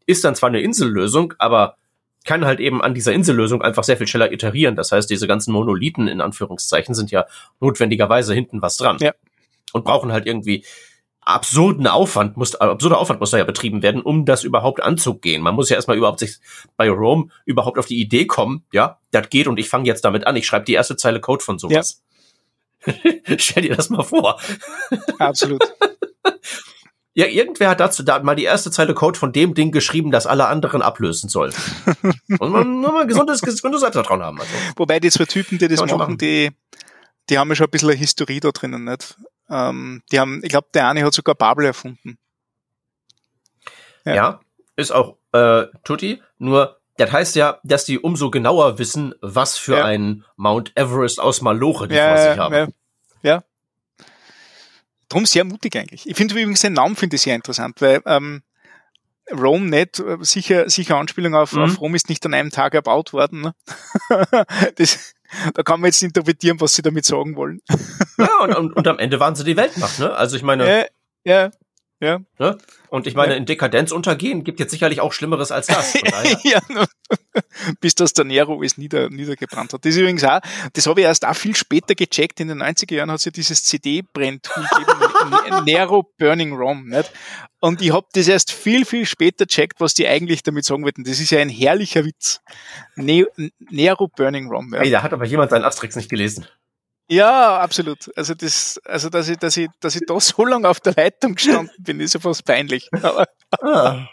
Ist 0.05 0.23
dann 0.23 0.35
zwar 0.35 0.49
eine 0.49 0.61
Insellösung, 0.61 1.33
aber 1.37 1.77
kann 2.25 2.45
halt 2.45 2.59
eben 2.59 2.81
an 2.81 2.93
dieser 2.93 3.13
Insellösung 3.13 3.61
einfach 3.61 3.83
sehr 3.83 3.97
viel 3.97 4.07
schneller 4.07 4.31
iterieren. 4.31 4.75
Das 4.75 4.91
heißt, 4.91 5.09
diese 5.09 5.27
ganzen 5.27 5.51
Monolithen 5.51 6.07
in 6.07 6.21
Anführungszeichen 6.21 6.95
sind 6.95 7.11
ja 7.11 7.25
notwendigerweise 7.59 8.33
hinten 8.33 8.61
was 8.61 8.77
dran. 8.77 8.97
Ja. 8.99 9.13
Und 9.73 9.85
brauchen 9.85 10.11
halt 10.11 10.25
irgendwie 10.25 10.65
absurden 11.25 11.87
Aufwand 11.87 12.37
muss, 12.37 12.55
absurder 12.55 12.99
Aufwand 12.99 13.19
muss 13.19 13.31
da 13.31 13.37
ja 13.37 13.43
betrieben 13.43 13.81
werden, 13.81 14.01
um 14.01 14.25
das 14.25 14.43
überhaupt 14.43 14.81
anzugehen. 14.81 15.41
Man 15.41 15.55
muss 15.55 15.69
ja 15.69 15.75
erstmal 15.75 15.97
überhaupt 15.97 16.19
sich 16.19 16.37
bei 16.77 16.89
Rome 16.89 17.29
überhaupt 17.45 17.79
auf 17.79 17.87
die 17.87 17.99
Idee 17.99 18.25
kommen, 18.25 18.63
ja, 18.71 18.99
das 19.11 19.29
geht 19.29 19.47
und 19.47 19.59
ich 19.59 19.67
fange 19.67 19.85
jetzt 19.85 20.05
damit 20.05 20.27
an. 20.27 20.35
Ich 20.35 20.45
schreibe 20.45 20.65
die 20.65 20.73
erste 20.73 20.95
Zeile 20.95 21.19
Code 21.19 21.43
von 21.43 21.57
sowas. 21.57 22.03
Ja. 22.85 22.93
Stell 23.37 23.63
dir 23.63 23.75
das 23.75 23.89
mal 23.89 24.03
vor. 24.03 24.39
Absolut. 25.17 25.61
Ja, 27.17 27.27
irgendwer 27.27 27.69
hat 27.69 27.79
dazu 27.79 28.03
da 28.03 28.19
mal 28.19 28.35
die 28.35 28.43
erste 28.43 28.71
Zeile 28.71 28.93
Code 28.93 29.17
von 29.17 29.31
dem 29.31 29.53
Ding 29.53 29.71
geschrieben, 29.71 30.11
das 30.11 30.27
alle 30.27 30.47
anderen 30.47 30.81
ablösen 30.81 31.29
soll. 31.29 31.53
Und 32.39 32.51
man 32.51 32.69
muss 32.69 32.91
mal 32.91 33.07
gesundes, 33.07 33.41
gesundes 33.41 33.79
Selbstvertrauen 33.79 34.21
haben. 34.21 34.39
Also. 34.39 34.51
Wobei 34.75 34.99
die 34.99 35.09
zwei 35.09 35.23
Typen, 35.23 35.57
die 35.57 35.69
das 35.69 35.79
machen, 35.79 35.97
machen, 35.97 36.17
die, 36.17 36.51
die 37.29 37.37
haben 37.37 37.47
ja 37.47 37.55
schon 37.55 37.67
ein 37.67 37.71
bisschen 37.71 37.89
eine 37.89 37.97
Historie 37.97 38.41
da 38.41 38.51
drinnen, 38.51 38.83
nicht? 38.83 39.15
Ähm, 39.49 40.03
die 40.11 40.19
haben, 40.19 40.41
ich 40.43 40.49
glaube, 40.49 40.67
der 40.73 40.89
eine 40.89 41.05
hat 41.05 41.13
sogar 41.13 41.35
Babel 41.35 41.65
erfunden. 41.65 42.17
Ja, 44.03 44.13
ja 44.13 44.39
ist 44.75 44.91
auch 44.91 45.17
äh, 45.31 45.67
Tutti, 45.85 46.21
nur 46.37 46.81
das 46.97 47.11
heißt 47.11 47.35
ja, 47.35 47.59
dass 47.63 47.85
die 47.85 47.99
umso 47.99 48.29
genauer 48.29 48.77
wissen, 48.77 49.13
was 49.21 49.57
für 49.57 49.77
ja. 49.77 49.85
ein 49.85 50.25
Mount 50.35 50.73
Everest 50.75 51.19
aus 51.19 51.41
Maloche 51.41 51.87
die 51.87 51.95
ja, 51.95 52.09
vor 52.09 52.17
sich 52.17 52.37
haben. 52.37 52.53
Ja, 52.53 52.67
ja. 53.23 53.43
Drum 55.09 55.25
sehr 55.25 55.43
mutig 55.43 55.75
eigentlich. 55.77 56.07
Ich 56.07 56.15
finde 56.15 56.33
übrigens 56.33 56.61
den 56.61 56.73
Namen 56.73 56.95
finde 56.95 57.15
ich 57.15 57.21
sehr 57.21 57.35
interessant, 57.35 57.81
weil 57.81 58.01
ähm, 58.05 58.41
Rome 59.31 59.65
nicht, 59.65 59.99
äh, 59.99 60.17
sicher, 60.21 60.69
sicher 60.69 60.97
Anspielung 60.97 61.35
auf, 61.35 61.53
mhm. 61.53 61.63
auf 61.63 61.81
Rom 61.81 61.95
ist 61.95 62.09
nicht 62.09 62.25
an 62.25 62.33
einem 62.33 62.51
Tag 62.51 62.73
erbaut 62.73 63.13
worden. 63.13 63.41
Ne? 63.41 63.55
das, 64.75 65.15
da 65.53 65.63
kann 65.63 65.81
man 65.81 65.87
jetzt 65.87 66.03
interpretieren, 66.03 66.59
was 66.61 66.73
sie 66.73 66.81
damit 66.81 67.05
sagen 67.05 67.35
wollen. 67.35 67.61
ja, 68.17 68.39
und, 68.41 68.55
und, 68.55 68.73
und 68.73 68.87
am 68.87 68.99
Ende 68.99 69.19
waren 69.19 69.35
sie 69.35 69.43
die 69.43 69.57
Weltmacht, 69.57 69.99
ne? 69.99 70.13
Also 70.13 70.37
ich 70.37 70.43
meine. 70.43 70.67
Ja, 70.67 70.85
ja. 71.23 71.51
Ja. 72.05 72.19
Ne? 72.37 72.57
Und 72.89 73.07
ich 73.07 73.15
meine, 73.15 73.33
ja. 73.33 73.37
in 73.37 73.45
Dekadenz 73.47 73.91
untergehen 73.91 74.43
gibt 74.43 74.59
jetzt 74.59 74.69
sicherlich 74.69 75.01
auch 75.01 75.11
Schlimmeres 75.11 75.51
als 75.51 75.67
das. 75.67 75.93
ja, 76.43 76.61
bis 77.81 77.95
das 77.95 78.13
der 78.13 78.25
Nero 78.25 78.61
es 78.61 78.77
nieder, 78.77 79.09
niedergebrannt 79.09 79.73
hat. 79.73 79.83
Das 79.83 79.95
ist 79.95 79.99
übrigens 79.99 80.23
auch, 80.23 80.39
das 80.73 80.85
habe 80.85 81.01
ich 81.01 81.07
erst 81.07 81.25
auch 81.25 81.35
viel 81.35 81.55
später 81.55 81.95
gecheckt. 81.95 82.39
In 82.39 82.47
den 82.47 82.61
90er 82.61 82.93
Jahren 82.93 83.09
hat 83.09 83.17
es 83.17 83.25
ja 83.25 83.31
dieses 83.31 83.63
CD-Brenntool 83.63 84.63
gegeben, 84.63 85.63
Nero 85.65 86.03
Burning 86.19 86.53
ROM. 86.53 86.89
Nicht? 86.89 87.11
Und 87.59 87.81
ich 87.81 87.91
habe 87.91 88.05
das 88.13 88.27
erst 88.27 88.51
viel, 88.51 88.85
viel 88.85 89.07
später 89.07 89.47
checkt, 89.47 89.81
was 89.81 89.95
die 89.95 90.07
eigentlich 90.07 90.43
damit 90.43 90.65
sagen 90.65 90.83
wollten. 90.83 91.03
Das 91.05 91.19
ist 91.19 91.31
ja 91.31 91.39
ein 91.39 91.49
herrlicher 91.49 92.05
Witz. 92.05 92.41
Ne 92.95 93.25
Nero 93.57 94.07
Burning 94.07 94.47
ROM. 94.47 94.73
Ja. 94.75 94.81
Hey, 94.81 94.91
da 94.91 95.01
hat 95.01 95.11
aber 95.11 95.25
jemand 95.25 95.49
seinen 95.49 95.65
Asterix 95.65 95.95
nicht 95.95 96.09
gelesen. 96.09 96.45
Ja, 97.07 97.59
absolut. 97.59 98.11
Also 98.15 98.33
das, 98.33 98.79
also 98.83 99.09
dass 99.09 99.29
ich, 99.29 99.37
dass 99.37 99.55
ich, 99.57 99.69
dass 99.79 99.95
ich 99.95 100.01
da 100.07 100.19
so 100.19 100.45
lange 100.45 100.67
auf 100.67 100.79
der 100.79 100.93
Leitung 100.93 101.35
gestanden 101.35 101.75
bin, 101.77 101.99
ist 101.99 102.13
ja 102.13 102.19
fast 102.19 102.45
peinlich. 102.45 102.89
Aber, 103.03 103.27
ah. 103.61 104.07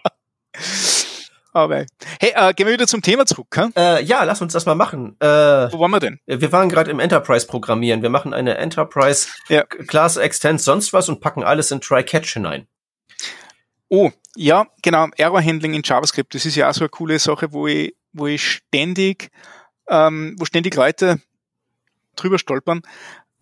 aber 1.52 1.86
hey, 2.20 2.32
äh, 2.34 2.52
gehen 2.52 2.66
wir 2.66 2.74
wieder 2.74 2.86
zum 2.86 3.00
Thema 3.00 3.24
zurück. 3.24 3.56
Hm? 3.56 3.72
Äh, 3.76 4.02
ja, 4.02 4.24
lass 4.24 4.42
uns 4.42 4.52
das 4.52 4.66
mal 4.66 4.74
machen. 4.74 5.16
Äh, 5.20 5.26
Wo 5.26 5.80
waren 5.80 5.90
wir 5.90 6.00
denn? 6.00 6.20
Wir 6.26 6.52
waren 6.52 6.68
gerade 6.68 6.90
im 6.90 7.00
Enterprise 7.00 7.46
programmieren. 7.46 8.02
Wir 8.02 8.10
machen 8.10 8.34
eine 8.34 8.58
Enterprise 8.58 9.28
ja. 9.48 9.64
Class 9.64 10.18
Extends 10.18 10.64
sonst 10.64 10.92
was 10.92 11.08
und 11.08 11.20
packen 11.20 11.44
alles 11.44 11.70
in 11.70 11.80
Try 11.80 12.04
Catch 12.04 12.34
hinein. 12.34 12.66
Oh, 13.88 14.10
ja, 14.36 14.66
genau, 14.82 15.08
Error 15.16 15.42
Handling 15.42 15.74
in 15.74 15.82
JavaScript, 15.84 16.34
das 16.34 16.46
ist 16.46 16.56
ja 16.56 16.70
auch 16.70 16.72
so 16.72 16.80
eine 16.80 16.88
coole 16.88 17.18
Sache, 17.18 17.52
wo 17.52 17.66
ich, 17.66 17.94
wo 18.14 18.26
ich 18.26 18.42
ständig, 18.42 19.30
ähm, 19.86 20.34
wo 20.38 20.46
ständig 20.46 20.74
Leute 20.74 21.20
drüber 22.16 22.38
stolpern, 22.38 22.82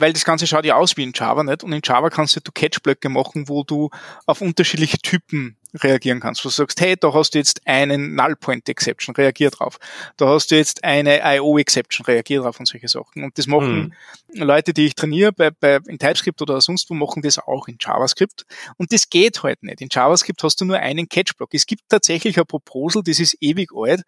weil 0.01 0.13
das 0.13 0.25
Ganze 0.25 0.47
schaut 0.47 0.65
ja 0.65 0.75
aus 0.75 0.97
wie 0.97 1.03
in 1.03 1.11
Java, 1.13 1.43
nicht? 1.43 1.63
Und 1.63 1.71
in 1.71 1.81
Java 1.83 2.09
kannst 2.09 2.35
du 2.35 2.51
Catch-Blöcke 2.51 3.07
machen, 3.07 3.47
wo 3.47 3.63
du 3.63 3.91
auf 4.25 4.41
unterschiedliche 4.41 4.97
Typen 4.97 5.57
reagieren 5.75 6.19
kannst. 6.19 6.43
Wo 6.43 6.49
du 6.49 6.53
sagst, 6.53 6.81
hey, 6.81 6.95
da 6.99 7.13
hast 7.13 7.33
du 7.33 7.37
jetzt 7.37 7.61
einen 7.65 8.15
Null 8.15 8.35
Point 8.35 8.67
Exception, 8.67 9.15
reagier 9.15 9.51
drauf. 9.51 9.77
Da 10.17 10.27
hast 10.27 10.49
du 10.49 10.55
jetzt 10.55 10.83
eine 10.83 11.21
IO 11.35 11.57
Exception, 11.59 12.05
reagier 12.05 12.41
drauf 12.41 12.59
und 12.59 12.65
solche 12.65 12.87
Sachen. 12.87 13.23
Und 13.23 13.37
das 13.37 13.45
machen 13.47 13.93
hm. 14.33 14.43
Leute, 14.43 14.73
die 14.73 14.87
ich 14.87 14.95
trainiere 14.95 15.31
bei, 15.31 15.51
bei, 15.51 15.79
in 15.87 15.99
TypeScript 15.99 16.41
oder 16.41 16.59
sonst 16.61 16.89
wo, 16.89 16.95
machen 16.95 17.21
das 17.21 17.37
auch 17.37 17.67
in 17.67 17.77
JavaScript. 17.79 18.45
Und 18.77 18.91
das 18.91 19.09
geht 19.09 19.43
halt 19.43 19.61
nicht. 19.61 19.81
In 19.81 19.89
JavaScript 19.91 20.41
hast 20.43 20.59
du 20.61 20.65
nur 20.65 20.77
einen 20.77 21.07
Catch-Block. 21.09 21.53
Es 21.53 21.67
gibt 21.67 21.83
tatsächlich 21.89 22.39
ein 22.39 22.45
Proposal, 22.47 23.03
das 23.03 23.19
ist 23.19 23.37
ewig 23.39 23.69
alt, 23.75 24.01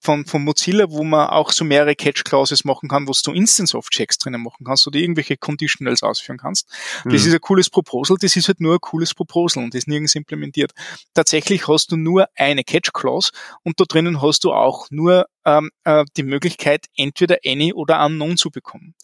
von, 0.00 0.24
von 0.24 0.42
Mozilla, 0.42 0.86
wo 0.88 1.04
man 1.04 1.28
auch 1.28 1.52
so 1.52 1.64
mehrere 1.64 1.94
Catch-Clauses 1.94 2.64
machen 2.64 2.88
kann, 2.88 3.06
wo 3.06 3.12
du 3.12 3.32
Instance-of-Checks 3.32 4.18
drinnen 4.18 4.42
machen 4.42 4.64
kannst 4.64 4.86
oder 4.86 4.98
irgendwelche 4.98 5.36
Conditionals 5.36 6.02
ausführen 6.02 6.38
kannst. 6.38 6.68
Mhm. 7.04 7.10
Das 7.10 7.26
ist 7.26 7.34
ein 7.34 7.40
cooles 7.40 7.68
Proposal, 7.68 8.16
das 8.20 8.34
ist 8.34 8.48
halt 8.48 8.60
nur 8.60 8.74
ein 8.74 8.80
cooles 8.80 9.14
Proposal 9.14 9.62
und 9.62 9.74
das 9.74 9.80
ist 9.80 9.88
nirgends 9.88 10.14
implementiert. 10.14 10.72
Tatsächlich 11.14 11.68
hast 11.68 11.92
du 11.92 11.96
nur 11.96 12.28
eine 12.34 12.64
Catch-Clause 12.64 13.32
und 13.62 13.78
da 13.78 13.84
drinnen 13.84 14.22
hast 14.22 14.44
du 14.44 14.52
auch 14.52 14.86
nur 14.90 15.26
ähm, 15.44 15.70
äh, 15.84 16.04
die 16.16 16.22
Möglichkeit, 16.22 16.86
entweder 16.96 17.38
Any 17.44 17.74
oder 17.74 18.04
Unknown 18.04 18.36
zu 18.36 18.50
bekommen. 18.50 18.94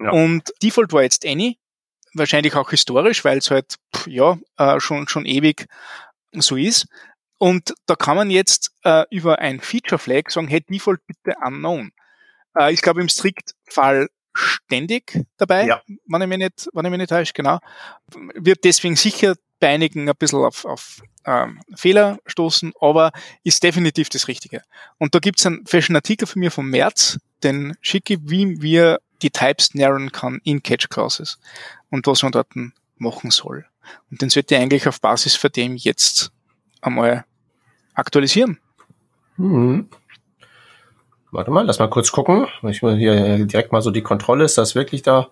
Ja. 0.00 0.10
Und 0.10 0.50
Default 0.62 0.92
war 0.92 1.02
jetzt 1.02 1.26
Any, 1.26 1.58
wahrscheinlich 2.14 2.54
auch 2.54 2.70
historisch, 2.70 3.24
weil 3.24 3.38
es 3.38 3.50
halt 3.50 3.76
ja 4.06 4.38
äh, 4.56 4.80
schon 4.80 5.08
schon 5.08 5.26
ewig 5.26 5.66
so 6.32 6.56
ist. 6.56 6.86
Und 7.38 7.74
da 7.86 7.94
kann 7.94 8.16
man 8.16 8.30
jetzt 8.30 8.72
äh, 8.84 9.04
über 9.10 9.38
ein 9.38 9.60
Feature 9.60 9.98
Flag 9.98 10.30
sagen, 10.30 10.48
hey, 10.48 10.60
Default 10.60 11.00
bitte 11.06 11.36
unknown. 11.44 11.92
Äh, 12.56 12.72
ich 12.72 12.82
glaube 12.82 13.00
im 13.00 13.08
Strict-Fall 13.08 14.08
ständig 14.34 15.24
dabei, 15.36 15.66
ja. 15.66 15.82
wenn 16.06 16.22
ich 16.22 16.28
mich 16.28 16.38
nicht, 16.38 16.68
wenn 16.72 16.84
ich 16.84 16.90
mich 16.90 16.98
nicht 16.98 17.10
täusche, 17.10 17.32
genau. 17.32 17.58
Wird 18.34 18.64
deswegen 18.64 18.96
sicher 18.96 19.34
bei 19.60 19.68
einigen 19.68 20.08
ein 20.08 20.16
bisschen 20.16 20.40
auf, 20.40 20.64
auf 20.64 21.02
ähm, 21.24 21.60
Fehler 21.74 22.18
stoßen, 22.26 22.72
aber 22.80 23.12
ist 23.42 23.62
definitiv 23.62 24.08
das 24.08 24.28
Richtige. 24.28 24.62
Und 24.98 25.14
da 25.14 25.18
gibt's 25.18 25.44
einen 25.46 25.66
frischen 25.66 25.96
Artikel 25.96 26.26
von 26.26 26.40
mir 26.40 26.50
vom 26.50 26.70
März, 26.70 27.18
den 27.42 27.76
schicke, 27.80 28.18
wie 28.22 28.60
wir 28.62 29.00
die 29.22 29.30
Types 29.30 29.74
narrowen 29.74 30.12
kann 30.12 30.40
in 30.44 30.62
Catch 30.62 30.88
Clauses 30.88 31.38
und 31.90 32.06
was 32.06 32.22
man 32.22 32.32
dort 32.32 32.48
machen 32.96 33.30
soll. 33.30 33.66
Und 34.10 34.22
den 34.22 34.30
sollte 34.30 34.54
ich 34.54 34.60
eigentlich 34.60 34.86
auf 34.86 35.00
Basis 35.00 35.34
von 35.34 35.50
dem 35.50 35.76
jetzt 35.76 36.30
einmal 36.80 37.24
aktualisieren. 37.98 38.58
Hm. 39.36 39.88
Warte 41.30 41.50
mal, 41.50 41.66
lass 41.66 41.78
mal 41.78 41.90
kurz 41.90 42.10
gucken. 42.10 42.46
Ich 42.62 42.82
will 42.82 42.96
hier 42.96 43.44
direkt 43.46 43.72
mal 43.72 43.82
so 43.82 43.90
die 43.90 44.02
Kontrolle, 44.02 44.44
ist 44.44 44.56
das 44.56 44.74
wirklich 44.74 45.02
da 45.02 45.28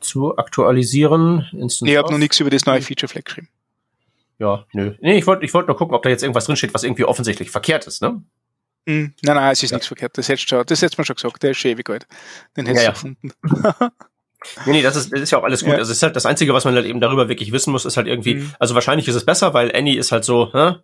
zu 0.00 0.36
aktualisieren? 0.36 1.48
Instant 1.52 1.90
ich 1.90 1.96
habe 1.96 2.10
noch 2.12 2.18
nichts 2.18 2.38
über 2.40 2.50
das 2.50 2.66
neue 2.66 2.82
Feature 2.82 3.08
Flag 3.08 3.24
geschrieben. 3.24 3.48
Ja, 4.38 4.66
nö. 4.72 4.94
Nee, 5.00 5.18
ich 5.18 5.26
wollte 5.26 5.44
ich 5.44 5.54
wollte 5.54 5.68
nur 5.68 5.76
gucken, 5.76 5.94
ob 5.94 6.02
da 6.02 6.08
jetzt 6.08 6.22
irgendwas 6.22 6.46
drinsteht, 6.46 6.74
was 6.74 6.82
irgendwie 6.82 7.04
offensichtlich 7.04 7.50
verkehrt 7.50 7.86
ist, 7.86 8.02
ne? 8.02 8.22
Mm, 8.86 9.14
nein, 9.22 9.36
nein, 9.36 9.52
es 9.52 9.62
ist 9.62 9.70
ja. 9.70 9.76
nichts 9.76 9.86
verkehrt. 9.86 10.18
Das 10.18 10.28
hättest 10.28 10.48
schon, 10.48 10.64
das 10.66 10.82
hättest 10.82 10.98
man 10.98 11.04
schon 11.04 11.14
gesagt, 11.14 11.42
der 11.42 11.52
ist 11.52 11.58
schon 11.58 11.70
ewig 11.70 11.88
alt. 11.88 12.06
Den 12.56 12.66
hättest 12.66 12.84
ja, 12.84 12.92
du 12.92 13.08
ja. 13.08 13.14
gefunden. 13.14 13.32
Nee, 14.66 14.72
nee, 14.72 14.82
das 14.82 14.96
ist, 14.96 15.12
das 15.12 15.20
ist 15.20 15.30
ja 15.30 15.38
auch 15.38 15.44
alles 15.44 15.60
gut. 15.60 15.72
Ja. 15.72 15.78
Also 15.78 15.92
es 15.92 15.98
ist 15.98 16.02
halt 16.02 16.16
das 16.16 16.26
Einzige, 16.26 16.52
was 16.52 16.64
man 16.64 16.74
halt 16.74 16.86
eben 16.86 17.00
darüber 17.00 17.28
wirklich 17.28 17.52
wissen 17.52 17.70
muss, 17.70 17.84
ist 17.84 17.96
halt 17.96 18.06
irgendwie, 18.06 18.34
mhm. 18.34 18.54
also 18.58 18.74
wahrscheinlich 18.74 19.06
ist 19.08 19.14
es 19.14 19.24
besser, 19.24 19.54
weil 19.54 19.70
Annie 19.72 19.96
ist 19.96 20.10
halt 20.10 20.24
so, 20.24 20.52
hä? 20.52 20.76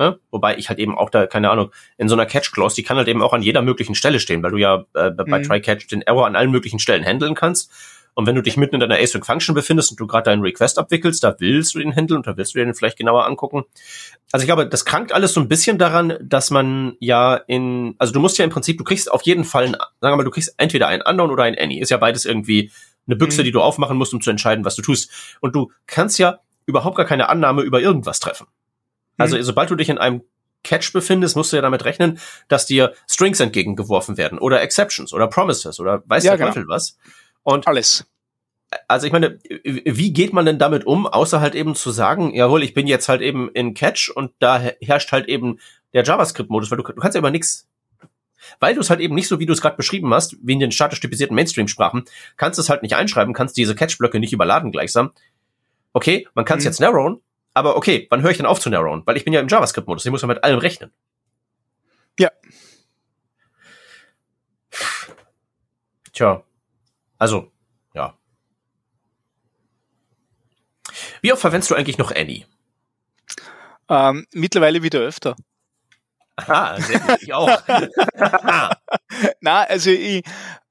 Hä? 0.00 0.12
Wobei 0.30 0.56
ich 0.56 0.70
halt 0.70 0.78
eben 0.78 0.96
auch 0.96 1.10
da, 1.10 1.26
keine 1.26 1.50
Ahnung, 1.50 1.72
in 1.98 2.08
so 2.08 2.14
einer 2.14 2.24
Catch-Clause, 2.24 2.74
die 2.74 2.82
kann 2.82 2.96
halt 2.96 3.06
eben 3.06 3.22
auch 3.22 3.34
an 3.34 3.42
jeder 3.42 3.60
möglichen 3.60 3.94
Stelle 3.94 4.18
stehen, 4.18 4.42
weil 4.42 4.50
du 4.50 4.56
ja 4.56 4.84
äh, 4.94 5.10
bei 5.10 5.38
mhm. 5.38 5.42
Try-Catch 5.42 5.88
den 5.90 6.00
Error 6.00 6.26
an 6.26 6.36
allen 6.36 6.50
möglichen 6.50 6.78
Stellen 6.78 7.04
handeln 7.04 7.34
kannst. 7.34 7.70
Und 8.14 8.26
wenn 8.26 8.34
du 8.34 8.42
dich 8.42 8.56
mitten 8.56 8.74
in 8.74 8.80
deiner 8.80 8.98
Async 8.98 9.24
Function 9.26 9.54
befindest 9.54 9.90
und 9.90 10.00
du 10.00 10.06
gerade 10.06 10.24
deinen 10.24 10.40
Request 10.40 10.78
abwickelst, 10.78 11.22
da 11.22 11.36
willst 11.38 11.74
du 11.74 11.78
den 11.78 11.94
handeln 11.94 12.18
und 12.18 12.26
da 12.26 12.36
willst 12.36 12.54
du 12.54 12.58
den 12.58 12.74
vielleicht 12.74 12.96
genauer 12.96 13.26
angucken. 13.26 13.64
Also 14.32 14.42
ich 14.42 14.46
glaube, 14.46 14.66
das 14.66 14.86
krankt 14.86 15.12
alles 15.12 15.34
so 15.34 15.40
ein 15.40 15.48
bisschen 15.48 15.76
daran, 15.76 16.16
dass 16.22 16.50
man 16.50 16.96
ja 16.98 17.36
in, 17.36 17.94
also 17.98 18.12
du 18.12 18.20
musst 18.20 18.38
ja 18.38 18.44
im 18.44 18.50
Prinzip, 18.50 18.78
du 18.78 18.84
kriegst 18.84 19.10
auf 19.10 19.22
jeden 19.22 19.44
Fall, 19.44 19.64
ein, 19.64 19.72
sagen 19.72 20.12
wir 20.12 20.16
mal, 20.16 20.24
du 20.24 20.30
kriegst 20.30 20.54
entweder 20.56 20.88
ein 20.88 21.02
Unknown 21.02 21.30
oder 21.30 21.44
ein 21.44 21.58
Any. 21.58 21.78
Ist 21.78 21.90
ja 21.90 21.98
beides 21.98 22.24
irgendwie 22.24 22.72
eine 23.06 23.16
Büchse, 23.16 23.42
mhm. 23.42 23.44
die 23.44 23.52
du 23.52 23.60
aufmachen 23.60 23.96
musst, 23.96 24.14
um 24.14 24.20
zu 24.20 24.30
entscheiden, 24.30 24.64
was 24.64 24.76
du 24.76 24.82
tust. 24.82 25.36
Und 25.40 25.54
du 25.54 25.70
kannst 25.86 26.18
ja 26.18 26.40
überhaupt 26.66 26.96
gar 26.96 27.06
keine 27.06 27.28
Annahme 27.28 27.62
über 27.62 27.80
irgendwas 27.80 28.18
treffen. 28.20 28.46
Also 29.20 29.36
mhm. 29.36 29.42
sobald 29.42 29.70
du 29.70 29.76
dich 29.76 29.88
in 29.88 29.98
einem 29.98 30.22
Catch 30.62 30.92
befindest, 30.92 31.36
musst 31.36 31.52
du 31.52 31.56
ja 31.56 31.62
damit 31.62 31.84
rechnen, 31.84 32.18
dass 32.48 32.66
dir 32.66 32.94
Strings 33.08 33.40
entgegengeworfen 33.40 34.16
werden 34.16 34.38
oder 34.38 34.62
Exceptions 34.62 35.12
oder 35.12 35.26
Promises 35.26 35.80
oder 35.80 36.02
weiß 36.06 36.24
ja, 36.24 36.32
der 36.32 36.38
genau. 36.38 36.48
Teufel 36.50 36.68
was. 36.68 36.98
Und 37.42 37.66
alles. 37.66 38.06
Also 38.86 39.06
ich 39.06 39.12
meine, 39.12 39.38
wie 39.64 40.12
geht 40.12 40.32
man 40.32 40.46
denn 40.46 40.58
damit 40.58 40.86
um, 40.86 41.06
außer 41.06 41.40
halt 41.40 41.54
eben 41.54 41.74
zu 41.74 41.90
sagen, 41.90 42.34
jawohl, 42.34 42.62
ich 42.62 42.72
bin 42.72 42.86
jetzt 42.86 43.08
halt 43.08 43.20
eben 43.20 43.50
in 43.50 43.74
Catch 43.74 44.10
und 44.14 44.32
da 44.38 44.60
herrscht 44.80 45.10
halt 45.10 45.28
eben 45.28 45.58
der 45.92 46.04
JavaScript-Modus, 46.04 46.70
weil 46.70 46.78
du, 46.78 46.84
du 46.84 47.00
kannst 47.00 47.14
ja 47.14 47.18
immer 47.18 47.30
nichts 47.30 47.66
weil 48.58 48.74
du 48.74 48.80
es 48.80 48.90
halt 48.90 49.00
eben 49.00 49.14
nicht 49.14 49.28
so, 49.28 49.38
wie 49.38 49.46
du 49.46 49.52
es 49.52 49.60
gerade 49.60 49.76
beschrieben 49.76 50.12
hast, 50.14 50.36
wie 50.42 50.54
in 50.54 50.60
den 50.60 50.72
statisch 50.72 51.00
typisierten 51.00 51.34
Mainstream-Sprachen, 51.34 52.04
kannst 52.36 52.58
du 52.58 52.62
es 52.62 52.70
halt 52.70 52.82
nicht 52.82 52.96
einschreiben, 52.96 53.34
kannst 53.34 53.56
diese 53.56 53.74
Catch-Blöcke 53.74 54.18
nicht 54.18 54.32
überladen 54.32 54.72
gleichsam. 54.72 55.12
Okay, 55.92 56.26
man 56.34 56.44
kann 56.44 56.58
es 56.58 56.64
mhm. 56.64 56.68
jetzt 56.68 56.80
narrowen, 56.80 57.20
aber 57.54 57.76
okay, 57.76 58.06
wann 58.10 58.22
höre 58.22 58.30
ich 58.30 58.36
denn 58.36 58.46
auf 58.46 58.60
zu 58.60 58.70
narrowen? 58.70 59.02
Weil 59.06 59.16
ich 59.16 59.24
bin 59.24 59.32
ja 59.32 59.40
im 59.40 59.48
JavaScript-Modus, 59.48 60.04
ich 60.04 60.10
muss 60.10 60.22
ja 60.22 60.28
mit 60.28 60.42
allem 60.44 60.58
rechnen. 60.58 60.92
Ja. 62.18 62.30
Tja. 66.12 66.42
Also, 67.18 67.50
ja. 67.94 68.16
Wie 71.22 71.32
oft 71.32 71.40
verwendest 71.40 71.70
du 71.70 71.74
eigentlich 71.74 71.98
noch 71.98 72.14
Annie? 72.14 72.46
Ähm, 73.88 74.26
mittlerweile 74.32 74.82
wieder 74.82 75.00
öfter. 75.00 75.36
Aha, 76.46 76.78
ich 77.20 77.32
auch. 77.32 77.62
Na, 79.40 79.62
also 79.64 79.90
ich, 79.90 80.22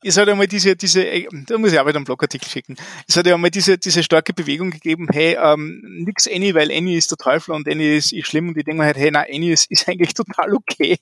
es 0.04 0.18
hat 0.18 0.30
einmal 0.30 0.48
diese, 0.48 0.76
diese, 0.76 1.06
da 1.48 1.58
muss 1.58 1.74
ich 1.74 1.80
auch 1.80 1.86
wieder 1.86 1.98
einen 1.98 2.06
Blogartikel 2.06 2.48
schicken. 2.48 2.76
Es 3.08 3.18
hat 3.18 3.26
ja 3.26 3.36
einmal 3.36 3.52
diese, 3.52 3.78
diese 3.78 4.04
starke 4.04 4.34
Bewegung 4.34 4.72
gegeben, 4.72 5.08
hey, 5.12 5.38
ähm, 5.42 5.82
nix 6.06 6.28
Annie, 6.28 6.54
weil 6.56 6.72
Annie 6.72 6.98
ist 6.98 7.12
der 7.12 7.18
Teufel 7.18 7.54
und 7.54 7.68
Annie 7.68 7.98
ist, 7.98 8.14
ist 8.14 8.28
schlimm 8.28 8.50
und 8.50 8.58
ich 8.58 8.64
denke 8.64 8.82
mir 8.82 8.86
halt, 8.86 8.98
hey, 8.98 9.12
na, 9.12 9.22
Annie 9.22 9.52
ist, 9.52 9.70
ist 9.70 9.88
eigentlich 9.90 10.14
total 10.14 10.54
okay. 10.54 10.98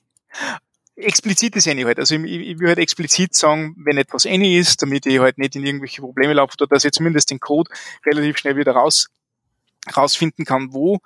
Explizit 0.96 1.54
ist 1.54 1.68
Annie 1.68 1.84
halt. 1.84 2.00
Also 2.00 2.16
ich, 2.16 2.24
ich 2.24 2.58
will 2.58 2.68
halt 2.68 2.78
explizit 2.78 3.34
sagen, 3.36 3.76
wenn 3.78 3.98
etwas 3.98 4.26
Annie 4.26 4.58
ist, 4.58 4.82
damit 4.82 5.06
ich 5.06 5.20
halt 5.20 5.38
nicht 5.38 5.54
in 5.54 5.64
irgendwelche 5.64 6.00
Probleme 6.00 6.32
laufe 6.32 6.54
oder 6.58 6.66
dass 6.66 6.84
ich 6.84 6.90
zumindest 6.90 7.30
den 7.30 7.38
Code 7.38 7.70
relativ 8.04 8.38
schnell 8.38 8.56
wieder 8.56 8.72
raus 8.72 9.08
rausfinden 9.94 10.44
kann, 10.44 10.72
wo, 10.72 11.00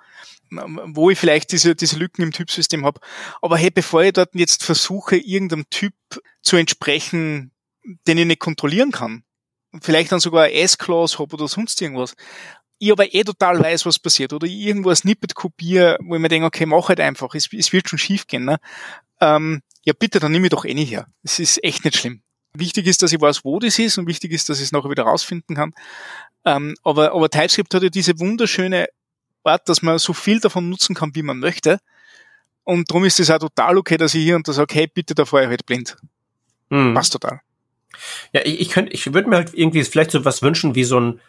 wo 0.49 1.09
ich 1.09 1.19
vielleicht 1.19 1.51
diese, 1.51 1.75
diese 1.75 1.97
Lücken 1.97 2.21
im 2.21 2.31
Typsystem 2.31 2.85
habe. 2.85 2.99
Aber 3.41 3.57
hey, 3.57 3.69
bevor 3.69 4.03
ich 4.03 4.13
dort 4.13 4.35
jetzt 4.35 4.63
versuche, 4.63 5.17
irgendeinem 5.17 5.69
Typ 5.69 5.93
zu 6.41 6.57
entsprechen, 6.57 7.51
den 8.07 8.17
ich 8.17 8.25
nicht 8.25 8.39
kontrollieren 8.39 8.91
kann, 8.91 9.23
vielleicht 9.81 10.11
dann 10.11 10.19
sogar 10.19 10.51
S-Clause 10.51 11.19
habe 11.19 11.33
oder 11.35 11.47
sonst 11.47 11.81
irgendwas, 11.81 12.15
ich 12.79 12.91
aber 12.91 13.13
eh 13.13 13.23
total 13.23 13.59
weiß, 13.61 13.85
was 13.85 13.99
passiert, 13.99 14.33
oder 14.33 14.45
ich 14.45 14.53
irgendwo 14.53 14.89
ein 14.89 14.95
Snippet 14.95 15.35
kopiere, 15.35 15.97
wo 16.01 16.15
ich 16.15 16.21
mir 16.21 16.27
denke, 16.27 16.47
okay, 16.47 16.65
mach 16.65 16.89
halt 16.89 16.99
einfach, 16.99 17.33
es, 17.33 17.47
es 17.53 17.71
wird 17.71 17.87
schon 17.87 17.99
schief 17.99 18.27
gehen. 18.27 18.45
Ne? 18.45 18.57
Ähm, 19.21 19.61
ja, 19.83 19.93
bitte, 19.97 20.19
dann 20.19 20.31
nehme 20.31 20.47
ich 20.47 20.51
doch 20.51 20.65
eh 20.65 20.73
nicht 20.73 20.91
her. 20.91 21.07
Es 21.23 21.39
ist 21.39 21.63
echt 21.63 21.85
nicht 21.85 21.97
schlimm. 21.97 22.23
Wichtig 22.55 22.87
ist, 22.87 23.01
dass 23.01 23.11
ich 23.11 23.19
weiß, 23.19 23.43
wo 23.43 23.59
das 23.59 23.79
ist 23.79 23.97
und 23.97 24.07
wichtig 24.07 24.31
ist, 24.31 24.49
dass 24.49 24.59
ich 24.59 24.65
es 24.65 24.71
nachher 24.71 24.89
wieder 24.89 25.03
rausfinden 25.03 25.55
kann. 25.55 25.73
Ähm, 26.45 26.75
aber, 26.83 27.13
aber 27.13 27.29
TypeScript 27.29 27.73
hat 27.73 27.83
ja 27.83 27.89
diese 27.89 28.19
wunderschöne 28.19 28.87
Art, 29.43 29.67
dass 29.67 29.81
man 29.81 29.97
so 29.97 30.13
viel 30.13 30.39
davon 30.39 30.69
nutzen 30.69 30.95
kann, 30.95 31.15
wie 31.15 31.23
man 31.23 31.39
möchte. 31.39 31.79
Und 32.63 32.89
darum 32.89 33.05
ist 33.05 33.19
es 33.19 33.29
auch 33.29 33.39
total 33.39 33.77
okay, 33.77 33.97
dass 33.97 34.13
ich 34.13 34.23
hier 34.23 34.35
und 34.35 34.47
da 34.47 34.53
sage, 34.53 34.73
hey, 34.75 34.87
bitte, 34.87 35.15
da 35.15 35.25
fahre 35.25 35.43
ich 35.43 35.49
halt 35.49 35.65
blind. 35.65 35.97
Hm. 36.69 36.93
Passt 36.93 37.13
total. 37.13 37.41
Ja, 38.31 38.41
ich, 38.43 38.61
ich 38.61 38.69
könnte, 38.69 38.91
ich 38.93 39.13
würde 39.13 39.29
mir 39.29 39.37
halt 39.37 39.53
irgendwie 39.53 39.83
vielleicht 39.83 40.11
so 40.11 40.23
was 40.23 40.41
wünschen 40.41 40.75
wie 40.75 40.83
so 40.83 40.99
ein, 40.99 41.19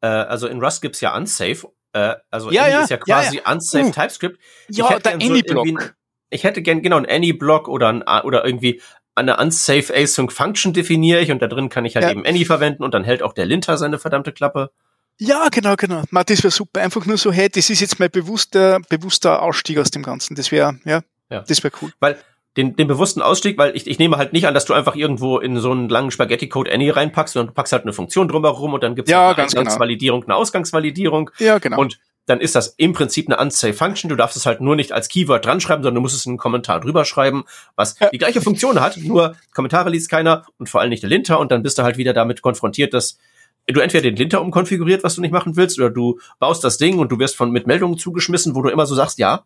äh, 0.00 0.06
also 0.06 0.46
in 0.46 0.62
Rust 0.62 0.82
gibt's 0.82 1.00
ja 1.00 1.16
Unsafe, 1.16 1.68
äh, 1.92 2.16
also 2.30 2.50
ja, 2.50 2.68
ja, 2.68 2.82
ist 2.82 2.90
ja 2.90 2.96
quasi 2.96 3.36
ja, 3.36 3.42
ja. 3.46 3.52
Unsafe 3.52 3.86
uh. 3.86 3.92
TypeScript. 3.92 4.40
Ich 4.68 4.76
ja, 4.76 4.98
der 4.98 5.14
Any-Block. 5.14 5.66
So 5.66 5.88
ich 6.30 6.42
hätte 6.42 6.62
gern 6.62 6.82
genau 6.82 6.96
ein 6.96 7.06
Any-Block 7.06 7.68
oder 7.68 7.88
ein, 7.88 8.02
oder 8.02 8.44
irgendwie 8.44 8.82
eine 9.14 9.36
unsafe 9.36 9.94
async 9.94 10.32
Function 10.32 10.72
definiere 10.72 11.20
ich 11.20 11.30
und 11.30 11.40
da 11.40 11.46
drin 11.46 11.68
kann 11.68 11.84
ich 11.84 11.94
halt 11.96 12.04
ja. 12.04 12.10
eben 12.10 12.26
Any 12.26 12.44
verwenden 12.44 12.82
und 12.82 12.94
dann 12.94 13.04
hält 13.04 13.22
auch 13.22 13.32
der 13.32 13.46
Linter 13.46 13.76
seine 13.76 13.98
verdammte 13.98 14.32
Klappe. 14.32 14.70
Ja, 15.18 15.48
genau, 15.50 15.76
genau. 15.76 16.02
Ma, 16.10 16.24
das 16.24 16.42
wäre 16.42 16.50
super. 16.50 16.80
Einfach 16.80 17.06
nur 17.06 17.16
so, 17.16 17.32
hey, 17.32 17.48
das 17.48 17.70
ist 17.70 17.80
jetzt 17.80 18.00
mein 18.00 18.10
bewusster, 18.10 18.80
bewusster 18.88 19.42
Ausstieg 19.42 19.78
aus 19.78 19.90
dem 19.90 20.02
Ganzen. 20.02 20.34
Das 20.34 20.50
wäre, 20.50 20.80
ja, 20.84 21.02
ja, 21.30 21.40
das 21.46 21.62
wäre 21.62 21.72
cool. 21.80 21.92
Weil 22.00 22.18
den, 22.56 22.76
den 22.76 22.86
bewussten 22.86 23.22
Ausstieg, 23.22 23.58
weil 23.58 23.76
ich, 23.76 23.86
ich 23.86 23.98
nehme 23.98 24.16
halt 24.16 24.32
nicht 24.32 24.46
an, 24.46 24.54
dass 24.54 24.64
du 24.64 24.74
einfach 24.74 24.96
irgendwo 24.96 25.38
in 25.38 25.58
so 25.58 25.70
einen 25.70 25.88
langen 25.88 26.10
Spaghetti-Code 26.10 26.72
Any 26.72 26.90
reinpackst, 26.90 27.34
sondern 27.34 27.48
du 27.48 27.54
packst 27.54 27.72
halt 27.72 27.82
eine 27.82 27.92
Funktion 27.92 28.28
drumherum 28.28 28.74
und 28.74 28.82
dann 28.82 28.94
gibt's 28.94 29.10
ja, 29.10 29.26
halt 29.26 29.38
eine 29.38 29.46
genau. 29.48 29.60
Eingangsvalidierung, 29.60 30.20
genau. 30.22 30.34
eine 30.34 30.40
Ausgangsvalidierung. 30.40 31.30
Ja, 31.38 31.58
genau. 31.58 31.80
Und 31.80 31.98
dann 32.26 32.40
ist 32.40 32.54
das 32.54 32.74
im 32.78 32.92
Prinzip 32.92 33.28
eine 33.28 33.38
Unsave 33.38 33.74
Function. 33.74 34.08
Du 34.08 34.16
darfst 34.16 34.36
es 34.36 34.46
halt 34.46 34.60
nur 34.60 34.76
nicht 34.76 34.92
als 34.92 35.08
Keyword 35.08 35.44
dran 35.44 35.60
schreiben, 35.60 35.82
sondern 35.82 35.96
du 35.96 36.00
musst 36.00 36.14
es 36.14 36.24
in 36.26 36.30
einen 36.30 36.38
Kommentar 36.38 36.80
drüber 36.80 37.04
schreiben, 37.04 37.44
was 37.76 37.98
ja. 37.98 38.08
die 38.10 38.18
gleiche 38.18 38.40
Funktion 38.40 38.80
hat, 38.80 38.96
nur 38.96 39.36
Kommentare 39.52 39.90
liest 39.90 40.10
keiner 40.10 40.46
und 40.58 40.68
vor 40.68 40.80
allem 40.80 40.90
nicht 40.90 41.02
der 41.02 41.10
Linter 41.10 41.38
und 41.38 41.52
dann 41.52 41.62
bist 41.62 41.78
du 41.78 41.82
halt 41.82 41.96
wieder 41.96 42.12
damit 42.12 42.42
konfrontiert, 42.42 42.94
dass 42.94 43.18
du 43.66 43.80
entweder 43.80 44.02
den 44.02 44.16
Linter 44.16 44.40
umkonfiguriert, 44.40 45.04
was 45.04 45.14
du 45.14 45.20
nicht 45.20 45.32
machen 45.32 45.56
willst, 45.56 45.78
oder 45.78 45.90
du 45.90 46.18
baust 46.38 46.64
das 46.64 46.76
Ding 46.78 46.98
und 46.98 47.10
du 47.10 47.18
wirst 47.18 47.36
von 47.36 47.50
mit 47.50 47.66
Meldungen 47.66 47.98
zugeschmissen, 47.98 48.54
wo 48.54 48.62
du 48.62 48.68
immer 48.68 48.86
so 48.86 48.94
sagst, 48.94 49.18
ja, 49.18 49.44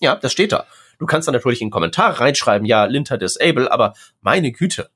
ja, 0.00 0.16
das 0.16 0.32
steht 0.32 0.52
da. 0.52 0.66
Du 0.98 1.06
kannst 1.06 1.28
dann 1.28 1.34
natürlich 1.34 1.60
in 1.60 1.66
einen 1.66 1.70
Kommentar 1.70 2.20
reinschreiben, 2.20 2.66
ja, 2.66 2.84
Linter 2.84 3.18
disable, 3.18 3.70
aber 3.70 3.94
meine 4.20 4.52
Güte. 4.52 4.90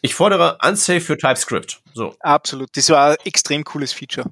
Ich 0.00 0.14
fordere 0.14 0.58
Unsafe 0.66 1.00
für 1.00 1.16
TypeScript. 1.16 1.80
So. 1.94 2.16
Absolut. 2.20 2.70
Das 2.76 2.90
war 2.90 3.10
ein 3.10 3.16
extrem 3.24 3.64
cooles 3.64 3.92
Feature. 3.92 4.26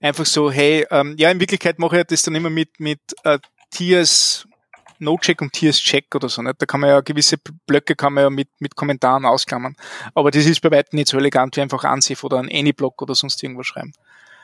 Einfach 0.00 0.26
so, 0.26 0.50
hey, 0.50 0.86
ähm, 0.90 1.16
ja, 1.18 1.30
in 1.30 1.40
Wirklichkeit 1.40 1.78
mache 1.78 2.00
ich 2.00 2.06
das 2.06 2.22
dann 2.22 2.34
immer 2.34 2.50
mit, 2.50 2.78
mit 2.78 3.00
äh, 3.24 3.38
Tiers 3.70 4.46
No-Check 5.00 5.40
und 5.42 5.52
Tiers-Check 5.52 6.14
oder 6.14 6.28
so. 6.28 6.42
Nicht? 6.42 6.60
Da 6.60 6.66
kann 6.66 6.80
man 6.80 6.90
ja 6.90 7.00
gewisse 7.00 7.36
Blöcke 7.66 7.96
kann 7.96 8.12
man 8.12 8.24
ja 8.24 8.30
mit, 8.30 8.48
mit 8.58 8.76
Kommentaren 8.76 9.24
ausklammern. 9.24 9.76
Aber 10.14 10.30
das 10.30 10.46
ist 10.46 10.60
bei 10.60 10.70
weitem 10.70 10.96
nicht 10.96 11.08
so 11.08 11.18
elegant 11.18 11.56
wie 11.56 11.60
einfach 11.60 11.84
Unsafe 11.84 12.26
oder 12.26 12.38
ein 12.38 12.48
Any-Block 12.50 13.00
oder 13.02 13.14
sonst 13.14 13.42
irgendwas 13.42 13.66
schreiben. 13.66 13.92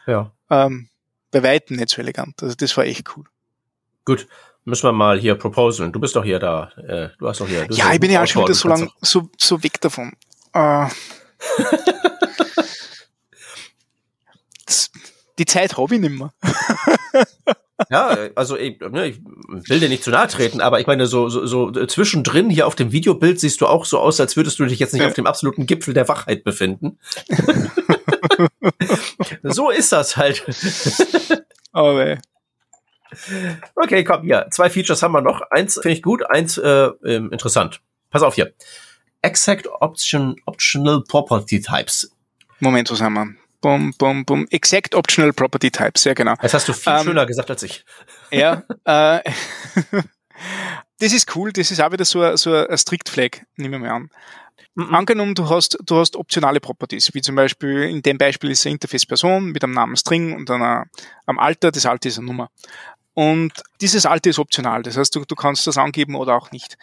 Ja. 0.06 0.30
Ähm, 0.50 0.88
bei 1.30 1.42
weitem 1.42 1.76
nicht 1.76 1.88
so 1.90 2.00
elegant. 2.00 2.42
Also 2.42 2.54
das 2.54 2.76
war 2.76 2.84
echt 2.84 3.16
cool. 3.16 3.24
Gut, 4.04 4.26
müssen 4.64 4.86
wir 4.86 4.92
mal 4.92 5.18
hier 5.18 5.34
proposalen. 5.34 5.92
Du 5.92 6.00
bist 6.00 6.14
doch 6.14 6.24
hier 6.24 6.38
da. 6.38 6.70
Äh, 6.76 7.08
du 7.18 7.28
hast 7.28 7.40
doch 7.40 7.48
hier. 7.48 7.66
Ja, 7.70 7.92
ich 7.92 8.00
bin 8.00 8.10
ja 8.10 8.22
auch 8.22 8.26
schon 8.26 8.44
wieder 8.44 8.54
so 8.54 8.68
lang 8.68 8.90
so, 9.00 9.28
so 9.38 9.62
weg 9.62 9.80
davon. 9.80 10.12
Äh, 10.52 10.86
das, 14.66 14.90
die 15.38 15.46
Zeit 15.46 15.76
habe 15.76 15.94
ich 15.94 16.00
nicht 16.00 16.18
mehr. 16.18 16.32
ja, 17.90 18.16
also 18.34 18.56
ich, 18.56 18.80
ne, 18.80 19.06
ich 19.06 19.20
will 19.68 19.80
dir 19.80 19.88
nicht 19.88 20.04
zu 20.04 20.10
nahe 20.10 20.28
treten, 20.28 20.60
aber 20.60 20.80
ich 20.80 20.86
meine, 20.86 21.06
so, 21.06 21.28
so, 21.28 21.46
so 21.46 21.70
zwischendrin 21.86 22.50
hier 22.50 22.66
auf 22.66 22.74
dem 22.74 22.92
Videobild 22.92 23.40
siehst 23.40 23.60
du 23.60 23.66
auch 23.66 23.84
so 23.84 23.98
aus, 23.98 24.20
als 24.20 24.36
würdest 24.36 24.58
du 24.58 24.66
dich 24.66 24.78
jetzt 24.78 24.92
nicht 24.92 25.02
ja. 25.02 25.08
auf 25.08 25.14
dem 25.14 25.26
absoluten 25.26 25.66
Gipfel 25.66 25.94
der 25.94 26.08
Wachheit 26.08 26.44
befinden. 26.44 26.98
so 29.42 29.70
ist 29.70 29.92
das 29.92 30.16
halt. 30.16 30.44
Aber 31.72 32.18
Okay, 33.76 34.04
komm, 34.04 34.22
hier. 34.22 34.46
Zwei 34.50 34.70
Features 34.70 35.02
haben 35.02 35.12
wir 35.12 35.20
noch. 35.20 35.42
Eins 35.50 35.74
finde 35.74 35.92
ich 35.92 36.02
gut, 36.02 36.28
eins 36.28 36.58
äh, 36.58 36.90
ähm, 37.04 37.32
interessant. 37.32 37.80
Pass 38.10 38.22
auf 38.22 38.34
hier. 38.34 38.52
Exact 39.22 39.68
Option, 39.80 40.36
Optional 40.46 41.02
Property 41.02 41.60
Types. 41.60 42.10
Moment, 42.60 42.90
was 42.90 43.00
haben 43.00 43.14
wir? 43.14 43.43
Bum, 43.64 43.94
bum, 43.96 44.26
bum. 44.26 44.46
Exact 44.50 44.94
Optional 44.94 45.32
Property 45.32 45.70
Types, 45.70 46.04
ja 46.04 46.12
genau. 46.12 46.34
Das 46.42 46.52
hast 46.52 46.68
du 46.68 46.74
viel 46.74 46.92
ähm, 46.92 47.04
schöner 47.04 47.24
gesagt 47.24 47.48
als 47.50 47.62
ich. 47.62 47.82
Ja, 48.30 48.62
äh, 48.84 49.22
das 50.98 51.12
ist 51.14 51.34
cool. 51.34 51.50
Das 51.50 51.70
ist 51.70 51.80
auch 51.80 51.90
wieder 51.90 52.04
so, 52.04 52.36
so 52.36 52.52
ein 52.54 52.76
Strict 52.76 53.08
Flag, 53.08 53.40
nehmen 53.56 53.80
wir 53.80 53.88
mal 53.88 53.96
an. 53.96 54.10
Mhm. 54.74 54.94
Angenommen, 54.94 55.34
du 55.34 55.48
hast, 55.48 55.78
du 55.82 55.96
hast 55.96 56.14
optionale 56.14 56.60
Properties, 56.60 57.14
wie 57.14 57.22
zum 57.22 57.36
Beispiel 57.36 57.84
in 57.84 58.02
dem 58.02 58.18
Beispiel 58.18 58.50
ist 58.50 58.66
eine 58.66 58.74
Interface-Person 58.74 59.46
mit 59.46 59.64
einem 59.64 59.72
Namen 59.72 59.96
String 59.96 60.34
und 60.36 60.50
einer, 60.50 60.84
einem 61.24 61.38
Alter, 61.38 61.72
das 61.72 61.86
Alter 61.86 62.10
ist 62.10 62.18
eine 62.18 62.26
Nummer. 62.26 62.50
Und 63.14 63.52
dieses 63.80 64.04
Alte 64.04 64.28
ist 64.28 64.38
optional, 64.38 64.82
das 64.82 64.98
heißt, 64.98 65.16
du, 65.16 65.24
du 65.24 65.34
kannst 65.36 65.66
das 65.66 65.78
angeben 65.78 66.16
oder 66.16 66.36
auch 66.36 66.50
nicht. 66.50 66.76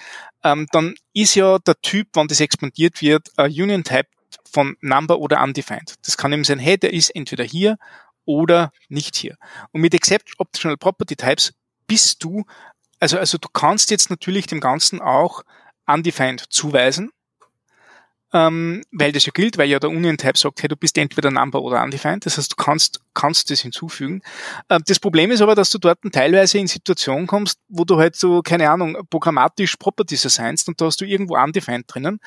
Ähm, 0.44 0.66
dann 0.72 0.96
ist 1.14 1.36
ja 1.36 1.60
der 1.60 1.80
Typ, 1.84 2.08
wann 2.14 2.28
das 2.28 2.40
expandiert 2.40 3.04
wird, 3.04 3.30
ein 3.38 3.52
Union 3.52 3.84
Type 3.84 4.08
von 4.52 4.76
Number 4.82 5.20
oder 5.20 5.42
Undefined. 5.42 5.96
Das 6.06 6.18
kann 6.18 6.34
eben 6.34 6.44
sein, 6.44 6.60
hey, 6.60 6.78
der 6.78 6.94
ist 6.94 7.10
entweder 7.10 7.44
hier 7.44 7.78
oder 8.26 8.72
nicht 8.90 9.16
hier. 9.16 9.38
Und 9.72 9.82
mit 9.82 9.94
Except 9.94 10.34
Optional 10.38 10.78
Property 10.78 11.16
Types 11.16 11.54
bist 11.88 12.24
du, 12.24 12.46
also, 13.00 13.18
also 13.18 13.38
du 13.38 13.48
kannst 13.50 13.92
jetzt 13.92 14.10
natürlich 14.10 14.48
dem 14.48 14.60
Ganzen 14.60 15.02
auch 15.02 15.44
Undefined 15.88 16.42
zuweisen 16.50 17.12
ähm, 18.34 18.84
weil 18.92 19.12
das 19.12 19.26
ja 19.26 19.32
gilt, 19.34 19.58
weil 19.58 19.70
ja 19.70 19.80
der 19.80 19.90
Union-Type 19.90 20.38
sagt, 20.38 20.62
hey, 20.62 20.70
du 20.70 20.76
bist 20.76 20.98
entweder 20.98 21.32
Number 21.32 21.62
oder 21.62 21.84
Undefined. 21.84 22.26
Das 22.26 22.38
heißt, 22.38 22.54
du 22.54 22.56
kannst, 22.56 23.02
kannst 23.14 23.52
das 23.52 23.62
hinzufügen. 23.62 24.22
Ähm, 24.70 24.82
das 24.86 25.00
Problem 25.00 25.32
ist 25.32 25.42
aber, 25.42 25.56
dass 25.56 25.70
du 25.70 25.78
dort 25.78 26.00
teilweise 26.12 26.58
in 26.58 26.68
Situationen 26.68 27.28
kommst, 27.28 27.60
wo 27.68 27.84
du 27.84 27.98
halt 27.98 28.16
so, 28.16 28.42
keine 28.42 28.70
Ahnung, 28.70 28.98
programmatisch 29.10 29.76
Properties 29.76 30.26
assignst 30.26 30.68
und 30.68 30.80
da 30.80 30.86
hast 30.86 31.02
du 31.02 31.06
irgendwo 31.06 31.38
Undefined 31.38 31.86
drinnen 31.88 32.20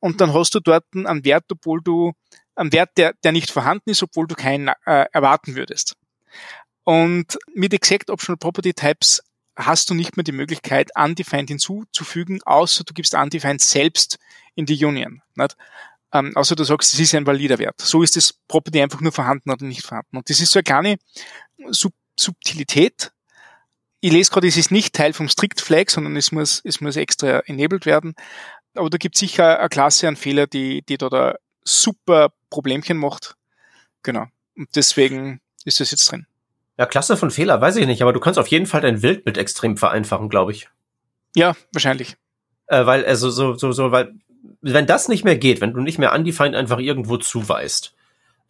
und 0.00 0.20
dann 0.20 0.34
hast 0.34 0.54
du 0.54 0.60
dort 0.60 0.84
einen 0.94 1.24
Wert, 1.24 1.44
obwohl 1.50 1.80
du, 1.82 2.12
einen 2.56 2.72
Wert, 2.72 2.90
der, 2.96 3.14
der 3.24 3.32
nicht 3.32 3.50
vorhanden 3.50 3.90
ist, 3.90 4.02
obwohl 4.02 4.26
du 4.26 4.34
keinen 4.34 4.68
äh, 4.86 5.06
erwarten 5.12 5.54
würdest. 5.54 5.94
Und 6.84 7.38
mit 7.54 7.72
Exact 7.72 8.10
Optional 8.10 8.36
Property 8.36 8.74
Types 8.74 9.22
hast 9.56 9.90
du 9.90 9.94
nicht 9.94 10.16
mehr 10.16 10.24
die 10.24 10.32
Möglichkeit, 10.32 10.90
Undefined 10.96 11.48
hinzuzufügen, 11.48 12.42
außer 12.44 12.84
du 12.84 12.94
gibst 12.94 13.14
Undefined 13.14 13.60
selbst 13.60 14.18
in 14.54 14.66
die 14.66 14.84
Union. 14.84 15.22
Nicht? 15.34 15.56
Ähm, 16.12 16.36
außer 16.36 16.56
du 16.56 16.64
sagst, 16.64 16.92
es 16.92 17.00
ist 17.00 17.14
ein 17.14 17.26
valider 17.26 17.58
Wert. 17.58 17.80
So 17.80 18.02
ist 18.02 18.16
das 18.16 18.34
Property 18.48 18.82
einfach 18.82 19.00
nur 19.00 19.12
vorhanden 19.12 19.50
oder 19.50 19.64
nicht 19.64 19.82
vorhanden. 19.82 20.18
Und 20.18 20.28
das 20.28 20.40
ist 20.40 20.52
so 20.52 20.58
eine 20.58 20.64
kleine 20.64 20.96
Sub 21.70 21.92
Subtilität. 22.18 23.10
Ich 24.00 24.12
lese 24.12 24.30
gerade, 24.30 24.46
es 24.46 24.58
ist 24.58 24.70
nicht 24.70 24.94
Teil 24.94 25.14
vom 25.14 25.30
Strict 25.30 25.60
Flag, 25.62 25.88
sondern 25.88 26.14
es 26.16 26.30
muss, 26.30 26.60
es 26.62 26.82
muss 26.82 26.96
extra 26.96 27.38
enabled 27.46 27.86
werden. 27.86 28.14
Aber 28.74 28.90
da 28.90 28.98
gibt 28.98 29.14
es 29.14 29.20
sicher 29.20 29.58
eine 29.58 29.68
Klasse 29.70 30.08
an 30.08 30.16
Fehler, 30.16 30.46
die, 30.46 30.82
die 30.82 30.98
da, 30.98 31.08
da 31.08 31.36
super 31.64 32.32
Problemchen 32.50 32.98
macht. 32.98 33.34
Genau. 34.02 34.26
Und 34.56 34.68
deswegen 34.76 35.40
ist 35.64 35.80
das 35.80 35.90
jetzt 35.90 36.10
drin. 36.10 36.26
Ja, 36.78 36.86
Klasse 36.86 37.16
von 37.16 37.30
Fehler 37.30 37.60
weiß 37.60 37.76
ich 37.76 37.86
nicht, 37.86 38.02
aber 38.02 38.12
du 38.12 38.20
kannst 38.20 38.38
auf 38.38 38.48
jeden 38.48 38.66
Fall 38.66 38.80
dein 38.80 39.02
Wildbild 39.02 39.38
extrem 39.38 39.76
vereinfachen, 39.76 40.28
glaube 40.28 40.52
ich. 40.52 40.68
Ja, 41.36 41.54
wahrscheinlich. 41.72 42.16
Äh, 42.66 42.86
weil, 42.86 43.04
also 43.04 43.30
so, 43.30 43.54
so, 43.54 43.72
so, 43.72 43.92
weil, 43.92 44.14
wenn 44.60 44.86
das 44.86 45.08
nicht 45.08 45.24
mehr 45.24 45.36
geht, 45.36 45.60
wenn 45.60 45.74
du 45.74 45.80
nicht 45.80 45.98
mehr 45.98 46.14
undefined 46.14 46.54
einfach 46.54 46.78
irgendwo 46.78 47.16
zuweist, 47.18 47.94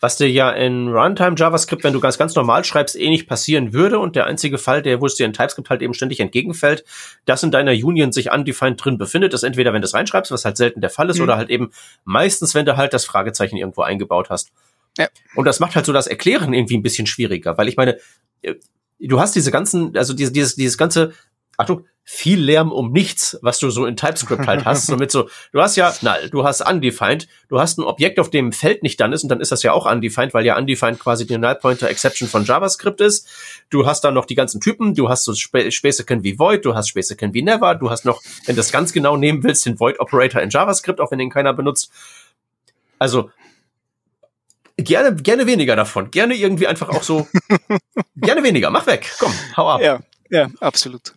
was 0.02 0.16
dir 0.16 0.28
ja 0.28 0.50
in 0.50 0.88
Runtime 0.88 1.36
JavaScript, 1.36 1.84
wenn 1.84 1.92
du 1.92 2.00
ganz, 2.00 2.18
ganz 2.18 2.34
normal 2.34 2.64
schreibst, 2.64 2.96
eh 2.96 3.08
nicht 3.08 3.28
passieren 3.28 3.72
würde 3.72 4.00
und 4.00 4.16
der 4.16 4.26
einzige 4.26 4.58
Fall, 4.58 4.82
der, 4.82 5.00
wo 5.00 5.06
es 5.06 5.14
dir 5.14 5.26
in 5.26 5.32
TypeScript 5.32 5.70
halt 5.70 5.80
eben 5.80 5.94
ständig 5.94 6.18
entgegenfällt, 6.18 6.84
dass 7.24 7.44
in 7.44 7.52
deiner 7.52 7.70
Union 7.70 8.10
sich 8.10 8.32
undefined 8.32 8.84
drin 8.84 8.98
befindet, 8.98 9.32
ist 9.32 9.44
entweder, 9.44 9.72
wenn 9.72 9.80
du 9.80 9.86
es 9.86 9.94
reinschreibst, 9.94 10.32
was 10.32 10.44
halt 10.44 10.56
selten 10.56 10.80
der 10.80 10.90
Fall 10.90 11.08
ist, 11.08 11.18
mhm. 11.18 11.24
oder 11.24 11.36
halt 11.36 11.50
eben 11.50 11.70
meistens, 12.04 12.52
wenn 12.56 12.66
du 12.66 12.76
halt 12.76 12.92
das 12.92 13.04
Fragezeichen 13.04 13.56
irgendwo 13.56 13.82
eingebaut 13.82 14.28
hast. 14.28 14.50
Ja. 14.98 15.08
Und 15.34 15.44
das 15.46 15.60
macht 15.60 15.74
halt 15.74 15.86
so 15.86 15.92
das 15.92 16.06
Erklären 16.06 16.52
irgendwie 16.52 16.76
ein 16.76 16.82
bisschen 16.82 17.06
schwieriger, 17.06 17.56
weil 17.56 17.68
ich 17.68 17.76
meine, 17.76 17.98
äh, 18.42 18.54
du 18.98 19.20
hast 19.20 19.34
diese 19.34 19.50
ganzen, 19.50 19.96
also 19.96 20.14
dieses, 20.14 20.32
dieses, 20.32 20.54
dieses 20.54 20.78
ganze, 20.78 21.12
Achtung, 21.56 21.84
viel 22.04 22.40
Lärm 22.40 22.72
um 22.72 22.90
nichts, 22.90 23.38
was 23.42 23.58
du 23.60 23.70
so 23.70 23.86
in 23.86 23.96
TypeScript 23.96 24.46
halt 24.46 24.64
hast. 24.64 24.86
Somit 24.86 25.12
so, 25.12 25.28
du 25.52 25.60
hast 25.60 25.76
ja, 25.76 25.94
na, 26.02 26.16
du 26.30 26.44
hast 26.44 26.60
undefined, 26.68 27.28
du 27.48 27.60
hast 27.60 27.78
ein 27.78 27.84
Objekt, 27.84 28.18
auf 28.18 28.30
dem 28.30 28.52
Feld 28.52 28.82
nicht 28.82 29.00
dann 29.00 29.12
ist, 29.12 29.22
und 29.22 29.28
dann 29.28 29.40
ist 29.40 29.52
das 29.52 29.62
ja 29.62 29.72
auch 29.72 29.90
undefined, 29.90 30.34
weil 30.34 30.44
ja 30.44 30.58
undefined 30.58 30.98
quasi 30.98 31.26
die 31.26 31.38
Null 31.38 31.54
Pointer 31.54 31.88
Exception 31.88 32.28
von 32.28 32.44
JavaScript 32.44 33.00
ist. 33.00 33.28
Du 33.70 33.86
hast 33.86 34.02
dann 34.02 34.14
noch 34.14 34.24
die 34.24 34.34
ganzen 34.34 34.60
Typen, 34.60 34.94
du 34.94 35.08
hast 35.08 35.24
so 35.24 35.34
Spä 35.34 35.70
Späßeken 35.70 36.24
wie 36.24 36.38
Void, 36.38 36.64
du 36.64 36.74
hast 36.74 36.88
Späßeken 36.88 37.34
wie 37.34 37.42
Never, 37.42 37.76
du 37.76 37.90
hast 37.90 38.04
noch, 38.04 38.20
wenn 38.46 38.56
du 38.56 38.60
das 38.60 38.72
ganz 38.72 38.92
genau 38.92 39.16
nehmen 39.16 39.44
willst, 39.44 39.64
den 39.64 39.78
Void 39.78 40.00
Operator 40.00 40.42
in 40.42 40.50
JavaScript, 40.50 41.00
auch 41.00 41.12
wenn 41.12 41.18
den 41.18 41.30
keiner 41.30 41.52
benutzt. 41.52 41.92
Also, 42.98 43.30
gerne, 44.76 45.14
gerne 45.16 45.46
weniger 45.46 45.76
davon. 45.76 46.10
Gerne 46.10 46.34
irgendwie 46.34 46.66
einfach 46.66 46.88
auch 46.88 47.02
so, 47.02 47.26
gerne 48.16 48.42
weniger. 48.42 48.70
Mach 48.70 48.86
weg. 48.86 49.10
Komm, 49.18 49.32
hau 49.56 49.68
ab. 49.68 49.80
Ja, 49.80 50.00
ja, 50.30 50.48
absolut. 50.60 51.14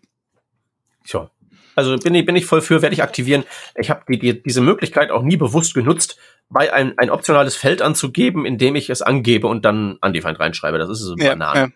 Tja. 1.05 1.29
Also 1.75 1.97
bin 1.97 2.15
ich, 2.15 2.25
bin 2.25 2.35
ich 2.35 2.45
voll 2.45 2.61
für, 2.61 2.81
werde 2.81 2.93
ich 2.93 3.03
aktivieren. 3.03 3.43
Ich 3.75 3.89
habe 3.89 4.03
die, 4.07 4.17
die, 4.17 4.41
diese 4.41 4.61
Möglichkeit 4.61 5.11
auch 5.11 5.23
nie 5.23 5.35
bewusst 5.35 5.73
genutzt, 5.73 6.17
bei 6.49 6.71
ein, 6.71 6.97
ein 6.97 7.09
optionales 7.09 7.55
Feld 7.55 7.81
anzugeben, 7.81 8.45
in 8.45 8.57
dem 8.57 8.75
ich 8.75 8.89
es 8.89 9.01
angebe 9.01 9.47
und 9.47 9.65
dann 9.65 9.97
Undefined 10.01 10.39
reinschreibe. 10.39 10.77
Das 10.77 10.89
ist 10.89 10.99
so 10.99 11.15
ja, 11.17 11.29
Banane. 11.29 11.73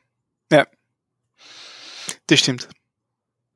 Ja, 0.52 0.60
ja. 0.60 0.68
Das 2.28 2.40
stimmt. 2.40 2.70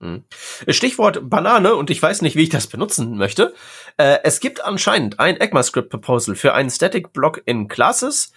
Hm. 0.04 0.24
Stichwort 0.68 1.30
Banane 1.30 1.76
und 1.76 1.90
ich 1.90 2.02
weiß 2.02 2.22
nicht, 2.24 2.36
wie 2.36 2.44
ich 2.44 2.50
das 2.50 2.68
benutzen 2.68 3.18
möchte. 3.18 3.54
Äh, 3.98 4.18
es 4.24 4.42
gibt 4.42 4.64
anscheinend 4.64 5.20
ein 5.20 5.38
ECMAScript 5.38 5.90
Proposal 5.90 6.36
für 6.36 6.54
einen 6.54 6.70
Static 6.70 7.14
Block 7.14 7.42
in 7.46 7.70
Classes 7.70 8.34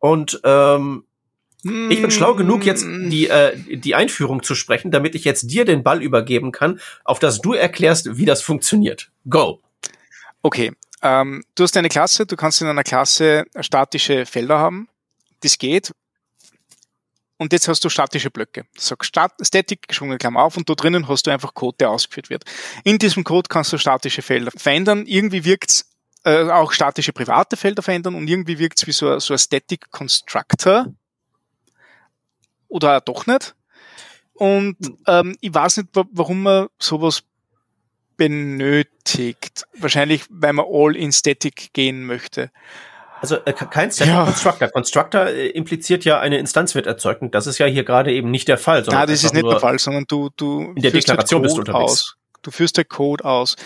und 0.00 0.40
ähm, 0.44 1.04
ich 1.62 2.02
bin 2.02 2.10
schlau 2.10 2.34
genug, 2.34 2.66
jetzt 2.66 2.84
die, 2.84 3.28
äh, 3.28 3.56
die 3.76 3.94
Einführung 3.94 4.42
zu 4.42 4.54
sprechen, 4.54 4.90
damit 4.90 5.14
ich 5.14 5.24
jetzt 5.24 5.50
dir 5.50 5.64
den 5.64 5.82
Ball 5.82 6.02
übergeben 6.02 6.52
kann, 6.52 6.78
auf 7.04 7.20
das 7.20 7.40
du 7.40 7.54
erklärst, 7.54 8.18
wie 8.18 8.26
das 8.26 8.42
funktioniert. 8.42 9.10
Go. 9.30 9.62
Okay. 10.42 10.72
Ähm, 11.00 11.42
du 11.54 11.62
hast 11.62 11.74
eine 11.78 11.88
Klasse, 11.88 12.26
du 12.26 12.36
kannst 12.36 12.60
in 12.60 12.68
einer 12.68 12.82
Klasse 12.82 13.44
statische 13.60 14.26
Felder 14.26 14.58
haben. 14.58 14.88
Das 15.40 15.56
geht. 15.56 15.92
Und 17.36 17.52
jetzt 17.52 17.66
hast 17.66 17.84
du 17.84 17.88
statische 17.88 18.30
Blöcke. 18.30 18.64
Sag 18.76 19.04
Stat 19.04 19.32
Static, 19.40 19.88
geschwungene 19.88 20.18
Klammer 20.18 20.42
auf 20.42 20.56
und 20.56 20.68
da 20.70 20.74
drinnen 20.74 21.08
hast 21.08 21.26
du 21.26 21.30
einfach 21.30 21.54
Code, 21.54 21.76
der 21.80 21.90
ausgeführt 21.90 22.30
wird. 22.30 22.44
In 22.84 22.98
diesem 22.98 23.24
Code 23.24 23.48
kannst 23.48 23.72
du 23.72 23.78
statische 23.78 24.22
Felder 24.22 24.52
verändern. 24.56 25.04
Irgendwie 25.06 25.44
wirkt's 25.44 25.90
äh, 26.24 26.48
auch 26.50 26.72
statische 26.72 27.12
private 27.12 27.56
Felder 27.56 27.82
verändern 27.82 28.14
und 28.14 28.28
irgendwie 28.28 28.58
wirkt's 28.58 28.86
wie 28.86 28.92
so, 28.92 29.18
so 29.18 29.34
ein 29.34 29.38
Static 29.38 29.90
Constructor 29.90 30.86
oder 32.68 33.00
doch 33.00 33.26
nicht. 33.26 33.54
Und 34.34 34.76
ähm, 35.06 35.36
ich 35.40 35.54
weiß 35.54 35.78
nicht, 35.78 35.88
warum 35.92 36.42
man 36.42 36.68
sowas 36.78 37.22
benötigt. 38.16 39.64
Wahrscheinlich, 39.78 40.24
weil 40.28 40.52
man 40.52 40.66
all 40.68 40.96
in 40.96 41.12
Static 41.12 41.72
gehen 41.72 42.04
möchte. 42.04 42.50
Also 43.24 43.36
äh, 43.36 43.54
kein 43.54 43.90
Static 43.90 44.12
ja. 44.12 44.24
Constructor. 44.26 44.68
Constructor 44.68 45.26
äh, 45.28 45.46
impliziert 45.48 46.04
ja 46.04 46.20
eine 46.20 46.36
Instanz 46.36 46.74
wird 46.74 46.86
erzeugt 46.86 47.22
und 47.22 47.34
das 47.34 47.46
ist 47.46 47.56
ja 47.56 47.64
hier 47.64 47.82
gerade 47.82 48.12
eben 48.12 48.30
nicht 48.30 48.48
der 48.48 48.58
Fall. 48.58 48.84
Nein, 48.86 49.08
das 49.08 49.24
ist 49.24 49.32
nicht 49.32 49.46
der 49.46 49.60
Fall, 49.60 49.78
sondern 49.78 50.04
du, 50.06 50.28
du 50.36 50.74
in 50.76 50.82
der 50.82 50.90
Deklaration 50.90 51.40
bist 51.40 51.56
du 51.56 51.60
unterwegs. 51.60 51.90
Aus. 51.90 52.16
Du 52.42 52.50
führst 52.50 52.76
der 52.76 52.84
Code 52.84 53.24
aus. 53.24 53.56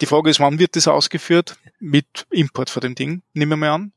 Die 0.00 0.06
Frage 0.06 0.30
ist, 0.30 0.38
wann 0.38 0.60
wird 0.60 0.76
das 0.76 0.86
ausgeführt? 0.86 1.56
Mit 1.80 2.28
Import 2.30 2.70
von 2.70 2.80
dem 2.80 2.94
Ding, 2.94 3.22
nehmen 3.34 3.50
wir 3.50 3.56
mal 3.56 3.70
an. 3.70 3.92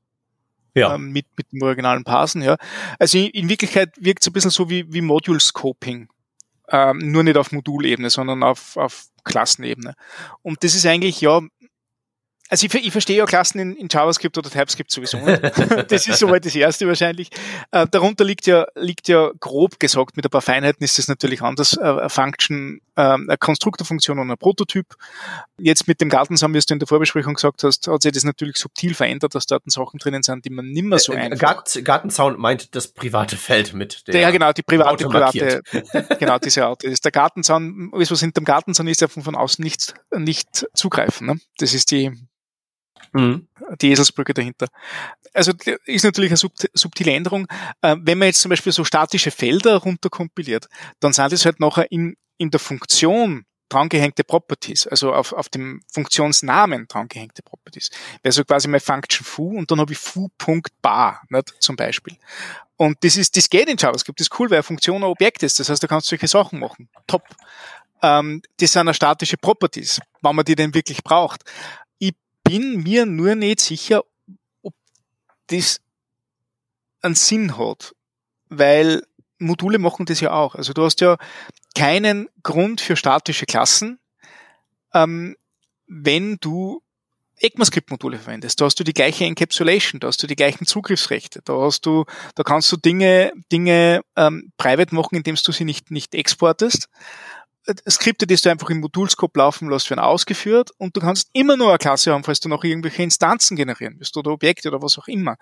Ja. 0.74 0.95
Ähm, 0.95 1.11
mit, 1.11 1.28
mit 1.38 1.51
dem 1.51 1.61
originalen 1.61 2.03
Parsen, 2.03 2.41
ja. 2.41 2.57
Also 2.97 3.19
in, 3.19 3.28
in 3.28 3.47
Wirklichkeit 3.47 3.89
wirkt 3.99 4.24
es 4.24 4.28
ein 4.28 4.34
bisschen 4.34 4.49
so 4.49 4.72
wie, 4.72 4.91
wie 4.91 5.01
Module 5.01 5.39
Scoping. 5.39 6.09
Ähm, 6.67 7.11
nur 7.11 7.22
nicht 7.22 7.38
auf 7.38 7.51
Modulebene, 7.51 8.09
sondern 8.09 8.41
auf, 8.41 8.76
auf 8.76 9.05
Klassenebene. 9.24 9.93
Und 10.41 10.63
das 10.63 10.74
ist 10.74 10.88
eigentlich, 10.88 11.22
ja, 11.22 11.41
also 12.52 12.66
ich, 12.66 12.76
ich 12.76 12.91
verstehe 12.91 13.16
ja 13.16 13.26
Klassen 13.26 13.60
in, 13.60 13.76
in 13.78 13.88
JavaScript 13.89 14.38
oder 14.38 14.49
TypeScript 14.49 14.91
sowieso 14.91 15.18
nicht. 15.20 15.41
das 15.89 16.06
ist 16.06 16.20
soweit 16.20 16.45
das 16.45 16.54
erste 16.54 16.86
wahrscheinlich. 16.86 17.30
Äh, 17.72 17.88
darunter 17.89 18.26
liegt 18.26 18.45
ja, 18.45 18.68
liegt 18.76 19.08
ja 19.08 19.32
grob 19.39 19.80
gesagt, 19.80 20.18
mit 20.18 20.26
ein 20.26 20.30
paar 20.30 20.41
Feinheiten 20.41 20.84
ist 20.84 20.97
das 20.97 21.08
natürlich 21.08 21.41
anders. 21.41 21.78
Äh, 21.78 21.84
eine 21.84 22.10
Function, 22.10 22.82
äh, 22.97 23.02
eine 23.04 23.38
Konstruktorfunktion 23.39 24.20
und 24.20 24.30
ein 24.30 24.38
Prototyp. 24.38 24.86
Jetzt 25.60 25.88
mit 25.88 26.02
dem 26.02 26.10
Gartensaum, 26.10 26.54
wie 26.54 26.60
du 26.60 26.74
in 26.74 26.80
der 26.80 26.89
Vorbesprechung 26.89 27.36
gesagt 27.36 27.64
hast, 27.64 27.88
hat 27.88 28.02
sich 28.02 28.12
das 28.12 28.26
natürlich 28.26 28.58
subtil 28.58 28.95
verändert, 28.95 29.34
dass 29.34 29.45
dort 29.45 29.64
Sachen 29.72 29.99
drinnen 29.99 30.22
sind, 30.22 30.43
die 30.43 30.49
man 30.49 30.66
nimmer 30.66 30.99
so 30.99 31.14
äh, 31.14 31.20
einfach. 31.20 31.39
Gart, 31.39 31.80
Gartenzaun 31.86 32.38
meint 32.38 32.76
das 32.76 32.89
private 32.89 33.38
Feld 33.38 33.74
mit 33.74 34.06
der. 34.10 34.20
Ja, 34.20 34.30
genau, 34.30 34.52
die 34.52 34.62
private, 34.62 35.08
private, 35.08 35.62
genau, 36.20 36.38
diese 36.38 36.66
Art. 36.66 36.84
Das 36.84 36.91
ist 36.91 37.06
der 37.06 37.14
Gartenzaun, 37.14 37.91
alles 37.93 38.12
was 38.12 38.20
hinterm 38.20 38.43
Gartenzaun 38.43 38.88
ist, 38.88 39.02
darf 39.02 39.16
man 39.16 39.24
von 39.24 39.36
außen 39.36 39.64
nicht, 39.64 39.93
nicht 40.14 40.68
zugreifen. 40.74 41.28
Ne? 41.28 41.39
Das 41.58 41.74
ist 41.74 41.91
die, 41.91 42.12
Mhm. 43.14 43.47
Die 43.82 43.91
Eselsbrücke 43.91 44.34
dahinter. 44.34 44.68
Also 45.34 45.53
ist 45.86 46.03
natürlich 46.03 46.32
eine 46.32 46.51
subtile 46.74 47.14
Änderung. 47.14 47.47
Äh, 47.82 47.95
wenn 47.99 48.18
man 48.18 48.28
jetzt 48.28 48.41
zum 48.41 48.49
Beispiel 48.49 48.72
so 48.72 48.84
statische 48.84 49.32
Felder 49.32 49.78
runterkompiliert, 49.78 50.68
dann 50.99 51.14
sind 51.14 51.32
es 51.32 51.45
halt 51.45 51.59
nachher 51.59 51.91
in, 51.91 52.16
in 52.38 52.51
der 52.51 52.59
Funktion 52.59 53.45
drangehängte 53.72 54.26
Properties, 54.26 54.86
also 54.86 55.14
auf, 55.14 55.32
auf 55.32 55.47
dem 55.47 55.82
Funktionsnamen 55.93 56.88
drangehängte 56.89 57.41
Properties. 57.41 57.89
Wäre 58.22 58.34
so 58.34 58.43
quasi 58.43 58.68
mein 58.68 58.82
Function 58.82 59.26
foo 59.26 59.57
und 59.57 59.72
dann 59.72 59.80
habe 59.80 59.93
ich 59.93 59.97
foo.bar, 59.97 61.22
nicht, 61.30 61.53
zum 61.59 61.78
Beispiel. 61.78 62.18
Und 62.76 62.97
das 63.03 63.16
ist, 63.16 63.38
das 63.38 63.49
geht 63.49 63.70
in 63.70 63.78
JavaScript, 63.78 64.20
das 64.20 64.28
ist 64.28 64.39
cool, 64.39 64.49
weil 64.49 64.57
eine 64.57 64.64
Funktion 64.64 64.97
ein 64.97 65.03
Objekt 65.03 65.43
ist. 65.43 65.59
Das 65.59 65.70
heißt, 65.70 65.82
da 65.82 65.88
kannst 65.88 66.07
du 66.07 66.09
solche 66.09 66.28
Sachen 66.28 66.59
machen. 66.59 66.89
Top. 67.07 67.24
Ähm, 68.01 68.41
das 68.59 68.74
sind 68.74 68.93
statische 68.93 69.38
Properties, 69.38 70.01
wenn 70.22 70.36
man 70.36 70.43
die 70.43 70.55
denn 70.55 70.74
wirklich 70.74 71.01
braucht 71.03 71.43
bin 72.52 72.84
mir 72.84 73.06
nur 73.06 73.36
nicht 73.36 73.62
sicher, 73.62 74.04
ob 74.62 74.74
das 75.47 75.80
einen 77.02 77.16
Sinn 77.16 77.58
hat, 77.58 77.95
weil 78.49 79.04
Module 79.39 79.80
machen 79.80 80.06
das 80.06 80.20
ja 80.20 80.34
auch. 80.34 80.56
Also 80.56 80.74
du 80.74 80.84
hast 80.84 80.99
ja 80.99 81.16
keinen 81.76 82.28
Grund 82.43 82.82
für 82.82 82.97
statische 82.97 83.45
Klassen, 83.45 83.99
ähm, 84.93 85.38
wenn 85.88 86.39
du 86.41 86.84
ECMAScript-Module 87.39 88.20
verwendest. 88.20 88.60
Da 88.60 88.66
hast 88.66 88.78
du 88.82 88.84
die 88.84 88.93
gleiche 88.93 89.24
Encapsulation, 89.24 90.02
da 90.02 90.08
hast 90.08 90.22
du 90.22 90.28
die 90.28 90.36
gleichen 90.36 90.66
Zugriffsrechte, 90.66 91.41
da 91.45 91.54
hast 91.54 91.86
du, 91.86 92.04
da 92.36 92.43
kannst 92.43 92.70
du 92.74 92.76
Dinge, 92.76 93.32
Dinge 93.49 94.02
ähm, 94.18 94.52
private 94.58 94.93
machen, 94.93 95.16
indem 95.16 95.36
du 95.36 95.52
sie 95.54 95.64
nicht, 95.64 95.89
nicht 95.89 96.14
exportest. 96.16 96.89
Skripte, 97.89 98.28
die 98.28 98.36
du 98.36 98.49
einfach 98.49 98.69
im 98.69 98.80
Modulscope 98.80 99.39
laufen 99.39 99.69
lässt, 99.69 99.89
werden 99.89 99.99
ausgeführt 99.99 100.72
und 100.78 100.95
du 100.95 101.01
kannst 101.01 101.30
immer 101.34 101.57
nur 101.57 101.69
eine 101.69 101.78
Klasse 101.78 102.13
haben, 102.13 102.24
falls 102.24 102.39
du 102.39 102.49
noch 102.49 102.63
irgendwelche 102.63 103.03
Instanzen 103.03 103.55
generieren 103.55 103.95
willst 103.97 104.15
oder 104.17 104.32
Objekte 104.32 104.69
oder 104.69 104.82
was 104.82 104.97
auch 104.97 105.07
immer. 105.07 105.38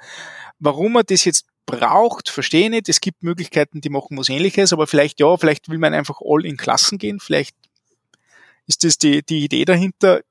Warum 0.59 0.93
man 0.93 1.03
das 1.07 1.25
jetzt 1.25 1.45
braucht, 1.65 2.29
verstehe 2.29 2.65
ich 2.65 2.69
nicht. 2.69 2.89
Es 2.89 3.01
gibt 3.01 3.23
Möglichkeiten, 3.23 3.81
die 3.81 3.89
machen 3.89 4.17
was 4.17 4.29
ähnliches, 4.29 4.73
aber 4.73 4.87
vielleicht 4.87 5.19
ja, 5.19 5.37
vielleicht 5.37 5.69
will 5.69 5.77
man 5.77 5.93
einfach 5.93 6.19
all 6.23 6.45
in 6.45 6.57
Klassen 6.57 6.97
gehen, 6.97 7.19
vielleicht 7.19 7.55
ist 8.67 8.83
das 8.83 8.97
die, 8.97 9.23
die 9.23 9.43
Idee 9.43 9.65
dahinter. 9.65 10.21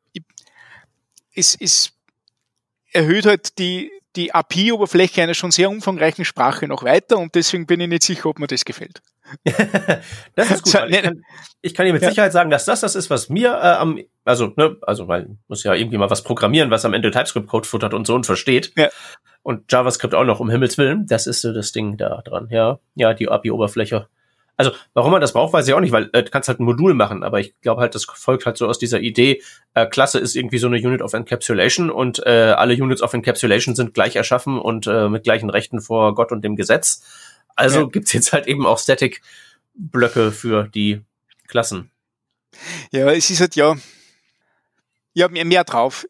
Es, 1.34 1.56
es 1.58 1.92
erhöht 2.92 3.26
halt 3.26 3.58
die, 3.58 3.90
die 4.16 4.34
API-Oberfläche 4.34 5.22
einer 5.22 5.34
schon 5.34 5.50
sehr 5.50 5.70
umfangreichen 5.70 6.24
Sprache 6.24 6.66
noch 6.66 6.82
weiter 6.82 7.18
und 7.18 7.34
deswegen 7.34 7.66
bin 7.66 7.80
ich 7.80 7.88
nicht 7.88 8.02
sicher, 8.02 8.26
ob 8.26 8.38
mir 8.38 8.46
das 8.46 8.64
gefällt. 8.64 9.02
Das 10.34 10.50
ist 10.50 10.62
gut. 10.62 10.74
Ich 10.88 11.02
kann, 11.02 11.22
ich 11.60 11.74
kann 11.74 11.86
dir 11.86 11.92
mit 11.92 12.02
ja. 12.02 12.08
Sicherheit 12.08 12.32
sagen, 12.32 12.50
dass 12.50 12.64
das 12.64 12.80
das 12.80 12.94
ist, 12.94 13.10
was 13.10 13.28
mir 13.28 13.50
äh, 13.50 13.76
am, 13.76 13.98
also, 14.24 14.52
ne, 14.56 14.76
also, 14.82 15.08
weil 15.08 15.36
muss 15.48 15.64
ja 15.64 15.74
irgendwie 15.74 15.98
mal 15.98 16.10
was 16.10 16.22
programmieren, 16.22 16.70
was 16.70 16.84
am 16.84 16.94
Ende 16.94 17.10
TypeScript-Code 17.10 17.66
futtert 17.66 17.94
und 17.94 18.06
so 18.06 18.14
und 18.14 18.26
versteht. 18.26 18.72
Ja. 18.76 18.88
Und 19.42 19.72
JavaScript 19.72 20.14
auch 20.14 20.24
noch, 20.24 20.40
um 20.40 20.50
Himmels 20.50 20.78
Willen. 20.78 21.06
Das 21.06 21.26
ist 21.26 21.40
so 21.40 21.52
das 21.52 21.72
Ding 21.72 21.96
da 21.96 22.22
dran. 22.24 22.48
Ja, 22.50 22.78
ja, 22.94 23.14
die 23.14 23.28
API-Oberfläche. 23.28 24.08
Also, 24.58 24.72
warum 24.92 25.12
man 25.12 25.20
das 25.20 25.32
braucht, 25.32 25.52
weiß 25.52 25.68
ich 25.68 25.74
auch 25.74 25.80
nicht, 25.80 25.92
weil 25.92 26.10
äh, 26.12 26.24
du 26.24 26.30
kannst 26.30 26.48
halt 26.48 26.58
ein 26.58 26.64
Modul 26.64 26.92
machen, 26.92 27.22
aber 27.22 27.38
ich 27.38 27.54
glaube 27.60 27.80
halt, 27.80 27.94
das 27.94 28.06
folgt 28.06 28.44
halt 28.44 28.56
so 28.56 28.66
aus 28.66 28.80
dieser 28.80 28.98
Idee, 28.98 29.40
äh, 29.74 29.86
Klasse 29.86 30.18
ist 30.18 30.34
irgendwie 30.34 30.58
so 30.58 30.66
eine 30.66 30.78
Unit 30.78 31.00
of 31.00 31.12
Encapsulation 31.12 31.90
und 31.90 32.26
äh, 32.26 32.54
alle 32.56 32.74
Units 32.74 33.00
of 33.00 33.14
Encapsulation 33.14 33.76
sind 33.76 33.94
gleich 33.94 34.16
erschaffen 34.16 34.58
und 34.58 34.88
äh, 34.88 35.08
mit 35.08 35.22
gleichen 35.22 35.48
Rechten 35.48 35.80
vor 35.80 36.12
Gott 36.16 36.32
und 36.32 36.44
dem 36.44 36.56
Gesetz. 36.56 37.04
Also 37.58 37.80
ja. 37.80 37.86
gibt's 37.86 38.12
jetzt 38.12 38.32
halt 38.32 38.46
eben 38.46 38.64
auch 38.66 38.78
Static-Blöcke 38.78 40.30
für 40.30 40.68
die 40.68 41.00
Klassen. 41.48 41.90
Ja, 42.92 43.10
es 43.10 43.30
ist 43.30 43.40
halt 43.40 43.56
ja, 43.56 43.76
ja 45.12 45.28
mehr, 45.28 45.44
mehr 45.44 45.64
drauf. 45.64 46.06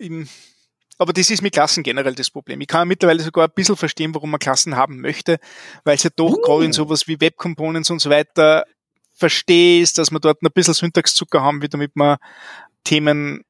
Aber 0.99 1.13
das 1.15 1.31
ist 1.31 1.41
mit 1.41 1.55
Klassen 1.55 1.83
generell 1.83 2.15
das 2.15 2.31
Problem. 2.31 2.61
Ich 2.61 2.69
kann 2.69 2.87
mittlerweile 2.87 3.23
sogar 3.23 3.47
ein 3.49 3.55
bisschen 3.55 3.77
verstehen, 3.77 4.15
warum 4.15 4.31
man 4.31 4.41
Klassen 4.41 4.77
haben 4.77 5.01
möchte, 5.01 5.39
weil 5.85 5.95
es 5.95 6.03
ja 6.03 6.11
doch 6.15 6.35
uh. 6.35 6.41
gerade 6.43 6.65
in 6.67 6.73
sowas 6.75 7.09
wie 7.09 7.19
Web 7.19 7.39
Components 7.39 7.89
und 7.89 8.01
so 8.01 8.11
weiter 8.11 8.65
versteht, 9.15 9.97
dass 9.97 10.11
man 10.11 10.21
dort 10.21 10.43
ein 10.43 10.51
bisschen 10.53 10.75
Syntaxzucker 10.75 11.43
haben 11.43 11.63
will, 11.63 11.71
damit 11.71 11.97
man 11.97 12.19
Themen, 12.85 13.43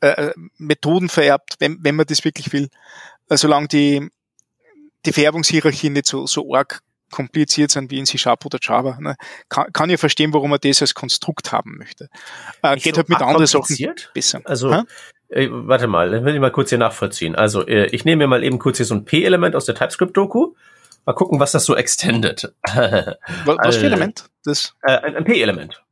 äh, 0.00 0.08
äh, 0.08 0.34
Methoden 0.58 1.08
vererbt, 1.08 1.56
wenn, 1.60 1.78
wenn 1.80 1.96
man 1.96 2.06
das 2.06 2.26
wirklich 2.26 2.52
will. 2.52 2.68
Äh, 3.30 3.38
solange 3.38 3.68
die, 3.68 4.06
die 5.06 5.12
Vererbungshierarchie 5.12 5.88
nicht 5.88 6.06
so, 6.06 6.26
so 6.26 6.54
arg 6.54 6.82
kompliziert 7.10 7.70
sind 7.70 7.90
wie 7.90 7.98
in 7.98 8.06
C-Sharp 8.06 8.44
oder 8.44 8.58
Java. 8.60 8.98
Ne? 9.00 9.16
Kann, 9.48 9.72
kann 9.72 9.90
ich 9.90 10.00
verstehen, 10.00 10.32
warum 10.32 10.50
man 10.50 10.58
das 10.62 10.80
als 10.80 10.94
Konstrukt 10.94 11.52
haben 11.52 11.76
möchte. 11.78 12.08
Äh, 12.62 12.76
geht 12.76 12.96
halt 12.96 13.08
mit 13.08 13.20
anderen 13.20 13.46
Sachen 13.46 13.76
besser. 14.14 14.40
Also, 14.44 14.72
äh, 15.28 15.48
warte 15.50 15.86
mal, 15.86 16.10
dann 16.10 16.24
will 16.24 16.34
ich 16.34 16.40
mal 16.40 16.50
kurz 16.50 16.70
hier 16.70 16.78
nachvollziehen. 16.78 17.34
Also, 17.34 17.66
äh, 17.66 17.86
ich 17.86 18.04
nehme 18.04 18.24
mir 18.24 18.28
mal 18.28 18.44
eben 18.44 18.58
kurz 18.58 18.78
hier 18.78 18.86
so 18.86 18.94
ein 18.94 19.04
P-Element 19.04 19.54
aus 19.54 19.64
der 19.64 19.74
TypeScript-Doku. 19.74 20.54
Mal 21.06 21.12
gucken, 21.14 21.40
was 21.40 21.52
das 21.52 21.64
so 21.64 21.76
extendet. 21.76 22.52
was, 22.64 23.76
für 23.76 23.86
Element? 23.86 24.26
Das? 24.44 24.74
Äh, 24.82 24.92
ein, 24.98 25.16
ein 25.16 25.24
P-Element. 25.24 25.82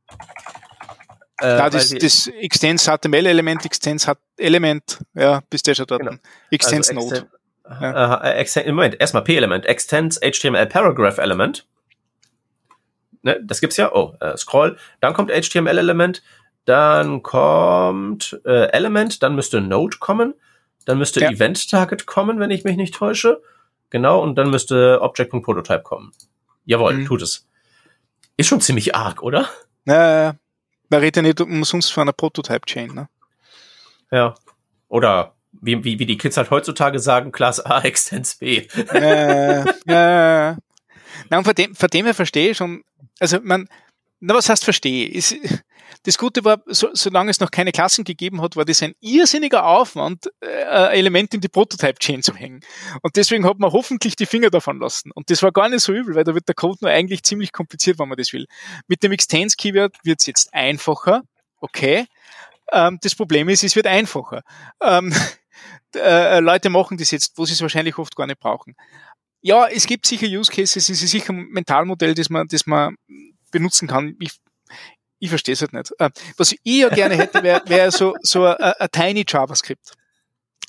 Äh, 1.41 1.57
ja, 1.57 1.71
das, 1.71 1.91
das 1.91 2.27
Extends 2.27 2.87
HTML-Element, 2.87 3.65
Extends 3.65 4.11
Element, 4.37 4.99
ja, 5.15 5.41
bist 5.49 5.67
du 5.67 5.71
ja 5.71 5.75
schon 5.77 5.87
dort. 5.87 6.01
Genau. 6.01 6.17
Extends 6.51 6.91
also 6.91 7.01
Node. 7.01 7.29
Ja. 7.69 8.23
Äh, 8.23 8.69
Moment, 8.73 9.01
erstmal 9.01 9.25
P-Element, 9.25 9.67
Extends 9.67 10.21
HTML 10.21 10.67
Paragraph 10.67 11.19
Element. 11.19 11.67
Ne, 13.23 13.41
das 13.45 13.61
gibt's 13.61 13.77
ja. 13.77 13.93
Oh, 13.93 14.15
äh, 14.21 14.37
Scroll. 14.37 14.79
Dann 15.01 15.13
kommt 15.13 15.31
HTML-Element. 15.31 16.23
Dann 16.65 17.23
kommt 17.23 18.41
äh, 18.45 18.71
Element. 18.71 19.23
Dann 19.23 19.35
müsste 19.35 19.61
Node 19.61 19.99
kommen. 19.99 20.35
Dann 20.87 20.99
müsste 20.99 21.21
ja. 21.21 21.31
Event 21.31 21.69
Target 21.71 22.07
kommen, 22.07 22.39
wenn 22.41 22.51
ich 22.51 22.65
mich 22.65 22.77
nicht 22.77 22.95
täusche. 22.95 23.43
Genau. 23.91 24.23
Und 24.23 24.37
dann 24.37 24.51
müsste 24.51 25.01
Object.prototype 25.03 25.83
kommen. 25.83 26.13
Jawohl, 26.65 26.95
mhm. 26.95 27.07
tut 27.07 27.23
es. 27.23 27.47
Ist 28.37 28.47
schon 28.47 28.61
ziemlich 28.61 28.95
arg, 28.95 29.23
oder? 29.23 29.49
Ja, 29.85 30.37
man 30.89 31.01
redet 31.01 31.17
ja 31.17 31.23
nicht 31.23 31.41
umsonst 31.41 31.93
von 31.93 32.03
einer 32.03 32.13
Prototype-Chain, 32.13 32.95
ne? 32.95 33.09
Ja. 34.11 34.35
Oder 34.89 35.35
wie, 35.53 35.83
wie, 35.85 35.99
wie 35.99 36.07
die 36.07 36.19
Kids 36.19 36.37
halt 36.37 36.51
heutzutage 36.51 36.99
sagen, 36.99 37.33
Class 37.33 37.61
A, 37.61 37.81
Extens 37.85 38.37
B. 38.37 38.67
Äh, 38.93 39.65
äh. 39.87 40.57
Und 41.31 41.45
von 41.45 41.55
dem, 41.55 41.75
von 41.75 41.89
dem 41.89 42.05
her 42.05 42.15
verstehe 42.15 42.51
ich 42.51 42.57
schon, 42.57 42.83
also 43.19 43.39
man, 43.43 43.69
na, 44.21 44.35
was 44.35 44.49
heißt 44.49 44.65
verstehe? 44.65 45.09
Ist, 45.09 45.37
das 46.05 46.17
Gute 46.17 46.45
war, 46.45 46.63
so, 46.67 46.89
solange 46.93 47.31
es 47.31 47.41
noch 47.41 47.51
keine 47.51 47.73
Klassen 47.73 48.05
gegeben 48.05 48.41
hat, 48.41 48.57
war 48.57 48.65
das 48.65 48.83
ein 48.83 48.95
irrsinniger 49.01 49.67
Aufwand, 49.67 50.31
äh, 50.41 50.97
Element 50.97 51.35
in 51.35 51.41
die 51.41 51.49
Prototype-Chain 51.49 52.23
zu 52.23 52.35
hängen. 52.35 52.61
Und 53.03 53.17
deswegen 53.17 53.45
hat 53.45 53.59
man 53.59 53.73
hoffentlich 53.73 54.17
die 54.17 54.27
Finger 54.27 54.51
davon 54.51 54.79
lassen. 54.79 55.11
Und 55.13 55.31
das 55.31 55.43
war 55.43 55.53
gar 55.53 55.69
nicht 55.69 55.83
so 55.83 55.93
übel, 55.93 56.15
weil 56.15 56.25
da 56.25 56.35
wird 56.35 56.49
der 56.49 56.55
Code 56.55 56.79
nur 56.83 56.91
eigentlich 56.91 57.25
ziemlich 57.25 57.53
kompliziert, 57.53 57.99
wenn 57.99 58.09
man 58.09 58.19
das 58.19 58.33
will. 58.33 58.47
Mit 58.87 59.03
dem 59.03 59.13
Extends-Keyword 59.13 59.97
wird 60.05 60.21
es 60.21 60.27
jetzt 60.27 60.55
einfacher. 60.55 61.23
Okay. 61.61 62.07
Ähm, 62.73 62.99
das 63.03 63.15
Problem 63.15 63.49
ist, 63.49 63.65
es 63.65 63.77
wird 63.77 63.87
einfacher. 63.87 64.43
Ähm, 64.83 65.15
äh, 65.95 66.41
Leute 66.41 66.71
machen 66.71 66.99
das 66.99 67.11
jetzt, 67.11 67.37
wo 67.37 67.45
sie 67.45 67.55
es 67.55 67.63
wahrscheinlich 67.63 67.99
oft 67.99 68.17
gar 68.17 68.27
nicht 68.27 68.41
brauchen. 68.41 68.75
ja, 69.41 69.67
es 69.69 69.87
gibt 69.87 70.07
sicher 70.07 70.27
Use 70.27 70.51
Cases, 70.51 70.89
es 70.89 71.03
ist 71.03 71.11
sicher 71.11 71.33
ein 71.33 71.49
Mentalmodell, 71.51 72.15
das 72.15 72.31
man, 72.31 72.47
das 72.49 72.67
man 72.67 72.97
benutzen 73.51 73.89
kann. 73.89 74.17
Ich, 74.21 74.33
ich 75.21 75.29
verstehe 75.29 75.55
es 75.55 75.61
halt 75.61 75.73
nicht. 75.73 75.93
Äh, 75.99 76.11
was 76.37 76.53
ich 76.53 76.61
ja 76.65 76.89
gerne 76.89 77.17
hätte, 77.17 77.43
wäre 77.43 77.63
wär 77.67 77.91
so, 77.91 78.17
so 78.23 78.47
ein, 78.47 78.89
Tiny 78.93 79.25
JavaScript 79.27 79.95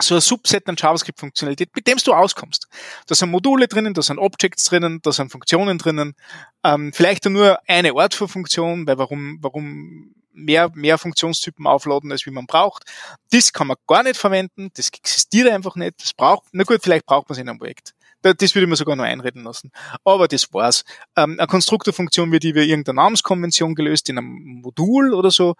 so 0.01 0.15
ein 0.15 0.21
Subset 0.21 0.67
an 0.67 0.75
JavaScript-Funktionalität, 0.77 1.75
mit 1.75 1.87
dem 1.87 1.97
du 1.97 2.13
auskommst. 2.13 2.67
Da 3.07 3.15
sind 3.15 3.31
Module 3.31 3.67
drinnen, 3.67 3.93
da 3.93 4.01
sind 4.01 4.17
Objects 4.17 4.65
drinnen, 4.65 5.01
da 5.03 5.11
sind 5.11 5.31
Funktionen 5.31 5.77
drinnen, 5.77 6.15
ähm, 6.63 6.93
vielleicht 6.93 7.25
nur 7.25 7.59
eine 7.67 7.93
Art 7.93 8.13
für 8.13 8.27
Funktion, 8.27 8.87
weil 8.87 8.97
warum, 8.97 9.39
warum 9.41 10.15
mehr, 10.43 10.71
mehr 10.73 10.97
Funktionstypen 10.97 11.67
aufladen, 11.67 12.11
als 12.11 12.25
wie 12.25 12.31
man 12.31 12.45
braucht. 12.45 12.83
Das 13.31 13.53
kann 13.53 13.67
man 13.67 13.77
gar 13.87 14.03
nicht 14.03 14.17
verwenden, 14.17 14.69
das 14.75 14.89
existiert 14.89 15.49
einfach 15.49 15.75
nicht, 15.75 16.01
das 16.01 16.13
braucht, 16.13 16.47
na 16.51 16.63
gut, 16.63 16.79
vielleicht 16.81 17.05
braucht 17.05 17.29
man 17.29 17.33
es 17.33 17.41
in 17.41 17.49
einem 17.49 17.59
Projekt. 17.59 17.93
Das 18.21 18.53
würde 18.53 18.65
ich 18.65 18.69
mir 18.69 18.75
sogar 18.75 18.97
noch 18.97 19.05
einreden 19.05 19.43
lassen. 19.43 19.71
Aber 20.03 20.27
das 20.27 20.53
war's. 20.53 20.83
Ähm, 21.15 21.37
eine 21.39 21.47
Konstruktorfunktion 21.47 22.31
wird 22.33 22.43
über 22.43 22.59
irgendeine 22.59 22.97
Namenskonvention 22.97 23.75
gelöst 23.75 24.09
in 24.09 24.17
einem 24.17 24.61
Modul 24.61 25.13
oder 25.13 25.31
so. 25.31 25.55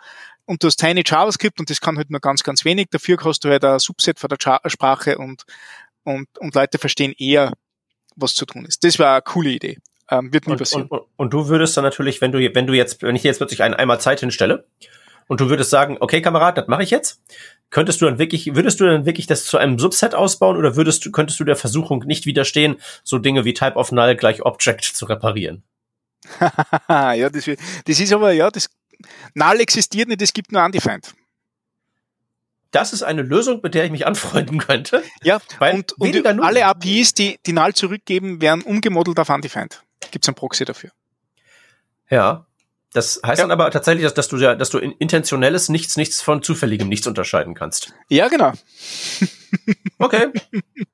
Und 0.46 0.62
du 0.62 0.68
hast 0.68 0.78
Tiny 0.78 1.04
JavaScript 1.06 1.60
und 1.60 1.70
das 1.70 1.80
kann 1.80 1.96
halt 1.96 2.10
nur 2.10 2.20
ganz, 2.20 2.44
ganz 2.44 2.66
wenig. 2.66 2.88
Dafür 2.92 3.18
hast 3.24 3.46
du 3.46 3.50
halt 3.50 3.64
ein 3.64 3.80
Subset 3.80 4.20
von 4.20 4.30
der 4.30 4.60
Sprache 4.66 5.18
und, 5.18 5.44
und, 6.04 6.28
und 6.38 6.54
Leute 6.54 6.80
verstehen 6.80 7.14
eher, 7.18 7.54
was 8.18 8.34
zu 8.34 8.46
tun 8.46 8.66
ist. 8.66 8.84
Das 8.84 9.00
war 9.00 9.14
eine 9.14 9.22
coole 9.22 9.52
Idee. 9.52 9.78
Ähm, 10.12 10.34
wird 10.34 10.48
nie 10.48 10.54
und, 10.54 10.60
passieren. 10.60 10.88
Und, 10.88 11.04
und, 11.18 11.34
du 11.34 11.48
würdest 11.50 11.78
dann 11.78 11.84
natürlich, 11.84 12.22
wenn 12.22 12.32
du, 12.32 12.40
wenn 12.40 12.68
du 12.68 12.74
jetzt, 12.74 13.02
wenn 13.04 13.16
ich 13.16 13.24
jetzt 13.24 13.38
plötzlich 13.38 13.62
einen 13.62 13.76
einmal 13.76 14.00
Zeit 14.00 14.20
hinstelle 14.20 14.66
und 15.28 15.40
du 15.40 15.50
würdest 15.50 15.70
sagen, 15.70 15.98
okay, 16.00 16.22
Kamerad, 16.22 16.58
das 16.58 16.68
mache 16.68 16.84
ich 16.84 16.90
jetzt, 16.90 17.22
könntest 17.70 18.02
du 18.02 18.06
dann 18.06 18.18
wirklich, 18.18 18.56
würdest 18.56 18.80
du 18.80 18.86
dann 18.86 19.06
wirklich 19.06 19.28
das 19.28 19.46
zu 19.46 19.58
einem 19.58 19.78
Subset 19.78 20.16
ausbauen 20.16 20.58
oder 20.58 20.76
würdest 20.76 21.06
du, 21.06 21.12
könntest 21.12 21.40
du 21.40 21.44
der 21.44 21.56
Versuchung 21.56 22.00
nicht 22.06 22.26
widerstehen, 22.26 22.78
so 23.04 23.20
Dinge 23.20 23.46
wie 23.46 23.54
Type 23.54 23.76
of 23.76 23.92
Null 23.92 24.16
gleich 24.16 24.44
Object 24.44 24.84
zu 24.84 25.06
reparieren? 25.06 25.64
ja, 26.90 27.30
das, 27.30 27.46
das 27.86 28.00
ist 28.00 28.14
aber, 28.14 28.32
ja, 28.32 28.50
das 28.50 28.70
Null 29.36 29.62
existiert 29.62 30.10
nicht, 30.10 30.22
es 30.22 30.34
gibt 30.34 30.52
nur 30.52 30.64
Undefined. 30.64 31.14
Das 32.72 32.94
ist 32.94 33.02
eine 33.02 33.24
Lösung, 33.24 33.62
mit 33.64 33.74
der 33.74 33.86
ich 33.86 33.92
mich 33.92 34.06
anfreunden 34.06 34.60
könnte. 34.60 35.04
Ja, 35.24 35.40
und, 35.60 35.94
und 35.94 36.28
alle 36.40 36.66
APIs, 36.66 37.14
die, 37.14 37.40
die 37.46 37.54
Null 37.54 37.74
zurückgeben, 37.74 38.42
werden 38.42 38.62
umgemodelt 38.62 39.20
auf 39.20 39.30
Undefined. 39.30 39.84
Gibt 40.12 40.26
es 40.26 40.30
ein 40.30 40.36
Proxy 40.36 40.66
dafür. 40.66 40.92
Ja, 42.10 42.48
das 42.94 43.22
heißt 43.24 43.38
ja. 43.38 43.44
dann 43.44 43.52
aber 43.52 43.70
tatsächlich, 43.70 44.04
dass, 44.04 44.16
dass 44.16 44.28
du 44.30 44.38
ja, 44.38 44.56
dass 44.56 44.72
du 44.72 44.80
in 44.80 44.94
intentionelles 44.94 45.70
Nichts, 45.70 45.96
nichts 45.96 46.22
von 46.22 46.42
zufälligem 46.42 46.90
Nichts 46.90 47.06
unterscheiden 47.06 47.54
kannst. 47.54 47.94
Ja, 48.10 48.28
genau. 48.30 48.54
okay. 50.00 50.30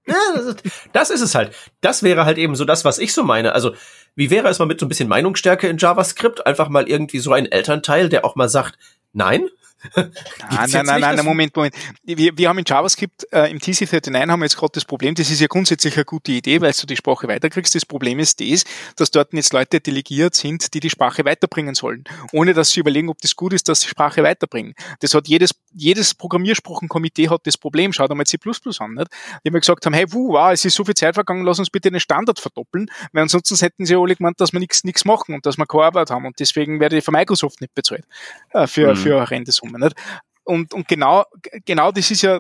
Ja, 0.06 0.16
das, 0.36 0.46
ist, 0.46 0.64
das 0.92 1.10
ist 1.10 1.22
es 1.22 1.36
halt. 1.36 1.56
Das 1.80 2.04
wäre 2.04 2.26
halt 2.26 2.38
eben 2.38 2.56
so 2.56 2.66
das, 2.66 2.84
was 2.84 3.00
ich 3.00 3.14
so 3.14 3.24
meine. 3.24 3.54
Also, 3.54 3.76
wie 4.14 4.30
wäre 4.30 4.50
es 4.50 4.60
mal 4.60 4.66
mit 4.66 4.80
so 4.80 4.86
ein 4.86 4.90
bisschen 4.90 5.08
Meinungsstärke 5.08 5.68
in 5.68 5.78
JavaScript? 5.78 6.46
Einfach 6.46 6.68
mal 6.68 6.90
irgendwie 6.90 7.20
so 7.20 7.32
ein 7.32 7.46
Elternteil, 7.46 8.10
der 8.10 8.26
auch 8.26 8.36
mal 8.36 8.50
sagt, 8.50 8.78
nein, 9.14 9.48
nein, 9.96 10.12
nein, 10.50 10.86
nein, 10.86 11.02
nein, 11.02 11.26
Moment, 11.26 11.56
Moment. 11.56 11.76
Wir, 12.04 12.38
wir 12.38 12.50
haben 12.50 12.58
in 12.60 12.66
JavaScript 12.68 13.28
äh, 13.32 13.52
im 13.52 13.60
TC39 13.60 14.30
haben 14.30 14.40
wir 14.40 14.46
jetzt 14.46 14.58
gerade 14.58 14.72
das 14.74 14.86
Problem, 14.86 15.16
das 15.16 15.30
ist 15.30 15.42
ja 15.42 15.48
grundsätzlich 15.48 15.96
eine 15.96 16.06
gute 16.06 16.32
Idee, 16.32 16.62
weil 16.62 16.74
du 16.74 16.86
die 16.86 16.96
Sprache 16.96 17.28
weiterkriegst. 17.28 17.76
Das 17.76 17.86
Problem 17.86 18.20
ist 18.20 18.40
das, 18.40 18.64
dass 18.96 19.12
dort 19.12 19.34
jetzt 19.34 19.54
Leute 19.54 19.80
delegiert 19.80 20.36
sind, 20.36 20.74
die 20.74 20.80
die 20.80 20.90
Sprache 20.90 21.26
weiterbringen 21.26 21.76
sollen, 21.76 22.04
ohne 22.32 22.54
dass 22.54 22.72
sie 22.72 22.80
überlegen, 22.80 23.10
ob 23.10 23.20
das 23.22 23.36
gut 23.36 23.54
ist, 23.54 23.70
dass 23.70 23.82
sie 23.82 23.90
Sprache 23.90 24.24
weiterbringen. 24.24 24.76
Das 25.00 25.14
hat 25.14 25.28
jedes, 25.28 25.52
jedes 25.76 26.16
Programmiersprachenkomitee 26.16 27.30
hat 27.30 27.42
das 27.46 27.58
Problem. 27.58 27.94
Schaut 27.94 28.10
einmal 28.10 28.26
C++ 28.26 28.38
an, 28.80 28.94
nicht? 28.94 29.08
Die 29.46 29.54
wir 29.54 29.60
gesagt 29.60 29.86
haben, 29.86 29.94
hey, 29.94 30.12
wuh, 30.12 30.34
wow, 30.34 30.52
es 30.52 30.66
ist 30.66 30.76
so 30.76 30.84
viel 30.84 30.96
Zeit 30.96 31.14
vergangen, 31.14 31.46
lass 31.46 31.60
uns 31.60 31.70
bitte 31.70 31.92
den 31.92 32.00
Standard 32.00 32.40
verdoppeln, 32.40 32.90
weil 33.12 33.24
ansonsten 33.24 33.56
hätten 33.58 33.86
sie 33.86 33.96
alle 33.96 34.16
gemeint, 34.16 34.42
dass 34.42 34.54
wir 34.54 34.60
nichts 34.60 34.84
nichts 34.84 35.06
machen 35.06 35.36
und 35.36 35.46
dass 35.46 35.58
wir 35.58 35.66
keine 35.68 35.84
Arbeit 35.84 36.10
haben 36.10 36.26
und 36.26 36.40
deswegen 36.40 36.80
werde 36.80 36.98
ich 36.98 37.04
von 37.04 37.14
Microsoft 37.14 37.62
nicht 37.62 37.76
bezahlt 37.76 38.06
äh, 38.52 38.68
für, 38.68 38.94
mhm. 38.94 38.98
für 38.98 39.20
horrende 39.20 39.52
Summen 39.52 39.76
kommen. 39.76 39.84
Nicht? 39.84 39.96
Und, 40.44 40.74
und 40.74 40.88
genau, 40.88 41.26
genau 41.66 41.92
das 41.92 42.12
ist 42.12 42.22
ja 42.22 42.40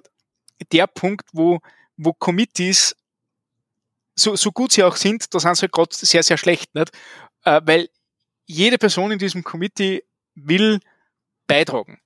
der 0.72 0.88
Punkt, 0.88 1.28
wo, 1.34 1.60
wo 1.98 2.14
Committees, 2.14 2.96
so, 4.16 4.36
so 4.36 4.52
gut 4.52 4.72
sie 4.72 4.84
auch 4.84 4.96
sind, 4.96 5.34
da 5.34 5.40
sind 5.40 5.56
sie 5.56 5.64
halt 5.64 5.72
gerade 5.72 5.94
sehr, 5.94 6.24
sehr 6.24 6.38
schlecht, 6.38 6.74
nicht? 6.76 6.92
Äh, 7.44 7.62
weil 7.66 7.90
jede 8.46 8.78
Person 8.78 9.12
in 9.12 9.20
diesem 9.20 9.44
Committee 9.44 10.04
will 10.36 10.80
beitragen 11.48 12.00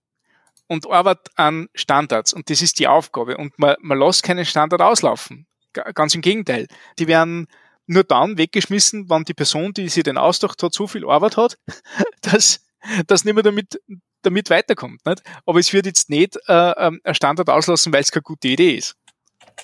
und 0.69 0.89
arbeitet 0.89 1.27
an 1.35 1.67
Standards 1.73 2.31
und 2.31 2.49
das 2.49 2.61
ist 2.61 2.79
die 2.79 2.87
Aufgabe 2.87 3.35
und 3.35 3.57
man, 3.59 3.75
man 3.81 3.99
lässt 3.99 4.23
keinen 4.23 4.45
Standard 4.45 4.81
auslaufen. 4.81 5.47
Ganz 5.73 6.15
im 6.15 6.21
Gegenteil. 6.21 6.67
Die 6.97 7.07
werden 7.07 7.47
nur 7.85 8.03
dann 8.03 8.37
weggeschmissen, 8.37 9.09
wenn 9.09 9.23
die 9.23 9.33
Person, 9.33 9.73
die 9.73 9.89
sie 9.89 10.03
den 10.03 10.17
ausdacht 10.17 10.63
hat, 10.63 10.73
so 10.73 10.87
viel 10.87 11.07
Arbeit 11.07 11.37
hat, 11.37 11.57
dass, 12.21 12.65
dass 13.07 13.25
nicht 13.25 13.33
mehr 13.33 13.43
damit 13.43 13.79
damit 14.21 14.49
weiterkommt. 14.49 15.05
Nicht? 15.05 15.23
Aber 15.45 15.59
es 15.59 15.73
wird 15.73 15.85
jetzt 15.85 16.09
nicht 16.09 16.37
äh, 16.47 16.71
ähm, 16.77 16.99
ein 17.03 17.15
Standard 17.15 17.49
auslassen, 17.49 17.93
weil 17.93 18.01
es 18.01 18.11
keine 18.11 18.23
gute 18.23 18.47
Idee 18.49 18.75
ist. 18.75 18.95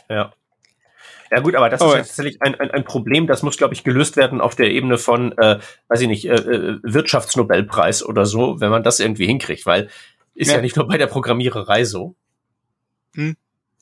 Ja. 0.09 0.33
Ja 1.31 1.39
gut, 1.39 1.55
aber 1.55 1.69
das 1.69 1.81
aber 1.81 1.99
ist 1.99 2.09
tatsächlich 2.09 2.41
ein, 2.41 2.53
ein, 2.55 2.69
ein 2.69 2.85
Problem, 2.85 3.25
das 3.25 3.41
muss, 3.41 3.57
glaube 3.57 3.73
ich, 3.73 3.83
gelöst 3.83 4.15
werden 4.15 4.41
auf 4.41 4.55
der 4.55 4.69
Ebene 4.69 4.99
von, 4.99 5.35
äh, 5.37 5.59
weiß 5.87 6.01
ich 6.01 6.07
nicht, 6.07 6.25
äh, 6.25 6.35
äh, 6.35 6.79
Wirtschaftsnobelpreis 6.83 8.05
oder 8.05 8.27
so, 8.27 8.61
wenn 8.61 8.69
man 8.69 8.83
das 8.83 8.99
irgendwie 8.99 9.25
hinkriegt, 9.25 9.65
weil 9.65 9.89
ist 10.35 10.49
ja, 10.49 10.57
ja 10.57 10.61
nicht 10.61 10.75
nur 10.75 10.87
bei 10.87 10.97
der 10.97 11.07
Programmiererei 11.07 11.85
so. 11.85 12.15
Hm. 13.15 13.35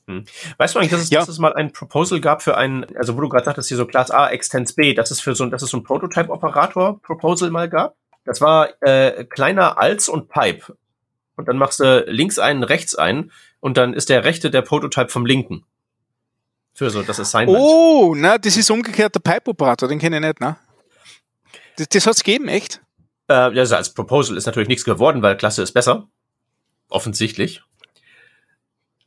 Hm. 0.08 0.26
Weißt 0.58 0.76
du 0.76 0.80
eigentlich, 0.80 0.92
dass 0.92 1.02
es, 1.02 1.10
ja. 1.10 1.20
dass 1.20 1.30
es 1.30 1.40
mal 1.40 1.54
ein 1.54 1.72
Proposal 1.72 2.20
gab 2.20 2.42
für 2.42 2.58
einen, 2.58 2.86
also 2.98 3.16
wo 3.16 3.22
du 3.22 3.30
gerade 3.30 3.46
sagtest, 3.46 3.70
hier 3.70 3.78
so 3.78 3.86
Class 3.86 4.12
A, 4.12 4.30
Extens 4.30 4.74
B, 4.74 4.94
dass 4.94 5.12
es 5.12 5.22
für 5.22 5.34
so, 5.34 5.46
dass 5.48 5.62
es 5.62 5.70
so 5.70 5.78
ein 5.78 5.84
Prototype-Operator-Proposal 5.84 7.50
mal 7.52 7.70
gab? 7.70 7.96
Das 8.26 8.42
war 8.42 8.70
äh, 8.82 9.26
kleiner 9.26 9.78
als 9.78 10.10
und 10.10 10.30
Pipe. 10.30 10.78
Und 11.36 11.48
dann 11.48 11.58
machst 11.58 11.80
du 11.80 12.06
links 12.08 12.38
einen, 12.38 12.64
rechts 12.64 12.96
einen 12.96 13.32
und 13.60 13.78
dann 13.78 13.94
ist 13.94 14.10
der 14.10 14.24
rechte 14.24 14.52
der 14.52 14.62
Prototype 14.62 15.10
vom 15.10 15.26
linken. 15.26 15.66
Für 16.74 16.90
so 16.90 17.02
das 17.02 17.20
Assignment. 17.20 17.58
Oh, 17.60 18.14
na, 18.16 18.38
das 18.38 18.58
ist 18.58 18.70
umgekehrt 18.70 19.16
der 19.16 19.20
Pipe-Operator, 19.20 19.88
den 19.88 20.00
kenne 20.00 20.18
ich 20.18 20.22
nicht, 20.22 20.40
ne? 20.42 20.58
Das, 21.78 21.88
das 21.90 22.08
hat's 22.08 22.24
gegeben, 22.24 22.48
echt? 22.48 22.82
Äh, 23.28 23.34
also 23.34 23.76
als 23.76 23.94
Proposal 23.94 24.38
ist 24.38 24.46
natürlich 24.46 24.70
nichts 24.70 24.84
geworden, 24.84 25.22
weil 25.22 25.38
Klasse 25.38 25.64
ist 25.64 25.72
besser. 25.72 26.08
Offensichtlich. 26.94 27.64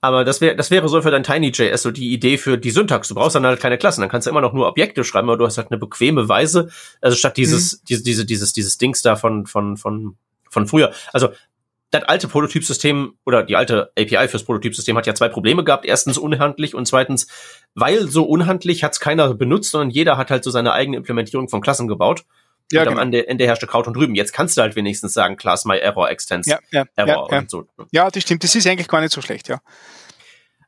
Aber 0.01 0.24
das 0.24 0.41
wäre, 0.41 0.57
das 0.57 0.72
wäre 0.72 0.89
so 0.89 1.01
für 1.01 1.11
dein 1.11 1.22
TinyJS 1.22 1.82
so 1.82 1.93
die 1.93 2.12
Idee 2.12 2.37
für 2.37 2.59
die 2.59 2.70
Syntax. 2.70 3.09
Du 3.09 3.14
brauchst 3.14 3.37
dann 3.37 3.47
halt 3.47 3.61
keine 3.61 3.78
Klassen. 3.78 4.01
Dann 4.01 4.11
kannst 4.11 4.26
du 4.26 4.30
immer 4.30 4.41
noch 4.41 4.53
nur 4.53 4.66
Objekte 4.66 5.05
schreiben, 5.05 5.28
aber 5.28 5.39
du 5.39 5.47
hast 5.47 5.57
halt 5.57 5.70
eine 5.70 5.78
bequeme 5.78 6.28
Weise. 6.28 6.68
Also 7.01 7.16
statt 7.16 7.37
dieses, 7.37 7.74
mhm. 7.74 7.84
diese, 7.89 8.03
diese, 8.03 8.26
dieses, 8.26 8.53
dieses 8.53 8.78
Dings 8.78 9.03
da 9.03 9.14
von, 9.14 9.47
von, 9.47 9.76
von, 9.76 10.16
von 10.51 10.66
früher. 10.66 10.93
Also, 11.12 11.28
das 11.93 12.03
alte 12.03 12.26
Prototypsystem 12.26 13.14
oder 13.24 13.45
die 13.45 13.55
alte 13.55 13.93
API 13.97 14.26
fürs 14.26 14.43
Prototypsystem 14.43 14.97
hat 14.97 15.07
ja 15.07 15.14
zwei 15.14 15.28
Probleme 15.28 15.62
gehabt. 15.62 15.87
Erstens 15.87 16.18
unhandlich 16.18 16.74
und 16.74 16.87
zweitens, 16.87 17.28
weil 17.74 18.09
so 18.09 18.24
unhandlich 18.24 18.82
hat 18.82 18.95
es 18.95 19.01
keiner 19.01 19.32
benutzt, 19.34 19.70
sondern 19.70 19.91
jeder 19.91 20.16
hat 20.16 20.32
halt 20.32 20.43
so 20.43 20.51
seine 20.51 20.72
eigene 20.72 20.97
Implementierung 20.97 21.49
von 21.49 21.61
Klassen 21.61 21.87
gebaut. 21.87 22.24
Ja, 22.72 22.82
und 22.82 22.88
genau. 22.88 23.00
am 23.00 23.06
Ende, 23.06 23.28
Ende 23.28 23.46
herrschte 23.46 23.66
Kraut 23.66 23.86
und 23.86 23.96
Rüben. 23.96 24.14
Jetzt 24.14 24.32
kannst 24.32 24.56
du 24.56 24.62
halt 24.62 24.74
wenigstens 24.74 25.14
sagen, 25.14 25.36
Class 25.36 25.64
my 25.64 25.76
error 25.76 26.10
extends 26.10 26.48
ja, 26.48 26.58
ja, 26.72 26.84
error 26.96 27.28
ja, 27.30 27.38
und 27.38 27.50
so. 27.50 27.66
Ja, 27.92 28.10
das 28.10 28.22
stimmt. 28.24 28.42
Das 28.42 28.54
ist 28.54 28.66
eigentlich 28.66 28.88
gar 28.88 29.00
nicht 29.00 29.12
so 29.12 29.22
schlecht, 29.22 29.48
ja. 29.48 29.60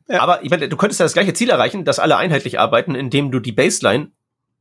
Aber 0.08 0.42
ich 0.42 0.50
meine, 0.50 0.68
du 0.68 0.76
könntest 0.76 1.00
ja 1.00 1.04
das 1.04 1.12
gleiche 1.12 1.34
Ziel 1.34 1.50
erreichen, 1.50 1.84
dass 1.84 1.98
alle 1.98 2.16
einheitlich 2.16 2.58
arbeiten, 2.58 2.94
indem 2.94 3.30
du 3.30 3.40
die 3.40 3.52
Baseline 3.52 4.12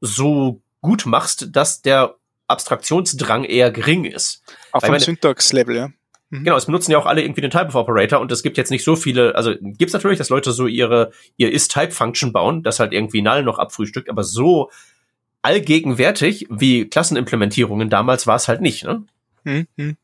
so 0.02 0.62
gut 0.82 1.06
machst, 1.06 1.56
dass 1.56 1.82
der 1.82 2.16
Abstraktionsdrang 2.48 3.44
eher 3.44 3.72
gering 3.72 4.06
ist. 4.06 4.44
Auf 4.72 4.84
dem 4.84 5.00
Syntax-Level, 5.00 5.76
ja. 5.76 5.88
Mhm. 6.30 6.44
Genau, 6.44 6.58
es 6.58 6.66
benutzen 6.66 6.92
ja 6.92 6.98
auch 6.98 7.06
alle 7.06 7.22
irgendwie 7.22 7.42
den 7.42 7.52
Type 7.52 7.68
of 7.68 7.76
Operator 7.76 8.20
und 8.20 8.32
es 8.32 8.44
gibt 8.44 8.58
jetzt 8.58 8.72
nicht 8.72 8.84
so 8.84 8.96
viele, 8.96 9.36
also 9.36 9.54
gibt's 9.62 9.94
natürlich, 9.94 10.18
dass 10.18 10.30
Leute 10.30 10.52
so 10.52 10.68
ihre 10.68 11.12
ihr 11.38 11.52
is-Type-Function 11.52 12.34
bauen, 12.34 12.64
das 12.64 12.80
halt 12.80 12.92
irgendwie 12.92 13.22
null 13.22 13.44
noch 13.44 13.60
abfrühstückt, 13.60 14.10
aber 14.10 14.24
so 14.24 14.70
allgegenwärtig 15.48 16.46
wie 16.50 16.90
Klassenimplementierungen 16.90 17.90
damals 17.90 18.28
war 18.28 18.36
es 18.36 18.50
halt 18.50 18.60
nicht. 18.60 18.84
Ne? 18.84 19.04
Mhm. 19.46 19.96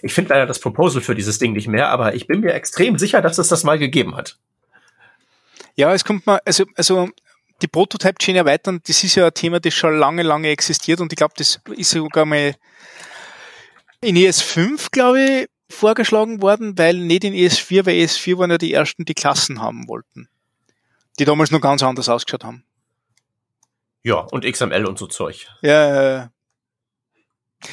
Ich 0.00 0.14
finde 0.14 0.32
leider 0.32 0.46
das 0.46 0.58
Proposal 0.58 1.02
für 1.02 1.14
dieses 1.14 1.38
Ding 1.38 1.52
nicht 1.52 1.68
mehr, 1.68 1.90
aber 1.90 2.14
ich 2.14 2.26
bin 2.26 2.40
mir 2.40 2.54
extrem 2.54 2.96
sicher, 2.98 3.20
dass 3.20 3.36
es 3.36 3.48
das 3.48 3.62
mal 3.62 3.78
gegeben 3.78 4.16
hat. 4.16 4.38
Ja, 5.76 5.92
es 5.92 6.02
kommt 6.02 6.26
mal, 6.26 6.40
also, 6.46 6.64
also 6.76 7.10
die 7.60 7.68
Prototype-Chain 7.68 8.36
erweitern, 8.36 8.80
das 8.86 9.04
ist 9.04 9.16
ja 9.16 9.26
ein 9.26 9.34
Thema, 9.34 9.60
das 9.60 9.74
schon 9.74 9.98
lange, 9.98 10.22
lange 10.22 10.48
existiert 10.48 11.00
und 11.00 11.12
ich 11.12 11.16
glaube, 11.16 11.34
das 11.36 11.60
ist 11.76 11.90
sogar 11.90 12.24
mal 12.24 12.54
in 14.00 14.16
ES5, 14.16 14.88
glaube 14.92 15.20
ich, 15.20 15.48
vorgeschlagen 15.68 16.40
worden, 16.40 16.78
weil 16.78 16.96
nicht 16.96 17.24
in 17.24 17.34
ES4, 17.34 17.84
weil 17.84 17.96
ES4 17.96 18.38
waren 18.38 18.50
ja 18.50 18.58
die 18.58 18.72
ersten, 18.72 19.04
die 19.04 19.14
Klassen 19.14 19.60
haben 19.60 19.88
wollten. 19.88 20.28
Die 21.18 21.26
damals 21.26 21.50
noch 21.50 21.60
ganz 21.60 21.82
anders 21.82 22.08
ausgeschaut 22.08 22.44
haben. 22.44 22.64
Ja, 24.04 24.16
und 24.16 24.44
XML 24.44 24.86
und 24.86 24.98
so 24.98 25.06
Zeug. 25.06 25.46
Ja, 25.62 26.30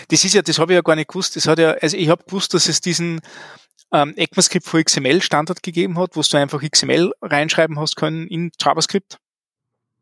das 0.08 0.24
ist 0.24 0.34
ja, 0.34 0.42
das 0.42 0.58
habe 0.58 0.72
ich 0.72 0.76
ja 0.76 0.82
gar 0.82 0.96
nicht 0.96 1.10
gewusst. 1.10 1.36
Das 1.36 1.48
hat 1.48 1.60
ja, 1.60 1.72
also 1.72 1.98
ich 1.98 2.08
habe 2.08 2.24
gewusst, 2.24 2.54
dass 2.54 2.70
es 2.70 2.80
diesen 2.80 3.20
ähm, 3.92 4.14
ECMAScript 4.16 4.66
für 4.66 4.84
XML 4.84 5.22
Standard 5.22 5.62
gegeben 5.62 6.00
hat, 6.00 6.16
wo 6.16 6.22
du 6.22 6.38
einfach 6.38 6.62
XML 6.62 7.12
reinschreiben 7.22 7.78
hast 7.78 7.98
können 7.98 8.28
in 8.28 8.52
JavaScript. 8.60 9.18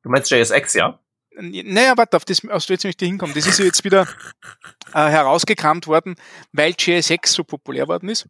Du 0.03 0.09
meinst 0.09 0.30
JSX, 0.30 0.75
ja? 0.75 0.99
naja, 1.41 1.93
warte, 1.95 2.17
auf 2.17 2.25
das, 2.25 2.47
auf 2.47 2.65
das 2.65 2.84
möchte 2.84 3.05
ich 3.05 3.09
hinkommen. 3.09 3.34
Das 3.34 3.47
ist 3.47 3.59
jetzt 3.59 3.84
wieder 3.84 4.07
äh, 4.93 5.09
herausgekramt 5.09 5.88
worden, 5.88 6.15
weil 6.51 6.73
JSX 6.77 7.34
so 7.34 7.43
populär 7.43 7.88
worden 7.88 8.09
ist. 8.09 8.27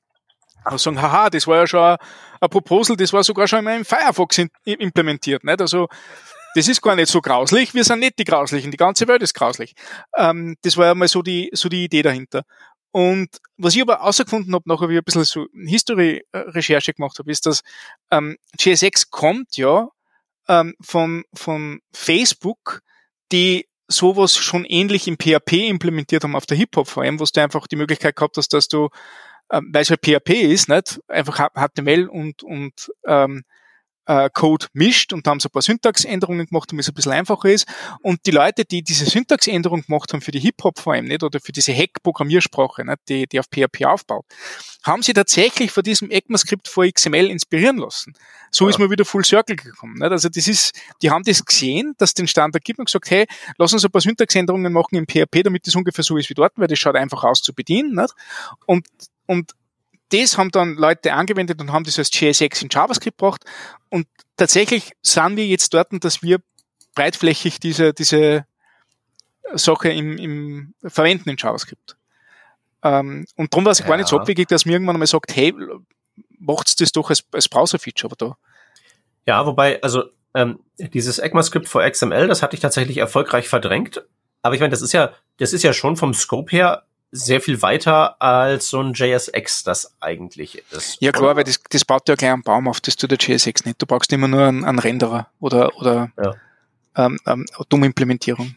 Und 0.70 0.80
sagen, 0.80 1.02
haha, 1.02 1.30
das 1.30 1.48
war 1.48 1.58
ja 1.58 1.68
schon 1.68 1.82
ein, 1.82 1.98
ein 2.42 2.50
Proposal, 2.50 2.98
das 2.98 3.14
war 3.14 3.24
sogar 3.24 3.48
schon 3.48 3.66
im 3.66 3.86
Firefox 3.86 4.38
in, 4.38 4.50
implementiert. 4.64 5.44
Nicht? 5.44 5.62
Also 5.62 5.88
das 6.56 6.68
ist 6.68 6.82
gar 6.82 6.96
nicht 6.96 7.10
so 7.10 7.22
grauslich, 7.22 7.74
wir 7.74 7.84
sind 7.84 8.00
nicht 8.00 8.20
die 8.20 8.24
Grauslichen, 8.24 8.72
die 8.72 8.78
ganze 8.78 9.08
Welt 9.08 9.22
ist 9.22 9.34
grauslich. 9.34 9.74
Ähm, 10.18 10.56
das 10.64 10.78
war 10.78 10.88
ja 10.88 10.96
mal 10.96 11.08
so 11.08 11.22
die, 11.22 11.50
so 11.54 11.70
die 11.70 11.86
Idee 11.86 12.02
dahinter. 12.02 12.44
Und 12.92 13.30
was 13.58 13.76
ich 13.76 13.82
aber 13.82 14.02
außergefunden 14.02 14.54
habe, 14.54 14.68
nachher 14.68 14.90
wie 14.90 14.94
ich 14.94 15.00
ein 15.00 15.04
bisschen 15.04 15.24
so 15.24 15.46
History-Recherche 15.54 16.94
gemacht 16.94 17.20
habe, 17.20 17.32
ist, 17.32 17.46
dass 17.46 17.62
ähm, 18.10 18.38
JSX 18.58 19.12
kommt 19.12 19.58
ja 19.58 19.90
ähm, 20.48 20.76
von, 20.82 21.24
von 21.34 21.82
Facebook, 21.94 22.82
die 23.32 23.68
sowas 23.88 24.36
schon 24.36 24.66
ähnlich 24.66 25.08
im 25.08 25.18
PHP 25.18 25.70
implementiert 25.70 26.24
haben 26.24 26.36
auf 26.36 26.46
der 26.46 26.58
Hip-Hop 26.58 26.88
vor 26.88 27.04
allem, 27.04 27.20
wo 27.20 27.26
du 27.26 27.42
einfach 27.42 27.68
die 27.68 27.76
Möglichkeit 27.76 28.16
gehabt 28.16 28.38
hast, 28.38 28.54
dass 28.54 28.68
du, 28.68 28.90
ähm, 29.52 29.70
weil 29.72 29.84
es 29.84 29.90
halt 29.90 30.02
PHP 30.04 30.30
ist, 30.52 30.70
nicht, 30.70 31.00
einfach 31.08 31.50
HTML 31.56 32.08
und, 32.08 32.44
und 32.44 32.92
ähm, 33.06 33.44
äh, 34.10 34.30
Code 34.34 34.66
mischt 34.74 35.14
und 35.14 35.28
da 35.28 35.32
haben 35.32 35.40
sie 35.40 35.48
ein 35.48 35.52
paar 35.52 35.62
Syntaxänderungen 35.62 36.48
gemacht, 36.48 36.72
damit 36.72 36.84
es 36.84 36.90
ein 36.90 36.96
bisschen 36.96 37.12
einfacher 37.12 37.50
ist. 37.50 37.68
Und 38.02 38.26
die 38.26 38.32
Leute, 38.32 38.66
die 38.66 38.82
diese 38.82 39.06
Syntaxänderung 39.06 39.84
gemacht 39.84 40.12
haben 40.12 40.22
für 40.22 40.32
die 40.32 40.40
Hip-Hop 40.40 40.80
vor 40.80 40.94
allem, 40.94 41.06
nicht, 41.06 41.22
oder 41.22 41.40
für 41.40 41.52
diese 41.52 41.74
Hack-Programmiersprache, 41.74 42.84
nicht, 42.84 42.98
die, 43.08 43.28
die 43.28 43.40
auf 43.40 43.46
PHP 43.46 43.86
aufbaut, 43.86 44.26
haben 44.84 45.04
sie 45.04 45.14
tatsächlich 45.14 45.72
von 45.72 45.84
diesem 45.84 46.10
ECMAScript 46.10 46.68
vor 46.68 46.88
XML 46.88 47.28
inspirieren 47.28 47.78
lassen. 47.78 48.16
So 48.50 48.66
ja. 48.66 48.72
ist 48.72 48.80
man 48.80 48.90
wieder 48.90 49.06
Full 49.06 49.24
Circle 49.24 49.56
gekommen. 49.56 50.00
Nicht? 50.00 50.12
Also 50.12 50.28
das 50.28 50.48
ist, 50.48 50.74
die 51.04 51.12
haben 51.12 51.24
das 51.24 51.46
gesehen, 51.46 51.94
dass 52.00 52.16
den 52.16 52.28
Standard 52.28 52.64
gibt 52.64 52.80
und 52.80 52.86
gesagt, 52.86 53.12
hey, 53.12 53.28
lass 53.60 53.74
uns 53.74 53.86
ein 53.86 53.92
paar 53.92 54.02
Syntaxänderungen 54.02 54.74
machen 54.74 54.96
im 54.96 55.06
PHP, 55.06 55.44
damit 55.44 55.68
das 55.68 55.76
ungefähr 55.76 56.04
so 56.04 56.18
ist 56.18 56.32
wie 56.32 56.34
dort, 56.34 56.54
weil 56.56 56.68
das 56.68 56.80
schaut 56.80 56.96
einfach 56.96 57.24
aus 57.24 57.42
zu 57.44 57.54
bedienen. 57.54 57.94
Nicht? 57.94 58.16
Und, 58.66 58.88
und 59.28 59.54
das 60.10 60.38
haben 60.38 60.52
dann 60.52 60.76
Leute 60.76 61.14
angewendet 61.14 61.62
und 61.62 61.72
haben 61.72 61.84
das 61.84 62.00
als 62.00 62.10
JSX 62.14 62.62
in 62.64 62.70
JavaScript 62.72 63.18
gebracht. 63.18 63.44
Und 63.90 64.08
tatsächlich 64.38 64.92
sind 65.02 65.38
wir 65.38 65.46
jetzt 65.46 65.74
dort, 65.74 65.88
dass 66.04 66.22
wir 66.22 66.40
breitflächig 66.96 67.60
diese, 67.60 67.94
diese 67.94 68.46
Sache 69.54 69.90
im, 69.90 70.18
im 70.18 70.74
verwenden 70.84 71.30
in 71.30 71.38
JavaScript. 71.38 71.96
Ähm, 72.84 73.26
und 73.36 73.54
darum 73.54 73.66
war 73.66 73.72
es 73.72 73.80
ja. 73.80 73.88
gar 73.88 73.98
nicht 73.98 74.10
so 74.10 74.20
abwegig, 74.20 74.48
dass 74.48 74.66
mir 74.66 74.74
irgendwann 74.74 74.96
einmal 74.96 75.08
sagt, 75.08 75.36
hey, 75.36 75.54
macht's 76.40 76.76
das 76.76 76.92
doch 76.92 77.10
als, 77.10 77.24
als 77.32 77.50
Browser-Feature, 77.50 78.12
aber 78.12 78.16
da. 78.16 78.38
Ja, 79.26 79.46
wobei, 79.46 79.82
also 79.84 80.06
ähm, 80.34 80.60
dieses 80.78 81.20
ECMAScript 81.20 81.68
for 81.68 81.88
XML, 81.88 82.28
das 82.28 82.42
hatte 82.42 82.56
ich 82.56 82.62
tatsächlich 82.62 82.98
erfolgreich 82.98 83.48
verdrängt. 83.48 84.04
Aber 84.42 84.56
ich 84.56 84.62
meine, 84.62 84.72
das 84.72 84.82
ist 84.82 84.94
ja, 84.94 85.14
das 85.38 85.54
ist 85.54 85.64
ja 85.64 85.74
schon 85.74 85.98
vom 85.98 86.14
Scope 86.14 86.52
her 86.52 86.84
sehr 87.12 87.42
viel 87.42 87.62
weiter 87.62 88.22
als 88.22 88.70
so 88.70 88.80
ein 88.82 88.94
JSX 88.94 89.64
das 89.64 89.96
eigentlich 90.00 90.64
ist. 90.72 91.02
Ja 91.02 91.12
klar, 91.12 91.36
weil 91.36 91.44
das, 91.44 91.60
das 91.70 91.86
baut 91.86 92.08
ja 92.08 92.16
gleich 92.16 92.32
einen 92.32 92.44
Baum 92.44 92.68
auf, 92.68 92.82
das 92.82 92.96
tut 92.96 93.12
der 93.12 93.18
JSX 93.18 93.66
nicht. 93.66 93.82
Du 93.82 93.86
brauchst 93.86 94.14
immer 94.14 94.28
nur 94.28 94.46
einen, 94.46 94.64
einen 94.64 94.80
Renderer 94.80 95.28
oder, 95.40 95.76
oder 95.78 96.12
ja. 96.22 96.36
ähm, 96.96 97.20
ähm, 97.26 97.46
dumme 97.70 97.88
Implementierung. 97.88 98.56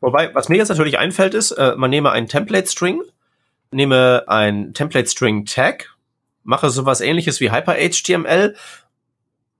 Wobei, 0.00 0.34
was 0.34 0.48
mir 0.48 0.56
jetzt 0.56 0.68
natürlich 0.68 0.98
einfällt, 0.98 1.34
ist, 1.34 1.52
äh, 1.52 1.74
man 1.76 1.90
nehme 1.90 2.10
einen 2.10 2.28
Template-String, 2.28 3.02
nehme 3.70 4.24
ein 4.26 4.74
Template-String-Tag, 4.74 5.94
mache 6.44 6.70
sowas 6.70 7.00
ähnliches 7.00 7.40
wie 7.40 7.50
Hyper-HTML 7.50 8.56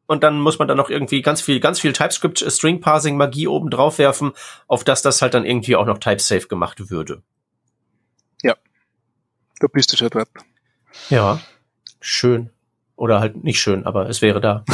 und 0.06 0.22
dann 0.22 0.40
muss 0.40 0.58
man 0.58 0.68
dann 0.68 0.76
noch 0.76 0.90
irgendwie 0.90 1.22
ganz 1.22 1.40
viel, 1.40 1.60
ganz 1.60 1.80
viel 1.80 1.92
TypeScript 1.92 2.44
String 2.48 2.80
Parsing 2.80 3.16
Magie 3.16 3.46
oben 3.46 3.70
drauf 3.70 3.98
werfen, 3.98 4.32
auf 4.66 4.84
das 4.84 5.02
das 5.02 5.22
halt 5.22 5.34
dann 5.34 5.44
irgendwie 5.44 5.76
auch 5.76 5.86
noch 5.86 5.98
type-safe 5.98 6.48
gemacht 6.48 6.90
würde. 6.90 7.22
Da 9.62 9.68
bist 9.68 9.92
du 9.92 9.96
schon 9.96 10.10
dort. 10.10 10.28
Ja, 11.08 11.40
schön. 12.00 12.50
Oder 12.96 13.20
halt 13.20 13.44
nicht 13.44 13.60
schön, 13.60 13.86
aber 13.86 14.08
es 14.08 14.20
wäre 14.20 14.40
da. 14.40 14.64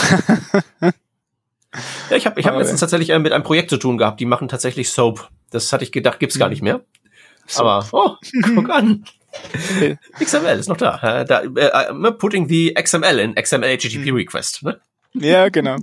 ja, 0.81 2.17
ich 2.17 2.25
habe 2.25 2.41
ich 2.41 2.47
hab 2.47 2.57
letztens 2.57 2.81
tatsächlich 2.81 3.11
äh, 3.11 3.19
mit 3.19 3.33
einem 3.33 3.45
Projekt 3.45 3.69
zu 3.69 3.77
tun 3.77 3.99
gehabt, 3.99 4.19
die 4.19 4.25
machen 4.25 4.49
tatsächlich 4.49 4.89
Soap. 4.91 5.29
Das 5.51 5.71
hatte 5.75 5.85
ich 5.85 5.93
gedacht, 5.93 6.21
gibt's 6.21 6.39
gar 6.39 6.49
nicht 6.49 6.63
mehr. 6.63 6.81
Soap. 7.47 7.67
Aber, 7.67 7.89
oh, 7.93 8.17
guck 8.55 8.71
an. 8.71 9.05
XML 10.19 10.59
ist 10.59 10.71
noch 10.71 10.79
da. 10.79 11.25
da 11.25 11.43
uh, 11.45 12.13
putting 12.13 12.49
the 12.49 12.73
XML 12.73 13.19
in 13.19 13.35
XML 13.35 13.77
HTTP 13.77 14.07
hm. 14.07 14.15
Request. 14.15 14.63
Ne? 14.63 14.81
Ja, 15.13 15.51
genau. 15.51 15.77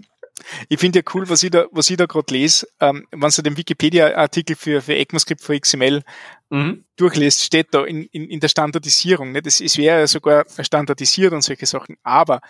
Ich 0.69 0.79
finde 0.79 0.99
ja 0.99 1.03
cool, 1.13 1.29
was 1.29 1.43
ich 1.43 1.51
da, 1.51 1.65
was 1.71 1.89
ich 1.89 1.97
da 1.97 2.05
gerade 2.05 2.33
lese, 2.33 2.67
ähm, 2.79 3.07
wenn 3.11 3.29
du 3.29 3.41
den 3.41 3.57
Wikipedia-Artikel 3.57 4.55
für, 4.55 4.81
für 4.81 4.95
ECMAScript 4.95 5.41
für 5.41 5.59
XML 5.59 6.03
mhm. 6.49 6.86
durchlässt, 6.97 7.43
steht 7.43 7.73
da 7.73 7.86
in, 7.86 8.03
in, 8.03 8.29
in 8.29 8.39
der 8.39 8.49
Standardisierung. 8.49 9.31
Ne? 9.31 9.41
Das, 9.41 9.61
es 9.61 9.77
wäre 9.77 10.01
ja 10.01 10.07
sogar 10.07 10.45
standardisiert 10.59 11.33
und 11.33 11.41
solche 11.41 11.65
Sachen. 11.65 11.97
Aber 12.03 12.41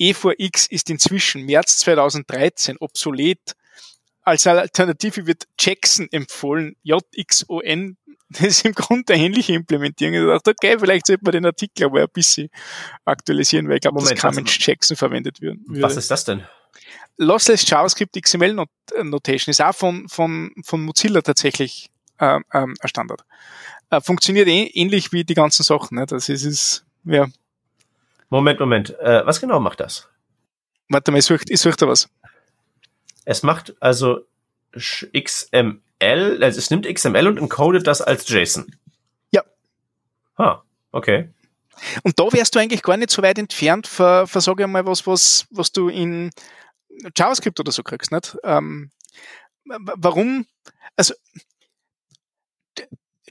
E4X 0.00 0.70
ist 0.70 0.90
inzwischen 0.90 1.44
März 1.44 1.78
2013 1.78 2.76
obsolet. 2.78 3.54
Als 4.22 4.46
Alternative 4.46 5.26
wird 5.26 5.44
Jackson 5.58 6.08
empfohlen, 6.10 6.76
JXON. 6.82 7.96
Das 8.30 8.42
ist 8.42 8.66
im 8.66 8.74
Grunde 8.74 9.14
eine 9.14 9.24
ähnliche 9.24 9.54
Implementierung. 9.54 10.14
Ich 10.14 10.20
dachte, 10.20 10.50
okay, 10.50 10.78
vielleicht 10.78 11.06
sollte 11.06 11.24
man 11.24 11.32
den 11.32 11.46
Artikel 11.46 11.86
aber 11.86 12.02
ein 12.02 12.08
bisschen 12.12 12.50
aktualisieren, 13.06 13.66
weil 13.68 13.76
ich 13.76 13.80
glaube, 13.80 14.00
dass 14.00 14.14
kein 14.14 14.34
Mensch 14.34 14.58
Jackson 14.60 14.98
verwendet 14.98 15.40
wird. 15.40 15.56
Was 15.66 15.96
ist 15.96 16.10
das 16.10 16.26
denn? 16.26 16.44
Lossless 17.16 17.68
JavaScript 17.68 18.20
XML 18.20 18.54
Not 18.54 18.68
Notation 19.02 19.50
ist 19.50 19.60
auch 19.60 19.74
von, 19.74 20.08
von, 20.08 20.52
von 20.64 20.82
Mozilla 20.82 21.20
tatsächlich 21.20 21.90
ähm, 22.20 22.44
ähm, 22.52 22.74
ein 22.80 22.88
Standard. 22.88 23.24
Äh, 23.90 24.00
funktioniert 24.00 24.48
eh, 24.48 24.64
ähnlich 24.74 25.12
wie 25.12 25.24
die 25.24 25.34
ganzen 25.34 25.62
Sachen. 25.62 25.98
Ne? 25.98 26.06
Das 26.06 26.28
ist, 26.28 26.44
ist 26.44 26.84
ja. 27.04 27.26
Moment, 28.30 28.60
Moment. 28.60 28.98
Äh, 29.00 29.24
was 29.26 29.40
genau 29.40 29.60
macht 29.60 29.80
das? 29.80 30.08
Warte 30.88 31.10
mal, 31.10 31.18
ich 31.18 31.24
suche, 31.24 31.44
ich 31.48 31.60
suche 31.60 31.76
da 31.76 31.88
was. 31.88 32.08
Es 33.24 33.42
macht 33.42 33.74
also 33.80 34.20
XML, 34.72 36.42
also 36.42 36.58
es 36.58 36.70
nimmt 36.70 36.86
XML 36.86 37.26
und 37.26 37.38
encodet 37.38 37.86
das 37.86 38.00
als 38.00 38.28
JSON. 38.28 38.74
Ja. 39.30 39.42
Ah, 40.36 40.62
okay. 40.92 41.28
Und 42.02 42.18
da 42.18 42.24
wärst 42.32 42.54
du 42.54 42.58
eigentlich 42.58 42.82
gar 42.82 42.96
nicht 42.96 43.10
so 43.10 43.22
weit 43.22 43.38
entfernt, 43.38 43.86
für, 43.86 44.26
für 44.26 44.40
sag 44.40 44.60
ich 44.60 44.66
mal, 44.66 44.86
was, 44.86 45.06
was, 45.06 45.46
was 45.50 45.72
du 45.72 45.88
in 45.88 46.30
JavaScript 47.16 47.58
oder 47.60 47.72
so 47.72 47.82
kriegst, 47.82 48.12
nicht? 48.12 48.36
Ähm, 48.44 48.90
warum? 49.64 50.46
Also, 50.96 51.14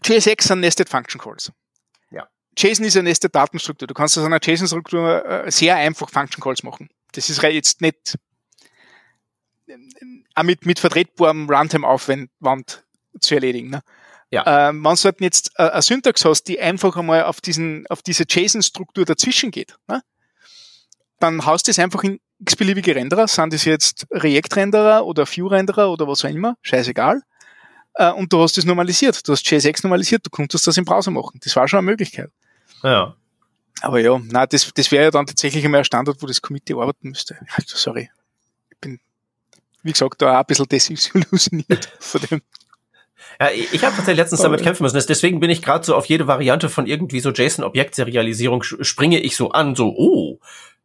JSX 0.04 0.48
sind 0.48 0.60
Nested 0.60 0.90
Function 0.90 1.20
Calls. 1.20 1.52
Ja. 2.12 2.28
JSON 2.58 2.86
ist 2.86 2.96
eine 2.96 3.10
Nested 3.10 3.34
Datenstruktur. 3.34 3.88
Du 3.88 3.94
kannst 3.94 4.18
aus 4.18 4.26
einer 4.26 4.40
JSON-Struktur 4.42 5.26
äh, 5.26 5.52
sehr 5.52 5.76
einfach 5.76 6.10
Function 6.10 6.42
Calls 6.42 6.64
machen. 6.64 6.90
Das 7.14 7.30
ist 7.30 7.42
jetzt 7.42 7.82
nicht 7.82 8.18
auch 10.36 10.44
mit, 10.44 10.66
mit 10.66 10.80
vertretbarem 10.80 11.50
Runtime-Aufwand 11.50 12.86
zu 13.20 13.36
erledigen. 13.36 13.70
Ne? 13.70 13.84
Ja. 14.30 14.70
Ähm, 14.70 14.84
wenn 14.84 14.96
du 14.96 15.04
halt 15.04 15.22
jetzt 15.22 15.52
äh, 15.56 15.70
eine 15.70 15.82
Syntax 15.82 16.26
hast, 16.26 16.44
die 16.44 16.60
einfach 16.60 16.98
einmal 16.98 17.24
auf 17.24 17.40
diesen, 17.40 17.88
auf 17.88 18.02
diese 18.02 18.26
JSON-Struktur 18.28 19.06
dazwischen 19.06 19.52
geht, 19.52 19.76
ne? 19.88 20.02
dann 21.20 21.46
haust 21.46 21.68
du 21.68 21.72
es 21.72 21.80
einfach 21.80 22.04
in 22.04 22.20
x-beliebige 22.40 22.96
Renderer, 22.96 23.28
sind 23.28 23.54
das 23.54 23.66
jetzt 23.66 24.06
React-Renderer 24.12 25.06
oder 25.06 25.26
Vue-Renderer 25.26 25.90
oder 25.92 26.08
was 26.08 26.24
auch 26.26 26.30
immer, 26.30 26.58
scheißegal. 26.62 27.22
Äh, 27.96 28.12
und 28.12 28.32
du 28.32 28.42
hast 28.42 28.58
das 28.58 28.66
normalisiert. 28.66 29.28
Du 29.28 29.32
hast 29.32 29.50
JSX 29.50 29.84
normalisiert, 29.84 30.26
du 30.26 30.30
konntest 30.30 30.68
das 30.68 30.78
im 30.78 30.86
Browser 30.86 31.12
machen. 31.12 31.40
Das 31.44 31.56
war 31.56 31.68
schon 31.68 31.80
eine 31.80 31.86
Möglichkeit. 31.86 32.30
Ja. 32.84 33.16
Aber 33.82 34.00
ja, 34.00 34.20
na, 34.24 34.46
das, 34.46 34.72
das 34.74 34.92
wäre 34.92 35.06
ja 35.06 35.12
dann 35.12 35.26
tatsächlich 35.26 35.64
einmal 35.66 35.82
ein 35.82 35.86
Standard, 35.86 36.22
wo 36.22 36.28
das 36.28 36.42
Committee 36.42 36.74
arbeiten 36.74 37.10
müsste. 37.10 37.38
Also, 37.56 37.78
sorry. 37.78 38.10
Ich 38.72 38.78
bin, 38.80 39.00
wie 39.84 39.92
gesagt, 39.92 40.22
da 40.22 40.36
auch 40.36 40.40
ein 40.40 40.46
bisschen 40.46 40.68
desillusioniert 40.68 41.92
von 42.00 42.22
dem. 42.22 42.42
Ja, 43.40 43.50
ich 43.52 43.84
habe 43.84 43.96
tatsächlich 43.96 44.18
letztens 44.18 44.42
damit 44.42 44.64
kämpfen 44.64 44.84
müssen. 44.84 45.02
Deswegen 45.08 45.40
bin 45.40 45.50
ich 45.50 45.62
gerade 45.62 45.86
so 45.86 45.96
auf 45.96 46.06
jede 46.06 46.28
Variante 46.28 46.70
von 46.70 46.88
irgendwie 46.88 47.20
so 47.20 47.32
JSON-Objektserialisierung 47.32 48.64
springe 48.64 49.20
ich 49.20 49.36
so 49.36 49.52
an, 49.52 49.76
so, 49.76 49.94
oh, 49.96 50.40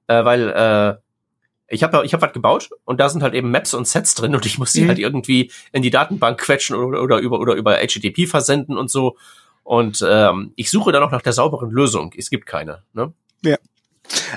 äh, 0.07 0.25
weil 0.25 0.51
äh, 0.51 1.75
ich 1.75 1.83
habe 1.83 2.05
ich 2.05 2.13
hab 2.13 2.21
was 2.21 2.33
gebaut 2.33 2.71
und 2.85 3.01
da 3.01 3.09
sind 3.09 3.23
halt 3.23 3.35
eben 3.35 3.51
Maps 3.51 3.73
und 3.73 3.89
Sets 3.89 4.15
drin 4.15 4.35
und 4.35 4.45
ich 4.45 4.59
muss 4.59 4.73
die 4.73 4.83
mhm. 4.83 4.89
halt 4.89 4.99
irgendwie 4.99 5.51
in 5.73 5.83
die 5.83 5.91
Datenbank 5.91 6.39
quetschen 6.39 6.77
oder, 6.77 7.03
oder 7.03 7.19
über 7.19 7.41
oder 7.41 7.55
über 7.55 7.77
HTTP 7.77 8.27
versenden 8.29 8.77
und 8.77 8.91
so. 8.91 9.17
Und 9.65 10.05
ähm, 10.07 10.53
ich 10.57 10.71
suche 10.71 10.93
dann 10.93 11.03
auch 11.03 11.11
nach 11.11 11.23
der 11.23 11.33
sauberen 11.33 11.71
Lösung. 11.71 12.13
Es 12.17 12.29
gibt 12.29 12.47
keine. 12.47 12.83
Ne? 12.93 13.13
Ja. 13.43 13.57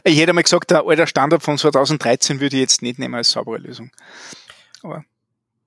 Ich 0.04 0.20
hätte 0.20 0.34
mal 0.34 0.44
gesagt, 0.44 0.72
der 0.72 0.86
alte 0.86 1.08
Standard 1.08 1.44
von 1.44 1.58
2013 1.58 2.40
würde 2.40 2.56
ich 2.56 2.62
jetzt 2.62 2.82
nicht 2.82 3.00
nehmen 3.00 3.16
als 3.16 3.32
saubere 3.32 3.58
Lösung. 3.58 3.92
Aber 4.84 5.04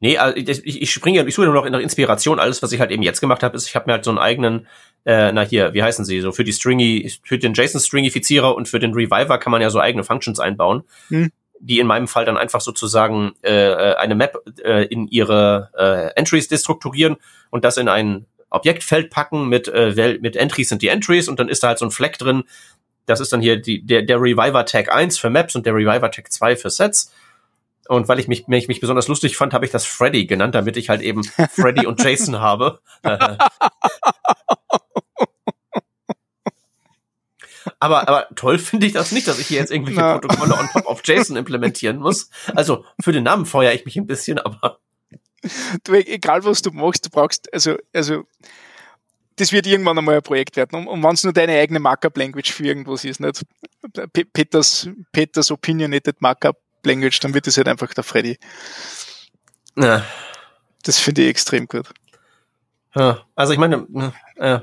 Nee, 0.00 0.16
also 0.16 0.36
ich, 0.36 0.82
ich 0.82 0.90
springe, 0.92 1.26
ich 1.26 1.34
suche 1.34 1.46
nur 1.46 1.54
noch 1.54 1.68
nach 1.68 1.80
Inspiration. 1.80 2.38
Alles, 2.38 2.62
was 2.62 2.72
ich 2.72 2.80
halt 2.80 2.90
eben 2.90 3.02
jetzt 3.02 3.20
gemacht 3.20 3.42
habe, 3.42 3.56
ist, 3.56 3.66
ich 3.66 3.74
habe 3.74 3.86
mir 3.86 3.94
halt 3.94 4.04
so 4.04 4.10
einen 4.10 4.18
eigenen, 4.18 4.68
äh, 5.04 5.32
na 5.32 5.42
hier, 5.42 5.74
wie 5.74 5.82
heißen 5.82 6.04
sie, 6.04 6.20
so 6.20 6.30
für 6.30 6.44
die 6.44 6.52
Stringy, 6.52 7.10
für 7.24 7.38
den 7.38 7.54
JSON-Stringifizierer 7.54 8.54
und 8.54 8.68
für 8.68 8.78
den 8.78 8.94
Reviver 8.94 9.38
kann 9.38 9.50
man 9.50 9.60
ja 9.60 9.70
so 9.70 9.80
eigene 9.80 10.04
Functions 10.04 10.38
einbauen. 10.38 10.84
Hm 11.08 11.30
die 11.60 11.78
in 11.78 11.86
meinem 11.86 12.08
Fall 12.08 12.24
dann 12.24 12.36
einfach 12.36 12.60
sozusagen 12.60 13.32
äh, 13.42 13.94
eine 13.94 14.14
Map 14.14 14.38
äh, 14.62 14.84
in 14.84 15.08
ihre 15.08 15.70
äh, 15.76 16.18
Entries 16.18 16.48
destrukturieren 16.48 17.16
und 17.50 17.64
das 17.64 17.76
in 17.76 17.88
ein 17.88 18.26
Objektfeld 18.50 19.10
packen 19.10 19.48
mit, 19.48 19.68
äh, 19.68 20.18
mit 20.20 20.36
Entries 20.36 20.68
sind 20.68 20.82
die 20.82 20.88
Entries 20.88 21.28
und 21.28 21.38
dann 21.38 21.48
ist 21.48 21.62
da 21.62 21.68
halt 21.68 21.78
so 21.78 21.84
ein 21.84 21.90
Fleck 21.90 22.18
drin. 22.18 22.44
Das 23.06 23.20
ist 23.20 23.32
dann 23.32 23.40
hier 23.40 23.56
die, 23.56 23.84
der, 23.84 24.02
der 24.02 24.20
Reviver 24.20 24.64
Tag 24.64 24.94
1 24.94 25.18
für 25.18 25.30
Maps 25.30 25.54
und 25.54 25.66
der 25.66 25.74
Reviver 25.74 26.10
Tag 26.10 26.30
2 26.30 26.56
für 26.56 26.70
Sets. 26.70 27.12
Und 27.88 28.06
weil 28.06 28.18
ich 28.18 28.28
mich, 28.28 28.46
mich, 28.48 28.68
mich 28.68 28.80
besonders 28.80 29.08
lustig 29.08 29.36
fand, 29.38 29.54
habe 29.54 29.64
ich 29.64 29.70
das 29.70 29.86
Freddy 29.86 30.26
genannt, 30.26 30.54
damit 30.54 30.76
ich 30.76 30.90
halt 30.90 31.00
eben 31.00 31.24
Freddy 31.24 31.86
und 31.86 32.02
Jason 32.02 32.38
habe. 32.40 32.80
aber, 37.80 38.06
aber 38.08 38.28
toll 38.34 38.58
finde 38.58 38.86
ich 38.86 38.92
das 38.92 39.10
nicht, 39.10 39.26
dass 39.26 39.38
ich 39.38 39.46
hier 39.46 39.58
jetzt 39.58 39.72
irgendwelche 39.72 40.00
Na. 40.00 40.18
Protokolle 40.18 40.58
on 40.58 40.68
top 40.68 40.84
of 40.86 41.00
JSON 41.02 41.36
implementieren 41.36 41.96
muss. 41.96 42.28
Also 42.54 42.84
für 43.00 43.12
den 43.12 43.24
Namen 43.24 43.46
feuere 43.46 43.72
ich 43.72 43.86
mich 43.86 43.96
ein 43.96 44.06
bisschen, 44.06 44.38
aber. 44.38 44.80
Du, 45.84 45.94
egal 45.94 46.44
was 46.44 46.60
du 46.60 46.70
machst, 46.70 47.06
du 47.06 47.10
brauchst, 47.10 47.50
also, 47.54 47.76
also, 47.94 48.24
das 49.36 49.52
wird 49.52 49.66
irgendwann 49.66 49.96
einmal 49.96 50.16
ein 50.16 50.22
Projekt 50.22 50.56
werden. 50.56 50.80
Und, 50.80 50.88
und 50.88 51.02
wenn 51.02 51.14
es 51.14 51.24
nur 51.24 51.32
deine 51.32 51.58
eigene 51.58 51.78
Markup-Language 51.80 52.52
für 52.52 52.64
irgendwas 52.64 53.04
ist, 53.04 53.20
nicht? 53.20 53.46
Peters, 54.32 54.90
Peters 55.12 55.50
Opinionated 55.50 56.20
Markup 56.20 56.58
Language, 56.88 57.20
dann 57.20 57.34
wird 57.34 57.46
es 57.46 57.56
halt 57.56 57.68
einfach 57.68 57.92
der 57.94 58.04
Freddy. 58.04 58.38
Ja. 59.76 60.04
Das 60.82 60.98
finde 60.98 61.22
ich 61.22 61.28
extrem 61.28 61.66
gut. 61.66 61.86
Ja, 62.94 63.24
also 63.34 63.52
ich 63.52 63.58
meine, 63.58 63.86
äh, 64.36 64.60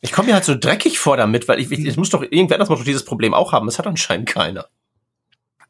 ich 0.00 0.12
komme 0.12 0.28
mir 0.28 0.34
halt 0.34 0.44
so 0.44 0.56
dreckig 0.58 0.98
vor 0.98 1.16
damit, 1.16 1.48
weil 1.48 1.60
ich, 1.60 1.70
ich, 1.70 1.84
ich 1.84 1.96
muss 1.96 2.10
doch 2.10 2.22
irgendwer 2.22 2.56
anders 2.56 2.68
mal 2.68 2.82
dieses 2.82 3.04
Problem 3.04 3.34
auch 3.34 3.52
haben. 3.52 3.66
Das 3.66 3.78
hat 3.78 3.86
anscheinend 3.86 4.28
keiner. 4.28 4.66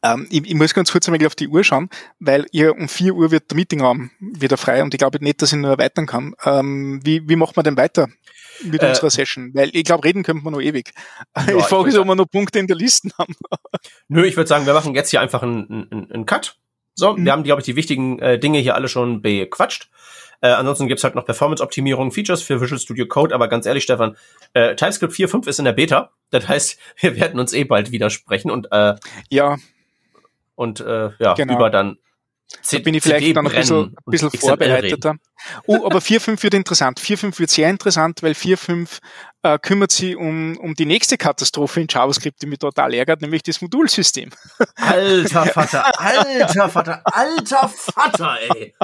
Ähm, 0.02 0.26
ich, 0.30 0.46
ich, 0.46 0.54
muss 0.54 0.74
ganz 0.74 0.92
kurz 0.92 1.08
einmal 1.08 1.24
auf 1.26 1.34
die 1.34 1.48
Uhr 1.48 1.64
schauen, 1.64 1.88
weil 2.18 2.46
ihr 2.52 2.74
um 2.74 2.88
4 2.88 3.14
Uhr 3.14 3.30
wird 3.30 3.50
der 3.50 3.56
Meetingraum 3.56 4.10
wieder 4.20 4.56
frei 4.56 4.82
und 4.82 4.92
ich 4.94 4.98
glaube 4.98 5.22
nicht, 5.22 5.42
dass 5.42 5.52
ich 5.52 5.58
nur 5.58 5.70
erweitern 5.70 6.06
kann. 6.06 6.34
Ähm, 6.44 7.00
wie, 7.04 7.28
wie 7.28 7.36
macht 7.36 7.56
man 7.56 7.64
denn 7.64 7.76
weiter 7.76 8.08
mit 8.62 8.82
äh, 8.82 8.88
unserer 8.88 9.10
Session? 9.10 9.50
Weil 9.54 9.70
ich 9.72 9.84
glaube, 9.84 10.04
reden 10.04 10.22
könnte 10.22 10.44
man 10.44 10.52
noch 10.52 10.60
ewig. 10.60 10.92
Ja, 11.36 11.46
ich 11.58 11.64
frage 11.64 11.84
mich, 11.84 11.98
ob 11.98 12.06
wir 12.06 12.14
noch 12.14 12.30
Punkte 12.30 12.58
in 12.58 12.66
der 12.66 12.76
Liste 12.76 13.10
haben. 13.18 13.34
Nö, 14.08 14.24
ich 14.24 14.36
würde 14.36 14.48
sagen, 14.48 14.66
wir 14.66 14.74
machen 14.74 14.94
jetzt 14.94 15.10
hier 15.10 15.20
einfach 15.20 15.42
einen, 15.42 15.88
einen, 15.90 16.10
einen 16.12 16.26
Cut. 16.26 16.58
So, 16.94 17.12
mhm. 17.12 17.24
wir 17.24 17.32
haben, 17.32 17.44
glaube 17.44 17.60
ich, 17.60 17.64
die 17.66 17.76
wichtigen 17.76 18.18
äh, 18.18 18.38
Dinge 18.38 18.58
hier 18.58 18.74
alle 18.74 18.88
schon 18.88 19.22
bequatscht. 19.22 19.90
Äh, 20.40 20.48
ansonsten 20.48 20.88
gibt's 20.88 21.04
halt 21.04 21.14
noch 21.14 21.24
Performance-Optimierung, 21.24 22.12
Features 22.12 22.42
für 22.42 22.60
Visual 22.60 22.78
Studio 22.78 23.06
Code, 23.06 23.34
aber 23.34 23.48
ganz 23.48 23.66
ehrlich, 23.66 23.84
Stefan, 23.84 24.16
äh, 24.52 24.74
TypeScript 24.74 25.14
4.5 25.14 25.48
ist 25.48 25.58
in 25.58 25.64
der 25.64 25.72
Beta. 25.72 26.10
Das 26.30 26.48
heißt, 26.48 26.78
wir 27.00 27.16
werden 27.16 27.40
uns 27.40 27.52
eh 27.52 27.64
bald 27.64 27.90
widersprechen 27.90 28.50
und 28.50 28.68
äh, 28.72 28.94
ja. 29.30 29.56
Und 30.54 30.80
äh, 30.80 31.10
ja, 31.18 31.34
genau. 31.34 31.54
über 31.54 31.70
dann 31.70 31.98
da 32.70 32.78
bin 32.78 32.94
ich 32.94 33.02
vielleicht 33.02 33.36
dann 33.36 33.46
ein 33.46 33.52
bisschen, 33.52 33.84
ein 33.84 34.10
bisschen 34.10 34.30
vorbereiteter. 34.30 35.16
Oh, 35.66 35.84
aber 35.84 35.98
4.5 35.98 36.42
wird 36.42 36.54
interessant. 36.54 37.00
4.5 37.00 37.38
wird 37.38 37.50
sehr 37.50 37.68
interessant, 37.68 38.22
weil 38.22 38.32
4.5 38.32 38.98
äh, 39.42 39.58
kümmert 39.58 39.92
sich 39.92 40.16
um, 40.16 40.56
um 40.58 40.74
die 40.74 40.86
nächste 40.86 41.18
Katastrophe 41.18 41.80
in 41.80 41.86
JavaScript, 41.88 42.40
die 42.42 42.46
mich 42.46 42.58
total 42.58 42.94
ärgert, 42.94 43.20
nämlich 43.20 43.42
das 43.42 43.60
Modulsystem. 43.60 44.30
Alter 44.76 45.46
Vater, 45.52 46.00
alter 46.00 46.68
Vater, 46.68 47.02
alter 47.04 47.68
Vater, 47.68 48.38
ey. 48.54 48.74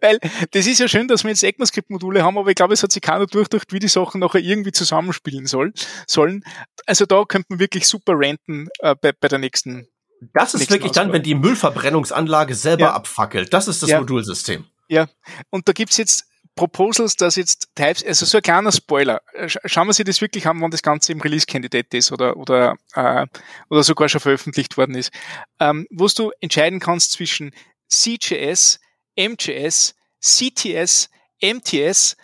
Weil 0.00 0.18
das 0.50 0.66
ist 0.66 0.80
ja 0.80 0.88
schön, 0.88 1.08
dass 1.08 1.24
wir 1.24 1.30
jetzt 1.30 1.44
ECMAScript-Module 1.44 2.22
haben, 2.22 2.38
aber 2.38 2.48
ich 2.48 2.56
glaube, 2.56 2.74
es 2.74 2.82
hat 2.82 2.92
sich 2.92 3.02
keiner 3.02 3.26
durchdacht, 3.26 3.72
wie 3.72 3.78
die 3.78 3.88
Sachen 3.88 4.20
nachher 4.20 4.40
irgendwie 4.40 4.72
zusammenspielen 4.72 5.46
soll, 5.46 5.72
sollen. 6.06 6.42
Also 6.86 7.06
da 7.06 7.24
könnte 7.24 7.46
man 7.50 7.60
wirklich 7.60 7.86
super 7.86 8.14
ranten 8.16 8.68
äh, 8.80 8.94
bei, 9.00 9.12
bei 9.12 9.28
der 9.28 9.38
nächsten. 9.38 9.88
Das 10.34 10.54
ist 10.54 10.70
wirklich 10.70 10.92
dann, 10.92 11.12
wenn 11.12 11.22
die 11.22 11.34
Müllverbrennungsanlage 11.34 12.54
selber 12.54 12.82
ja. 12.82 12.92
abfackelt. 12.94 13.52
Das 13.52 13.68
ist 13.68 13.82
das 13.82 13.90
ja. 13.90 14.00
Modulsystem. 14.00 14.64
Ja, 14.88 15.08
und 15.50 15.68
da 15.68 15.72
gibt's 15.72 15.96
jetzt 15.96 16.28
Proposals, 16.58 17.14
dass 17.14 17.36
jetzt 17.36 17.68
Types, 17.76 18.04
also 18.04 18.26
so 18.26 18.38
ein 18.38 18.42
kleiner 18.42 18.72
Spoiler, 18.72 19.22
schauen 19.46 19.86
wir 19.86 19.92
sich 19.92 20.04
das 20.04 20.20
wirklich 20.20 20.44
an, 20.48 20.60
wann 20.60 20.72
das 20.72 20.82
Ganze 20.82 21.12
im 21.12 21.20
Release-Candidate 21.20 21.96
ist 21.96 22.10
oder, 22.10 22.36
oder, 22.36 22.74
äh, 22.94 23.26
oder 23.70 23.84
sogar 23.84 24.08
schon 24.08 24.20
veröffentlicht 24.20 24.76
worden 24.76 24.96
ist, 24.96 25.12
ähm, 25.60 25.86
wo 25.90 26.08
du 26.08 26.32
entscheiden 26.40 26.80
kannst 26.80 27.12
zwischen 27.12 27.52
CJS, 27.88 28.80
MJS, 29.16 29.94
CTS, 30.20 31.10
MTS 31.40 32.16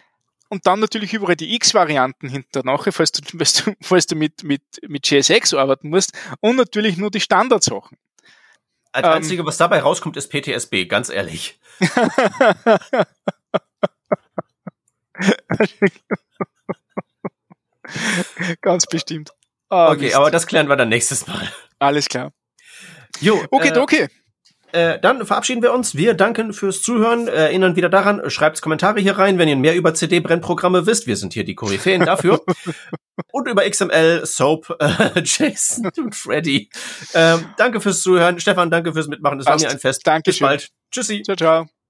und 0.55 0.66
dann 0.68 0.78
natürlich 0.78 1.12
überall 1.12 1.34
die 1.34 1.57
X-Varianten 1.57 2.28
hinterher, 2.28 2.78
falls 2.92 3.11
du, 3.11 3.22
falls 3.36 3.52
du, 3.55 3.74
falls 3.82 4.07
du 4.07 4.14
mit, 4.14 4.44
mit, 4.44 4.62
mit 4.86 5.11
JSX 5.11 5.52
arbeiten 5.55 5.90
musst 5.90 6.12
und 6.40 6.55
natürlich 6.55 6.96
nur 6.96 7.11
die 7.11 7.20
Standardsachen. 7.20 7.98
Ähm, 8.94 9.05
Einzige, 9.05 9.44
was 9.44 9.57
dabei 9.57 9.80
rauskommt, 9.80 10.16
ist 10.16 10.30
PTSB, 10.30 10.86
ganz 10.86 11.11
ehrlich. 11.11 11.59
ganz 18.61 18.86
bestimmt. 18.86 19.32
Oh, 19.70 19.88
okay, 19.88 20.02
Mist. 20.02 20.14
aber 20.14 20.30
das 20.30 20.46
klären 20.46 20.68
wir 20.68 20.76
dann 20.76 20.88
nächstes 20.90 21.26
Mal. 21.26 21.52
Alles 21.80 22.07
klar. 22.07 22.32
Jo, 23.18 23.44
okay, 23.50 23.70
äh, 23.70 23.78
okay. 23.78 24.09
Äh, 24.75 24.99
dann 24.99 25.25
verabschieden 25.25 25.62
wir 25.62 25.72
uns. 25.72 25.95
Wir 25.95 26.14
danken 26.14 26.53
fürs 26.53 26.83
Zuhören. 26.83 27.29
Erinnern 27.29 27.77
wieder 27.77 27.89
daran, 27.89 28.29
schreibt 28.29 28.61
Kommentare 28.61 28.99
hier 28.99 29.16
rein, 29.16 29.39
wenn 29.39 29.49
ihr 29.49 29.55
mehr 29.55 29.77
über 29.77 29.95
CD-Brennprogramme 29.95 30.85
wisst. 30.85 31.07
Wir 31.07 31.16
sind 31.16 31.33
hier 31.33 31.45
die 31.45 31.55
Koryphäen 31.55 32.05
dafür. 32.05 32.43
und 33.33 33.47
über 33.47 33.68
XML, 33.70 34.27
Soap, 34.27 34.77
äh, 34.81 35.22
Jason 35.22 35.89
und 35.97 36.16
Freddy. 36.16 36.70
Ähm, 37.14 37.47
danke 37.57 37.81
fürs 37.81 38.03
Zuhören. 38.03 38.41
Stefan, 38.41 38.68
danke 38.68 38.93
fürs 38.93 39.07
Mitmachen. 39.07 39.39
Das 39.39 39.47
Passt. 39.47 39.62
war 39.62 39.70
mir 39.70 39.75
ein 39.75 39.81
Fest. 39.81 40.05
Danke. 40.05 40.31
Bis 40.31 40.41
bald. 40.41 40.68
Tschüssi. 40.91 41.22
Ciao, 41.22 41.37
ciao. 41.37 41.84